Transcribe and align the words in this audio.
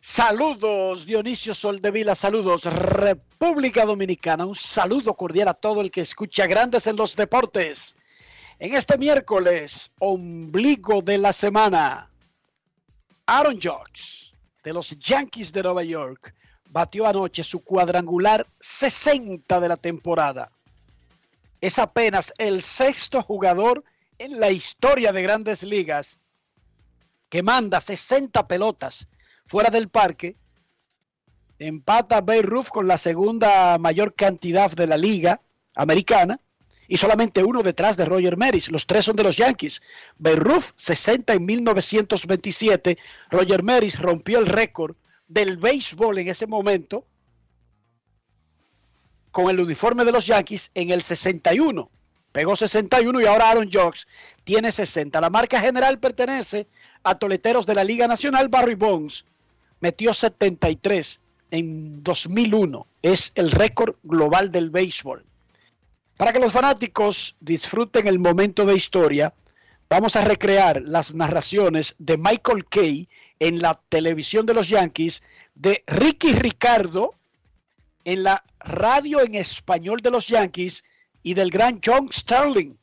Saludos 0.00 1.04
Dionisio 1.04 1.54
Soldevila, 1.54 2.14
saludos 2.14 2.64
República 2.64 3.84
Dominicana, 3.84 4.46
un 4.46 4.54
saludo 4.54 5.12
cordial 5.14 5.48
a 5.48 5.54
todo 5.54 5.82
el 5.82 5.90
que 5.90 6.00
escucha 6.00 6.46
Grandes 6.46 6.86
en 6.86 6.96
los 6.96 7.14
Deportes. 7.14 7.94
En 8.58 8.74
este 8.74 8.96
miércoles, 8.96 9.92
ombligo 9.98 11.02
de 11.02 11.18
la 11.18 11.34
semana, 11.34 12.10
Aaron 13.26 13.60
Judge 13.60 14.32
de 14.64 14.72
los 14.72 14.98
Yankees 14.98 15.52
de 15.52 15.62
Nueva 15.62 15.84
York 15.84 16.34
batió 16.70 17.06
anoche 17.06 17.44
su 17.44 17.62
cuadrangular 17.62 18.46
60 18.60 19.60
de 19.60 19.68
la 19.68 19.76
temporada. 19.76 20.50
Es 21.60 21.78
apenas 21.78 22.32
el 22.38 22.62
sexto 22.62 23.22
jugador 23.22 23.84
en 24.18 24.40
la 24.40 24.50
historia 24.50 25.12
de 25.12 25.22
grandes 25.22 25.62
ligas 25.62 26.20
que 27.28 27.42
manda 27.42 27.80
60 27.80 28.46
pelotas 28.46 29.08
fuera 29.46 29.70
del 29.70 29.88
parque. 29.88 30.36
Empata 31.58 32.20
Bay 32.20 32.42
con 32.72 32.86
la 32.86 32.98
segunda 32.98 33.76
mayor 33.78 34.14
cantidad 34.14 34.70
de 34.70 34.86
la 34.86 34.96
liga 34.96 35.40
americana 35.74 36.40
y 36.86 36.96
solamente 36.96 37.44
uno 37.44 37.62
detrás 37.62 37.96
de 37.96 38.04
Roger 38.04 38.36
Maris. 38.36 38.70
Los 38.70 38.86
tres 38.86 39.04
son 39.04 39.16
de 39.16 39.24
los 39.24 39.36
Yankees. 39.36 39.82
Bay 40.16 40.36
Ruth 40.36 40.64
60 40.76 41.34
en 41.34 41.44
1927. 41.44 42.98
Roger 43.30 43.62
Maris 43.62 43.98
rompió 43.98 44.38
el 44.38 44.46
récord 44.46 44.96
del 45.26 45.56
béisbol 45.56 46.18
en 46.18 46.28
ese 46.28 46.46
momento 46.46 47.04
con 49.30 49.50
el 49.50 49.60
uniforme 49.60 50.04
de 50.04 50.12
los 50.12 50.26
Yankees 50.26 50.70
en 50.74 50.90
el 50.90 51.02
61. 51.02 51.90
Pegó 52.32 52.56
61 52.56 53.20
y 53.20 53.26
ahora 53.26 53.50
Aaron 53.50 53.70
Jocks 53.72 54.06
tiene 54.44 54.70
60. 54.70 55.20
La 55.20 55.30
marca 55.30 55.60
general 55.60 55.98
pertenece 55.98 56.66
a 57.02 57.14
toleteros 57.14 57.66
de 57.66 57.74
la 57.74 57.84
Liga 57.84 58.06
Nacional. 58.06 58.48
Barry 58.48 58.74
Bonds 58.74 59.24
metió 59.80 60.12
73 60.12 61.20
en 61.50 62.02
2001. 62.02 62.86
Es 63.02 63.32
el 63.34 63.50
récord 63.50 63.96
global 64.02 64.52
del 64.52 64.70
béisbol. 64.70 65.24
Para 66.16 66.32
que 66.32 66.40
los 66.40 66.52
fanáticos 66.52 67.36
disfruten 67.40 68.08
el 68.08 68.18
momento 68.18 68.64
de 68.64 68.74
historia, 68.74 69.32
vamos 69.88 70.16
a 70.16 70.24
recrear 70.24 70.82
las 70.82 71.14
narraciones 71.14 71.94
de 71.98 72.18
Michael 72.18 72.66
Kay 72.68 73.08
en 73.38 73.60
la 73.60 73.80
televisión 73.88 74.44
de 74.44 74.54
los 74.54 74.68
Yankees, 74.68 75.22
de 75.54 75.84
Ricky 75.86 76.32
Ricardo 76.32 77.14
en 78.08 78.22
la 78.22 78.42
radio 78.60 79.20
en 79.20 79.34
español 79.34 80.00
de 80.00 80.10
los 80.10 80.28
Yankees 80.28 80.82
y 81.22 81.34
del 81.34 81.50
gran 81.50 81.78
John 81.84 82.08
Sterling, 82.10 82.74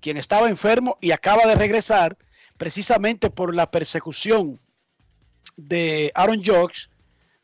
quien 0.00 0.16
estaba 0.16 0.48
enfermo 0.48 0.98
y 1.00 1.12
acaba 1.12 1.46
de 1.46 1.54
regresar 1.54 2.18
precisamente 2.56 3.30
por 3.30 3.54
la 3.54 3.70
persecución 3.70 4.58
de 5.56 6.10
Aaron 6.16 6.42
Jocks, 6.44 6.90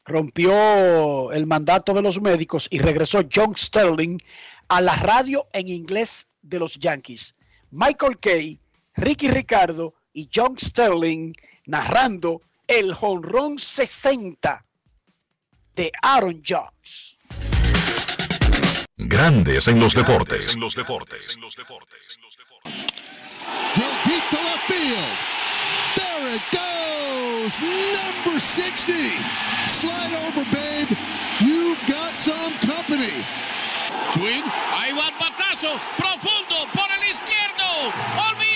rompió 0.05 1.31
el 1.31 1.47
mandato 1.47 1.95
de 1.95 2.03
los 2.03 2.21
médicos 2.21 2.67
y 2.73 2.81
regresó 2.81 3.21
John 3.33 3.55
Sterling 3.55 4.19
a 4.67 4.81
la 4.81 4.97
radio 4.97 5.47
en 5.53 5.69
inglés 5.69 6.29
de 6.43 6.59
los 6.59 6.77
Yankees. 6.77 7.37
Michael 7.71 8.19
Kay, 8.19 8.61
Ricky 8.97 9.31
Ricardo 9.31 9.95
y 10.13 10.29
John 10.35 10.59
Sterling 10.59 11.35
narrando 11.67 12.43
el 12.67 12.95
jonrón 12.95 13.61
60 13.61 14.67
de 15.77 15.93
Aaron 16.03 16.43
Jocks. 16.45 17.18
Grandes 18.99 19.69
en 19.69 19.79
los 19.79 19.95
deportes. 19.95 20.57
Drilled 23.75 23.99
deep 24.05 24.25
to 24.31 24.37
left 24.37 24.65
field. 24.67 25.15
There 25.95 26.35
it 26.35 26.43
goes. 26.51 27.61
Number 27.63 28.41
60. 28.41 28.93
Slide 29.69 30.15
over, 30.27 30.45
babe. 30.51 30.97
You've 31.41 31.79
got 31.87 32.19
some 32.19 32.53
company. 32.67 33.25
Swing, 34.13 34.45
ahí 34.77 34.93
va 34.93 35.09
el 35.09 35.15
batazo, 35.21 35.79
profundo 35.97 36.57
por 36.75 36.91
el 36.91 37.03
izquierdo, 37.11 37.93
olvídala, 38.31 38.48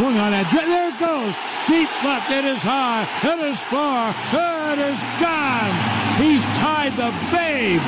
Swung 0.00 0.16
on 0.16 0.32
that. 0.32 0.48
There 0.48 0.88
it 0.88 0.96
goes. 0.96 1.36
deep 1.68 1.92
left. 2.00 2.32
It 2.32 2.48
is 2.48 2.64
high. 2.64 3.04
It 3.20 3.36
is 3.52 3.60
far. 3.68 4.16
It 4.32 4.80
is 4.80 4.96
gone. 5.20 5.76
He's 6.16 6.40
tied 6.56 6.96
the 6.96 7.12
babe. 7.28 7.84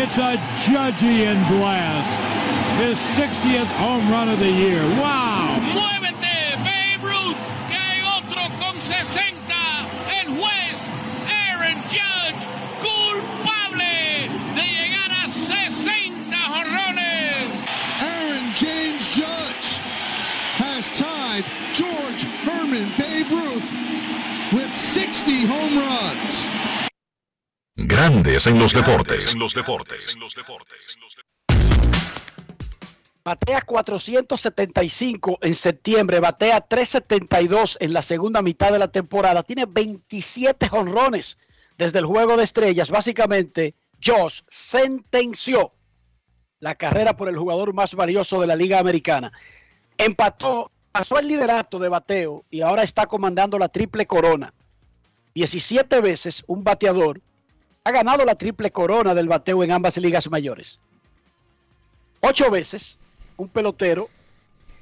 It's 0.00 0.16
a 0.16 0.40
Judgian 0.64 1.44
blast. 1.52 2.08
His 2.80 2.96
60th 2.96 3.68
home 3.76 4.08
run 4.08 4.30
of 4.30 4.40
the 4.40 4.48
year. 4.48 4.80
Wow. 4.96 5.97
With 24.52 24.72
60 24.72 25.46
home 25.46 25.80
runs. 25.80 26.50
Grandes 27.76 28.46
en 28.46 28.58
los 28.58 28.72
deportes. 28.72 29.34
En 29.34 29.40
los 29.40 29.54
deportes. 29.54 30.16
Batea 33.24 33.60
475 33.60 35.38
en 35.42 35.54
septiembre, 35.54 36.18
batea 36.18 36.62
372 36.62 37.76
en 37.80 37.92
la 37.92 38.00
segunda 38.00 38.40
mitad 38.40 38.72
de 38.72 38.78
la 38.78 38.88
temporada. 38.88 39.42
Tiene 39.42 39.66
27 39.66 40.68
jonrones 40.68 41.36
desde 41.76 41.98
el 41.98 42.06
juego 42.06 42.36
de 42.36 42.44
estrellas. 42.44 42.90
Básicamente, 42.90 43.74
Josh 44.02 44.40
sentenció 44.48 45.74
la 46.58 46.74
carrera 46.74 47.16
por 47.16 47.28
el 47.28 47.36
jugador 47.36 47.74
más 47.74 47.94
valioso 47.94 48.40
de 48.40 48.46
la 48.46 48.56
Liga 48.56 48.78
Americana. 48.78 49.30
Empató, 49.98 50.72
pasó 50.98 51.16
el 51.20 51.28
liderato 51.28 51.78
de 51.78 51.88
bateo 51.88 52.44
y 52.50 52.60
ahora 52.60 52.82
está 52.82 53.06
comandando 53.06 53.56
la 53.56 53.68
triple 53.68 54.04
corona. 54.04 54.52
17 55.32 56.00
veces 56.00 56.42
un 56.48 56.64
bateador 56.64 57.20
ha 57.84 57.92
ganado 57.92 58.24
la 58.24 58.34
triple 58.34 58.72
corona 58.72 59.14
del 59.14 59.28
bateo 59.28 59.62
en 59.62 59.70
ambas 59.70 59.96
ligas 59.96 60.28
mayores. 60.28 60.80
Ocho 62.20 62.50
veces 62.50 62.98
un 63.36 63.48
pelotero 63.48 64.08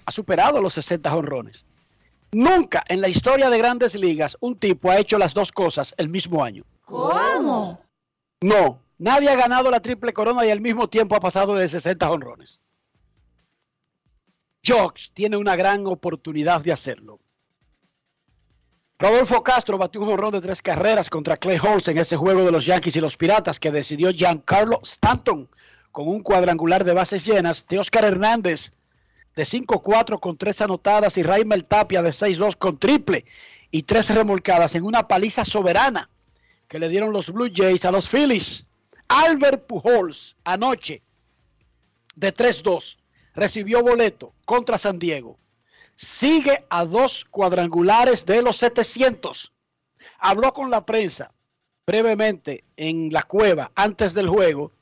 ha 0.07 0.11
superado 0.11 0.63
los 0.63 0.73
60 0.73 1.11
jonrones. 1.11 1.67
Nunca 2.33 2.83
en 2.89 3.03
la 3.03 3.09
historia 3.09 3.51
de 3.51 3.59
grandes 3.59 3.95
ligas 3.95 4.39
un 4.41 4.57
tipo 4.57 4.91
ha 4.91 4.97
hecho 4.97 5.19
las 5.19 5.35
dos 5.35 5.53
cosas 5.53 5.95
el 5.99 6.09
mismo 6.09 6.43
año. 6.43 6.65
¿Cómo? 6.87 7.79
No, 8.41 8.79
nadie 8.97 9.29
ha 9.29 9.37
ganado 9.37 9.71
la 9.71 9.81
triple 9.81 10.15
corona 10.15 10.47
y 10.47 10.51
al 10.51 10.63
mismo 10.63 10.89
tiempo 10.89 11.15
ha 11.15 11.21
pasado 11.21 11.57
de 11.57 11.69
60 11.69 12.09
jonrones. 12.09 12.59
Jocks 14.67 15.11
tiene 15.13 15.37
una 15.37 15.55
gran 15.57 15.87
oportunidad 15.87 16.61
de 16.61 16.73
hacerlo. 16.73 17.21
Rodolfo 18.99 19.43
Castro 19.43 19.77
batió 19.77 20.01
un 20.01 20.09
jonrón 20.09 20.33
de 20.33 20.41
tres 20.41 20.63
carreras 20.63 21.11
contra 21.11 21.37
Clay 21.37 21.59
Holmes 21.63 21.87
en 21.89 21.99
ese 21.99 22.17
juego 22.17 22.45
de 22.45 22.51
los 22.51 22.65
Yankees 22.65 22.97
y 22.97 23.01
los 23.01 23.17
Piratas 23.17 23.61
que 23.61 23.71
decidió 23.71 24.11
Giancarlo 24.11 24.81
Stanton 24.83 25.49
con 25.93 26.09
un 26.09 26.23
cuadrangular 26.23 26.83
de 26.83 26.95
bases 26.95 27.25
llenas 27.27 27.67
de 27.69 27.79
Oscar 27.79 28.07
Hernández 28.07 28.73
de 29.35 29.43
5-4 29.45 30.19
con 30.19 30.39
tres 30.39 30.63
anotadas 30.63 31.19
y 31.19 31.23
Raimel 31.23 31.69
Tapia 31.69 32.01
de 32.01 32.09
6-2 32.09 32.57
con 32.57 32.79
triple 32.79 33.27
y 33.71 33.83
tres 33.83 34.09
remolcadas 34.15 34.75
en 34.75 34.85
una 34.85 35.07
paliza 35.07 35.45
soberana 35.45 36.09
que 36.69 36.79
le 36.79 36.89
dieron 36.89 37.13
los 37.13 37.31
Blue 37.31 37.51
Jays 37.55 37.85
a 37.85 37.93
los 37.93 38.09
Phillies. 38.09 38.65
Albert 39.09 39.67
Pujols 39.67 40.37
anoche 40.43 41.03
de 42.15 42.33
3-2 42.33 42.97
recibió 43.37 43.83
boleto 43.83 44.33
contra 44.45 44.79
San 44.79 44.99
Diego. 44.99 45.39
Sigue 45.95 46.65
a 46.69 46.85
dos 46.85 47.25
cuadrangulares 47.25 48.27
de 48.27 48.43
los 48.43 48.57
700. 48.57 49.53
Habló 50.19 50.53
con 50.53 50.71
la 50.71 50.85
prensa 50.85 51.33
brevemente 51.87 52.65
en 52.77 53.13
la 53.13 53.23
cueva 53.23 53.71
antes 53.77 54.13
del 54.13 54.29
juego 54.29 54.73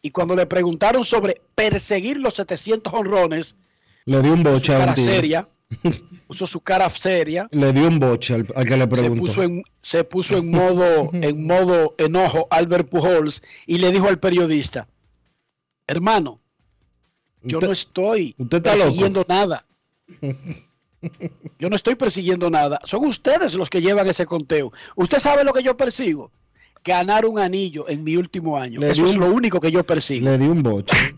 y 0.00 0.10
cuando 0.10 0.36
le 0.36 0.46
preguntaron 0.46 1.04
sobre 1.04 1.40
perseguir 1.54 2.18
los 2.18 2.34
700 2.34 2.92
honrones, 2.92 3.56
Le 4.04 4.20
dio 4.22 4.32
un 4.32 4.42
boche 4.42 4.74
a 4.74 4.94
seria, 4.94 5.48
puso 6.26 6.46
su 6.46 6.60
cara 6.60 6.88
seria, 6.90 7.48
Le 7.50 7.72
dio 7.72 7.88
un 7.88 7.98
boche 7.98 8.34
al, 8.34 8.46
al 8.54 8.66
que 8.66 8.76
le 8.76 8.82
se 8.82 8.88
preguntó. 8.88 9.20
puso 9.20 9.42
en, 9.42 9.62
se 9.80 10.04
puso 10.04 10.36
en 10.36 10.50
modo 10.50 11.10
en 11.14 11.46
modo 11.46 11.94
enojo 11.98 12.46
Albert 12.50 12.88
Pujols 12.88 13.42
y 13.66 13.78
le 13.78 13.90
dijo 13.90 14.08
al 14.08 14.18
periodista, 14.18 14.88
hermano, 15.86 16.41
yo 17.44 17.58
Usted- 17.58 17.66
no 17.66 17.72
estoy 17.72 18.34
usted 18.38 18.56
está 18.58 18.72
loco. 18.74 18.84
persiguiendo 18.84 19.26
nada. 19.28 19.64
Yo 21.58 21.68
no 21.68 21.76
estoy 21.76 21.94
persiguiendo 21.96 22.48
nada. 22.50 22.80
Son 22.84 23.04
ustedes 23.04 23.54
los 23.54 23.68
que 23.68 23.80
llevan 23.82 24.06
ese 24.06 24.26
conteo. 24.26 24.72
Usted 24.94 25.18
sabe 25.18 25.42
lo 25.44 25.52
que 25.52 25.62
yo 25.62 25.76
persigo. 25.76 26.30
Ganar 26.84 27.26
un 27.26 27.38
anillo 27.38 27.88
en 27.88 28.02
mi 28.04 28.16
último 28.16 28.56
año. 28.58 28.80
Le 28.80 28.90
Eso 28.90 29.06
es 29.06 29.16
lo 29.16 29.26
único 29.32 29.60
que 29.60 29.70
yo 29.70 29.84
persigo. 29.84 30.24
Le 30.28 30.38
dio 30.38 30.50
un 30.52 30.62
boche. 30.62 31.16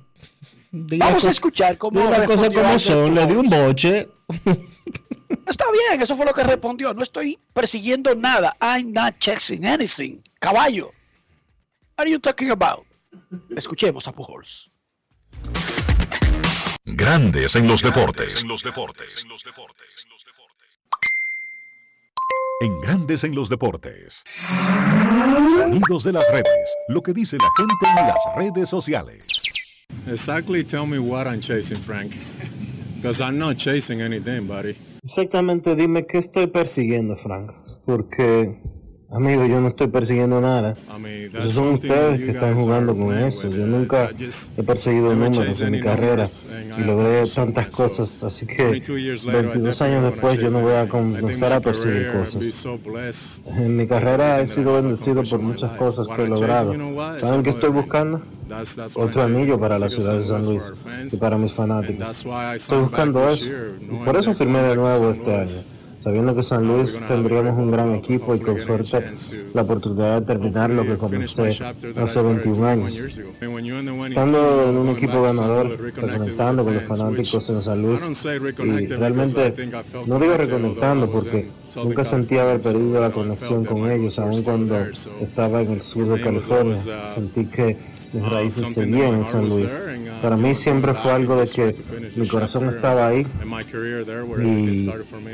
Vamos 0.72 1.24
a 1.24 1.30
escuchar 1.30 1.78
cómo 1.78 2.00
las 2.10 2.22
cosas 2.22 2.50
como 2.50 2.78
son. 2.78 3.14
Le 3.14 3.26
dio 3.26 3.40
un 3.40 3.48
boche. 3.50 4.08
Está 5.46 5.66
bien, 5.70 6.00
eso 6.02 6.16
fue 6.16 6.24
lo 6.26 6.32
que 6.34 6.42
respondió. 6.42 6.92
No 6.94 7.02
estoy 7.02 7.38
persiguiendo 7.52 8.14
nada. 8.14 8.56
I'm 8.60 8.92
not 8.92 9.18
chasing 9.18 9.64
anything. 9.66 10.18
Caballo. 10.40 10.86
What 11.96 12.06
are 12.06 12.10
you 12.10 12.18
talking 12.18 12.50
about? 12.50 12.84
Escuchemos 13.56 14.08
a 14.08 14.12
Pujols. 14.12 14.70
Grandes 16.86 17.56
en 17.56 17.66
los 17.66 17.82
deportes. 17.82 18.42
En 18.42 18.48
los 18.50 18.62
deportes. 18.62 19.24
En 22.60 22.80
Grandes 22.82 23.24
en 23.24 23.34
los 23.34 23.48
deportes. 23.48 24.22
Sonidos 25.56 26.04
de 26.04 26.12
las 26.12 26.30
redes. 26.30 26.76
Lo 26.88 27.00
que 27.02 27.14
dice 27.14 27.38
la 27.38 27.48
gente 27.56 27.86
en 27.86 28.06
las 28.08 28.18
redes 28.36 28.68
sociales. 28.68 29.26
Exactly 30.06 30.62
tell 30.62 30.86
me 30.86 30.98
what 30.98 31.26
I'm 31.26 31.40
chasing, 31.40 31.80
Frank. 31.80 32.12
Because 32.96 33.18
I'm 33.18 33.38
not 33.38 33.56
chasing 33.56 34.02
anything, 34.02 34.46
buddy. 34.46 34.76
Exactamente, 35.02 35.74
dime 35.76 36.06
qué 36.06 36.18
estoy 36.18 36.48
persiguiendo, 36.48 37.16
Frank. 37.16 37.50
Porque, 37.86 38.60
amigo, 39.10 39.44
yo 39.46 39.60
no 39.60 39.68
estoy 39.68 39.88
persiguiendo 39.88 40.40
nada. 40.40 40.74
I 40.88 41.00
mean, 41.00 41.36
Esos 41.36 41.54
son 41.54 41.74
ustedes 41.74 42.20
que 42.20 42.30
están 42.30 42.54
jugando 42.54 42.96
con 42.96 43.16
eso. 43.16 43.48
Yo 43.50 43.66
nunca 43.66 44.10
he 44.56 44.62
perseguido 44.62 45.14
números 45.14 45.60
en 45.60 45.70
mi 45.70 45.80
carrera 45.80 46.26
y 46.78 46.80
logré 46.82 47.24
tantas 47.26 47.68
cosas. 47.68 48.22
Así 48.22 48.46
que 48.46 48.64
22 48.64 49.00
years 49.00 49.24
later, 49.24 49.40
I 49.40 49.48
22 49.48 49.78
definitely 49.78 49.96
años 49.96 50.12
después 50.12 50.40
yo 50.40 50.50
no 50.50 50.60
voy 50.60 50.74
a 50.74 50.88
comenzar 50.88 51.52
a 51.52 51.60
perseguir 51.60 52.12
cosas. 52.12 52.66
En 53.46 53.76
mi 53.76 53.86
carrera 53.86 54.40
he 54.40 54.46
sido 54.46 54.74
bendecido 54.74 55.22
por 55.22 55.38
muchas 55.40 55.70
cosas 55.72 56.08
que 56.08 56.22
he 56.22 56.28
logrado. 56.28 56.74
¿Saben 57.20 57.42
qué 57.42 57.50
estoy 57.50 57.70
buscando? 57.70 58.22
Otro 58.96 59.22
anillo 59.22 59.58
para 59.58 59.78
la 59.78 59.88
ciudad 59.88 60.16
de. 60.16 60.24
San 60.24 60.44
Luis 60.46 60.72
y 61.10 61.16
para 61.16 61.36
mis 61.36 61.52
fanáticos. 61.52 62.26
Estoy 62.56 62.80
buscando 62.80 63.28
eso. 63.28 63.46
Y 63.80 64.04
por 64.04 64.16
eso 64.16 64.34
firmé 64.34 64.62
de 64.62 64.76
nuevo 64.76 65.10
St. 65.10 65.20
este 65.20 65.34
año. 65.34 65.73
Sabiendo 66.04 66.36
que 66.36 66.42
San 66.42 66.68
Luis 66.68 67.00
tendríamos 67.08 67.58
un 67.58 67.70
gran 67.70 67.94
equipo 67.94 68.34
y 68.34 68.40
con 68.40 68.50
hopefully 68.50 68.76
getting 68.76 68.84
a 68.84 68.86
suerte 68.86 69.08
chance 69.08 69.30
to 69.30 69.42
la 69.54 69.62
oportunidad 69.62 70.20
de 70.20 70.26
terminar 70.26 70.68
lo 70.68 70.82
que 70.82 70.96
comencé 70.98 71.42
hace 71.48 71.56
started 71.56 71.94
21 71.94 72.28
21 72.28 72.66
años. 72.66 72.98
Estando 74.08 74.68
en 74.68 74.76
un 74.76 74.88
equipo 74.90 75.22
ganador, 75.22 75.80
reconectando 75.80 76.62
con 76.62 76.74
los 76.74 76.82
fanáticos 76.82 77.48
en 77.48 77.62
San 77.62 77.80
Luis 77.80 78.02
y 78.02 78.86
realmente 78.88 79.54
no 80.06 80.20
digo 80.20 80.36
reconectando 80.36 81.10
porque 81.10 81.48
nunca 81.76 82.04
sentí 82.04 82.38
haber 82.38 82.60
perdido 82.60 83.00
la 83.00 83.10
conexión 83.10 83.64
con 83.64 83.90
ellos, 83.90 84.18
aun 84.18 84.42
cuando 84.42 84.86
estaba 85.20 85.62
en 85.62 85.72
el 85.72 85.82
sur 85.82 86.06
de 86.08 86.22
California. 86.22 86.78
Sentí 87.14 87.46
que 87.46 87.76
mis 88.12 88.28
raíces 88.28 88.74
seguían 88.74 89.14
en 89.14 89.24
San 89.24 89.48
Luis. 89.48 89.78
Para 90.22 90.36
mí 90.36 90.54
siempre 90.54 90.94
fue 90.94 91.12
algo 91.12 91.36
de 91.36 91.46
que 91.46 91.76
mi 92.16 92.28
corazón 92.28 92.68
estaba 92.68 93.08
ahí 93.08 93.26
y 94.42 94.90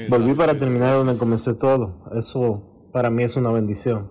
volví 0.09 0.35
para 0.35 0.59
terminar 0.59 0.97
donde 0.97 1.17
comencé 1.17 1.55
todo. 1.55 2.05
Eso 2.17 2.63
para 2.93 3.11
mí 3.11 3.23
es 3.23 3.37
una 3.37 3.51
bendición. 3.51 4.11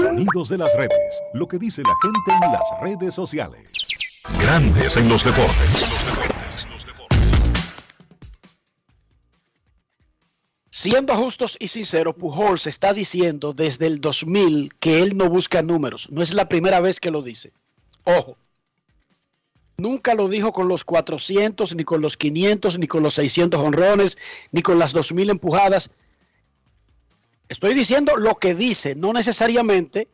Sonidos 0.00 0.48
de 0.48 0.58
las 0.58 0.76
redes. 0.76 1.22
Lo 1.34 1.46
que 1.46 1.58
dice 1.58 1.82
la 1.82 1.94
gente 2.02 2.46
en 2.46 2.52
las 2.52 2.62
redes 2.82 3.14
sociales. 3.14 3.72
Grandes 4.40 4.96
en 4.96 5.08
los 5.08 5.24
deportes. 5.24 6.21
Siendo 10.82 11.14
justos 11.14 11.56
y 11.60 11.68
sinceros, 11.68 12.16
Pujols 12.16 12.66
está 12.66 12.92
diciendo 12.92 13.52
desde 13.52 13.86
el 13.86 14.00
2000 14.00 14.74
que 14.80 15.00
él 15.00 15.16
no 15.16 15.28
busca 15.28 15.62
números. 15.62 16.08
No 16.10 16.22
es 16.22 16.34
la 16.34 16.48
primera 16.48 16.80
vez 16.80 16.98
que 16.98 17.12
lo 17.12 17.22
dice. 17.22 17.52
Ojo. 18.02 18.36
Nunca 19.76 20.16
lo 20.16 20.28
dijo 20.28 20.52
con 20.52 20.66
los 20.66 20.82
400, 20.82 21.76
ni 21.76 21.84
con 21.84 22.00
los 22.00 22.16
500, 22.16 22.80
ni 22.80 22.88
con 22.88 23.04
los 23.04 23.14
600 23.14 23.60
honrones, 23.60 24.18
ni 24.50 24.60
con 24.60 24.80
las 24.80 24.90
2000 24.90 25.30
empujadas. 25.30 25.88
Estoy 27.48 27.74
diciendo 27.74 28.16
lo 28.16 28.34
que 28.40 28.56
dice, 28.56 28.96
no 28.96 29.12
necesariamente 29.12 30.08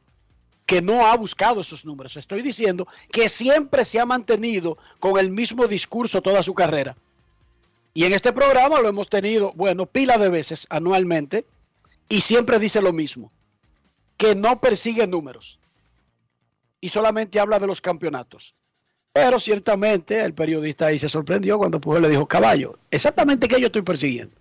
que 0.66 0.82
no 0.82 1.06
ha 1.06 1.16
buscado 1.16 1.62
esos 1.62 1.86
números. 1.86 2.18
Estoy 2.18 2.42
diciendo 2.42 2.86
que 3.10 3.30
siempre 3.30 3.86
se 3.86 4.00
ha 4.00 4.04
mantenido 4.04 4.76
con 4.98 5.18
el 5.18 5.30
mismo 5.30 5.66
discurso 5.66 6.20
toda 6.20 6.42
su 6.42 6.52
carrera. 6.52 6.94
Y 7.98 8.04
en 8.04 8.12
este 8.12 8.32
programa 8.32 8.78
lo 8.78 8.88
hemos 8.88 9.08
tenido, 9.08 9.52
bueno, 9.56 9.84
pila 9.84 10.18
de 10.18 10.28
veces 10.28 10.68
anualmente, 10.70 11.44
y 12.08 12.20
siempre 12.20 12.60
dice 12.60 12.80
lo 12.80 12.92
mismo, 12.92 13.32
que 14.16 14.36
no 14.36 14.60
persigue 14.60 15.04
números 15.08 15.58
y 16.80 16.90
solamente 16.90 17.40
habla 17.40 17.58
de 17.58 17.66
los 17.66 17.80
campeonatos. 17.80 18.54
Pero 19.12 19.40
ciertamente 19.40 20.20
el 20.20 20.32
periodista 20.32 20.86
ahí 20.86 21.00
se 21.00 21.08
sorprendió 21.08 21.58
cuando 21.58 21.80
Pujol 21.80 22.02
le 22.02 22.10
dijo, 22.10 22.24
caballo, 22.24 22.78
exactamente 22.88 23.48
qué 23.48 23.60
yo 23.60 23.66
estoy 23.66 23.82
persiguiendo. 23.82 24.36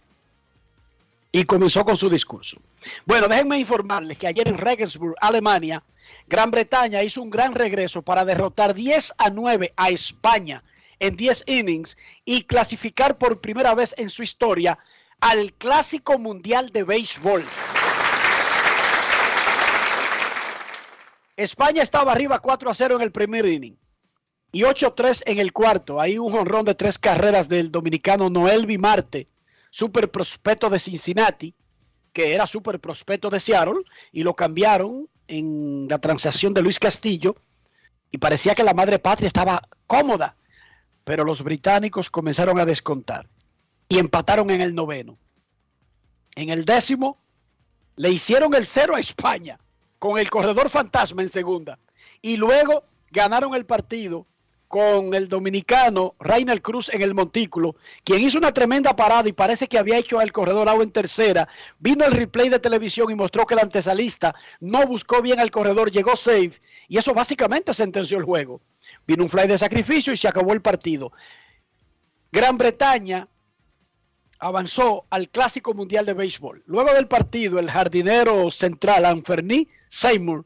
Y 1.31 1.43
comenzó 1.45 1.83
con 1.83 1.97
su 1.97 2.11
discurso. 2.11 2.59
Bueno, 3.07 3.27
déjenme 3.27 3.57
informarles 3.57 4.19
que 4.19 4.27
ayer 4.27 4.47
en 4.47 4.59
Regensburg, 4.59 5.15
Alemania, 5.19 5.81
Gran 6.27 6.51
Bretaña 6.51 7.01
hizo 7.01 7.23
un 7.23 7.31
gran 7.31 7.55
regreso 7.55 8.03
para 8.03 8.23
derrotar 8.23 8.75
10 8.75 9.15
a 9.17 9.31
9 9.31 9.73
a 9.75 9.89
España 9.89 10.63
en 10.99 11.15
10 11.15 11.43
innings 11.47 11.97
y 12.25 12.43
clasificar 12.43 13.17
por 13.17 13.41
primera 13.41 13.75
vez 13.75 13.93
en 13.97 14.09
su 14.09 14.23
historia 14.23 14.79
al 15.19 15.53
Clásico 15.53 16.17
Mundial 16.17 16.69
de 16.71 16.83
Béisbol. 16.83 17.43
España 21.35 21.83
estaba 21.83 22.11
arriba 22.11 22.39
4 22.39 22.69
a 22.69 22.73
0 22.73 22.95
en 22.95 23.01
el 23.01 23.11
primer 23.11 23.45
inning 23.45 23.77
y 24.51 24.63
8 24.63 24.87
a 24.87 24.95
3 24.95 25.23
en 25.27 25.39
el 25.39 25.53
cuarto. 25.53 26.01
Ahí 26.01 26.17
un 26.17 26.31
jonrón 26.31 26.65
de 26.65 26.75
tres 26.75 26.97
carreras 26.97 27.47
del 27.47 27.71
dominicano 27.71 28.29
Noel 28.29 28.65
Vimarte, 28.65 29.27
super 29.69 30.09
prospecto 30.09 30.69
de 30.69 30.79
Cincinnati, 30.79 31.53
que 32.13 32.33
era 32.33 32.47
super 32.47 32.79
prospecto 32.79 33.29
de 33.29 33.39
Seattle, 33.39 33.83
y 34.11 34.23
lo 34.23 34.35
cambiaron 34.35 35.07
en 35.27 35.87
la 35.87 35.99
transacción 35.99 36.53
de 36.53 36.61
Luis 36.63 36.79
Castillo. 36.79 37.35
Y 38.09 38.17
parecía 38.17 38.55
que 38.55 38.63
la 38.63 38.73
madre 38.73 38.97
patria 38.97 39.27
estaba 39.27 39.61
cómoda, 39.85 40.36
pero 41.07 41.23
los 41.23 41.41
británicos 41.41 42.09
comenzaron 42.09 42.59
a 42.59 42.65
descontar 42.65 43.29
y 43.87 43.97
empataron 43.97 44.49
en 44.51 44.59
el 44.59 44.75
noveno. 44.75 45.17
En 46.35 46.49
el 46.49 46.65
décimo 46.65 47.17
le 47.95 48.09
hicieron 48.09 48.53
el 48.53 48.65
cero 48.65 48.93
a 48.93 48.99
España 48.99 49.57
con 49.99 50.19
el 50.19 50.29
corredor 50.29 50.69
fantasma 50.69 51.21
en 51.21 51.29
segunda. 51.29 51.79
Y 52.21 52.35
luego 52.35 52.83
ganaron 53.09 53.55
el 53.55 53.65
partido 53.65 54.27
con 54.67 55.13
el 55.13 55.29
dominicano 55.29 56.15
Rainer 56.19 56.61
Cruz 56.61 56.89
en 56.89 57.01
el 57.01 57.13
montículo, 57.13 57.77
quien 58.03 58.21
hizo 58.21 58.37
una 58.37 58.53
tremenda 58.53 58.93
parada 58.93 59.29
y 59.29 59.31
parece 59.31 59.67
que 59.67 59.79
había 59.79 59.97
hecho 59.97 60.19
el 60.19 60.33
corredor 60.33 60.67
out 60.67 60.81
en 60.81 60.91
tercera. 60.91 61.47
Vino 61.79 62.03
el 62.03 62.11
replay 62.11 62.49
de 62.49 62.59
televisión 62.59 63.09
y 63.11 63.15
mostró 63.15 63.45
que 63.45 63.53
el 63.53 63.61
antesalista 63.61 64.35
no 64.59 64.85
buscó 64.85 65.21
bien 65.21 65.39
al 65.39 65.51
corredor, 65.51 65.89
llegó 65.89 66.17
safe 66.17 66.59
y 66.89 66.97
eso 66.97 67.13
básicamente 67.13 67.73
sentenció 67.73 68.17
el 68.17 68.25
juego. 68.25 68.59
Vino 69.07 69.23
un 69.23 69.29
fly 69.29 69.47
de 69.47 69.57
sacrificio 69.57 70.11
y 70.11 70.17
se 70.17 70.27
acabó 70.27 70.53
el 70.53 70.61
partido. 70.61 71.11
Gran 72.31 72.57
Bretaña 72.57 73.27
avanzó 74.39 75.05
al 75.09 75.29
Clásico 75.29 75.73
Mundial 75.73 76.05
de 76.05 76.13
Béisbol. 76.13 76.63
Luego 76.67 76.93
del 76.93 77.07
partido, 77.07 77.57
el 77.57 77.71
jardinero 77.71 78.51
central 78.51 79.05
Anferny 79.05 79.67
Seymour 79.89 80.45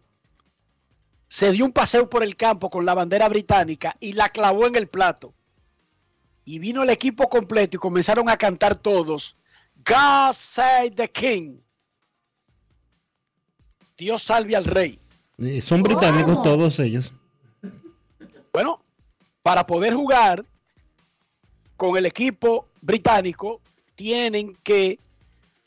se 1.27 1.51
dio 1.51 1.65
un 1.65 1.71
paseo 1.71 2.09
por 2.09 2.23
el 2.23 2.35
campo 2.35 2.69
con 2.69 2.85
la 2.85 2.93
bandera 2.93 3.27
británica 3.29 3.95
y 3.99 4.13
la 4.13 4.29
clavó 4.29 4.67
en 4.67 4.75
el 4.75 4.87
plato. 4.87 5.33
Y 6.43 6.59
vino 6.59 6.83
el 6.83 6.89
equipo 6.89 7.29
completo 7.29 7.77
y 7.77 7.79
comenzaron 7.79 8.29
a 8.29 8.37
cantar 8.37 8.75
todos, 8.75 9.37
God 9.77 10.33
save 10.33 10.91
the 10.91 11.09
King. 11.09 11.59
Dios 13.97 14.23
salve 14.23 14.55
al 14.55 14.65
rey. 14.65 14.99
Eh, 15.37 15.61
son 15.61 15.81
británicos 15.83 16.43
todos 16.43 16.79
ellos. 16.79 17.13
Bueno, 18.53 18.81
para 19.43 19.65
poder 19.65 19.93
jugar 19.93 20.43
con 21.77 21.97
el 21.97 22.05
equipo 22.05 22.67
británico, 22.81 23.61
tienen 23.95 24.57
que, 24.63 24.99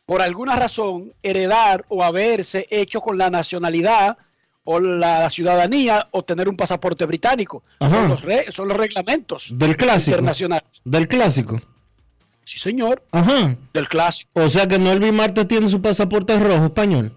por 0.07 0.23
alguna 0.23 0.57
razón, 0.57 1.13
heredar 1.23 1.85
o 1.89 2.03
haberse 2.05 2.67
hecho 2.71 3.01
con 3.01 3.19
la 3.19 3.31
nacionalidad 3.31 4.17
o 4.65 4.81
la 4.81 5.29
ciudadanía 5.31 6.09
o 6.13 6.23
tener 6.23 6.49
un 6.49 6.57
pasaporte 6.57 7.05
británico. 7.05 7.63
Ajá. 7.81 7.95
Son 7.97 8.09
los, 8.09 8.23
re- 8.23 8.47
son 8.53 8.69
los 8.69 8.77
reglamentos 8.77 9.49
Del 9.53 9.77
clásico. 9.77 10.17
internacionales. 10.17 10.83
Del 10.85 11.09
clásico. 11.09 11.61
Sí, 12.45 12.59
señor, 12.59 13.03
Ajá. 13.11 13.57
del 13.73 13.89
clásico. 13.89 14.31
O 14.35 14.49
sea 14.51 14.67
que 14.67 14.79
Noel 14.79 15.13
Marte 15.13 15.45
tiene 15.47 15.69
su 15.69 15.81
pasaporte 15.81 16.39
rojo 16.39 16.67
español. 16.67 17.13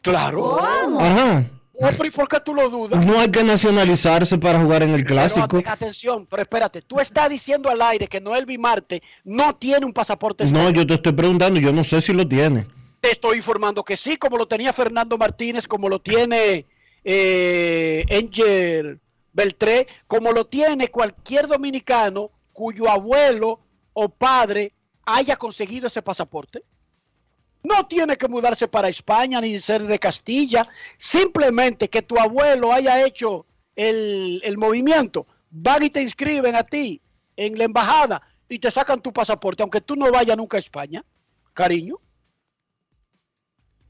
Claro. 0.00 0.58
Ajá. 0.98 1.44
Oh, 1.78 1.88
pero 1.90 2.06
¿y 2.06 2.10
por 2.10 2.26
qué 2.26 2.40
tú 2.40 2.54
lo 2.54 2.70
dudas? 2.70 3.04
No 3.04 3.18
hay 3.18 3.30
que 3.30 3.44
nacionalizarse 3.44 4.38
para 4.38 4.60
jugar 4.60 4.82
en 4.82 4.94
el 4.94 5.04
clásico. 5.04 5.58
Pero, 5.58 5.70
atención, 5.70 6.26
pero 6.26 6.42
espérate, 6.42 6.82
tú 6.82 6.98
estás 7.00 7.28
diciendo 7.28 7.68
al 7.68 7.82
aire 7.82 8.08
que 8.08 8.20
Noel 8.20 8.46
Bimarte 8.46 9.02
no 9.24 9.54
tiene 9.56 9.84
un 9.84 9.92
pasaporte 9.92 10.46
No, 10.46 10.70
yo 10.70 10.86
te 10.86 10.94
estoy 10.94 11.12
preguntando, 11.12 11.60
yo 11.60 11.72
no 11.72 11.84
sé 11.84 12.00
si 12.00 12.14
lo 12.14 12.26
tiene. 12.26 12.66
Te 13.00 13.12
estoy 13.12 13.36
informando 13.36 13.82
que 13.82 13.96
sí, 13.96 14.16
como 14.16 14.38
lo 14.38 14.46
tenía 14.46 14.72
Fernando 14.72 15.18
Martínez, 15.18 15.68
como 15.68 15.88
lo 15.88 16.00
tiene 16.00 16.64
eh, 17.04 18.04
Angel 18.10 18.98
Beltré, 19.32 19.86
como 20.06 20.32
lo 20.32 20.46
tiene 20.46 20.88
cualquier 20.88 21.46
dominicano 21.46 22.30
cuyo 22.54 22.88
abuelo 22.88 23.60
o 23.92 24.08
padre 24.08 24.72
haya 25.04 25.36
conseguido 25.36 25.88
ese 25.88 26.00
pasaporte. 26.00 26.62
No 27.66 27.86
tiene 27.86 28.16
que 28.16 28.28
mudarse 28.28 28.68
para 28.68 28.88
España 28.88 29.40
ni 29.40 29.58
ser 29.58 29.84
de 29.84 29.98
Castilla. 29.98 30.68
Simplemente 30.96 31.88
que 31.88 32.02
tu 32.02 32.16
abuelo 32.18 32.72
haya 32.72 33.04
hecho 33.04 33.44
el, 33.74 34.40
el 34.44 34.56
movimiento. 34.56 35.26
Van 35.50 35.82
y 35.82 35.90
te 35.90 36.00
inscriben 36.00 36.54
a 36.54 36.62
ti 36.62 37.00
en 37.36 37.58
la 37.58 37.64
embajada 37.64 38.22
y 38.48 38.60
te 38.60 38.70
sacan 38.70 39.00
tu 39.00 39.12
pasaporte, 39.12 39.62
aunque 39.62 39.80
tú 39.80 39.96
no 39.96 40.12
vayas 40.12 40.36
nunca 40.36 40.58
a 40.58 40.60
España, 40.60 41.04
cariño. 41.52 41.96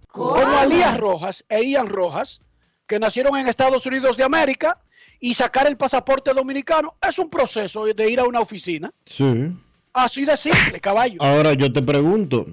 Como 0.08 0.56
Alías 0.56 0.96
Rojas 0.96 1.44
e 1.46 1.62
Ian 1.62 1.88
Rojas, 1.88 2.40
que 2.86 2.98
nacieron 2.98 3.36
en 3.36 3.48
Estados 3.48 3.84
Unidos 3.84 4.16
de 4.16 4.24
América, 4.24 4.80
y 5.20 5.34
sacar 5.34 5.66
el 5.66 5.76
pasaporte 5.76 6.32
dominicano 6.32 6.94
es 7.06 7.18
un 7.18 7.28
proceso 7.28 7.84
de 7.84 8.10
ir 8.10 8.20
a 8.20 8.24
una 8.24 8.40
oficina. 8.40 8.90
Sí. 9.04 9.50
Así 9.92 10.24
de 10.24 10.36
simple, 10.36 10.80
caballo. 10.80 11.22
Ahora 11.22 11.52
yo 11.54 11.72
te 11.72 11.82
pregunto, 11.82 12.46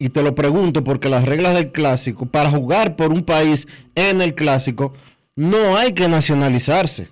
y 0.00 0.08
te 0.08 0.22
lo 0.22 0.34
pregunto 0.34 0.82
porque 0.82 1.10
las 1.10 1.26
reglas 1.26 1.54
del 1.54 1.70
clásico, 1.70 2.24
para 2.24 2.50
jugar 2.50 2.96
por 2.96 3.12
un 3.12 3.22
país 3.22 3.68
en 3.94 4.22
el 4.22 4.34
clásico, 4.34 4.94
no 5.36 5.76
hay 5.76 5.92
que 5.92 6.08
nacionalizarse. 6.08 7.08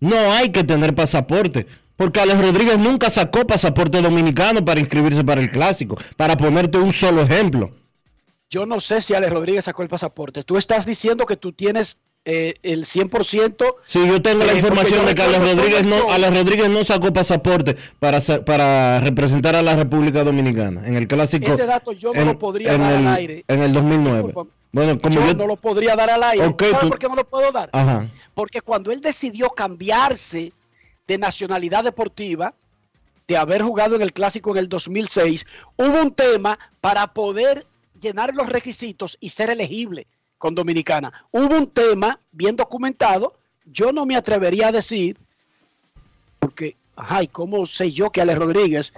No 0.00 0.32
hay 0.32 0.50
que 0.50 0.62
tener 0.62 0.94
pasaporte. 0.94 1.66
Porque 1.96 2.20
Alex 2.20 2.38
Rodríguez 2.38 2.78
nunca 2.78 3.08
sacó 3.08 3.46
pasaporte 3.46 4.02
dominicano 4.02 4.62
para 4.62 4.80
inscribirse 4.80 5.24
para 5.24 5.40
el 5.40 5.48
clásico. 5.48 5.96
Para 6.18 6.36
ponerte 6.36 6.76
un 6.76 6.92
solo 6.92 7.22
ejemplo. 7.22 7.74
Yo 8.50 8.66
no 8.66 8.80
sé 8.80 9.00
si 9.00 9.14
Alex 9.14 9.32
Rodríguez 9.32 9.64
sacó 9.64 9.82
el 9.82 9.88
pasaporte. 9.88 10.44
Tú 10.44 10.58
estás 10.58 10.84
diciendo 10.84 11.24
que 11.24 11.38
tú 11.38 11.54
tienes 11.54 11.96
eh, 12.28 12.54
el 12.64 12.84
100%. 12.86 13.76
Sí, 13.82 14.06
yo 14.06 14.20
tengo 14.20 14.44
la 14.44 14.52
Eh, 14.52 14.56
información 14.56 15.06
de 15.06 15.14
que 15.14 15.22
Alex 15.22 15.40
Rodríguez 15.54 15.84
no. 15.86 16.10
Alex 16.10 16.34
Rodríguez 16.36 16.68
no 16.68 16.82
sacó 16.84 17.12
pasaporte 17.12 17.76
para, 18.00 18.20
sa- 18.20 18.44
para 18.44 19.00
representar 19.00 19.54
a 19.56 19.62
la 19.62 19.76
República 19.76 20.24
Dominicana 20.24 20.86
en 20.86 20.96
el 20.96 21.06
clásico. 21.06 21.46
Ese 21.52 21.64
dato 21.66 21.92
yo 21.92 22.12
no 22.12 22.24
lo 22.24 22.38
podría 22.38 22.74
en 22.74 22.80
dar 22.82 22.94
al 22.94 23.00
el, 23.00 23.08
aire. 23.08 23.44
En 23.48 23.62
el 23.62 23.72
2009. 23.72 24.16
Discúlpame. 24.24 24.50
Bueno, 24.72 25.00
como 25.00 25.14
yo 25.14 25.26
yo. 25.28 25.34
no 25.34 25.46
lo 25.46 25.56
podría 25.56 25.96
dar 25.96 26.10
al 26.10 26.22
aire. 26.24 26.44
Ok, 26.46 26.62
¿Sabes 26.64 26.80
tú- 26.80 26.88
por 26.90 26.98
qué 26.98 27.08
no 27.08 27.14
lo 27.14 27.24
puedo 27.24 27.50
dar? 27.52 27.70
Ajá. 27.72 28.06
Porque 28.34 28.60
cuando 28.60 28.90
él 28.92 29.00
decidió 29.00 29.48
cambiarse 29.50 30.52
de 31.06 31.18
nacionalidad 31.18 31.84
deportiva, 31.84 32.52
de 33.28 33.36
haber 33.36 33.62
jugado 33.62 33.96
en 33.96 34.02
el 34.02 34.12
clásico 34.12 34.50
en 34.50 34.58
el 34.58 34.68
2006, 34.68 35.46
hubo 35.76 36.02
un 36.02 36.10
tema 36.10 36.58
para 36.80 37.06
poder 37.14 37.66
llenar 38.00 38.34
los 38.34 38.48
requisitos 38.48 39.16
y 39.20 39.30
ser 39.30 39.48
elegible 39.50 40.06
con 40.38 40.54
Dominicana. 40.54 41.12
Hubo 41.30 41.56
un 41.56 41.68
tema 41.68 42.20
bien 42.32 42.56
documentado, 42.56 43.34
yo 43.64 43.92
no 43.92 44.06
me 44.06 44.16
atrevería 44.16 44.68
a 44.68 44.72
decir, 44.72 45.18
porque, 46.38 46.76
ajá, 46.94 47.22
¿y 47.22 47.28
cómo 47.28 47.66
sé 47.66 47.92
yo 47.92 48.10
que 48.10 48.20
Alex 48.20 48.38
Rodríguez 48.38 48.92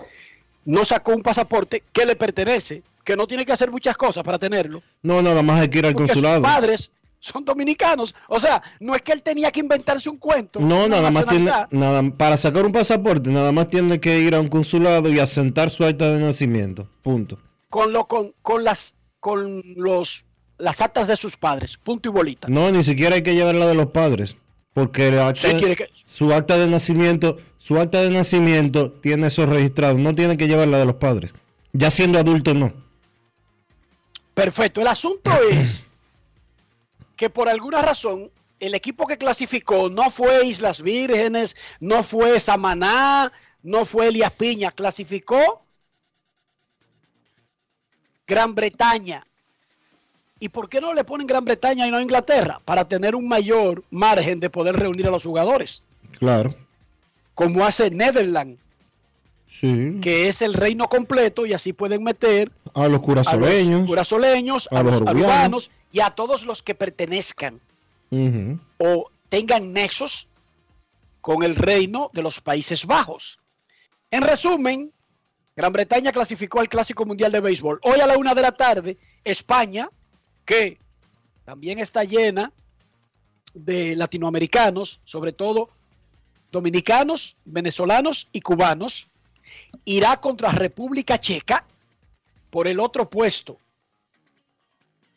no 0.65 0.85
sacó 0.85 1.15
un 1.15 1.23
pasaporte 1.23 1.83
que 1.93 2.05
le 2.05 2.17
pertenece, 2.17 2.83
que 3.05 3.17
no 3.17 3.27
tiene 3.27 3.47
que 3.47 3.53
hacer 3.53 3.71
muchas 3.71 3.97
cosas 3.97 4.25
para 4.25 4.39
tenerlo? 4.39 4.83
No, 5.03 5.23
nada 5.23 5.43
más 5.43 5.61
hay 5.61 5.69
que 5.69 5.79
ir 5.79 5.87
al 5.87 5.95
Porque 5.95 6.13
sus 6.13 6.23
consulado. 6.23 6.43
padres 6.43 6.91
son 7.21 7.45
dominicanos. 7.45 8.15
O 8.29 8.39
sea, 8.39 8.63
no 8.81 8.95
es 8.95 9.03
que 9.03 9.13
él 9.13 9.23
tenía 9.23 9.51
que 9.51 9.61
inventarse 9.61 10.09
un 10.11 10.19
cuento. 10.19 10.61
No, 10.61 10.89
nada 10.89 11.11
más 11.11 11.27
tiene, 11.27 11.51
nada, 11.71 12.03
para 12.17 12.37
sacar 12.37 12.67
un 12.67 12.73
pasaporte, 12.73 13.31
nada 13.31 13.53
más 13.53 13.69
tiene 13.71 14.01
que 14.01 14.21
ir 14.21 14.35
a 14.35 14.41
un 14.41 14.49
consulado 14.49 15.09
y 15.09 15.19
asentar 15.19 15.71
su 15.71 15.85
acta 15.85 16.13
de 16.13 16.21
nacimiento. 16.21 16.89
Punto. 17.03 17.39
Con, 17.71 17.93
lo, 17.93 18.07
con, 18.07 18.35
con 18.43 18.65
las 18.65 18.95
con 19.21 19.63
los 19.77 20.25
las 20.59 20.81
actas 20.81 21.09
de 21.09 21.17
sus 21.17 21.37
padres. 21.37 21.77
Punto 21.77 22.09
y 22.09 22.13
bolita. 22.13 22.49
No, 22.49 22.71
ni 22.71 22.83
siquiera 22.83 23.15
hay 23.15 23.23
que 23.23 23.35
llevar 23.35 23.55
la 23.55 23.67
de 23.67 23.75
los 23.75 23.87
padres. 23.87 24.37
Porque 24.75 25.09
el 25.09 25.19
acta 25.21 25.57
que- 25.57 25.91
su 26.05 26.33
acta 26.33 26.57
de 26.59 26.67
nacimiento, 26.69 27.39
su 27.57 27.79
acta 27.81 28.03
de 28.03 28.11
nacimiento 28.11 28.93
tiene 28.93 29.27
eso 29.29 29.47
registrado. 29.47 29.99
No 29.99 30.15
tiene 30.15 30.37
que 30.37 30.47
llevar 30.47 30.69
la 30.69 30.79
de 30.79 30.85
los 30.85 30.97
padres. 30.97 31.33
Ya 31.73 31.91
siendo 31.91 32.19
adulto, 32.19 32.55
no. 32.55 32.73
Perfecto. 34.35 34.81
El 34.81 34.87
asunto 34.89 35.31
es 35.51 35.85
que 37.17 37.31
por 37.31 37.49
alguna 37.49 37.83
razón 37.83 38.31
el 38.61 38.75
equipo 38.75 39.07
que 39.07 39.19
clasificó 39.19 39.89
no 39.89 40.11
fue 40.11 40.47
Islas 40.47 40.83
Vírgenes, 40.83 41.57
no 41.81 42.03
fue 42.03 42.39
Samaná, 42.41 43.33
no 43.63 43.85
fue 43.85 44.09
Elias 44.09 44.33
Piña, 44.33 44.71
clasificó 44.73 45.63
Gran 48.27 48.55
Bretaña. 48.55 49.27
¿Y 50.41 50.49
por 50.51 50.69
qué 50.69 50.81
no 50.81 50.95
le 50.95 51.05
ponen 51.05 51.27
Gran 51.27 51.45
Bretaña 51.45 51.87
y 51.87 51.91
no 51.91 52.01
Inglaterra? 52.01 52.61
Para 52.65 52.87
tener 52.89 53.15
un 53.17 53.27
mayor 53.29 53.83
margen 53.91 54.39
de 54.41 54.51
poder 54.51 54.77
reunir 54.77 55.07
a 55.09 55.11
los 55.11 55.25
jugadores, 55.25 55.83
Claro. 56.19 56.55
como 57.35 57.65
hace 57.65 57.91
Netherlands, 57.91 58.61
Sí. 59.51 59.99
que 60.03 60.29
es 60.29 60.43
el 60.43 60.55
reino 60.55 60.89
completo 60.89 61.47
y 61.47 61.53
así 61.55 61.73
pueden 61.73 62.03
meter 62.05 62.53
A 62.75 62.87
los 62.87 63.01
a 63.01 63.03
curazoleños. 63.03 63.81
los 63.81 63.89
curazoleños, 63.89 64.69
a, 64.71 64.79
a 64.79 64.83
los 64.83 65.01
los 65.01 65.09
arubanos 65.09 65.71
y 65.91 66.01
a 66.01 66.11
todos 66.11 66.45
los 66.45 66.63
que 66.63 66.75
pertenezcan 66.75 67.61
o 68.79 69.11
tengan 69.29 69.73
nexos 69.73 70.29
con 71.21 71.43
el 71.43 71.57
reino 71.57 72.11
de 72.13 72.23
los 72.23 72.41
Países 72.41 72.87
Bajos. 72.87 73.39
En 74.11 74.23
resumen, 74.23 74.93
Gran 75.57 75.73
Bretaña 75.73 76.13
clasificó 76.13 76.61
al 76.61 76.69
Clásico 76.69 77.05
Mundial 77.05 77.33
de 77.33 77.41
Béisbol. 77.41 77.81
Hoy 77.83 78.01
a 78.01 78.07
la 78.07 78.17
una 78.17 78.35
de 78.35 78.43
la 78.43 78.53
tarde, 78.53 78.97
España, 79.25 79.91
que 80.49 80.79
también 81.45 81.79
está 81.79 82.05
llena 82.05 82.51
de 83.53 83.95
latinoamericanos, 83.95 85.03
sobre 85.05 85.33
todo 85.33 85.69
dominicanos, 86.51 87.37
venezolanos 87.45 88.29
y 88.33 88.41
cubanos, 88.41 89.09
irá 89.85 90.19
contra 90.19 90.51
República 90.51 91.21
Checa 91.21 91.67
por 92.49 92.67
el 92.67 92.81
otro 92.81 93.11
puesto 93.11 93.59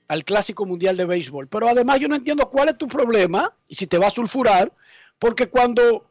al 0.09 0.25
Clásico 0.25 0.65
Mundial 0.65 0.97
de 0.97 1.05
Béisbol. 1.05 1.47
Pero 1.47 1.69
además 1.69 2.01
yo 2.01 2.09
no 2.09 2.15
entiendo 2.15 2.49
cuál 2.49 2.67
es 2.67 2.77
tu 2.77 2.89
problema 2.89 3.53
y 3.69 3.75
si 3.75 3.87
te 3.87 3.97
va 3.97 4.07
a 4.07 4.11
sulfurar, 4.11 4.69
porque 5.17 5.47
cuando 5.47 6.09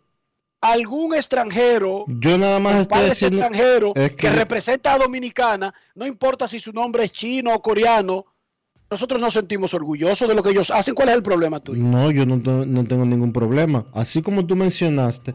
algún 0.63 1.15
extranjero, 1.15 2.07
Yo 2.09 2.39
nada 2.39 2.59
más 2.59 2.81
estoy 2.81 3.05
extranjero 3.05 3.93
es 3.95 4.11
que... 4.13 4.17
que- 4.17 4.31
representa 4.31 4.95
a 4.95 4.99
Dominicana, 4.99 5.75
no 5.95 6.07
importa 6.07 6.49
si 6.49 6.59
su 6.59 6.73
nombre 6.73 7.05
es 7.05 7.13
chino 7.13 7.53
o 7.53 7.61
coreano, 7.61 8.25
nosotros 8.91 9.21
nos 9.21 9.35
sentimos 9.35 9.73
orgullosos 9.75 10.29
de 10.29 10.35
lo 10.35 10.43
que 10.43 10.51
ellos 10.51 10.71
hacen. 10.71 10.95
¿Cuál 10.95 11.11
es 11.11 11.15
el 11.15 11.23
problema 11.23 11.61
tuyo? 11.61 11.83
No, 11.83 12.11
yo 12.11 12.27
no, 12.27 12.37
no 12.37 12.85
tengo 12.85 13.05
ningún 13.05 13.33
problema. 13.33 13.87
Así 13.93 14.21
como 14.21 14.45
tú 14.47 14.57
mencionaste, 14.57 15.35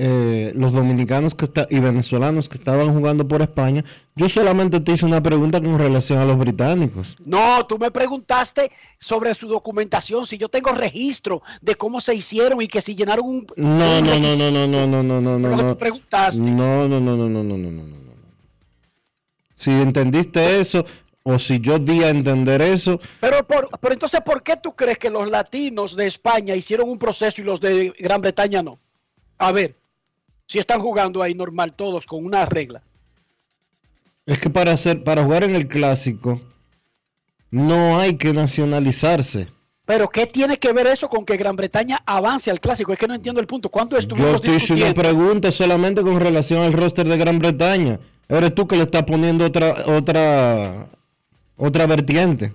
eh, 0.00 0.52
los 0.54 0.72
dominicanos 0.72 1.34
que 1.34 1.46
está, 1.46 1.66
y 1.68 1.80
venezolanos 1.80 2.48
que 2.48 2.56
estaban 2.56 2.94
jugando 2.94 3.26
por 3.26 3.42
España, 3.42 3.84
yo 4.14 4.28
solamente 4.28 4.78
te 4.78 4.92
hice 4.92 5.04
una 5.04 5.20
pregunta 5.20 5.60
con 5.60 5.76
relación 5.76 6.20
a 6.20 6.24
los 6.24 6.38
británicos. 6.38 7.16
No, 7.24 7.66
tú 7.66 7.80
me 7.80 7.90
preguntaste 7.90 8.70
sobre 8.96 9.34
su 9.34 9.48
documentación, 9.48 10.24
si 10.24 10.38
yo 10.38 10.48
tengo 10.48 10.70
registro 10.70 11.42
de 11.62 11.74
cómo 11.74 12.00
se 12.00 12.14
hicieron 12.14 12.62
y 12.62 12.68
que 12.68 12.80
si 12.80 12.94
llenaron 12.94 13.26
un... 13.26 13.46
No, 13.56 13.98
un 13.98 14.06
no, 14.06 14.18
no, 14.20 14.36
no, 14.36 14.86
no, 14.86 14.86
no, 14.86 15.02
no, 15.02 15.38
no, 15.38 15.56
no, 15.56 15.76
preguntaste. 15.76 16.42
No, 16.42 16.86
no, 16.86 17.00
no, 17.00 17.16
no, 17.16 17.28
no, 17.28 17.42
no, 17.42 17.56
no, 17.56 17.56
no, 17.56 17.70
no, 17.70 17.82
no. 17.82 18.08
Si 19.56 19.72
entendiste 19.72 20.60
eso, 20.60 20.86
o 21.30 21.38
si 21.38 21.60
yo 21.60 21.78
di 21.78 22.02
a 22.02 22.08
entender 22.08 22.62
eso, 22.62 22.98
Pero, 23.20 23.46
por, 23.46 23.68
pero 23.80 23.92
entonces, 23.92 24.20
¿por 24.22 24.42
qué 24.42 24.56
tú 24.56 24.74
crees 24.74 24.98
que 24.98 25.10
los 25.10 25.28
latinos 25.28 25.94
de 25.94 26.06
España 26.06 26.54
hicieron 26.54 26.88
un 26.88 26.98
proceso 26.98 27.42
y 27.42 27.44
los 27.44 27.60
de 27.60 27.92
Gran 27.98 28.22
Bretaña 28.22 28.62
no? 28.62 28.78
A 29.36 29.52
ver, 29.52 29.76
si 30.46 30.58
están 30.58 30.80
jugando 30.80 31.22
ahí 31.22 31.34
normal 31.34 31.74
todos 31.74 32.06
con 32.06 32.24
una 32.24 32.46
regla. 32.46 32.82
es 34.24 34.38
que 34.38 34.48
para 34.48 34.72
hacer, 34.72 35.04
para 35.04 35.22
jugar 35.22 35.44
en 35.44 35.54
el 35.54 35.68
clásico, 35.68 36.40
no 37.50 37.98
hay 37.98 38.16
que 38.16 38.32
nacionalizarse. 38.32 39.48
Pero 39.84 40.08
¿qué 40.08 40.26
tiene 40.26 40.58
que 40.58 40.72
ver 40.72 40.86
eso 40.86 41.08
con 41.08 41.24
que 41.24 41.36
Gran 41.36 41.56
Bretaña 41.56 42.02
avance 42.06 42.50
al 42.50 42.60
clásico? 42.60 42.92
Es 42.92 42.98
que 42.98 43.06
no 43.08 43.14
entiendo 43.14 43.40
el 43.40 43.46
punto. 43.46 43.68
¿Cuánto 43.70 43.96
Yo 43.96 44.00
estuvimos 44.00 44.34
estoy 44.36 44.56
haciendo 44.56 44.84
una 44.84 44.92
discutiendo? 44.92 45.02
pregunta 45.24 45.50
solamente 45.50 46.02
con 46.02 46.20
relación 46.20 46.60
al 46.62 46.72
roster 46.74 47.06
de 47.08 47.16
Gran 47.16 47.38
Bretaña. 47.38 47.98
Eres 48.28 48.54
tú 48.54 48.66
que 48.66 48.76
le 48.76 48.82
estás 48.82 49.04
poniendo 49.04 49.46
otra, 49.46 49.74
otra, 49.86 50.88
otra 51.58 51.86
vertiente. 51.86 52.54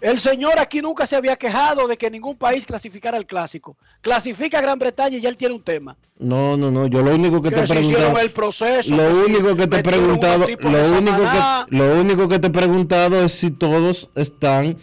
El 0.00 0.18
señor 0.18 0.58
aquí 0.58 0.80
nunca 0.80 1.06
se 1.06 1.14
había 1.14 1.36
quejado 1.36 1.86
de 1.86 1.96
que 1.96 2.10
ningún 2.10 2.36
país 2.36 2.64
clasificara 2.64 3.16
al 3.16 3.26
clásico. 3.26 3.76
Clasifica 4.00 4.58
a 4.58 4.62
Gran 4.62 4.78
Bretaña 4.78 5.18
y 5.18 5.20
ya 5.20 5.28
él 5.28 5.36
tiene 5.36 5.54
un 5.54 5.62
tema. 5.62 5.96
No, 6.18 6.56
no, 6.56 6.70
no. 6.70 6.86
Yo 6.86 7.02
lo 7.02 7.14
único 7.14 7.40
que, 7.42 7.50
Que 7.50 7.56
te 7.56 7.64
he 7.64 7.66
preguntado. 7.66 8.18
el 8.18 8.30
proceso. 8.30 8.94
Lo 8.96 9.08
que 9.08 9.30
único 9.30 9.56
que 9.56 9.66
te 9.66 9.76
he 9.78 9.82
preguntado, 9.82 10.46
lo 10.60 10.98
único 10.98 11.18
que, 11.18 11.76
lo 11.76 12.00
único 12.00 12.28
que 12.28 12.38
te 12.38 12.46
he 12.48 12.50
preguntado 12.50 13.22
es 13.22 13.32
si 13.32 13.50
todos 13.50 14.08
están 14.14 14.76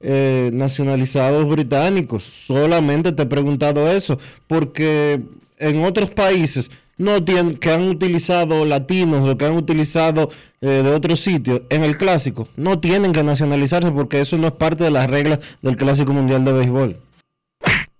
eh, 0.00 0.50
nacionalizados 0.52 1.48
británicos. 1.48 2.24
Solamente 2.24 3.12
te 3.12 3.22
he 3.22 3.26
preguntado 3.26 3.90
eso, 3.90 4.18
porque 4.46 5.20
en 5.58 5.84
otros 5.84 6.10
países 6.10 6.70
no 6.98 7.24
tienen, 7.24 7.56
que 7.56 7.70
han 7.70 7.88
utilizado 7.88 8.64
latinos 8.64 9.28
o 9.28 9.38
que 9.38 9.46
han 9.46 9.56
utilizado 9.56 10.30
eh, 10.60 10.66
de 10.66 10.90
otros 10.90 11.20
sitios 11.20 11.62
en 11.70 11.84
el 11.84 11.96
clásico, 11.96 12.48
no 12.56 12.80
tienen 12.80 13.12
que 13.12 13.22
nacionalizarse 13.22 13.90
porque 13.90 14.20
eso 14.20 14.36
no 14.36 14.48
es 14.48 14.52
parte 14.52 14.84
de 14.84 14.90
las 14.90 15.08
reglas 15.08 15.38
del 15.62 15.76
clásico 15.76 16.12
mundial 16.12 16.44
de 16.44 16.52
béisbol. 16.52 17.00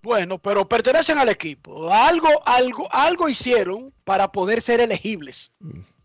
Bueno, 0.01 0.37
pero 0.39 0.67
pertenecen 0.67 1.17
al 1.17 1.29
equipo. 1.29 1.91
Algo, 1.91 2.27
algo, 2.45 2.87
algo 2.91 3.29
hicieron 3.29 3.93
para 4.03 4.31
poder 4.31 4.61
ser 4.61 4.79
elegibles. 4.79 5.51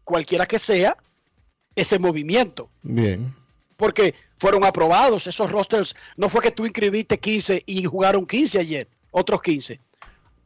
Cualquiera 0.02 0.46
que 0.46 0.58
sea 0.58 0.96
ese 1.74 1.98
movimiento. 1.98 2.68
Bien. 2.82 3.32
Porque 3.76 4.14
fueron 4.38 4.64
aprobados 4.64 5.26
esos 5.26 5.50
rosters. 5.50 5.94
No 6.16 6.28
fue 6.28 6.42
que 6.42 6.50
tú 6.50 6.64
inscribiste 6.64 7.18
15 7.18 7.62
y 7.66 7.84
jugaron 7.84 8.26
15 8.26 8.58
ayer, 8.58 8.88
otros 9.10 9.40
15. 9.42 9.80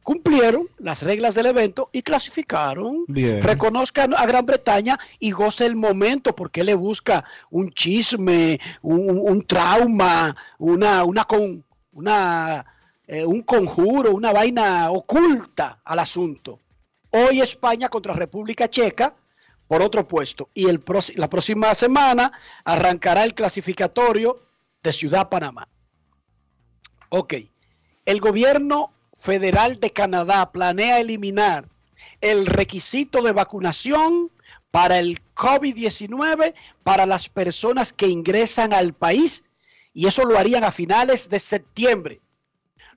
Cumplieron 0.03 0.67
las 0.77 1.03
reglas 1.03 1.35
del 1.35 1.47
evento 1.47 1.89
y 1.91 2.01
clasificaron. 2.01 3.05
Bien. 3.07 3.43
Reconozcan 3.43 4.13
a 4.15 4.25
Gran 4.25 4.45
Bretaña 4.45 4.99
y 5.19 5.31
goce 5.31 5.65
el 5.65 5.75
momento 5.75 6.35
porque 6.35 6.63
le 6.63 6.73
busca 6.73 7.25
un 7.51 7.71
chisme, 7.71 8.59
un, 8.81 9.45
trauma, 9.45 10.35
una, 10.57 11.03
una, 11.03 11.25
con, 11.25 11.63
una 11.91 12.65
eh, 13.07 13.25
un 13.25 13.41
conjuro, 13.41 14.11
una 14.11 14.31
vaina 14.31 14.91
oculta 14.91 15.81
al 15.83 15.99
asunto. 15.99 16.59
Hoy 17.11 17.41
España 17.41 17.89
contra 17.89 18.13
República 18.13 18.67
Checa 18.69 19.15
por 19.67 19.81
otro 19.81 20.07
puesto. 20.07 20.49
Y 20.53 20.67
el 20.67 20.83
la 21.15 21.29
próxima 21.29 21.73
semana 21.75 22.31
arrancará 22.65 23.23
el 23.23 23.33
clasificatorio 23.33 24.39
de 24.83 24.93
Ciudad 24.93 25.29
Panamá. 25.29 25.67
Ok. 27.09 27.35
El 28.05 28.19
gobierno 28.19 28.91
federal 29.19 29.79
de 29.79 29.91
Canadá 29.91 30.51
planea 30.51 30.99
eliminar 30.99 31.67
el 32.21 32.45
requisito 32.45 33.21
de 33.21 33.33
vacunación 33.33 34.31
para 34.71 34.99
el 34.99 35.19
COVID-19 35.35 36.53
para 36.83 37.05
las 37.05 37.29
personas 37.29 37.91
que 37.93 38.07
ingresan 38.07 38.73
al 38.73 38.93
país 38.93 39.43
y 39.93 40.07
eso 40.07 40.23
lo 40.23 40.37
harían 40.37 40.63
a 40.63 40.71
finales 40.71 41.29
de 41.29 41.39
septiembre. 41.39 42.21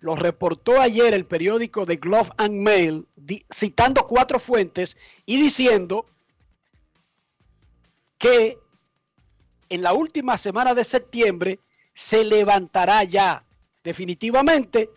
Lo 0.00 0.14
reportó 0.16 0.80
ayer 0.80 1.14
el 1.14 1.24
periódico 1.24 1.87
The 1.87 1.96
Glove 1.96 2.30
and 2.37 2.54
Mail, 2.54 3.06
citando 3.52 4.06
cuatro 4.06 4.38
fuentes 4.38 4.96
y 5.26 5.40
diciendo 5.40 6.06
que 8.18 8.58
en 9.68 9.82
la 9.82 9.92
última 9.92 10.37
semana 10.37 10.74
de 10.74 10.85
septiembre 10.85 11.61
se 11.94 12.24
levantará 12.24 13.04
ya 13.04 13.44
definitivamente 13.82 14.90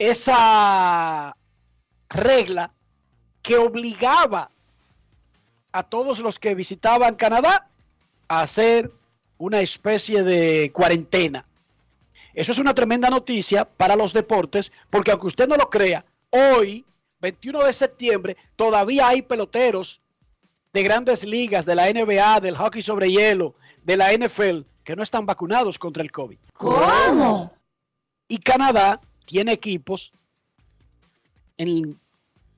esa 0.00 1.36
regla 2.08 2.72
que 3.42 3.58
obligaba 3.58 4.50
a 5.72 5.82
todos 5.82 6.20
los 6.20 6.38
que 6.38 6.54
visitaban 6.54 7.16
Canadá 7.16 7.68
a 8.26 8.40
hacer 8.40 8.90
una 9.36 9.60
especie 9.60 10.22
de 10.22 10.72
cuarentena. 10.72 11.44
Eso 12.32 12.52
es 12.52 12.58
una 12.58 12.74
tremenda 12.74 13.10
noticia 13.10 13.66
para 13.66 13.94
los 13.94 14.14
deportes, 14.14 14.72
porque 14.88 15.10
aunque 15.10 15.26
usted 15.26 15.46
no 15.46 15.56
lo 15.56 15.68
crea, 15.68 16.04
hoy, 16.30 16.86
21 17.20 17.64
de 17.64 17.72
septiembre, 17.74 18.36
todavía 18.56 19.06
hay 19.06 19.20
peloteros 19.20 20.00
de 20.72 20.82
grandes 20.82 21.24
ligas, 21.24 21.66
de 21.66 21.74
la 21.74 21.92
NBA, 21.92 22.40
del 22.40 22.56
hockey 22.56 22.80
sobre 22.80 23.10
hielo, 23.10 23.54
de 23.84 23.98
la 23.98 24.12
NFL, 24.14 24.60
que 24.82 24.96
no 24.96 25.02
están 25.02 25.26
vacunados 25.26 25.78
contra 25.78 26.02
el 26.02 26.10
COVID. 26.10 26.38
¿Cómo? 26.54 27.52
Y 28.28 28.38
Canadá 28.38 28.98
tiene 29.30 29.52
equipos 29.52 30.12
en 31.56 31.96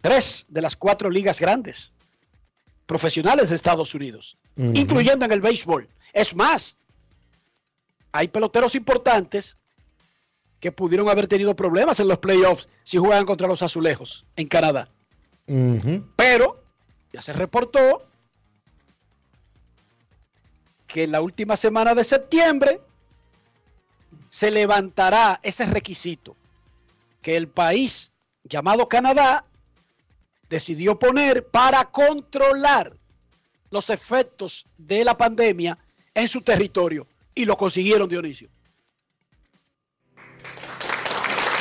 tres 0.00 0.46
de 0.48 0.62
las 0.62 0.74
cuatro 0.74 1.10
ligas 1.10 1.38
grandes 1.38 1.92
profesionales 2.86 3.50
de 3.50 3.56
Estados 3.56 3.94
Unidos, 3.94 4.38
incluyendo 4.56 5.26
en 5.26 5.32
el 5.32 5.42
béisbol. 5.42 5.86
Es 6.14 6.34
más, 6.34 6.74
hay 8.10 8.28
peloteros 8.28 8.74
importantes 8.74 9.58
que 10.60 10.72
pudieron 10.72 11.10
haber 11.10 11.28
tenido 11.28 11.54
problemas 11.54 12.00
en 12.00 12.08
los 12.08 12.18
playoffs 12.18 12.66
si 12.84 12.96
juegan 12.96 13.26
contra 13.26 13.46
los 13.46 13.60
azulejos 13.60 14.24
en 14.36 14.48
Canadá. 14.48 14.88
Pero 16.16 16.64
ya 17.12 17.20
se 17.20 17.34
reportó 17.34 18.06
que 20.86 21.04
en 21.04 21.12
la 21.12 21.20
última 21.20 21.56
semana 21.56 21.94
de 21.94 22.04
septiembre 22.04 22.80
se 24.30 24.50
levantará 24.50 25.38
ese 25.42 25.66
requisito 25.66 26.34
que 27.22 27.36
el 27.36 27.48
país 27.48 28.12
llamado 28.44 28.88
Canadá 28.88 29.46
decidió 30.48 30.98
poner 30.98 31.46
para 31.48 31.84
controlar 31.86 32.94
los 33.70 33.88
efectos 33.88 34.66
de 34.76 35.04
la 35.04 35.16
pandemia 35.16 35.78
en 36.12 36.28
su 36.28 36.42
territorio. 36.42 37.06
Y 37.34 37.46
lo 37.46 37.56
consiguieron, 37.56 38.08
Dionisio. 38.08 38.50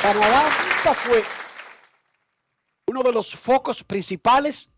Canadá 0.02 0.50
fue 0.94 1.22
uno 2.86 3.02
de 3.02 3.12
los 3.12 3.34
focos 3.34 3.82
principales 3.82 4.68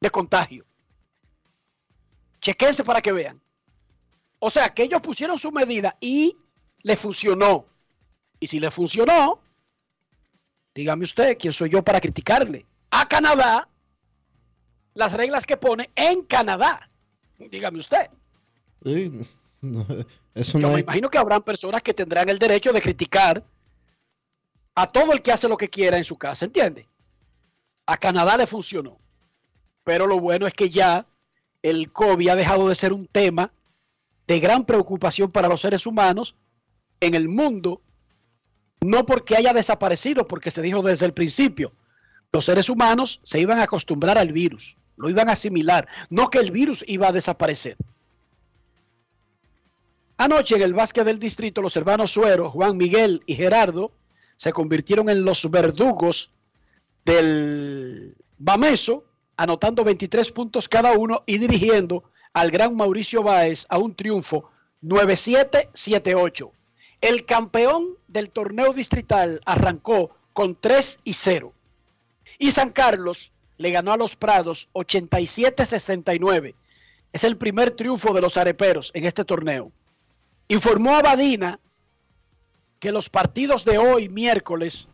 de 0.00 0.10
contagio. 0.10 0.64
Chequense 2.40 2.82
para 2.82 3.00
que 3.00 3.12
vean. 3.12 3.40
O 4.38 4.50
sea, 4.50 4.72
que 4.72 4.82
ellos 4.82 5.02
pusieron 5.02 5.38
su 5.38 5.52
medida 5.52 5.96
y 6.00 6.36
le 6.82 6.96
funcionó. 6.96 7.66
Y 8.40 8.48
si 8.48 8.58
le 8.58 8.70
funcionó, 8.70 9.42
dígame 10.74 11.04
usted, 11.04 11.36
¿quién 11.38 11.52
soy 11.52 11.70
yo 11.70 11.82
para 11.82 12.00
criticarle? 12.00 12.66
A 12.90 13.06
Canadá, 13.08 13.68
las 14.94 15.12
reglas 15.12 15.46
que 15.46 15.56
pone 15.56 15.90
en 15.94 16.22
Canadá. 16.22 16.88
Dígame 17.38 17.78
usted. 17.78 18.08
Sí, 18.84 19.12
no, 19.60 19.86
eso 20.34 20.58
Yo 20.58 20.60
no 20.60 20.68
me 20.68 20.74
hay- 20.76 20.82
imagino 20.82 21.08
que 21.08 21.18
habrán 21.18 21.42
personas 21.42 21.82
que 21.82 21.94
tendrán 21.94 22.28
el 22.28 22.38
derecho 22.38 22.72
de 22.72 22.80
criticar 22.80 23.44
a 24.74 24.86
todo 24.90 25.12
el 25.12 25.22
que 25.22 25.32
hace 25.32 25.48
lo 25.48 25.56
que 25.56 25.68
quiera 25.68 25.96
en 25.96 26.04
su 26.04 26.16
casa, 26.16 26.44
¿entiende? 26.44 26.86
A 27.86 27.96
Canadá 27.96 28.36
le 28.36 28.46
funcionó. 28.46 28.98
Pero 29.84 30.06
lo 30.06 30.20
bueno 30.20 30.46
es 30.46 30.54
que 30.54 30.70
ya 30.70 31.06
el 31.62 31.90
COVID 31.92 32.28
ha 32.28 32.36
dejado 32.36 32.68
de 32.68 32.74
ser 32.74 32.92
un 32.92 33.06
tema 33.06 33.52
de 34.26 34.38
gran 34.40 34.64
preocupación 34.64 35.30
para 35.30 35.48
los 35.48 35.60
seres 35.60 35.86
humanos 35.86 36.36
en 37.00 37.14
el 37.14 37.28
mundo, 37.28 37.80
no 38.80 39.06
porque 39.06 39.36
haya 39.36 39.52
desaparecido, 39.52 40.26
porque 40.26 40.50
se 40.50 40.62
dijo 40.62 40.82
desde 40.82 41.06
el 41.06 41.12
principio, 41.12 41.72
los 42.32 42.44
seres 42.44 42.68
humanos 42.68 43.20
se 43.22 43.40
iban 43.40 43.58
a 43.58 43.64
acostumbrar 43.64 44.16
al 44.18 44.32
virus, 44.32 44.76
lo 44.96 45.08
iban 45.08 45.28
a 45.28 45.32
asimilar, 45.32 45.88
no 46.08 46.30
que 46.30 46.38
el 46.38 46.50
virus 46.50 46.84
iba 46.86 47.08
a 47.08 47.12
desaparecer. 47.12 47.76
Anoche 50.16 50.56
en 50.56 50.62
el 50.62 50.74
básquet 50.74 51.04
del 51.04 51.18
distrito, 51.18 51.62
los 51.62 51.76
hermanos 51.76 52.12
Suero, 52.12 52.50
Juan 52.50 52.76
Miguel 52.76 53.22
y 53.26 53.34
Gerardo 53.34 53.90
se 54.36 54.52
convirtieron 54.52 55.08
en 55.08 55.24
los 55.24 55.50
verdugos 55.50 56.30
del 57.04 58.14
Bameso, 58.38 59.04
anotando 59.36 59.82
23 59.82 60.30
puntos 60.32 60.68
cada 60.68 60.92
uno 60.92 61.22
y 61.26 61.38
dirigiendo 61.38 62.04
al 62.32 62.50
gran 62.50 62.76
Mauricio 62.76 63.22
Báez 63.22 63.66
a 63.68 63.78
un 63.78 63.94
triunfo 63.94 64.50
9-7-7-8. 64.82 66.50
El 67.00 67.24
campeón 67.24 67.96
del 68.08 68.30
torneo 68.30 68.72
distrital 68.74 69.40
arrancó 69.46 70.14
con 70.32 70.54
3 70.54 71.00
y 71.04 71.14
0. 71.14 71.52
Y 72.38 72.50
San 72.50 72.70
Carlos 72.70 73.32
le 73.56 73.70
ganó 73.70 73.92
a 73.92 73.96
los 73.96 74.16
Prados 74.16 74.68
87-69. 74.74 76.54
Es 77.12 77.24
el 77.24 77.36
primer 77.36 77.72
triunfo 77.72 78.12
de 78.12 78.20
los 78.20 78.36
areperos 78.36 78.90
en 78.94 79.06
este 79.06 79.24
torneo. 79.24 79.72
Informó 80.48 80.94
a 80.94 81.02
Badina 81.02 81.58
que 82.78 82.92
los 82.92 83.08
partidos 83.08 83.64
de 83.64 83.78
hoy, 83.78 84.08
miércoles, 84.08 84.88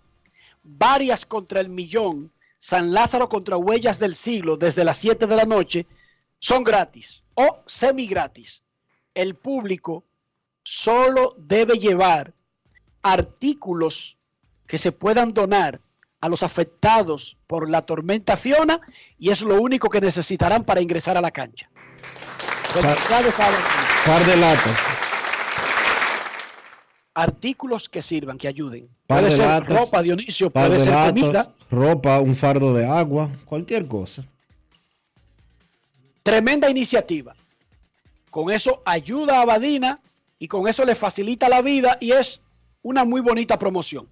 varias 0.63 1.27
contra 1.27 1.61
el 1.61 1.69
millón, 1.69 2.33
San 2.59 2.93
Lázaro 2.93 3.29
contra 3.29 3.57
Huellas 3.57 3.99
del 3.99 4.15
Siglo, 4.15 4.57
desde 4.57 4.85
las 4.85 4.99
7 4.99 5.27
de 5.27 5.37
la 5.37 5.45
noche, 5.45 5.87
son 6.39 6.65
gratis 6.65 7.23
o 7.35 7.63
semi 7.67 8.07
gratis. 8.07 8.63
El 9.15 9.35
público 9.35 10.05
solo 10.67 11.37
debe 11.39 11.79
llevar 11.79 12.35
artículos 13.01 14.17
que 14.67 14.79
se 14.79 14.91
puedan 14.91 15.33
donar 15.33 15.81
a 16.21 16.29
los 16.29 16.43
afectados 16.43 17.37
por 17.47 17.71
la 17.71 17.83
tormenta 17.83 18.37
Fiona 18.37 18.81
y 19.17 19.31
es 19.31 19.43
lo 19.43 19.61
único 19.63 19.89
que 19.89 20.01
necesitarán 20.01 20.65
para 20.65 20.81
ingresar 20.81 21.17
a 21.17 21.21
la 21.21 21.31
cancha. 21.31 21.71
Par 24.05 24.25
de 24.27 24.37
latas. 24.37 24.77
artículos 27.15 27.89
que 27.89 28.03
sirvan, 28.03 28.37
que 28.37 28.49
ayuden. 28.49 28.89
Par 29.07 29.21
puede 29.21 29.31
de 29.31 29.37
ser 29.37 29.47
latas, 29.47 29.79
ropa, 29.79 30.03
Dionisio, 30.03 30.51
par 30.51 30.67
puede 30.67 30.79
de 30.81 30.85
ser 30.85 30.95
latas, 30.95 31.23
comida. 31.23 31.55
ropa, 31.71 32.21
un 32.21 32.35
fardo 32.35 32.75
de 32.75 32.85
agua, 32.85 33.31
cualquier 33.45 33.87
cosa. 33.87 34.25
Tremenda 36.25 36.69
iniciativa. 36.69 37.37
Con 38.31 38.51
eso 38.51 38.83
ayuda 38.85 39.41
a 39.41 39.45
Badina 39.45 40.01
y 40.39 40.49
con 40.49 40.69
eso 40.69 40.85
le 40.85 40.95
facilita 40.95 41.49
la 41.49 41.63
vida 41.63 41.97
y 42.01 42.13
es 42.13 42.41
una 42.83 43.05
muy 43.05 43.21
bonita 43.21 43.59
promoción. 43.59 44.09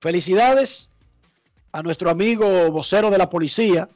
Felicidades 0.00 0.88
a 1.72 1.82
nuestro 1.82 2.10
amigo 2.10 2.70
vocero 2.70 3.10
de 3.10 3.18
la 3.18 3.28
policía, 3.30 3.88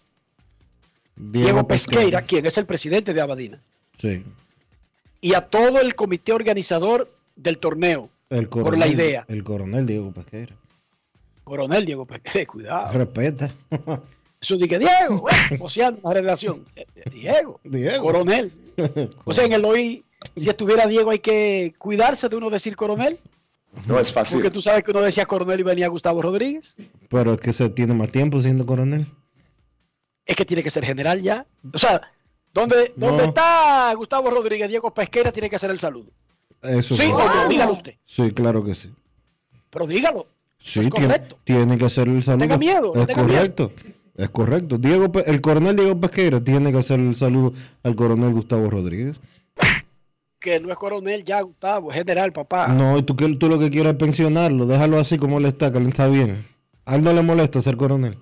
Diego, 1.16 1.66
Pesqueira, 1.66 2.22
quien 2.22 2.46
es 2.46 2.56
el 2.58 2.66
presidente 2.66 3.12
de 3.12 3.20
Abadina, 3.20 3.60
Sí. 3.96 4.24
y 5.20 5.34
a 5.34 5.40
todo 5.42 5.80
el 5.80 5.94
comité 5.94 6.32
organizador 6.32 7.12
del 7.36 7.58
torneo, 7.58 8.08
El 8.30 8.48
por 8.48 8.76
la 8.78 8.86
idea. 8.86 9.24
El 9.28 9.42
coronel 9.42 9.86
Diego 9.86 10.12
Pesqueira. 10.12 10.54
Coronel 11.44 11.84
Diego 11.86 12.06
Pesqueira, 12.06 12.46
cuidado. 12.52 12.92
Respeta. 12.92 13.50
Eso 14.40 14.56
dije, 14.56 14.78
Diego, 14.78 15.20
bueno, 15.22 15.38
voceando 15.58 16.00
la 16.04 16.12
relación. 16.14 16.64
Diego, 17.12 17.60
Diego. 17.64 18.02
coronel. 18.04 18.52
O 19.24 19.32
sea, 19.32 19.44
en 19.44 19.52
el 19.54 19.64
hoy, 19.64 20.04
si 20.36 20.48
estuviera 20.48 20.86
Diego, 20.86 21.10
hay 21.10 21.18
que 21.20 21.74
cuidarse 21.78 22.28
de 22.28 22.36
uno 22.36 22.50
decir 22.50 22.76
coronel. 22.76 23.18
No 23.86 23.98
es 23.98 24.12
fácil. 24.12 24.38
Porque 24.38 24.50
tú 24.50 24.62
sabes 24.62 24.82
que 24.82 24.90
uno 24.90 25.00
decía 25.00 25.26
coronel 25.26 25.60
y 25.60 25.62
venía 25.62 25.88
Gustavo 25.88 26.22
Rodríguez. 26.22 26.74
Pero 27.08 27.34
es 27.34 27.40
que 27.40 27.52
se 27.52 27.68
tiene 27.70 27.94
más 27.94 28.10
tiempo 28.10 28.40
siendo 28.40 28.64
coronel. 28.66 29.06
Es 30.26 30.36
que 30.36 30.44
tiene 30.44 30.62
que 30.62 30.70
ser 30.70 30.84
general 30.84 31.20
ya. 31.20 31.46
O 31.72 31.78
sea, 31.78 32.00
¿dónde, 32.52 32.92
No. 32.96 33.08
¿dónde 33.08 33.24
está 33.26 33.92
Gustavo 33.94 34.30
Rodríguez? 34.30 34.68
Diego 34.68 34.92
Pesquera 34.92 35.30
tiene 35.32 35.48
que 35.50 35.56
hacer 35.56 35.70
el 35.70 35.78
saludo. 35.78 36.10
Eso 36.62 36.94
Sí 36.94 37.02
sí. 37.02 37.10
o 37.12 37.18
no, 37.18 37.48
dígalo 37.48 37.72
usted. 37.72 37.94
Sí, 38.04 38.30
claro 38.32 38.64
que 38.64 38.74
sí. 38.74 38.90
Pero 39.70 39.86
dígalo. 39.86 40.26
Sí, 40.58 40.80
es 40.80 40.90
tiene, 40.90 41.06
correcto. 41.06 41.38
tiene 41.44 41.78
que 41.78 41.84
hacer 41.84 42.08
el 42.08 42.22
saludo. 42.22 42.40
tenga 42.42 42.58
miedo, 42.58 42.92
Es 42.96 43.06
tenga 43.06 43.22
correcto. 43.22 43.72
Es 44.16 44.30
correcto. 44.30 44.76
Diego, 44.78 45.12
el 45.26 45.40
coronel 45.40 45.76
Diego 45.76 46.00
Pesqueira 46.00 46.42
tiene 46.42 46.72
que 46.72 46.78
hacer 46.78 46.98
el 46.98 47.14
saludo 47.14 47.52
al 47.84 47.94
coronel 47.94 48.32
Gustavo 48.32 48.68
Rodríguez. 48.68 49.20
Que 50.38 50.60
no 50.60 50.70
es 50.70 50.78
coronel 50.78 51.24
ya, 51.24 51.40
Gustavo, 51.40 51.90
es 51.90 51.96
general, 51.96 52.32
papá. 52.32 52.68
No, 52.68 52.96
y 52.96 53.02
tú, 53.02 53.14
tú 53.14 53.48
lo 53.48 53.58
que 53.58 53.70
quieres 53.70 53.92
es 53.92 53.98
pensionarlo. 53.98 54.66
Déjalo 54.66 54.98
así 54.98 55.18
como 55.18 55.38
él 55.38 55.46
está, 55.46 55.72
que 55.72 55.78
él 55.78 55.88
está 55.88 56.06
bien. 56.06 56.46
A 56.84 56.94
él 56.94 57.02
no 57.02 57.12
le 57.12 57.22
molesta 57.22 57.60
ser 57.60 57.76
coronel. 57.76 58.16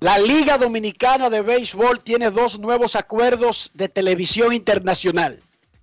La 0.00 0.18
Liga 0.18 0.58
Dominicana 0.58 1.30
de 1.30 1.42
Béisbol 1.42 2.02
tiene 2.02 2.30
dos 2.30 2.58
nuevos 2.58 2.96
acuerdos 2.96 3.70
de 3.72 3.88
televisión 3.88 4.52
internacional. 4.52 5.40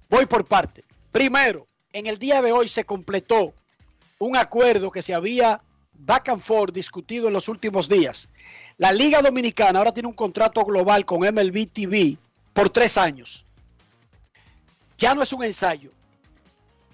Voy 0.09 0.25
por 0.25 0.45
parte. 0.45 0.83
Primero, 1.11 1.67
en 1.93 2.05
el 2.05 2.19
día 2.19 2.41
de 2.41 2.51
hoy 2.51 2.67
se 2.67 2.83
completó 2.83 3.53
un 4.19 4.35
acuerdo 4.35 4.91
que 4.91 5.01
se 5.01 5.13
había 5.13 5.61
back 5.93 6.29
and 6.29 6.41
forth 6.41 6.73
discutido 6.73 7.27
en 7.27 7.33
los 7.33 7.47
últimos 7.47 7.87
días. 7.87 8.27
La 8.77 8.91
Liga 8.91 9.21
Dominicana 9.21 9.79
ahora 9.79 9.93
tiene 9.93 10.09
un 10.09 10.15
contrato 10.15 10.63
global 10.65 11.05
con 11.05 11.19
MLB 11.21 11.67
TV 11.71 12.17
por 12.53 12.69
tres 12.69 12.97
años. 12.97 13.45
Ya 14.99 15.15
no 15.15 15.23
es 15.23 15.33
un 15.33 15.43
ensayo. 15.43 15.91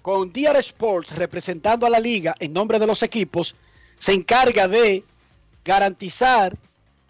Con 0.00 0.32
DR 0.32 0.56
Sports 0.58 1.10
representando 1.14 1.86
a 1.86 1.90
la 1.90 1.98
liga 1.98 2.34
en 2.38 2.52
nombre 2.52 2.78
de 2.78 2.86
los 2.86 3.02
equipos, 3.02 3.56
se 3.98 4.12
encarga 4.12 4.68
de 4.68 5.04
garantizar 5.64 6.56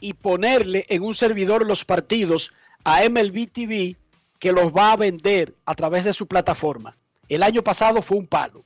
y 0.01 0.15
ponerle 0.15 0.87
en 0.89 1.03
un 1.03 1.15
servidor 1.15 1.67
los 1.67 1.85
partidos 1.85 2.53
a 2.85 3.03
MLB 3.09 3.51
TV 3.53 3.97
que 4.39 4.53
los 4.53 4.73
va 4.73 4.93
a 4.93 4.97
vender 4.97 5.55
a 5.67 5.75
través 5.75 6.05
de 6.05 6.15
su 6.15 6.27
plataforma. 6.27 6.97
El 7.29 7.43
año 7.43 7.63
pasado 7.63 8.01
fue 8.01 8.17
un 8.17 8.27
palo. 8.27 8.65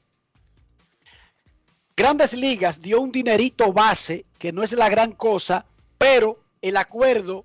Grandes 1.96 2.32
Ligas 2.34 2.80
dio 2.80 3.00
un 3.00 3.12
dinerito 3.12 3.72
base, 3.72 4.24
que 4.38 4.52
no 4.52 4.62
es 4.62 4.72
la 4.72 4.88
gran 4.88 5.12
cosa, 5.12 5.64
pero 5.98 6.38
el 6.62 6.76
acuerdo 6.76 7.44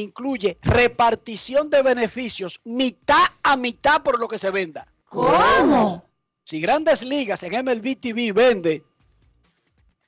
incluye 0.00 0.58
repartición 0.62 1.70
de 1.70 1.82
beneficios 1.82 2.60
mitad 2.64 3.24
a 3.42 3.56
mitad 3.56 4.02
por 4.02 4.18
lo 4.18 4.28
que 4.28 4.38
se 4.38 4.50
venda. 4.50 4.86
¿Cómo? 5.08 6.04
Si 6.44 6.60
Grandes 6.60 7.02
Ligas 7.02 7.42
en 7.42 7.64
MLB 7.64 7.98
TV 8.00 8.32
vende 8.32 8.84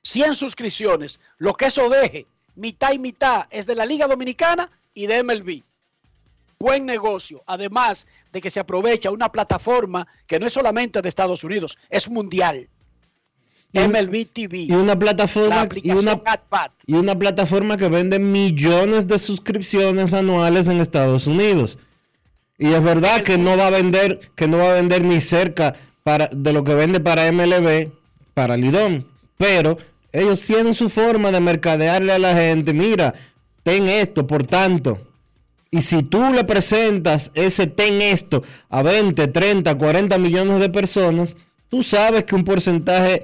100 0.03 0.35
suscripciones, 0.35 1.19
lo 1.37 1.53
que 1.53 1.65
eso 1.65 1.89
deje, 1.89 2.27
mitad 2.55 2.93
y 2.93 2.99
mitad, 2.99 3.47
es 3.49 3.65
de 3.65 3.75
la 3.75 3.85
Liga 3.85 4.07
Dominicana 4.07 4.71
y 4.93 5.07
de 5.07 5.23
MLB. 5.23 5.63
Buen 6.59 6.85
negocio, 6.85 7.43
además 7.45 8.05
de 8.31 8.41
que 8.41 8.49
se 8.49 8.59
aprovecha 8.59 9.11
una 9.11 9.31
plataforma 9.31 10.07
que 10.27 10.39
no 10.39 10.47
es 10.47 10.53
solamente 10.53 11.01
de 11.01 11.09
Estados 11.09 11.43
Unidos, 11.43 11.77
es 11.89 12.09
mundial. 12.09 12.69
MLB 13.73 14.25
TV, 14.33 14.57
Y 14.61 14.71
una 14.71 14.93
la 14.93 14.99
plataforma 14.99 15.67
una, 15.93 16.21
y 16.87 16.93
una 16.93 17.17
plataforma 17.17 17.77
que 17.77 17.87
vende 17.87 18.17
millones 18.17 19.07
de 19.07 19.19
suscripciones 19.19 20.13
anuales 20.13 20.67
en 20.67 20.81
Estados 20.81 21.27
Unidos. 21.27 21.77
Y 22.57 22.73
es 22.73 22.83
verdad 22.83 23.21
que 23.21 23.37
no 23.37 23.55
va 23.55 23.67
a 23.67 23.69
vender, 23.69 24.19
que 24.35 24.47
no 24.47 24.57
va 24.57 24.71
a 24.71 24.73
vender 24.73 25.03
ni 25.03 25.21
cerca 25.21 25.75
para, 26.03 26.27
de 26.27 26.51
lo 26.51 26.63
que 26.63 26.73
vende 26.73 26.99
para 26.99 27.31
MLB, 27.31 27.91
para 28.33 28.57
Lidón. 28.57 29.05
Pero 29.37 29.77
Ellos 30.11 30.41
tienen 30.41 30.73
su 30.73 30.89
forma 30.89 31.31
de 31.31 31.39
mercadearle 31.39 32.13
a 32.13 32.19
la 32.19 32.35
gente. 32.35 32.73
Mira, 32.73 33.13
ten 33.63 33.87
esto, 33.87 34.25
por 34.25 34.45
tanto. 34.45 34.99
Y 35.71 35.81
si 35.81 36.01
tú 36.01 36.33
le 36.33 36.43
presentas 36.43 37.31
ese 37.35 37.67
ten 37.67 38.01
esto 38.01 38.41
a 38.69 38.81
20, 38.81 39.27
30, 39.27 39.75
40 39.77 40.17
millones 40.17 40.59
de 40.59 40.69
personas, 40.69 41.37
tú 41.69 41.83
sabes 41.83 42.23
que 42.23 42.33
un 42.33 42.43
porcentaje 42.43 43.23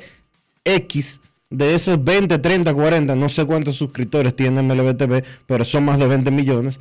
X 0.66 1.22
de 1.50 1.76
esos 1.76 2.04
20, 2.04 2.40
30, 2.40 2.74
40, 2.74 3.16
no 3.16 3.30
sé 3.30 3.46
cuántos 3.46 3.76
suscriptores 3.76 4.36
tiene 4.36 4.62
MLB 4.62 5.24
pero 5.46 5.64
son 5.64 5.86
más 5.86 6.00
de 6.00 6.08
20 6.08 6.32
millones, 6.32 6.80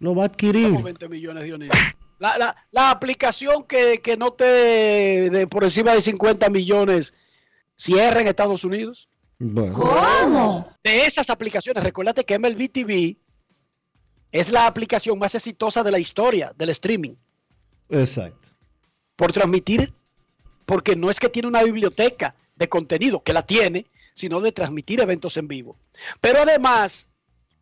lo 0.00 0.14
va 0.14 0.24
a 0.24 0.26
adquirir. 0.26 0.70
Como 0.70 0.82
20 0.82 1.08
millones, 1.08 1.44
Dionisio. 1.44 1.72
La, 2.18 2.36
la, 2.38 2.56
la 2.70 2.90
aplicación 2.90 3.64
que, 3.64 3.98
que 3.98 4.16
no 4.16 4.32
te 4.32 4.44
de 5.30 5.46
por 5.48 5.64
encima 5.64 5.92
de 5.92 6.00
50 6.00 6.50
millones 6.50 7.14
cierra 7.76 8.20
en 8.20 8.28
Estados 8.28 8.64
Unidos. 8.64 9.08
Bueno, 9.38 9.74
¿Cómo? 9.74 10.72
De 10.84 11.04
esas 11.04 11.30
aplicaciones, 11.30 11.82
recuérdate 11.82 12.24
que 12.24 12.38
MLB 12.38 12.70
TV 12.70 13.16
es 14.30 14.52
la 14.52 14.66
aplicación 14.66 15.18
más 15.18 15.34
exitosa 15.34 15.82
de 15.82 15.90
la 15.90 15.98
historia 15.98 16.52
del 16.56 16.70
streaming. 16.70 17.14
exacto. 17.88 18.50
Por 19.16 19.32
transmitir, 19.32 19.92
porque 20.64 20.96
no 20.96 21.10
es 21.10 21.20
que 21.20 21.28
tiene 21.28 21.48
una 21.48 21.62
biblioteca 21.62 22.34
de 22.62 22.68
contenido, 22.68 23.22
que 23.22 23.32
la 23.32 23.42
tiene, 23.42 23.86
sino 24.14 24.40
de 24.40 24.52
transmitir 24.52 25.00
eventos 25.00 25.36
en 25.36 25.48
vivo. 25.48 25.76
Pero 26.20 26.42
además, 26.42 27.08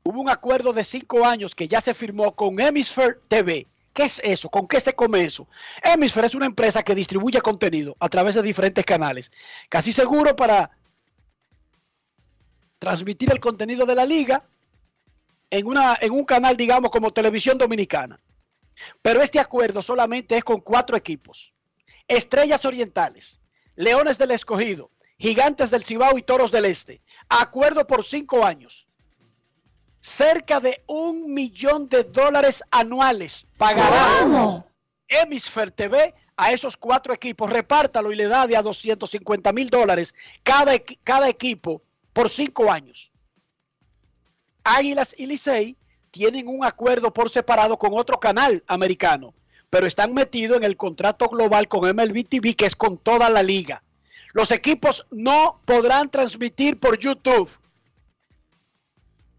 hubo 0.03 0.21
un 0.21 0.31
acuerdo 0.31 0.73
de 0.73 0.85
cinco 0.85 1.25
años 1.25 1.55
que 1.55 1.69
ya 1.69 1.81
se 1.81 1.95
firmó 1.95 2.35
con 2.37 2.61
Hemisphere 2.61 3.19
TV. 3.29 3.67
¿Qué 3.93 4.05
es 4.05 4.21
eso? 4.23 4.49
¿Con 4.49 4.69
qué 4.69 4.79
se 4.81 4.93
come 4.95 5.25
eso? 5.25 5.49
Hemisphere 5.83 6.27
es 6.27 6.35
una 6.35 6.47
empresa 6.47 6.83
que 6.83 6.95
distribuye 6.95 7.41
contenido 7.41 7.97
a 7.99 8.09
través 8.09 8.35
de 8.35 8.43
diferentes 8.43 8.85
canales. 8.85 9.33
Casi 9.69 9.93
seguro 9.93 10.37
para 10.37 10.71
transmitir 12.79 13.33
el 13.33 13.41
contenido 13.41 13.85
de 13.87 13.95
la 13.95 14.05
liga 14.05 14.45
en, 15.51 15.67
una, 15.67 15.99
en 16.01 16.13
un 16.13 16.25
canal, 16.25 16.57
digamos, 16.57 16.91
como 16.91 17.13
Televisión 17.13 17.59
Dominicana. 17.59 18.21
Pero 19.03 19.23
este 19.23 19.41
acuerdo 19.41 19.83
solamente 19.83 20.37
es 20.37 20.45
con 20.45 20.61
cuatro 20.61 20.97
equipos. 20.97 21.53
Estrellas 22.07 22.65
Orientales, 22.65 23.40
Leones 23.81 24.19
del 24.19 24.33
Escogido, 24.33 24.91
Gigantes 25.19 25.71
del 25.71 25.83
Cibao 25.83 26.19
y 26.19 26.23
Toros 26.23 26.51
del 26.51 26.67
Este. 26.67 27.01
Acuerdo 27.31 27.87
por 27.87 28.05
cinco 28.05 28.45
años. 28.45 28.87
Cerca 30.01 30.61
de 30.61 30.83
un 30.87 31.33
millón 31.33 31.89
de 31.89 32.05
dólares 32.05 32.63
anuales 32.71 33.47
pagará 33.57 34.21
¿Cómo? 34.21 34.67
Hemisphere 35.09 35.71
TV 35.71 36.15
a 36.37 36.53
esos 36.53 36.77
cuatro 36.77 37.15
equipos. 37.15 37.51
Repártalo 37.51 38.13
y 38.13 38.17
le 38.17 38.29
da 38.29 38.47
de 38.47 38.55
a 38.55 38.63
250 38.63 39.51
mil 39.55 39.71
dólares 39.71 40.15
cada, 40.43 40.73
cada 41.03 41.31
equipo 41.31 41.81
por 42.13 42.29
cinco 42.29 42.71
años. 42.71 43.11
Águilas 44.63 45.15
y 45.17 45.27
Licey 45.27 45.75
tienen 46.11 46.49
un 46.49 46.67
acuerdo 46.67 47.11
por 47.15 47.31
separado 47.31 47.79
con 47.79 47.93
otro 47.95 48.21
canal 48.21 48.63
americano, 48.67 49.33
pero 49.71 49.87
están 49.87 50.13
metidos 50.13 50.57
en 50.57 50.65
el 50.65 50.77
contrato 50.77 51.29
global 51.29 51.69
con 51.69 51.89
MLB 51.89 52.27
TV, 52.29 52.55
que 52.55 52.67
es 52.67 52.75
con 52.75 52.99
toda 52.99 53.31
la 53.31 53.43
liga. 53.43 53.83
Los 54.33 54.51
equipos 54.51 55.07
no 55.11 55.61
podrán 55.65 56.11
transmitir 56.11 56.79
por 56.79 56.99
YouTube. 56.99 57.49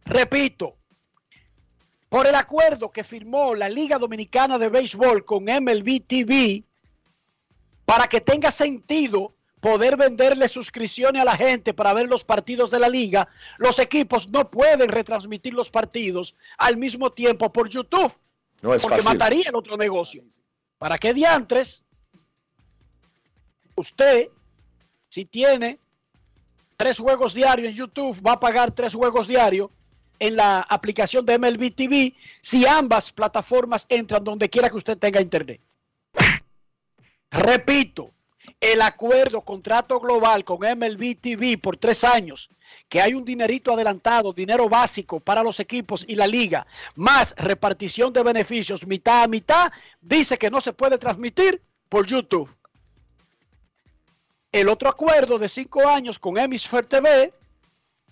Repito, 0.05 0.75
por 2.09 2.27
el 2.27 2.35
acuerdo 2.35 2.91
que 2.91 3.03
firmó 3.03 3.53
la 3.55 3.69
Liga 3.69 3.97
Dominicana 3.97 4.57
de 4.57 4.69
Béisbol 4.69 5.23
con 5.23 5.45
MLB 5.45 6.01
TV, 6.05 6.63
para 7.85 8.07
que 8.07 8.21
tenga 8.21 8.51
sentido 8.51 9.33
poder 9.61 9.95
venderle 9.95 10.49
suscripciones 10.49 11.21
a 11.21 11.25
la 11.25 11.35
gente 11.35 11.73
para 11.73 11.93
ver 11.93 12.07
los 12.07 12.23
partidos 12.23 12.71
de 12.71 12.79
la 12.79 12.89
liga, 12.89 13.27
los 13.57 13.79
equipos 13.79 14.29
no 14.29 14.49
pueden 14.49 14.89
retransmitir 14.89 15.53
los 15.53 15.69
partidos 15.69 16.35
al 16.57 16.77
mismo 16.77 17.11
tiempo 17.11 17.51
por 17.53 17.69
YouTube, 17.69 18.11
No 18.61 18.73
es 18.73 18.81
porque 18.81 18.97
fácil. 18.97 19.17
mataría 19.17 19.49
el 19.49 19.55
otro 19.55 19.77
negocio. 19.77 20.23
¿Para 20.77 20.97
qué 20.97 21.13
diantres? 21.13 21.83
Usted, 23.75 24.29
si 25.09 25.25
tiene 25.25 25.79
tres 26.77 26.99
juegos 26.99 27.33
diarios 27.33 27.69
en 27.69 27.75
YouTube, 27.75 28.19
va 28.25 28.33
a 28.33 28.39
pagar 28.39 28.71
tres 28.71 28.93
juegos 28.93 29.27
diarios 29.27 29.69
en 30.19 30.35
la 30.35 30.61
aplicación 30.61 31.25
de 31.25 31.37
MLB 31.39 31.73
TV 31.73 32.13
si 32.41 32.65
ambas 32.67 33.11
plataformas 33.11 33.85
entran 33.89 34.23
donde 34.23 34.49
quiera 34.49 34.69
que 34.69 34.77
usted 34.77 34.97
tenga 34.97 35.19
internet. 35.19 35.59
Repito, 37.31 38.11
el 38.61 38.83
acuerdo, 38.83 39.41
contrato 39.41 39.99
global 39.99 40.43
con 40.43 40.59
MLB 40.59 41.19
TV 41.19 41.57
por 41.57 41.77
tres 41.77 42.03
años, 42.03 42.51
que 42.87 43.01
hay 43.01 43.15
un 43.15 43.25
dinerito 43.25 43.73
adelantado, 43.73 44.31
dinero 44.31 44.69
básico 44.69 45.19
para 45.19 45.41
los 45.41 45.59
equipos 45.59 46.05
y 46.07 46.13
la 46.13 46.27
liga, 46.27 46.67
más 46.95 47.33
repartición 47.37 48.13
de 48.13 48.21
beneficios 48.21 48.85
mitad 48.85 49.23
a 49.23 49.27
mitad, 49.27 49.71
dice 49.99 50.37
que 50.37 50.51
no 50.51 50.61
se 50.61 50.73
puede 50.73 50.99
transmitir 50.99 51.59
por 51.89 52.05
YouTube. 52.05 52.55
El 54.51 54.69
otro 54.69 54.89
acuerdo 54.89 55.39
de 55.39 55.49
cinco 55.49 55.87
años 55.87 56.19
con 56.19 56.37
Hemisphere 56.37 56.85
TV, 56.87 57.33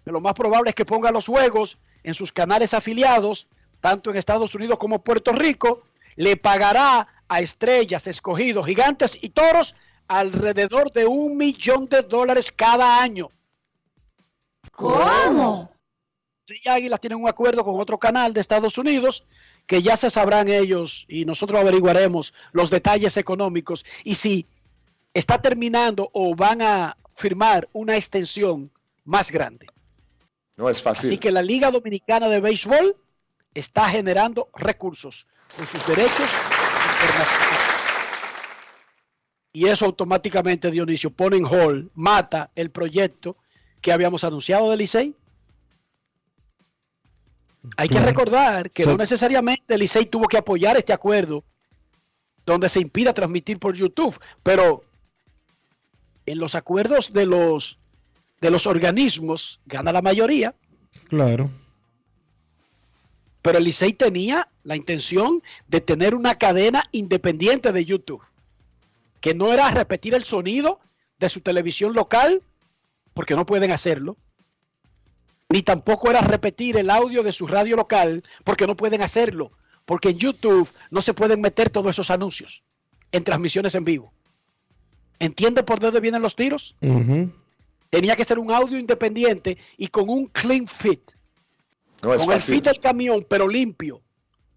que 0.03 0.11
lo 0.11 0.19
más 0.19 0.33
probable 0.33 0.71
es 0.71 0.75
que 0.75 0.85
ponga 0.85 1.11
los 1.11 1.27
juegos 1.27 1.77
en 2.01 2.15
sus 2.15 2.31
canales 2.31 2.73
afiliados, 2.73 3.47
tanto 3.81 4.09
en 4.09 4.17
Estados 4.17 4.55
Unidos 4.55 4.79
como 4.79 5.03
Puerto 5.03 5.31
Rico, 5.31 5.83
le 6.15 6.37
pagará 6.37 7.07
a 7.27 7.41
estrellas, 7.41 8.07
escogidos, 8.07 8.65
gigantes 8.65 9.15
y 9.21 9.29
toros 9.29 9.75
alrededor 10.09 10.91
de 10.91 11.05
un 11.05 11.37
millón 11.37 11.87
de 11.87 12.01
dólares 12.01 12.51
cada 12.51 13.01
año. 13.01 13.31
¿Cómo? 14.71 15.71
Sí, 16.45 16.57
Águilas 16.67 16.99
tienen 16.99 17.21
un 17.21 17.29
acuerdo 17.29 17.63
con 17.63 17.79
otro 17.79 17.97
canal 17.97 18.33
de 18.33 18.41
Estados 18.41 18.77
Unidos 18.77 19.23
que 19.67 19.83
ya 19.83 19.95
se 19.95 20.09
sabrán 20.09 20.47
ellos 20.47 21.05
y 21.07 21.25
nosotros 21.25 21.59
averiguaremos 21.59 22.33
los 22.51 22.71
detalles 22.71 23.17
económicos 23.17 23.85
y 24.03 24.15
si 24.15 24.47
está 25.13 25.39
terminando 25.39 26.09
o 26.11 26.35
van 26.35 26.63
a 26.63 26.97
firmar 27.13 27.69
una 27.71 27.95
extensión 27.95 28.71
más 29.05 29.31
grande. 29.31 29.67
No 30.57 30.69
es 30.69 30.81
fácil. 30.81 31.11
Así 31.11 31.17
que 31.19 31.31
la 31.31 31.43
Liga 31.43 31.69
Dominicana 31.69 32.27
de 32.29 32.39
Béisbol 32.39 32.95
está 33.53 33.87
generando 33.89 34.49
recursos 34.55 35.27
con 35.55 35.67
sus 35.67 35.85
derechos 35.85 36.27
internacionales. 37.03 37.68
Y 39.51 39.65
eso 39.67 39.85
automáticamente, 39.85 40.69
Dionisio, 40.69 41.09
pone 41.09 41.37
en 41.37 41.45
hold, 41.45 41.89
mata 41.95 42.51
el 42.55 42.69
proyecto 42.69 43.37
que 43.81 43.91
habíamos 43.91 44.23
anunciado 44.23 44.69
de 44.69 44.77
Licey. 44.77 45.15
Hay 47.77 47.89
que 47.89 47.99
recordar 47.99 48.69
que 48.71 48.83
So- 48.83 48.91
no 48.91 48.97
necesariamente 48.97 49.77
Licey 49.77 50.05
tuvo 50.05 50.27
que 50.27 50.37
apoyar 50.37 50.77
este 50.77 50.93
acuerdo 50.93 51.43
donde 52.45 52.69
se 52.69 52.79
impida 52.79 53.13
transmitir 53.13 53.59
por 53.59 53.75
YouTube, 53.75 54.17
pero 54.43 54.83
en 56.25 56.37
los 56.39 56.55
acuerdos 56.55 57.11
de 57.13 57.25
los 57.25 57.77
de 58.41 58.49
los 58.51 58.67
organismos 58.67 59.59
gana 59.65 59.91
la 59.91 60.01
mayoría, 60.01 60.55
Claro. 61.09 61.49
pero 63.41 63.57
el 63.57 63.65
Licey 63.65 63.91
tenía 63.91 64.47
la 64.63 64.77
intención 64.77 65.43
de 65.67 65.81
tener 65.81 66.15
una 66.15 66.35
cadena 66.35 66.87
independiente 66.93 67.73
de 67.73 67.83
YouTube, 67.83 68.21
que 69.19 69.33
no 69.33 69.51
era 69.53 69.69
repetir 69.71 70.13
el 70.13 70.23
sonido 70.23 70.79
de 71.19 71.29
su 71.29 71.41
televisión 71.41 71.93
local, 71.93 72.41
porque 73.13 73.35
no 73.35 73.45
pueden 73.45 73.71
hacerlo, 73.71 74.17
ni 75.49 75.63
tampoco 75.63 76.09
era 76.09 76.21
repetir 76.21 76.77
el 76.77 76.89
audio 76.89 77.23
de 77.23 77.31
su 77.31 77.47
radio 77.47 77.75
local, 77.75 78.23
porque 78.43 78.67
no 78.67 78.77
pueden 78.77 79.01
hacerlo, 79.01 79.51
porque 79.85 80.09
en 80.09 80.19
YouTube 80.19 80.71
no 80.91 81.01
se 81.01 81.13
pueden 81.13 81.41
meter 81.41 81.69
todos 81.69 81.91
esos 81.91 82.11
anuncios 82.11 82.63
en 83.11 83.23
transmisiones 83.23 83.75
en 83.75 83.83
vivo. 83.83 84.13
¿Entiende 85.17 85.63
por 85.63 85.79
dónde 85.79 85.99
vienen 85.99 86.21
los 86.21 86.35
tiros? 86.35 86.75
Tenía 87.89 88.15
que 88.15 88.23
ser 88.23 88.39
un 88.39 88.51
audio 88.51 88.77
independiente 88.77 89.57
y 89.77 89.87
con 89.87 90.07
un 90.09 90.27
clean 90.27 90.67
fit. 90.67 91.11
No 92.01 92.13
es 92.13 92.21
con 92.21 92.31
el 92.31 92.39
fácil. 92.39 92.55
fit 92.55 92.65
del 92.65 92.79
camión, 92.79 93.25
pero 93.27 93.47
limpio. 93.47 94.01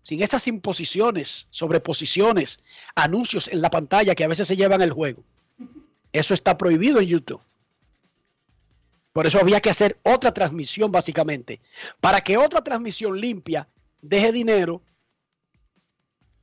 Sin 0.02 0.22
estas 0.22 0.48
imposiciones, 0.48 1.46
sobreposiciones, 1.50 2.60
anuncios 2.94 3.48
en 3.48 3.62
la 3.62 3.70
pantalla 3.70 4.14
que 4.14 4.24
a 4.24 4.28
veces 4.28 4.48
se 4.48 4.56
llevan 4.56 4.82
el 4.82 4.92
juego. 4.92 5.22
Eso 6.12 6.34
está 6.34 6.58
prohibido 6.58 7.00
en 7.00 7.06
YouTube. 7.06 7.40
Por 9.12 9.26
eso 9.26 9.38
había 9.38 9.60
que 9.60 9.70
hacer 9.70 9.98
otra 10.02 10.32
transmisión 10.32 10.90
básicamente. 10.90 11.60
Para 12.00 12.20
que 12.20 12.36
otra 12.36 12.62
transmisión 12.64 13.20
limpia 13.20 13.68
deje 14.00 14.32
dinero, 14.32 14.82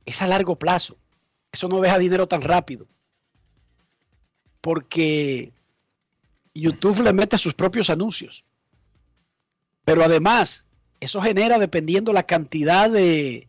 es 0.06 0.22
a 0.22 0.26
largo 0.26 0.56
plazo. 0.56 0.96
Eso 1.52 1.68
no 1.68 1.80
deja 1.80 1.98
dinero 1.98 2.26
tan 2.28 2.42
rápido. 2.42 2.86
Porque 4.60 5.52
YouTube 6.54 7.00
le 7.00 7.12
mete 7.12 7.38
sus 7.38 7.54
propios 7.54 7.90
anuncios. 7.90 8.44
Pero 9.84 10.04
además, 10.04 10.64
eso 11.00 11.20
genera, 11.20 11.58
dependiendo 11.58 12.12
la 12.12 12.24
cantidad 12.24 12.88
de, 12.90 13.48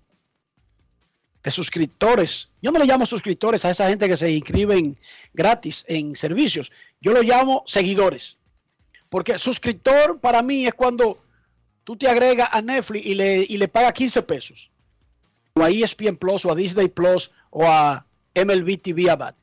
de 1.44 1.52
suscriptores. 1.52 2.50
Yo 2.62 2.72
no 2.72 2.80
le 2.80 2.86
llamo 2.86 3.06
suscriptores 3.06 3.66
a 3.66 3.72
esa 3.72 3.90
gente 3.90 4.08
que 4.08 4.18
se 4.18 4.32
inscriben 4.32 4.98
gratis 5.34 5.84
en 5.88 6.16
servicios. 6.16 6.72
Yo 7.00 7.12
lo 7.12 7.22
llamo 7.22 7.64
seguidores. 7.66 8.38
Porque 9.10 9.38
suscriptor 9.38 10.20
para 10.20 10.42
mí 10.42 10.66
es 10.66 10.74
cuando 10.74 11.20
tú 11.84 11.98
te 11.98 12.08
agregas 12.08 12.50
a 12.52 12.62
Netflix 12.62 13.06
y 13.06 13.16
le, 13.16 13.46
y 13.48 13.58
le 13.58 13.68
pagas 13.68 13.94
15 13.94 14.22
pesos. 14.24 14.72
O 15.54 15.64
a 15.64 15.70
ESPN 15.70 16.16
Plus, 16.16 16.46
o 16.46 16.52
a 16.52 16.56
Disney 16.56 16.88
Plus, 16.88 17.32
o 17.50 17.66
a 17.66 18.06
MLB 18.36 18.82
TV 18.82 19.10
Abad. 19.10 19.36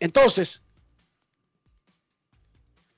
Entonces, 0.00 0.60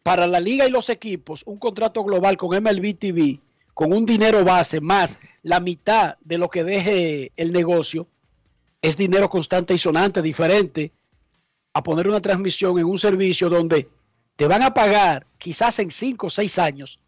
para 0.02 0.26
la 0.26 0.40
liga 0.40 0.66
y 0.66 0.70
los 0.70 0.88
equipos, 0.88 1.42
un 1.46 1.58
contrato 1.58 2.02
global 2.02 2.36
con 2.36 2.50
MLB 2.50 2.98
TV, 2.98 3.38
con 3.74 3.92
un 3.92 4.04
dinero 4.04 4.44
base 4.44 4.80
más 4.80 5.18
la 5.42 5.60
mitad 5.60 6.16
de 6.22 6.38
lo 6.38 6.50
que 6.50 6.64
deje 6.64 7.32
el 7.36 7.52
negocio, 7.52 8.08
es 8.82 8.96
dinero 8.96 9.28
constante 9.28 9.74
y 9.74 9.78
sonante, 9.78 10.22
diferente 10.22 10.92
a 11.72 11.82
poner 11.82 12.08
una 12.08 12.20
transmisión 12.20 12.78
en 12.78 12.86
un 12.86 12.98
servicio 12.98 13.48
donde 13.48 13.88
te 14.36 14.46
van 14.46 14.62
a 14.62 14.72
pagar 14.72 15.26
quizás 15.38 15.78
en 15.78 15.90
5 15.90 16.26
o 16.26 16.30
6 16.30 16.58
años, 16.58 16.98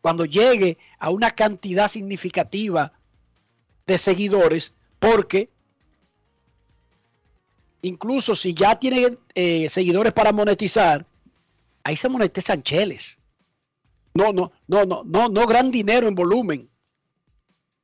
cuando 0.00 0.24
llegue 0.24 0.78
a 0.98 1.10
una 1.10 1.30
cantidad 1.30 1.88
significativa 1.88 2.92
de 3.86 3.98
seguidores, 3.98 4.74
porque 4.98 5.50
incluso 7.82 8.34
si 8.34 8.54
ya 8.54 8.78
tienen 8.78 9.18
eh, 9.34 9.68
seguidores 9.68 10.12
para 10.12 10.32
monetizar, 10.32 11.06
ahí 11.84 11.96
se 11.96 12.08
monetizan 12.08 12.62
cheles. 12.62 13.18
No, 14.14 14.32
no, 14.32 14.52
no, 14.66 14.84
no, 14.84 15.02
no, 15.04 15.28
no 15.28 15.46
gran 15.46 15.70
dinero 15.70 16.08
en 16.08 16.14
volumen, 16.14 16.68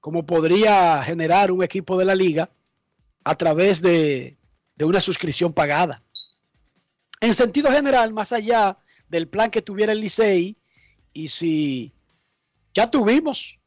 como 0.01 0.25
podría 0.25 1.03
generar 1.03 1.53
un 1.53 1.63
equipo 1.63 1.99
de 1.99 2.05
la 2.07 2.15
liga 2.15 2.49
a 3.25 3.35
través 3.35 3.81
de, 3.83 4.37
de 4.77 4.85
una 4.85 5.01
suscripción 5.01 5.53
pagada. 5.53 6.03
En 7.21 7.35
sentido 7.35 7.71
general, 7.71 8.13
más 8.13 8.33
allá 8.33 8.79
del 9.09 9.29
plan 9.29 9.51
que 9.51 9.63
tuviera 9.63 9.93
el 9.93 10.01
Licey, 10.01 10.57
y 11.13 11.29
si 11.29 11.93
ya 12.73 12.91
tuvimos 12.91 13.59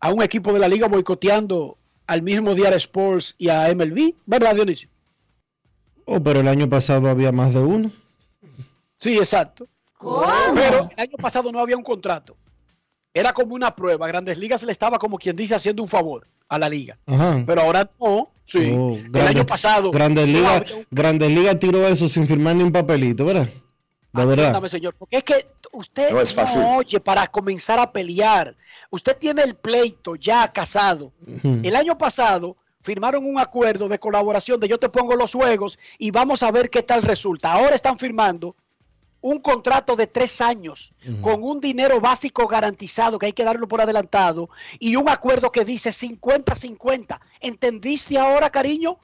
a 0.00 0.12
un 0.12 0.22
equipo 0.22 0.52
de 0.52 0.58
la 0.58 0.68
liga 0.68 0.88
boicoteando 0.88 1.78
al 2.06 2.22
mismo 2.22 2.54
Diario 2.54 2.76
Sports 2.76 3.34
y 3.38 3.48
a 3.48 3.72
MLB, 3.74 4.14
¿verdad, 4.24 4.54
Dionisio? 4.54 4.88
Oh, 6.04 6.20
pero 6.22 6.40
el 6.40 6.48
año 6.48 6.68
pasado 6.68 7.08
había 7.08 7.32
más 7.32 7.52
de 7.52 7.60
uno. 7.60 7.92
Sí, 8.98 9.16
exacto. 9.18 9.68
Pero 10.54 10.88
el 10.96 11.00
año 11.00 11.16
pasado 11.18 11.50
no 11.50 11.60
había 11.60 11.76
un 11.76 11.82
contrato. 11.82 12.36
Era 13.12 13.32
como 13.32 13.54
una 13.54 13.74
prueba. 13.74 14.06
Grandes 14.06 14.38
Ligas 14.38 14.62
le 14.62 14.72
estaba 14.72 14.98
como 14.98 15.18
quien 15.18 15.36
dice 15.36 15.54
haciendo 15.54 15.82
un 15.82 15.88
favor 15.88 16.28
a 16.48 16.58
la 16.58 16.68
liga. 16.68 16.98
Ajá. 17.06 17.42
Pero 17.46 17.62
ahora 17.62 17.90
no. 18.00 18.30
Sí. 18.46 18.72
Oh, 18.74 18.94
el 18.94 19.10
Grande- 19.10 19.28
año 19.40 19.44
pasado. 19.46 19.90
Grandes 19.90 20.26
Ligas 20.28 20.62
Grandes 20.90 21.28
Ligas 21.30 21.58
tiró 21.58 21.86
eso 21.86 22.08
sin 22.08 22.26
firmar 22.26 22.54
ni 22.56 22.62
un 22.62 22.72
papelito, 22.72 23.24
¿verdad? 23.26 23.48
De 24.12 24.24
verdad. 24.24 24.62
Señor, 24.66 24.94
porque 24.98 25.16
es 25.18 25.24
que 25.24 25.46
usted 25.72 26.10
No 26.10 26.20
es 26.22 26.32
fácil. 26.32 26.62
oye 26.64 27.00
para 27.00 27.26
comenzar 27.26 27.78
a 27.78 27.92
pelear. 27.92 28.56
Usted 28.90 29.16
tiene 29.18 29.42
el 29.42 29.56
pleito 29.56 30.14
ya 30.16 30.50
casado. 30.52 31.12
El 31.62 31.76
año 31.76 31.98
pasado 31.98 32.56
firmaron 32.82 33.26
un 33.26 33.38
acuerdo 33.38 33.88
de 33.88 33.98
colaboración 33.98 34.60
de 34.60 34.68
yo 34.68 34.78
te 34.78 34.88
pongo 34.88 35.16
los 35.16 35.32
juegos 35.34 35.76
y 35.98 36.12
vamos 36.12 36.42
a 36.44 36.50
ver 36.52 36.70
qué 36.70 36.82
tal 36.84 37.02
resulta. 37.02 37.52
Ahora 37.52 37.74
están 37.74 37.98
firmando 37.98 38.54
un 39.28 39.40
contrato 39.40 39.96
de 39.96 40.06
tres 40.06 40.40
años 40.40 40.92
con 41.20 41.42
un 41.42 41.58
dinero 41.60 42.00
básico 42.00 42.46
garantizado 42.46 43.18
que 43.18 43.26
hay 43.26 43.32
que 43.32 43.42
darlo 43.44 43.66
por 43.66 43.80
adelantado 43.80 44.48
y 44.78 44.94
un 44.94 45.08
acuerdo 45.08 45.50
que 45.50 45.64
dice 45.64 45.90
50-50. 45.90 47.18
¿Entendiste 47.40 48.18
ahora, 48.18 48.50
cariño? 48.50 48.98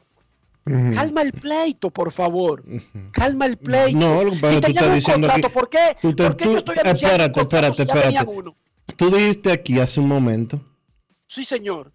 Calma 0.65 1.23
el 1.23 1.33
pleito, 1.33 1.91
por 1.91 2.13
favor. 2.13 2.63
Calma 3.11 3.47
el 3.47 3.57
pleito. 3.57 3.99
No, 3.99 4.23
lo 4.23 4.31
que 4.31 4.39
pasa 4.39 4.55
si 4.55 4.61
tú 4.61 4.67
estás 4.69 4.87
un 4.87 4.95
diciendo 4.95 5.27
contrato, 5.29 5.47
aquí- 5.49 5.55
¿por 5.55 5.69
qué? 5.69 5.97
tú 6.01 6.15
te- 6.15 6.23
¿Por 6.23 6.37
qué 6.37 6.45
tú- 6.45 6.53
yo 6.53 6.59
estoy 6.59 6.75
espérate, 6.77 7.41
espérate, 7.41 7.83
espérate. 7.83 8.27
Tú 8.97 9.11
dijiste 9.11 9.51
aquí 9.51 9.81
hace 9.81 9.99
un 9.99 10.07
momento, 10.09 10.61
Sí, 11.27 11.45
señor. 11.45 11.91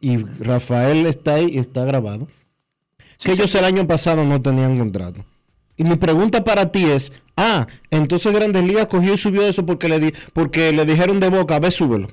y 0.00 0.18
Rafael 0.18 1.06
está 1.06 1.34
ahí 1.36 1.52
y 1.52 1.58
está 1.58 1.84
grabado, 1.86 2.28
Sí, 3.16 3.28
que 3.28 3.32
ellos 3.32 3.54
el 3.54 3.64
año 3.64 3.86
pasado 3.86 4.24
no 4.24 4.42
tenían 4.42 4.78
contrato. 4.78 5.24
Y 5.76 5.84
mi 5.84 5.96
pregunta 5.96 6.44
para 6.44 6.70
ti 6.70 6.84
es, 6.84 7.12
ah, 7.36 7.66
entonces 7.90 8.32
Grandes 8.32 8.64
Ligas 8.64 8.86
cogió 8.86 9.14
y 9.14 9.16
subió 9.16 9.42
eso 9.46 9.64
porque 9.64 9.88
le, 9.88 9.98
di, 10.00 10.12
porque 10.32 10.72
le 10.72 10.84
dijeron 10.84 11.18
de 11.20 11.28
boca, 11.30 11.58
ve, 11.58 11.70
súbelo. 11.70 12.08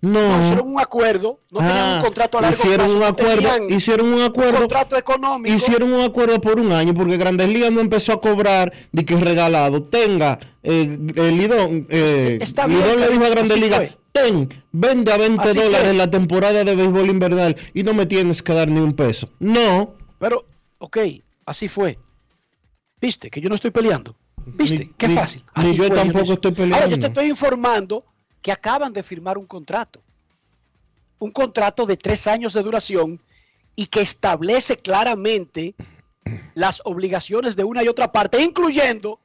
No, 0.00 0.38
No. 0.38 0.44
hicieron 0.44 0.68
un 0.68 0.80
acuerdo, 0.80 1.40
no 1.50 1.58
tenían 1.58 1.76
Ah, 1.78 1.94
un 1.96 2.02
contrato 2.04 2.38
a 2.38 2.42
largo 2.42 2.56
hicieron 2.56 2.86
plazo, 2.86 2.96
un 2.98 3.02
acuerdo, 3.04 3.48
tenían 3.50 3.70
hicieron 3.76 4.06
un 4.06 4.14
un 4.14 4.22
acuerdo, 4.22 4.58
contrato 4.60 4.96
económico. 4.96 5.54
hicieron 5.56 5.92
un 5.92 6.02
acuerdo 6.02 6.40
por 6.40 6.60
un 6.60 6.70
año 6.72 6.94
porque 6.94 7.16
Grandes 7.16 7.48
Ligas 7.48 7.72
no 7.72 7.80
empezó 7.80 8.12
a 8.12 8.20
cobrar 8.20 8.72
de 8.92 9.04
que 9.04 9.14
es 9.14 9.20
regalado. 9.20 9.82
Tenga, 9.82 10.38
eh, 10.62 10.96
el 11.16 11.36
Lidón, 11.36 11.86
eh, 11.90 12.38
Está 12.40 12.66
bien, 12.68 12.80
Lidón 12.80 13.00
le 13.00 13.08
dijo 13.08 13.24
a 13.24 13.28
Grandes 13.28 13.60
Ligas, 13.60 13.96
ten, 14.12 14.48
vende 14.70 15.12
a 15.12 15.16
20 15.16 15.48
Así 15.50 15.58
dólares 15.58 15.96
la 15.96 16.08
temporada 16.10 16.62
de 16.62 16.76
béisbol 16.76 17.08
invernal 17.10 17.56
y 17.74 17.82
no 17.82 17.92
me 17.92 18.06
tienes 18.06 18.40
que 18.42 18.52
dar 18.54 18.68
ni 18.68 18.78
un 18.78 18.92
peso. 18.92 19.28
No, 19.40 19.94
Pero, 20.20 20.44
ok, 20.78 20.98
así 21.44 21.66
fue. 21.66 21.98
¿Viste? 23.00 23.30
Que 23.30 23.40
yo 23.40 23.48
no 23.48 23.54
estoy 23.54 23.70
peleando. 23.70 24.16
¿Viste? 24.46 24.78
Ni- 24.78 24.86
Qué 24.96 25.08
ni- 25.08 25.14
fácil. 25.14 25.44
ni 25.56 25.62
Así 25.62 25.70
yo 25.76 25.84
fue, 25.84 25.88
tampoco 25.96 26.24
Dionisio. 26.24 26.34
estoy 26.50 26.72
Ahora, 26.72 26.86
yo 26.86 26.98
te 27.00 27.06
estoy 27.06 27.26
informando 27.28 28.04
que 28.42 28.52
acaban 28.52 28.92
de 28.92 29.02
firmar 29.02 29.36
un 29.38 29.46
contrato. 29.46 30.00
Un 31.18 31.30
contrato 31.32 31.84
de 31.86 31.96
tres 31.96 32.26
años 32.26 32.52
de 32.54 32.62
duración 32.62 33.20
y 33.76 33.86
que 33.86 34.00
establece 34.00 34.76
claramente 34.78 35.74
las 36.54 36.80
obligaciones 36.84 37.56
de 37.56 37.64
una 37.64 37.82
y 37.82 37.88
otra 37.88 38.10
parte, 38.12 38.42
incluyendo 38.42 39.20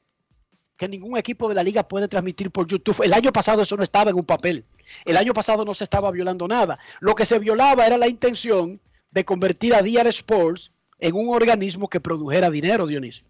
que 0.78 0.88
ningún 0.88 1.18
equipo 1.18 1.48
de 1.48 1.56
la 1.56 1.64
liga 1.64 1.88
puede 1.88 2.08
transmitir 2.08 2.50
por 2.50 2.66
YouTube. 2.68 3.04
El 3.04 3.14
año 3.14 3.32
pasado 3.32 3.62
eso 3.62 3.78
no 3.78 3.84
estaba 3.84 4.10
en 4.10 4.16
un 4.18 4.26
papel. 4.26 4.66
El 5.06 5.18
año 5.18 5.34
pasado 5.34 5.64
no 5.66 5.74
se 5.74 5.84
estaba 5.84 6.12
violando 6.12 6.48
nada. 6.48 6.80
Lo 7.00 7.14
que 7.16 7.26
se 7.26 7.40
violaba 7.40 7.86
era 7.86 7.98
la 7.98 8.08
intención 8.08 8.80
de 9.12 9.24
convertir 9.26 9.76
a 9.76 9.82
DR 9.84 10.08
Sports 10.10 10.72
en 11.00 11.16
un 11.16 11.30
organismo 11.34 11.88
que 11.90 12.00
produjera 12.00 12.50
dinero, 12.50 12.88
Dionisio. 12.88 13.24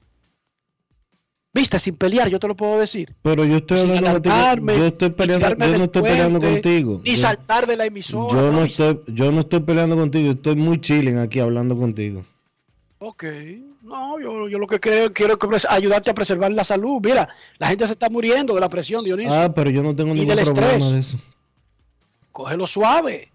Viste, 1.55 1.77
sin 1.77 1.95
pelear, 1.95 2.29
yo 2.29 2.39
te 2.39 2.47
lo 2.47 2.55
puedo 2.55 2.79
decir. 2.79 3.13
pero 3.21 3.45
yo 3.45 3.57
estoy 3.57 3.81
Sin 3.81 3.91
hablando 3.91 4.29
contigo. 4.31 4.73
Yo 4.75 4.85
estoy 4.87 5.09
peleando, 5.11 5.49
yo 5.49 5.77
no 5.77 5.83
estoy 5.83 6.01
peleando 6.01 6.41
contigo. 6.41 7.01
Ni 7.05 7.11
Yo- 7.15 7.21
saltar 7.21 7.67
de 7.67 7.77
la 7.77 7.85
emisora. 7.85 8.33
Yo 8.33 8.51
no 8.51 8.63
estoy, 8.63 9.01
yo 9.07 9.31
no 9.31 9.41
estoy 9.41 9.59
peleando 9.59 9.95
contigo, 9.95 10.31
estoy 10.31 10.55
muy 10.55 10.81
chilling 10.81 11.19
aquí 11.19 11.39
hablando 11.39 11.77
contigo. 11.77 12.25
Ok, 12.97 13.23
no, 13.83 14.19
yo, 14.19 14.47
yo 14.47 14.57
lo 14.57 14.65
que 14.65 14.79
creo, 14.79 15.13
quiero 15.13 15.37
pres- 15.37 15.67
ayudarte 15.69 16.09
a 16.09 16.13
preservar 16.15 16.51
la 16.53 16.63
salud. 16.63 16.99
Mira, 17.03 17.27
la 17.59 17.67
gente 17.67 17.85
se 17.85 17.93
está 17.93 18.09
muriendo 18.09 18.55
de 18.55 18.61
la 18.61 18.69
presión, 18.69 19.03
Dionisio. 19.03 19.31
Ah, 19.33 19.53
pero 19.53 19.69
yo 19.69 19.83
no 19.83 19.95
tengo 19.95 20.13
ningún 20.15 20.35
problema 20.35 20.71
estrés. 20.71 20.91
de 20.91 20.99
eso. 20.99 21.17
Cógelo 22.31 22.65
suave. 22.65 23.29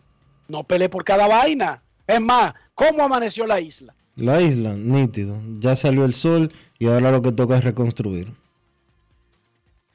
No 0.49 0.65
pelee 0.65 0.89
por 0.89 1.05
cada 1.05 1.29
vaina. 1.29 1.83
Es 2.07 2.21
más, 2.21 2.55
¿cómo 2.75 3.05
amaneció 3.05 3.47
la 3.47 3.61
isla? 3.61 3.95
La 4.17 4.41
isla, 4.41 4.75
nítido. 4.75 5.37
Ya 5.61 5.77
salió 5.77 6.05
el 6.05 6.15
sol 6.15 6.51
y 6.79 6.87
ahora 6.87 7.11
lo 7.11 7.23
que 7.23 7.33
toca 7.33 7.57
es 7.57 7.65
reconstruir. 7.65 8.33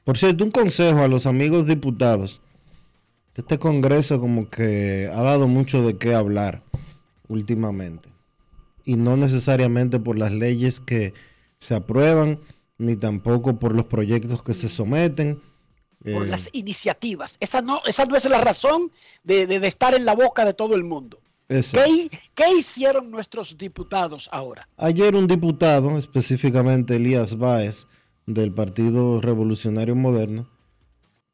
Por 0.04 0.18
cierto, 0.18 0.44
un 0.44 0.50
consejo 0.50 0.98
a 1.00 1.08
los 1.08 1.26
amigos 1.26 1.66
diputados. 1.66 2.40
Este 3.34 3.58
Congreso 3.58 4.20
como 4.20 4.48
que 4.48 5.10
ha 5.12 5.22
dado 5.22 5.46
mucho 5.48 5.82
de 5.82 5.96
qué 5.96 6.14
hablar 6.14 6.62
últimamente. 7.28 8.08
Y 8.84 8.96
no 8.96 9.16
necesariamente 9.16 9.98
por 9.98 10.18
las 10.18 10.30
leyes 10.30 10.78
que 10.78 11.14
se 11.58 11.74
aprueban, 11.74 12.38
ni 12.76 12.96
tampoco 12.96 13.58
por 13.58 13.74
los 13.74 13.86
proyectos 13.86 14.42
que 14.42 14.52
se 14.54 14.68
someten. 14.68 15.40
Por 16.02 16.26
Eh, 16.26 16.28
las 16.28 16.50
iniciativas. 16.52 17.38
Esa 17.40 17.62
no, 17.62 17.80
esa 17.86 18.04
no 18.04 18.14
es 18.14 18.26
la 18.28 18.40
razón 18.42 18.92
de, 19.24 19.46
de- 19.46 19.58
de 19.58 19.66
estar 19.68 19.94
en 19.94 20.04
la 20.04 20.14
boca 20.14 20.44
de 20.44 20.52
todo 20.52 20.74
el 20.74 20.84
mundo. 20.84 21.18
¿Qué, 21.48 21.64
hi- 21.88 22.10
qué 22.34 22.44
hicieron 22.58 23.10
nuestros 23.10 23.56
diputados 23.58 24.28
ahora? 24.32 24.68
Ayer 24.76 25.14
un 25.14 25.26
diputado, 25.26 25.98
específicamente 25.98 26.96
Elías 26.96 27.36
Báez, 27.36 27.86
del 28.26 28.52
Partido 28.52 29.20
Revolucionario 29.20 29.94
Moderno, 29.94 30.48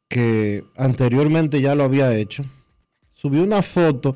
que 0.09 0.65
anteriormente 0.75 1.61
ya 1.61 1.73
lo 1.75 1.83
había 1.85 2.13
hecho, 2.17 2.43
subió 3.13 3.43
una 3.43 3.61
foto 3.61 4.13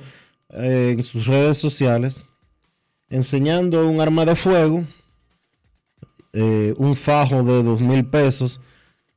eh, 0.50 0.92
en 0.98 1.04
sus 1.04 1.26
redes 1.26 1.58
sociales 1.58 2.24
enseñando 3.10 3.88
un 3.88 4.02
arma 4.02 4.26
de 4.26 4.36
fuego, 4.36 4.84
eh, 6.34 6.74
un 6.78 6.96
fajo 6.98 7.44
de 7.44 7.64
dos 7.64 7.80
mil 7.80 8.06
pesos, 8.06 8.60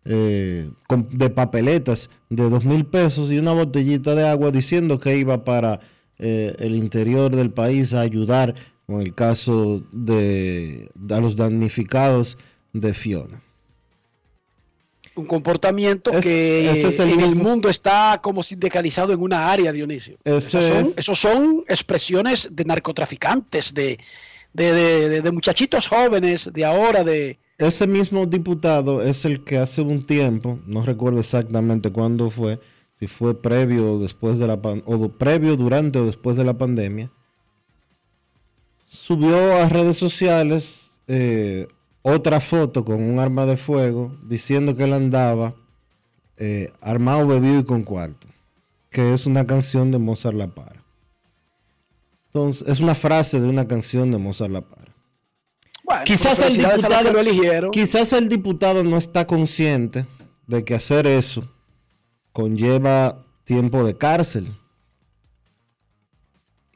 eh, 0.04 0.70
de 1.10 1.30
papeletas 1.30 2.10
de 2.30 2.48
dos 2.48 2.64
mil 2.64 2.86
pesos 2.86 3.32
y 3.32 3.38
una 3.38 3.52
botellita 3.52 4.14
de 4.14 4.28
agua 4.28 4.50
diciendo 4.52 5.00
que 5.00 5.16
iba 5.18 5.44
para 5.44 5.80
eh, 6.18 6.54
el 6.58 6.74
interior 6.74 7.34
del 7.34 7.50
país 7.50 7.92
a 7.94 8.00
ayudar 8.00 8.54
con 8.86 9.00
el 9.00 9.14
caso 9.14 9.82
de, 9.92 10.90
de 10.94 11.14
a 11.14 11.20
los 11.20 11.36
damnificados 11.36 12.38
de 12.72 12.94
Fiona. 12.94 13.42
Un 15.14 15.26
comportamiento 15.26 16.10
Es- 16.12 16.24
que 16.24 16.70
ese 16.70 16.88
es 16.88 17.00
el 17.00 17.10
en 17.10 17.20
el 17.20 17.34
mundo 17.34 17.68
está 17.68 18.20
como 18.22 18.42
sindicalizado 18.42 19.12
en 19.12 19.20
una 19.20 19.50
área, 19.50 19.72
Dionisio. 19.72 20.16
Esos 20.24 20.50
son, 20.62 20.76
es- 20.76 20.94
esos 20.98 21.18
son 21.18 21.64
expresiones 21.68 22.48
de 22.52 22.64
narcotraficantes, 22.64 23.74
de, 23.74 23.98
de, 24.52 24.72
de- 24.72 25.08
de- 25.08 25.22
de 25.22 25.30
muchachitos 25.32 25.88
jóvenes 25.88 26.50
de 26.52 26.64
ahora, 26.64 27.02
de 27.04 27.38
ese 27.58 27.88
mismo 27.88 28.24
diputado 28.26 29.02
es 29.02 29.24
el 29.24 29.42
que 29.42 29.58
hace 29.58 29.80
un 29.82 30.06
tiempo, 30.06 30.60
no 30.66 30.82
recuerdo 30.82 31.18
exactamente 31.18 31.90
cuándo 31.90 32.30
fue, 32.30 32.60
si 32.98 33.06
fue 33.06 33.40
previo 33.40 33.92
o 33.92 33.98
después 34.00 34.38
de 34.38 34.48
la 34.48 34.54
o 34.54 35.08
previo, 35.10 35.56
durante 35.56 36.00
o 36.00 36.06
después 36.06 36.34
de 36.36 36.42
la 36.42 36.58
pandemia, 36.58 37.12
subió 38.88 39.56
a 39.56 39.68
redes 39.68 39.96
sociales 39.96 40.98
eh, 41.06 41.68
otra 42.02 42.40
foto 42.40 42.84
con 42.84 43.00
un 43.00 43.20
arma 43.20 43.46
de 43.46 43.56
fuego 43.56 44.18
diciendo 44.24 44.74
que 44.74 44.82
él 44.82 44.94
andaba 44.94 45.54
eh, 46.38 46.72
armado, 46.80 47.24
bebido 47.28 47.60
y 47.60 47.64
con 47.64 47.84
cuarto, 47.84 48.26
que 48.90 49.12
es 49.12 49.26
una 49.26 49.46
canción 49.46 49.92
de 49.92 49.98
Mozart 49.98 50.36
La 50.36 50.48
Para. 50.48 50.82
Entonces, 52.26 52.66
es 52.66 52.80
una 52.80 52.96
frase 52.96 53.40
de 53.40 53.48
una 53.48 53.68
canción 53.68 54.10
de 54.10 54.18
Mozart 54.18 54.50
La 54.50 54.62
Para. 54.62 54.92
Bueno, 55.84 56.02
Quizás 56.04 56.40
el, 56.40 56.56
diputado, 56.56 57.70
quizás 57.70 58.12
el 58.12 58.28
diputado 58.28 58.82
no 58.82 58.96
está 58.96 59.24
consciente 59.24 60.04
de 60.48 60.64
que 60.64 60.74
hacer 60.74 61.06
eso 61.06 61.48
conlleva 62.38 63.26
tiempo 63.42 63.82
de 63.82 63.98
cárcel 63.98 64.54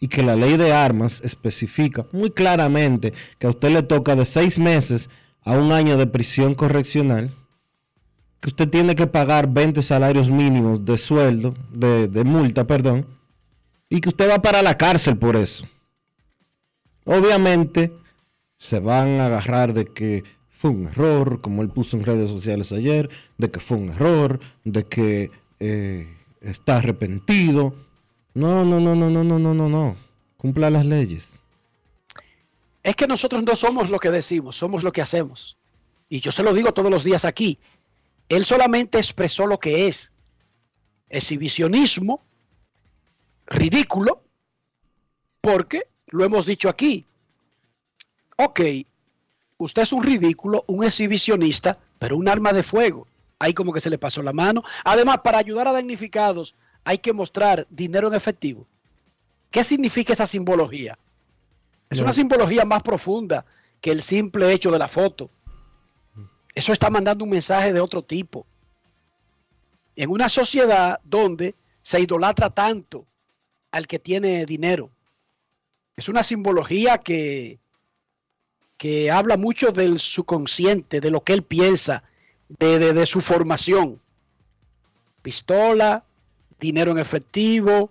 y 0.00 0.08
que 0.08 0.24
la 0.24 0.34
ley 0.34 0.56
de 0.56 0.72
armas 0.72 1.20
especifica 1.22 2.04
muy 2.10 2.32
claramente 2.32 3.12
que 3.38 3.46
a 3.46 3.50
usted 3.50 3.70
le 3.70 3.84
toca 3.84 4.16
de 4.16 4.24
seis 4.24 4.58
meses 4.58 5.08
a 5.42 5.52
un 5.52 5.70
año 5.70 5.96
de 5.96 6.08
prisión 6.08 6.56
correccional, 6.56 7.30
que 8.40 8.48
usted 8.48 8.68
tiene 8.70 8.96
que 8.96 9.06
pagar 9.06 9.46
20 9.46 9.82
salarios 9.82 10.28
mínimos 10.28 10.84
de 10.84 10.98
sueldo, 10.98 11.54
de, 11.70 12.08
de 12.08 12.24
multa, 12.24 12.66
perdón, 12.66 13.06
y 13.88 14.00
que 14.00 14.08
usted 14.08 14.28
va 14.28 14.42
para 14.42 14.62
la 14.62 14.76
cárcel 14.76 15.16
por 15.16 15.36
eso. 15.36 15.64
Obviamente 17.04 17.92
se 18.56 18.80
van 18.80 19.20
a 19.20 19.26
agarrar 19.26 19.74
de 19.74 19.84
que 19.84 20.24
fue 20.50 20.72
un 20.72 20.86
error, 20.86 21.40
como 21.40 21.62
él 21.62 21.68
puso 21.68 21.96
en 21.96 22.02
redes 22.02 22.30
sociales 22.30 22.72
ayer, 22.72 23.10
de 23.38 23.48
que 23.48 23.60
fue 23.60 23.76
un 23.76 23.90
error, 23.90 24.40
de 24.64 24.82
que 24.88 25.30
eh, 25.64 26.08
está 26.40 26.78
arrepentido. 26.78 27.72
No, 28.34 28.64
no, 28.64 28.80
no, 28.80 28.96
no, 28.96 29.08
no, 29.08 29.22
no, 29.22 29.38
no, 29.38 29.54
no, 29.54 29.68
no. 29.68 29.96
Cumpla 30.36 30.70
las 30.70 30.84
leyes. 30.84 31.40
Es 32.82 32.96
que 32.96 33.06
nosotros 33.06 33.44
no 33.44 33.54
somos 33.54 33.88
lo 33.88 34.00
que 34.00 34.10
decimos, 34.10 34.56
somos 34.56 34.82
lo 34.82 34.90
que 34.90 35.02
hacemos. 35.02 35.56
Y 36.08 36.20
yo 36.20 36.32
se 36.32 36.42
lo 36.42 36.52
digo 36.52 36.74
todos 36.74 36.90
los 36.90 37.04
días 37.04 37.24
aquí. 37.24 37.60
Él 38.28 38.44
solamente 38.44 38.98
expresó 38.98 39.46
lo 39.46 39.60
que 39.60 39.86
es. 39.86 40.10
Exhibicionismo, 41.08 42.20
ridículo, 43.46 44.24
porque 45.40 45.86
lo 46.08 46.24
hemos 46.24 46.44
dicho 46.44 46.68
aquí. 46.68 47.06
Ok, 48.36 48.60
usted 49.58 49.82
es 49.82 49.92
un 49.92 50.02
ridículo, 50.02 50.64
un 50.66 50.82
exhibicionista, 50.82 51.78
pero 52.00 52.16
un 52.16 52.28
arma 52.28 52.52
de 52.52 52.64
fuego. 52.64 53.06
Ahí 53.42 53.54
como 53.54 53.72
que 53.72 53.80
se 53.80 53.90
le 53.90 53.98
pasó 53.98 54.22
la 54.22 54.32
mano. 54.32 54.62
Además, 54.84 55.18
para 55.24 55.38
ayudar 55.38 55.66
a 55.66 55.72
damnificados 55.72 56.54
hay 56.84 56.98
que 56.98 57.12
mostrar 57.12 57.66
dinero 57.70 58.06
en 58.06 58.14
efectivo. 58.14 58.68
¿Qué 59.50 59.64
significa 59.64 60.12
esa 60.12 60.28
simbología? 60.28 60.96
Es 61.90 62.00
una 62.00 62.12
simbología 62.12 62.64
más 62.64 62.84
profunda 62.84 63.44
que 63.80 63.90
el 63.90 64.00
simple 64.00 64.52
hecho 64.52 64.70
de 64.70 64.78
la 64.78 64.86
foto. 64.86 65.28
Eso 66.54 66.72
está 66.72 66.88
mandando 66.88 67.24
un 67.24 67.30
mensaje 67.30 67.72
de 67.72 67.80
otro 67.80 68.04
tipo. 68.04 68.46
En 69.96 70.10
una 70.10 70.28
sociedad 70.28 71.00
donde 71.02 71.56
se 71.82 71.98
idolatra 71.98 72.48
tanto 72.48 73.06
al 73.72 73.88
que 73.88 73.98
tiene 73.98 74.46
dinero. 74.46 74.88
Es 75.96 76.08
una 76.08 76.22
simbología 76.22 76.98
que, 76.98 77.58
que 78.76 79.10
habla 79.10 79.36
mucho 79.36 79.72
del 79.72 79.98
subconsciente, 79.98 81.00
de 81.00 81.10
lo 81.10 81.24
que 81.24 81.32
él 81.32 81.42
piensa, 81.42 82.04
de, 82.58 82.92
de- 82.92 83.06
su 83.06 83.20
formación. 83.20 84.00
Pistola, 85.22 86.04
dinero 86.58 86.90
en 86.92 86.98
efectivo. 86.98 87.90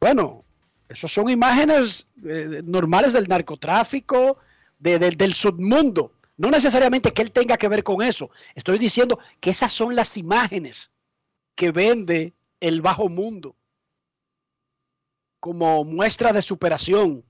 Bueno, 0.00 0.44
esos 0.88 1.12
son 1.12 1.28
imágenes 1.28 2.06
eh, 2.24 2.62
normales 2.64 3.12
del 3.12 3.28
narcotráfico, 3.28 4.38
de- 4.78 4.98
del 4.98 5.34
submundo. 5.34 6.12
No 6.38 6.50
necesariamente 6.50 7.12
que 7.12 7.22
él 7.22 7.32
tenga 7.32 7.56
que 7.56 7.68
ver 7.68 7.82
con 7.82 8.02
eso. 8.02 8.30
Estoy 8.54 8.78
diciendo 8.78 9.18
que 9.40 9.50
esas 9.50 9.72
son 9.72 9.94
las 9.94 10.16
imágenes 10.16 10.90
que 11.54 11.72
vende 11.72 12.34
el 12.60 12.82
bajo 12.82 13.08
mundo 13.08 13.54
como 15.40 15.84
muestra 15.84 16.32
de 16.32 16.42
superación, 16.42 17.22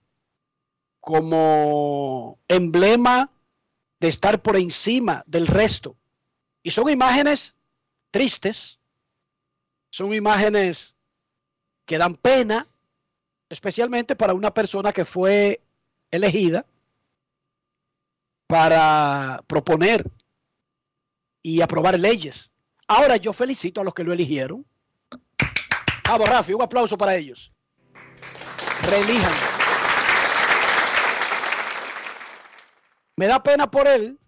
como 1.01 2.39
emblema 2.49 3.31
de 4.01 4.09
estar 4.09 4.41
por 4.43 4.57
encima 4.57 5.23
del 5.27 5.47
resto. 5.47 5.97
Y 6.67 6.73
son 6.73 6.89
imágenes 6.89 7.55
tristes, 8.11 8.81
son 9.89 10.13
imágenes 10.13 10.97
que 11.85 11.97
dan 11.97 12.17
pena, 12.17 12.67
especialmente 13.49 14.17
para 14.17 14.35
una 14.35 14.53
persona 14.53 14.93
que 14.93 15.05
fue 15.05 15.61
elegida 16.11 16.67
para 18.49 19.45
proponer 19.47 20.11
y 21.41 21.61
aprobar 21.61 22.01
leyes. 22.01 22.51
Ahora 22.89 23.17
yo 23.17 23.33
felicito 23.33 23.81
a 23.81 23.85
los 23.85 23.95
que 23.95 24.03
lo 24.03 24.13
eligieron. 24.13 24.67
Vamos, 26.09 26.29
Rafi, 26.29 26.53
un 26.53 26.63
aplauso 26.63 26.99
para 26.99 27.15
ellos. 27.15 27.53
Reelijan. 28.83 29.35
Me 33.15 33.29
da 33.29 33.41
pena 33.41 33.71
por 33.71 33.87
él 33.87 34.19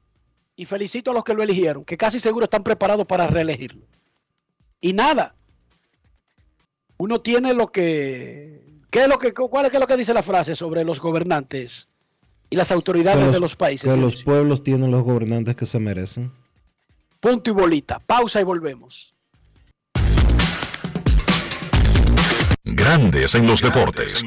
y 0.58 0.64
felicito 0.64 1.12
a 1.12 1.14
los 1.14 1.22
que 1.22 1.34
lo 1.34 1.42
eligieron, 1.44 1.84
que 1.84 1.96
casi 1.96 2.18
seguro 2.18 2.44
están 2.44 2.64
preparados 2.64 3.06
para 3.06 3.28
reelegirlo. 3.28 3.86
Y 4.80 4.92
nada. 4.92 5.36
Uno 6.98 7.20
tiene 7.20 7.54
lo 7.54 7.70
que 7.70 8.68
¿Qué 8.90 9.02
es 9.02 9.08
lo 9.08 9.18
que 9.18 9.32
cuál 9.32 9.66
es, 9.66 9.70
qué 9.70 9.76
es 9.76 9.80
lo 9.80 9.86
que 9.86 9.96
dice 9.96 10.12
la 10.12 10.22
frase 10.22 10.56
sobre 10.56 10.82
los 10.82 10.98
gobernantes 11.00 11.86
y 12.50 12.56
las 12.56 12.72
autoridades 12.72 13.30
de 13.30 13.38
los 13.38 13.54
países? 13.54 13.88
Que 13.88 13.96
los 13.96 14.24
pueblos 14.24 14.64
tienen 14.64 14.90
los 14.90 15.04
gobernantes 15.04 15.54
que 15.54 15.64
se 15.64 15.78
merecen. 15.78 16.32
Punto 17.20 17.50
y 17.50 17.52
bolita. 17.52 18.00
Pausa 18.00 18.40
y 18.40 18.44
volvemos. 18.44 19.14
Grandes 22.64 23.34
en 23.36 23.46
los 23.46 23.62
deportes. 23.62 24.24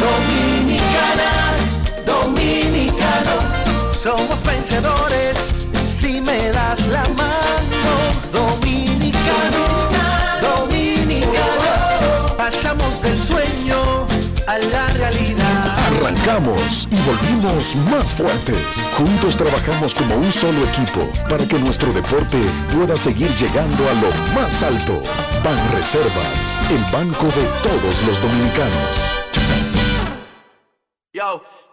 Dominicana, 0.00 1.83
dominicano, 2.04 3.92
somos 3.92 4.42
vencedores 4.42 5.38
si 6.04 6.20
me 6.20 6.50
das 6.50 6.86
la 6.88 7.04
mano. 7.20 7.92
Dominicano, 8.32 9.64
dominicano, 10.42 12.36
pasamos 12.36 13.00
del 13.00 13.18
sueño 13.18 14.06
a 14.46 14.58
la 14.58 14.86
realidad. 14.88 15.74
Arrancamos 15.88 16.86
y 16.90 16.96
volvimos 17.08 17.76
más 17.90 18.12
fuertes. 18.12 18.88
Juntos 18.96 19.36
trabajamos 19.36 19.94
como 19.94 20.16
un 20.16 20.32
solo 20.32 20.62
equipo 20.64 21.08
para 21.28 21.46
que 21.46 21.58
nuestro 21.58 21.92
deporte 21.92 22.38
pueda 22.74 22.96
seguir 22.98 23.30
llegando 23.36 23.88
a 23.88 23.94
lo 23.94 24.10
más 24.34 24.62
alto. 24.62 25.02
Ban 25.42 25.70
Reservas, 25.72 26.58
el 26.70 26.82
banco 26.92 27.26
de 27.26 27.46
todos 27.62 28.02
los 28.06 28.20
dominicanos. 28.20 29.14
Yo, 31.12 31.44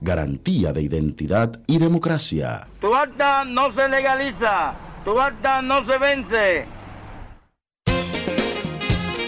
Garantía 0.00 0.72
de 0.72 0.82
identidad 0.82 1.60
y 1.66 1.78
democracia. 1.78 2.68
Tu 2.80 2.94
acta 2.94 3.44
no 3.44 3.70
se 3.70 3.88
legaliza, 3.88 4.74
tu 5.04 5.18
acta 5.18 5.62
no 5.62 5.82
se 5.82 5.98
vence. 5.98 6.66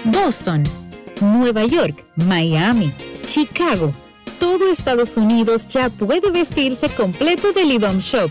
Boston, 0.05 0.65
Nueva 1.21 1.65
York, 1.65 2.05
Miami, 2.17 2.95
Chicago. 3.25 3.93
Todo 4.39 4.71
Estados 4.71 5.17
Unidos 5.17 5.67
ya 5.69 5.91
puede 5.91 6.31
vestirse 6.31 6.89
completo 6.89 7.53
del 7.53 7.73
IDOM 7.73 7.99
Shop. 7.99 8.31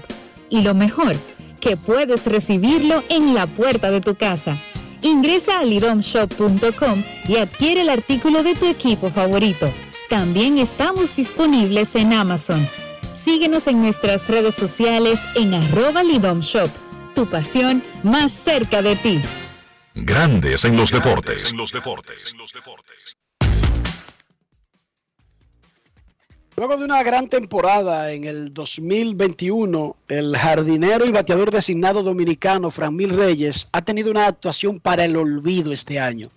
Y 0.50 0.62
lo 0.62 0.74
mejor, 0.74 1.16
que 1.60 1.76
puedes 1.76 2.26
recibirlo 2.26 3.04
en 3.10 3.34
la 3.34 3.48
puerta 3.48 3.92
de 3.92 4.02
tu 4.02 4.16
casa. 4.16 4.58
Ingresa 5.02 5.60
a 5.60 5.64
lidomshop.com 5.64 7.04
y 7.28 7.38
adquiere 7.38 7.82
el 7.82 7.90
artículo 7.90 8.44
de 8.44 8.56
tu 8.56 8.66
equipo 8.66 9.10
favorito. 9.10 9.68
También 10.10 10.58
estamos 10.58 11.14
disponibles 11.18 11.94
en 11.96 12.14
Amazon. 12.14 12.66
Síguenos 13.14 13.68
en 13.68 13.82
nuestras 13.82 14.30
redes 14.30 14.56
sociales 14.56 15.20
en 15.36 15.54
arroba 15.54 16.02
Lidom 16.02 16.40
Shop. 16.40 16.70
Tu 17.14 17.26
pasión 17.26 17.84
más 18.04 18.32
cerca 18.32 18.82
de 18.82 18.96
ti. 18.96 19.22
Grandes 19.96 20.64
en 20.64 20.78
los 20.78 20.92
deportes. 20.92 21.54
Luego 26.56 26.78
de 26.78 26.86
una 26.86 27.04
gran 27.04 27.28
temporada 27.28 28.14
en 28.14 28.24
el 28.24 28.54
2021, 28.54 29.98
el 30.08 30.38
jardinero 30.38 31.06
y 31.06 31.12
bateador 31.12 31.52
designado 31.52 32.02
dominicano 32.02 32.72
Franmil 32.72 33.10
Reyes 33.10 33.68
ha 33.74 33.82
tenido 33.82 34.10
una 34.10 34.28
actuación 34.28 34.80
para 34.80 35.04
el 35.04 35.18
olvido 35.18 35.74
este 35.74 36.00
año. 36.00 36.32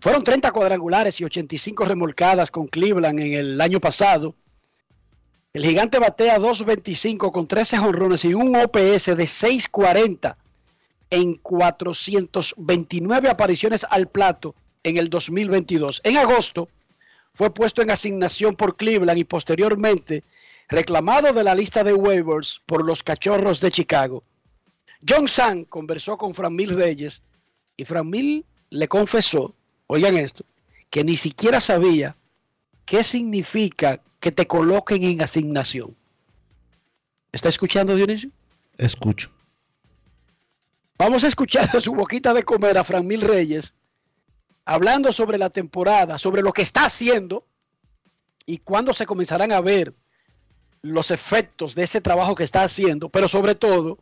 Fueron 0.00 0.22
30 0.22 0.50
cuadrangulares 0.52 1.20
y 1.20 1.24
85 1.24 1.84
remolcadas 1.84 2.50
con 2.50 2.66
Cleveland 2.66 3.18
en 3.20 3.34
el 3.34 3.60
año 3.60 3.80
pasado. 3.80 4.34
El 5.52 5.64
gigante 5.64 5.98
batea 5.98 6.38
2.25 6.38 7.32
con 7.32 7.46
13 7.46 7.78
jonrones 7.78 8.24
y 8.24 8.34
un 8.34 8.54
OPS 8.54 9.06
de 9.06 9.24
6.40 9.24 10.36
en 11.10 11.34
429 11.36 13.28
apariciones 13.28 13.86
al 13.88 14.08
plato 14.08 14.54
en 14.82 14.98
el 14.98 15.08
2022. 15.08 16.02
En 16.04 16.18
agosto 16.18 16.68
fue 17.32 17.52
puesto 17.52 17.82
en 17.82 17.90
asignación 17.90 18.54
por 18.54 18.76
Cleveland 18.76 19.18
y 19.18 19.24
posteriormente 19.24 20.24
reclamado 20.68 21.32
de 21.32 21.44
la 21.44 21.54
lista 21.54 21.84
de 21.84 21.94
waivers 21.94 22.62
por 22.66 22.84
los 22.84 23.02
Cachorros 23.02 23.60
de 23.60 23.70
Chicago. 23.70 24.24
John 25.08 25.28
San 25.28 25.64
conversó 25.64 26.16
con 26.16 26.34
Franmil 26.34 26.74
Reyes 26.74 27.22
y 27.76 27.84
Franmil 27.84 28.44
le 28.70 28.88
confesó, 28.88 29.54
oigan 29.86 30.16
esto, 30.16 30.44
que 30.90 31.04
ni 31.04 31.16
siquiera 31.16 31.60
sabía 31.60 32.16
qué 32.84 33.02
significa 33.04 34.00
que 34.20 34.32
te 34.32 34.46
coloquen 34.46 35.04
en 35.04 35.22
asignación. 35.22 35.96
¿Está 37.32 37.48
escuchando, 37.48 37.94
Dionisio? 37.94 38.30
Escucho. 38.78 39.30
Vamos 40.98 41.24
a 41.24 41.28
escuchar 41.28 41.70
de 41.70 41.80
su 41.80 41.94
boquita 41.94 42.32
de 42.32 42.42
comer 42.42 42.78
a 42.78 42.84
Franmil 42.84 43.20
Reyes 43.20 43.74
hablando 44.64 45.12
sobre 45.12 45.38
la 45.38 45.50
temporada, 45.50 46.18
sobre 46.18 46.42
lo 46.42 46.52
que 46.52 46.62
está 46.62 46.86
haciendo 46.86 47.46
y 48.46 48.58
cuándo 48.58 48.94
se 48.94 49.06
comenzarán 49.06 49.52
a 49.52 49.60
ver 49.60 49.94
los 50.82 51.10
efectos 51.10 51.74
de 51.74 51.82
ese 51.82 52.00
trabajo 52.00 52.34
que 52.34 52.44
está 52.44 52.62
haciendo, 52.62 53.08
pero 53.08 53.28
sobre 53.28 53.54
todo 53.54 53.98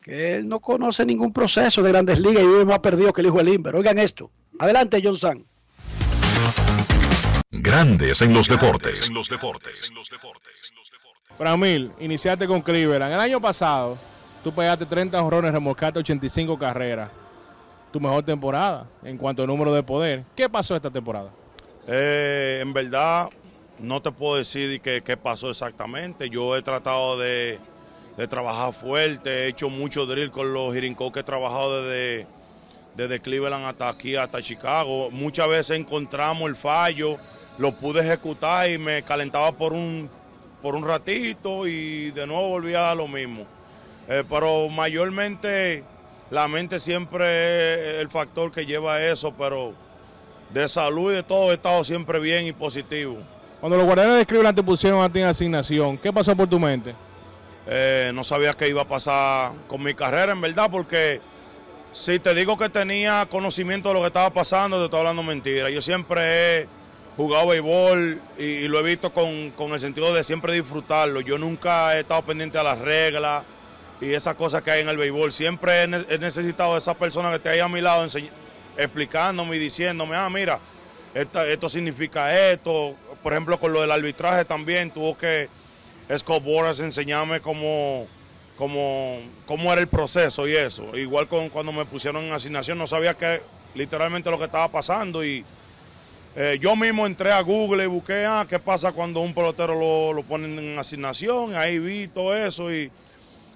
que 0.00 0.36
él 0.36 0.48
no 0.48 0.60
conoce 0.60 1.04
ningún 1.04 1.32
proceso 1.32 1.82
de 1.82 1.90
grandes 1.90 2.20
ligas 2.20 2.42
y 2.42 2.46
vive 2.46 2.64
más 2.64 2.78
perdido 2.78 3.12
que 3.12 3.20
el 3.20 3.26
hijo 3.26 3.38
del 3.38 3.48
Inver. 3.48 3.76
Oigan 3.76 3.98
esto. 3.98 4.30
Adelante, 4.58 5.00
John 5.02 5.16
San. 5.16 5.44
Grandes 7.50 8.22
en 8.22 8.32
los 8.32 8.48
deportes. 8.48 9.10
Framil, 11.36 11.92
iniciaste 12.00 12.46
con 12.46 12.62
Cleveland. 12.62 13.12
El 13.12 13.20
año 13.20 13.40
pasado, 13.40 13.98
tú 14.42 14.52
pegaste 14.52 14.86
30 14.86 15.22
honrones, 15.22 15.52
remolcaste 15.52 15.98
85 15.98 16.58
carreras. 16.58 17.10
Tu 17.92 18.00
mejor 18.00 18.24
temporada 18.24 18.86
en 19.02 19.18
cuanto 19.18 19.42
a 19.42 19.46
número 19.46 19.72
de 19.72 19.82
poder. 19.82 20.24
¿Qué 20.34 20.48
pasó 20.48 20.76
esta 20.76 20.90
temporada? 20.90 21.30
Eh, 21.86 22.60
en 22.62 22.72
verdad, 22.72 23.28
no 23.78 24.00
te 24.00 24.12
puedo 24.12 24.36
decir 24.36 24.80
qué, 24.80 25.02
qué 25.02 25.16
pasó 25.16 25.50
exactamente. 25.50 26.30
Yo 26.30 26.56
he 26.56 26.62
tratado 26.62 27.18
de, 27.18 27.58
de 28.20 28.28
trabajar 28.28 28.74
fuerte, 28.74 29.30
he 29.30 29.48
hecho 29.48 29.70
mucho 29.70 30.04
drill 30.04 30.30
con 30.30 30.52
los 30.52 30.74
Jirincó 30.74 31.10
que 31.10 31.20
he 31.20 31.22
trabajado 31.22 31.82
desde, 31.82 32.26
desde 32.94 33.18
Cleveland 33.18 33.64
hasta 33.64 33.88
aquí, 33.88 34.14
hasta 34.14 34.42
Chicago. 34.42 35.10
Muchas 35.10 35.48
veces 35.48 35.78
encontramos 35.78 36.46
el 36.46 36.54
fallo, 36.54 37.16
lo 37.56 37.72
pude 37.72 38.00
ejecutar 38.00 38.68
y 38.68 38.76
me 38.76 39.02
calentaba 39.04 39.52
por 39.52 39.72
un, 39.72 40.10
por 40.60 40.74
un 40.74 40.86
ratito 40.86 41.66
y 41.66 42.10
de 42.10 42.26
nuevo 42.26 42.50
volvía 42.50 42.90
a 42.90 42.94
lo 42.94 43.08
mismo. 43.08 43.46
Eh, 44.06 44.22
pero 44.28 44.68
mayormente 44.68 45.82
la 46.30 46.46
mente 46.46 46.78
siempre 46.78 47.94
es 47.94 48.00
el 48.02 48.10
factor 48.10 48.52
que 48.52 48.66
lleva 48.66 48.96
a 48.96 49.06
eso, 49.06 49.32
pero 49.32 49.72
de 50.52 50.68
salud 50.68 51.10
y 51.10 51.14
de 51.14 51.22
todo 51.22 51.52
he 51.52 51.54
estado 51.54 51.82
siempre 51.84 52.20
bien 52.20 52.46
y 52.46 52.52
positivo. 52.52 53.16
Cuando 53.60 53.78
los 53.78 53.86
guardianes 53.86 54.18
de 54.18 54.26
Cleveland 54.26 54.56
te 54.56 54.62
pusieron 54.62 55.00
a 55.00 55.10
ti 55.10 55.20
en 55.20 55.26
asignación, 55.26 55.96
¿qué 55.96 56.12
pasó 56.12 56.36
por 56.36 56.46
tu 56.46 56.60
mente? 56.60 56.94
Eh, 57.72 58.10
no 58.12 58.24
sabía 58.24 58.52
qué 58.54 58.68
iba 58.68 58.82
a 58.82 58.88
pasar 58.88 59.52
con 59.68 59.80
mi 59.80 59.94
carrera, 59.94 60.32
en 60.32 60.40
verdad, 60.40 60.68
porque 60.72 61.20
si 61.92 62.18
te 62.18 62.34
digo 62.34 62.58
que 62.58 62.68
tenía 62.68 63.26
conocimiento 63.30 63.90
de 63.90 63.94
lo 63.94 64.00
que 64.00 64.08
estaba 64.08 64.30
pasando, 64.30 64.76
te 64.78 64.86
estoy 64.86 64.98
hablando 64.98 65.22
mentira. 65.22 65.70
Yo 65.70 65.80
siempre 65.80 66.62
he 66.62 66.68
jugado 67.16 67.46
béisbol 67.46 68.20
y, 68.38 68.66
lo 68.66 68.80
he 68.80 68.82
visto 68.82 69.12
con, 69.12 69.52
con 69.52 69.70
el 69.72 69.78
sentido 69.78 70.12
de 70.12 70.24
siempre 70.24 70.52
disfrutarlo. 70.52 71.20
Yo 71.20 71.38
nunca 71.38 71.96
he 71.96 72.00
estado 72.00 72.22
pendiente 72.22 72.58
a 72.58 72.64
las 72.64 72.78
reglas 72.78 73.44
y 74.00 74.14
esas 74.14 74.34
cosas 74.34 74.62
que 74.62 74.72
hay 74.72 74.80
en 74.80 74.88
el 74.88 74.96
béisbol. 74.96 75.30
Siempre 75.30 75.84
he, 75.84 75.86
ne- 75.86 76.04
he 76.08 76.18
necesitado 76.18 76.72
de 76.72 76.78
esa 76.78 76.94
persona 76.94 77.30
que 77.30 77.36
esté 77.36 77.50
ahí 77.50 77.60
a 77.60 77.68
mi 77.68 77.80
lado 77.80 78.04
explicándome 78.76 79.54
y 79.54 79.58
diciéndome, 79.60 80.16
ah, 80.16 80.28
mira, 80.28 80.58
esta- 81.14 81.46
esto 81.46 81.68
significa 81.68 82.36
esto. 82.50 82.96
Por 83.22 83.32
ejemplo, 83.32 83.60
con 83.60 83.72
lo 83.72 83.80
del 83.80 83.92
arbitraje 83.92 84.44
también 84.44 84.90
tuvo 84.90 85.16
que 85.16 85.48
Scott 86.18 86.42
Boras 86.42 86.80
enseñarme 86.80 87.40
cómo, 87.40 88.06
cómo, 88.56 89.18
cómo 89.46 89.72
era 89.72 89.80
el 89.80 89.88
proceso 89.88 90.48
y 90.48 90.56
eso. 90.56 90.96
Igual 90.96 91.28
con 91.28 91.48
cuando 91.48 91.72
me 91.72 91.84
pusieron 91.84 92.24
en 92.24 92.32
asignación, 92.32 92.78
no 92.78 92.86
sabía 92.86 93.14
que 93.14 93.40
literalmente 93.74 94.30
lo 94.30 94.38
que 94.38 94.44
estaba 94.44 94.68
pasando 94.68 95.24
y 95.24 95.44
eh, 96.36 96.58
yo 96.60 96.76
mismo 96.76 97.06
entré 97.06 97.32
a 97.32 97.40
Google 97.40 97.84
y 97.84 97.86
busqué, 97.86 98.24
ah, 98.24 98.46
qué 98.48 98.58
pasa 98.58 98.92
cuando 98.92 99.20
un 99.20 99.34
pelotero 99.34 99.74
lo, 99.74 100.12
lo 100.12 100.22
ponen 100.22 100.58
en 100.58 100.78
asignación, 100.78 101.54
ahí 101.54 101.78
vi 101.78 102.06
todo 102.06 102.36
eso 102.36 102.72
y 102.72 102.90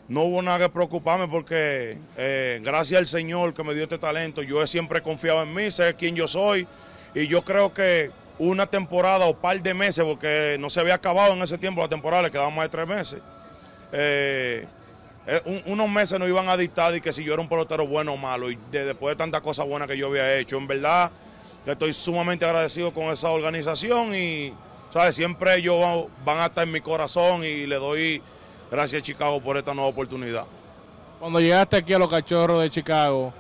no 0.08 0.22
hubo 0.24 0.42
nada 0.42 0.58
que 0.58 0.68
preocuparme 0.68 1.28
porque 1.28 1.96
eh, 2.16 2.60
gracias 2.62 2.98
al 2.98 3.06
Señor 3.06 3.54
que 3.54 3.62
me 3.62 3.74
dio 3.74 3.84
este 3.84 3.98
talento, 3.98 4.42
yo 4.42 4.62
he 4.62 4.66
siempre 4.66 5.02
confiado 5.02 5.42
en 5.42 5.54
mí, 5.54 5.70
sé 5.70 5.94
quién 5.94 6.16
yo 6.16 6.26
soy 6.26 6.66
y 7.14 7.28
yo 7.28 7.44
creo 7.44 7.72
que 7.72 8.10
una 8.38 8.66
temporada 8.66 9.26
o 9.26 9.34
par 9.36 9.60
de 9.62 9.74
meses, 9.74 10.04
porque 10.04 10.56
no 10.58 10.68
se 10.70 10.80
había 10.80 10.94
acabado 10.94 11.32
en 11.34 11.42
ese 11.42 11.56
tiempo 11.58 11.80
la 11.80 11.88
temporada, 11.88 12.22
le 12.24 12.30
quedaban 12.30 12.54
más 12.54 12.64
de 12.64 12.68
tres 12.70 12.86
meses. 12.86 13.20
eh, 13.92 14.66
eh, 15.26 15.40
un- 15.44 15.62
unos 15.72 15.88
meses 15.88 16.18
no 16.18 16.26
iban 16.26 16.48
a 16.48 16.56
dictar 16.56 16.94
y 16.96 17.00
que 17.00 17.12
si 17.12 17.22
yo 17.24 17.32
era 17.32 17.40
un 17.40 17.48
pelotero 17.48 17.86
bueno 17.86 18.12
o 18.14 18.16
malo 18.16 18.50
y 18.50 18.58
de- 18.72 18.84
después 18.86 19.14
de 19.14 19.16
tantas 19.16 19.40
cosas 19.40 19.66
buenas 19.66 19.86
que 19.88 19.96
yo 19.96 20.08
había 20.08 20.34
hecho, 20.36 20.56
en 20.58 20.66
verdad 20.66 21.10
estoy 21.64 21.92
sumamente 21.92 22.44
agradecido 22.44 22.92
con 22.92 23.04
esa 23.04 23.30
organización 23.30 24.14
y 24.14 24.52
¿sabes? 24.92 25.14
siempre 25.14 25.54
ellos 25.56 26.06
van 26.24 26.38
a 26.38 26.46
estar 26.46 26.64
en 26.66 26.72
mi 26.72 26.80
corazón 26.80 27.44
y 27.44 27.66
le 27.66 27.76
doy 27.76 28.20
gracias 28.70 29.00
a 29.00 29.02
Chicago 29.04 29.40
por 29.40 29.56
esta 29.56 29.72
nueva 29.74 29.88
oportunidad. 29.90 30.44
Cuando 31.20 31.38
llegaste 31.40 31.76
aquí 31.76 31.94
a 31.94 31.98
los 31.98 32.10
cachorros 32.10 32.60
de 32.62 32.68
Chicago, 32.68 33.32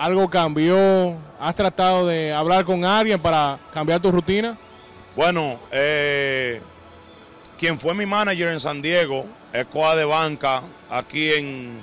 ¿algo 0.00 0.30
cambió? 0.30 1.18
¿Has 1.38 1.54
tratado 1.54 2.06
de 2.06 2.32
hablar 2.32 2.64
con 2.64 2.86
alguien 2.86 3.20
para 3.20 3.60
cambiar 3.70 4.00
tu 4.00 4.10
rutina? 4.10 4.56
Bueno, 5.14 5.60
eh, 5.70 6.62
quien 7.58 7.78
fue 7.78 7.92
mi 7.92 8.06
manager 8.06 8.48
en 8.48 8.60
San 8.60 8.80
Diego, 8.80 9.26
es 9.52 9.66
Coa 9.66 9.94
de 9.94 10.06
Banca, 10.06 10.62
aquí 10.88 11.34
en, 11.34 11.80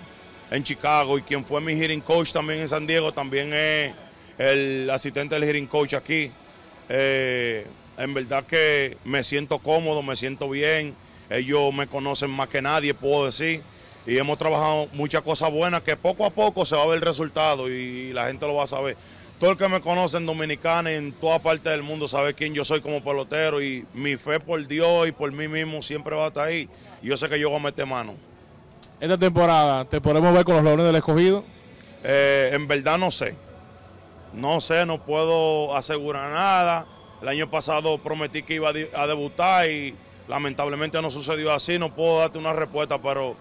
en 0.50 0.64
Chicago, 0.64 1.20
y 1.20 1.22
quien 1.22 1.46
fue 1.46 1.62
mi 1.62 1.74
hitting 1.74 2.02
coach 2.02 2.32
también 2.32 2.60
en 2.62 2.68
San 2.68 2.88
Diego, 2.88 3.14
también 3.14 3.54
es 3.54 3.94
el 4.40 4.90
asistente 4.90 5.40
del 5.40 5.48
hitting 5.48 5.68
coach 5.68 5.94
aquí. 5.94 6.32
Eh, 6.90 7.68
en 8.00 8.14
verdad 8.16 8.44
que 8.46 8.98
me 9.06 9.24
siento 9.24 9.60
cómodo, 9.60 10.02
me 10.02 10.16
siento 10.16 10.50
bien, 10.50 10.96
ellos 11.30 11.72
me 11.72 11.86
conocen 11.86 12.32
más 12.32 12.48
que 12.48 12.64
nadie, 12.64 12.96
puedo 12.96 13.28
decir, 13.28 13.62
y 14.08 14.18
hemos 14.18 14.38
trabajado 14.38 14.88
muchas 14.94 15.22
cosas 15.22 15.52
buenas 15.52 15.84
que 15.84 15.98
poco 15.98 16.26
a 16.26 16.30
poco 16.30 16.66
se 16.66 16.78
va 16.78 16.84
a 16.84 16.88
ver 16.88 16.96
el 16.96 17.02
resultado 17.02 17.70
y 17.70 18.14
la 18.14 18.28
gente 18.28 18.48
lo 18.48 18.56
va 18.56 18.64
a 18.64 18.68
saber. 18.68 18.96
Todo 19.38 19.52
el 19.52 19.58
que 19.58 19.68
me 19.68 19.82
conoce 19.82 20.16
en 20.16 20.26
Dominicana 20.26 20.92
y 20.92 20.96
en 20.96 21.12
toda 21.12 21.40
parte 21.40 21.70
del 21.70 21.84
mundo 21.84 22.08
sabe 22.08 22.34
quién 22.34 22.54
yo 22.54 22.64
soy 22.64 22.80
como 22.80 23.04
pelotero 23.04 23.62
y 23.62 23.86
mi 23.94 24.16
fe 24.16 24.40
por 24.40 24.66
Dios 24.66 25.10
y 25.10 25.12
por 25.12 25.32
mí 25.34 25.50
mismo 25.50 25.82
siempre 25.82 26.16
va 26.16 26.26
a 26.26 26.28
estar 26.30 26.48
ahí. 26.48 26.70
Y 27.04 27.08
yo 27.08 27.18
sé 27.18 27.28
que 27.28 27.38
yo 27.38 27.50
voy 27.50 27.60
a 27.60 27.64
meter 27.64 27.86
mano. 27.86 28.14
Esta 29.00 29.18
temporada, 29.18 29.84
¿te 29.86 30.00
podemos 30.00 30.34
ver 30.34 30.46
con 30.46 30.56
los 30.56 30.64
Leones 30.64 30.86
del 30.86 30.96
Escogido? 30.96 31.44
Eh, 32.04 32.52
en 32.54 32.66
verdad 32.66 32.98
no 32.98 33.12
sé. 33.12 33.36
No 34.34 34.62
sé, 34.62 34.86
no 34.86 35.00
puedo 35.00 35.76
asegurar 35.76 36.32
nada. 36.32 36.88
El 37.22 37.28
año 37.28 37.52
pasado 37.52 37.98
prometí 37.98 38.42
que 38.42 38.56
iba 38.56 38.70
a 38.70 39.08
debutar 39.08 39.70
y 39.70 39.96
lamentablemente 40.30 41.00
no 41.02 41.12
sucedió 41.12 41.52
así. 41.52 41.78
No 41.78 41.94
puedo 41.94 42.20
darte 42.20 42.38
una 42.38 42.54
respuesta, 42.54 43.00
pero 43.00 43.36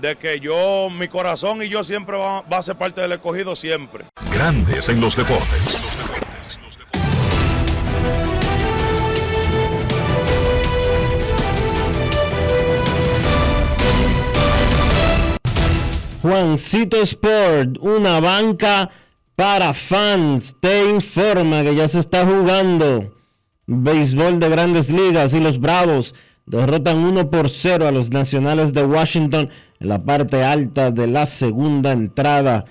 de 0.00 0.16
que 0.16 0.40
yo, 0.40 0.88
mi 0.90 1.08
corazón 1.08 1.62
y 1.62 1.68
yo 1.68 1.84
siempre 1.84 2.16
va, 2.16 2.42
va 2.42 2.58
a 2.58 2.62
ser 2.62 2.76
parte 2.76 3.00
del 3.00 3.12
escogido, 3.12 3.56
siempre. 3.56 4.04
Grandes 4.32 4.88
en 4.88 5.00
los 5.00 5.16
deportes. 5.16 5.88
Juancito 16.22 17.00
Sport, 17.02 17.78
una 17.80 18.20
banca 18.20 18.90
para 19.36 19.72
fans, 19.72 20.56
te 20.60 20.90
informa 20.90 21.62
que 21.62 21.74
ya 21.74 21.86
se 21.86 22.00
está 22.00 22.26
jugando 22.26 23.14
béisbol 23.66 24.40
de 24.40 24.48
grandes 24.48 24.90
ligas 24.90 25.32
y 25.34 25.40
los 25.40 25.60
Bravos 25.60 26.14
derrotan 26.44 26.98
1 26.98 27.30
por 27.30 27.50
0 27.50 27.86
a 27.86 27.92
los 27.92 28.10
Nacionales 28.10 28.72
de 28.72 28.82
Washington 28.82 29.50
en 29.80 29.88
la 29.88 30.02
parte 30.02 30.42
alta 30.44 30.90
de 30.90 31.06
la 31.06 31.26
segunda 31.26 31.92
entrada. 31.92 32.64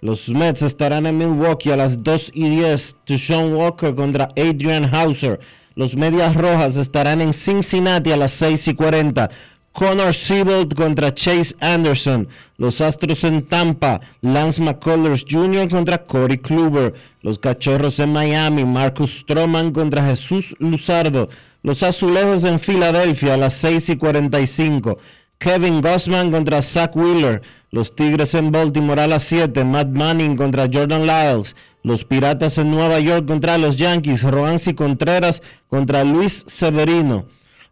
Los 0.00 0.28
Mets 0.28 0.62
estarán 0.62 1.06
en 1.06 1.18
Milwaukee 1.18 1.70
a 1.70 1.76
las 1.76 2.02
2 2.02 2.30
y 2.34 2.48
10. 2.48 2.96
Sean 3.06 3.52
Walker 3.54 3.94
contra 3.94 4.28
Adrian 4.36 4.92
Hauser. 4.94 5.40
Los 5.74 5.96
Medias 5.96 6.34
Rojas 6.36 6.76
estarán 6.76 7.20
en 7.20 7.32
Cincinnati 7.32 8.12
a 8.12 8.16
las 8.16 8.32
6 8.32 8.68
y 8.68 8.74
40. 8.74 9.30
Connor 9.72 10.12
Siebold 10.12 10.74
contra 10.74 11.14
Chase 11.14 11.54
Anderson. 11.60 12.28
Los 12.56 12.80
Astros 12.80 13.22
en 13.24 13.42
Tampa. 13.46 14.00
Lance 14.20 14.60
McCullers 14.60 15.24
Jr. 15.28 15.68
contra 15.68 16.04
Corey 16.04 16.38
Kluber. 16.38 16.94
Los 17.22 17.38
Cachorros 17.38 18.00
en 18.00 18.12
Miami. 18.12 18.64
Marcus 18.64 19.20
Stroman 19.20 19.72
contra 19.72 20.04
Jesús 20.04 20.56
Luzardo. 20.58 21.28
Los 21.62 21.82
Azulejos 21.82 22.44
en 22.44 22.58
Filadelfia 22.58 23.34
a 23.34 23.36
las 23.36 23.54
6 23.54 23.90
y 23.90 23.96
45. 23.96 24.98
Kevin 25.38 25.80
Gossman 25.80 26.30
contra 26.32 26.62
Zach 26.62 26.96
Wheeler. 26.96 27.42
Los 27.70 27.94
Tigres 27.94 28.34
en 28.34 28.50
Baltimore 28.50 29.02
a 29.02 29.06
las 29.06 29.22
7. 29.24 29.64
Matt 29.64 29.88
Manning 29.88 30.36
contra 30.36 30.68
Jordan 30.72 31.06
Lyles. 31.06 31.54
Los 31.82 32.04
Piratas 32.04 32.58
en 32.58 32.70
Nueva 32.70 32.98
York 32.98 33.26
contra 33.26 33.56
los 33.56 33.76
Yankees. 33.76 34.22
Roansi 34.22 34.74
Contreras 34.74 35.42
contra 35.68 36.02
Luis 36.02 36.44
Severino. 36.48 37.26